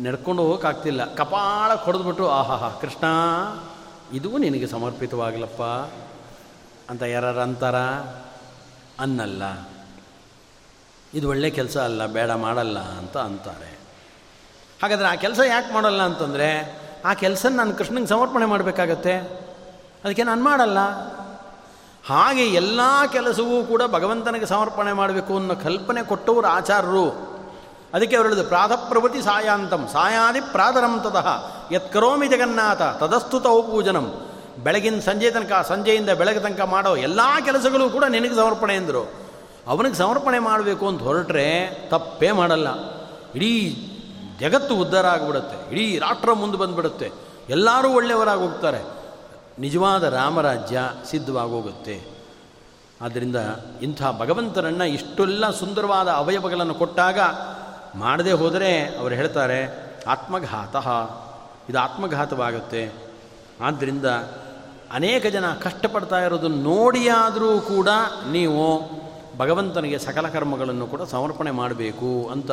ನಡ್ಕೊಂಡು 0.00 0.42
ಹೋಗೋಕ್ಕಾಗ್ತಿಲ್ಲ. 0.42 1.14
ಕಪಾಳ 1.14 1.74
ಹೊಡೆದ್ಬಿಟ್ಟು 1.74 2.30
ಆಹಾಹಾ 2.30 2.68
ಕೃಷ್ಣ, 2.80 3.04
ಇದು 4.12 4.38
ನಿನಗೆ 4.38 4.66
ಸಮರ್ಪಿತವಾಗಲಪ್ಪ 4.66 5.62
ಅಂತ 6.90 7.02
ಯಾರು 7.02 7.40
ಅಂತಾರ? 7.40 7.76
ಅನ್ನಲ್ಲ. 9.00 9.42
ಇದು 11.14 11.28
ಒಳ್ಳೆ 11.28 11.50
ಕೆಲಸ 11.50 11.76
ಅಲ್ಲ, 11.76 12.06
ಬೇಡ, 12.06 12.30
ಮಾಡಲ್ಲ 12.30 12.78
ಅಂತ 12.78 13.16
ಅಂತಾರೆ. 13.16 13.78
ಹಾಗಾದರೆ 14.82 15.06
ಆ 15.06 15.14
ಕೆಲಸ 15.14 15.40
ಯಾಕೆ 15.46 15.74
ಮಾಡಲ್ಲ 15.74 16.02
ಅಂತಂದರೆ, 16.02 16.78
ಆ 17.04 17.14
ಕೆಲಸ 17.14 17.46
ನಾನು 17.46 17.74
ಕೃಷ್ಣನಿಗೆ 17.74 18.06
ಸಮರ್ಪಣೆ 18.06 18.46
ಮಾಡಬೇಕಾಗತ್ತೆ. 18.46 19.16
ಅದಕ್ಕೆ 20.04 20.22
ನಾನು 20.22 20.44
ಮಾಡಲ್ಲ. 20.44 20.78
ಹಾಗೆ 22.06 22.46
ಎಲ್ಲ 22.46 22.80
ಕೆಲಸವೂ 23.12 23.64
ಕೂಡ 23.64 23.82
ಭಗವಂತನಿಗೆ 23.82 24.46
ಸಮರ್ಪಣೆ 24.46 24.92
ಮಾಡಬೇಕು 24.92 25.36
ಅನ್ನೋ 25.36 25.56
ಕಲ್ಪನೆ 25.56 26.02
ಕೊಟ್ಟವರು 26.02 26.46
ಆಚಾರ್ಯರು 26.46 27.29
ಅದಕ್ಕೆ 27.94 28.16
ಅವರು 28.16 28.28
ಹೇಳಿದ್ರು 28.28 28.48
ಪ್ರಾತಃಪ್ರವೃತಿ 28.48 29.22
ಸಾಯಾಂತಂ, 29.22 29.88
ಸಾಯಾದಿ 29.92 30.40
ಪ್ರಾತರಂ 30.40 31.00
ತತಃ. 31.00 31.28
ಯತ್ಕರೋಮಿ 31.72 32.28
ಜಗನ್ನಾಥ 32.28 32.82
ತದಸ್ತುತವು 32.82 33.62
ಪೂಜನಂ. 33.62 34.26
ಬೆಳಗಿನ 34.58 35.00
ಸಂಜೆ 35.00 35.30
ತನಕ, 35.30 35.66
ಸಂಜೆಯಿಂದ 35.68 36.10
ಬೆಳಗ್ಗೆ 36.10 36.40
ತನಕ 36.40 36.60
ಮಾಡೋ 36.60 36.96
ಎಲ್ಲ 36.96 37.20
ಕೆಲಸಗಳು 37.44 37.90
ಕೂಡ 37.90 38.04
ನಿನಗೆ 38.04 38.34
ಸಮರ್ಪಣೆ 38.34 38.74
ಎಂದರು 38.74 39.12
ಅವನಿಗೆ 39.66 39.94
ಸಮರ್ಪಣೆ 39.94 40.38
ಮಾಡಬೇಕು 40.38 40.88
ಅಂತ 40.88 41.02
ಹೊರಟ್ರೆ 41.02 41.70
ತಪ್ಪೇ 41.88 42.30
ಮಾಡಲ್ಲ. 42.30 42.68
ಇಡೀ 43.34 43.76
ಜಗತ್ತು 44.40 44.76
ಉದ್ಧಾರ 44.76 45.06
ಆಗಿಬಿಡುತ್ತೆ 45.06 45.70
ಇಡೀ 45.70 45.98
ರಾಷ್ಟ್ರ 45.98 46.32
ಮುಂದೆ 46.32 46.58
ಬಂದುಬಿಡುತ್ತೆ. 46.58 47.10
ಎಲ್ಲರೂ 47.48 47.88
ಒಳ್ಳೆಯವರಾಗಿ 47.88 48.40
ಹೋಗ್ತಾರೆ. 48.40 48.82
ನಿಜವಾದ 49.58 50.02
ರಾಮರಾಜ್ಯ 50.02 50.80
ಸಿದ್ಧವಾಗೋಗುತ್ತೆ. 51.10 52.20
ಆದ್ದರಿಂದ 53.02 53.36
ಇಂಥ 53.82 54.02
ಭಗವಂತನನ್ನು 54.18 54.84
ಇಷ್ಟೆಲ್ಲ 54.84 55.50
ಸುಂದರವಾದ 55.50 56.08
ಅವಯವಗಳನ್ನು 56.08 56.74
ಕೊಟ್ಟಾಗ 56.74 57.18
ಮಾಡದೇ 57.94 58.32
ಹೋದರೆ 58.32 58.96
ಅವರು 58.96 59.14
ಹೇಳ್ತಾರೆ, 59.14 59.90
ಆತ್ಮಘಾತ, 60.06 60.76
ಇದು 61.70 61.78
ಆತ್ಮಘಾತವಾಗುತ್ತೆ. 61.78 62.92
ಆದ್ದರಿಂದ 63.60 64.04
ಅನೇಕ 64.92 65.26
ಜನ 65.26 65.54
ಕಷ್ಟಪಡ್ತಾ 65.54 66.20
ಇರೋದನ್ನು 66.20 66.56
ನೋಡಿಯಾದರೂ 66.56 67.60
ಕೂಡ 67.60 67.88
ನೀವು 68.32 68.90
ಭಗವಂತನಿಗೆ 69.38 69.98
ಸಕಲ 69.98 70.28
ಕರ್ಮಗಳನ್ನು 70.28 70.86
ಕೂಡ 70.86 71.02
ಸಮರ್ಪಣೆ 71.02 71.50
ಮಾಡಬೇಕು 71.50 72.28
ಅಂತ 72.32 72.50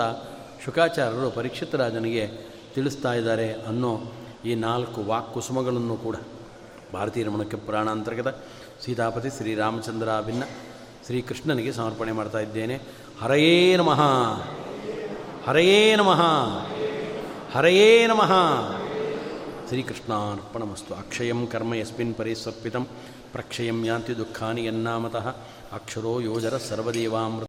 ಶುಕಾಚಾರ್ಯರು 0.66 1.30
ಪರೀಕ್ಷಿತ 1.30 1.76
ರಾಜನಿಗೆ 1.76 2.32
ತಿಳಿಸ್ತಾ 2.76 3.14
ಇದ್ದಾರೆ 3.14 3.54
ಅನ್ನೋ 3.54 4.02
ಈ 4.46 4.56
ನಾಲ್ಕು 4.56 5.04
ವಾಕ್ಕುಸುಮಗಳನ್ನು 5.04 5.98
ಕೂಡ. 5.98 6.16
ಭಾರತೀಯ 6.94 7.24
ರಮಣಕ್ಕೆ 7.24 7.58
ಪುರಾಣಾಂತರ್ಗತ 7.58 8.36
ಸೀತಾಪತಿ 8.86 9.30
ಶ್ರೀರಾಮಚಂದ್ರ 9.30 10.10
ಭಿನ್ನ 10.26 10.44
ಶ್ರೀಕೃಷ್ಣನಿಗೆ 11.06 11.72
ಸಮರ್ಪಣೆ 11.72 12.12
ಮಾಡ್ತಾ 12.12 12.40
ಇದ್ದೇನೆ. 12.40 12.82
ನಮಃ. 13.78 14.02
ಹರಯೇ 15.48 15.96
ನಮಃ. 15.96 16.22
ಹರಯೇ 17.54 18.08
ನಮಃ. 18.08 18.32
ಶ್ರೀಕೃಷ್ಣಾರ್ಪಣಮಸ್ತು. 19.68 20.94
ಅಕ್ಷಯಂ 20.94 21.48
ಕರ್ಮ 21.48 21.74
ಯಸ್ಮಿನ್ 21.74 22.16
ಪರಿಸರ್ಪಿತಂ 22.16 22.88
ಪ್ರಕ್ಷಯಂ 23.34 23.86
ಯಾಂತಿ 23.86 24.18
ದುಃಖಾನಿ 24.18 24.66
ಯನ್ನಾಮತಃ. 24.66 25.36
ಅಕ್ಷರೋ 25.74 26.20
ಯೋಜರ 26.20 26.58
ಸರ್ವದೇವಾಮೃತ. 26.58 27.46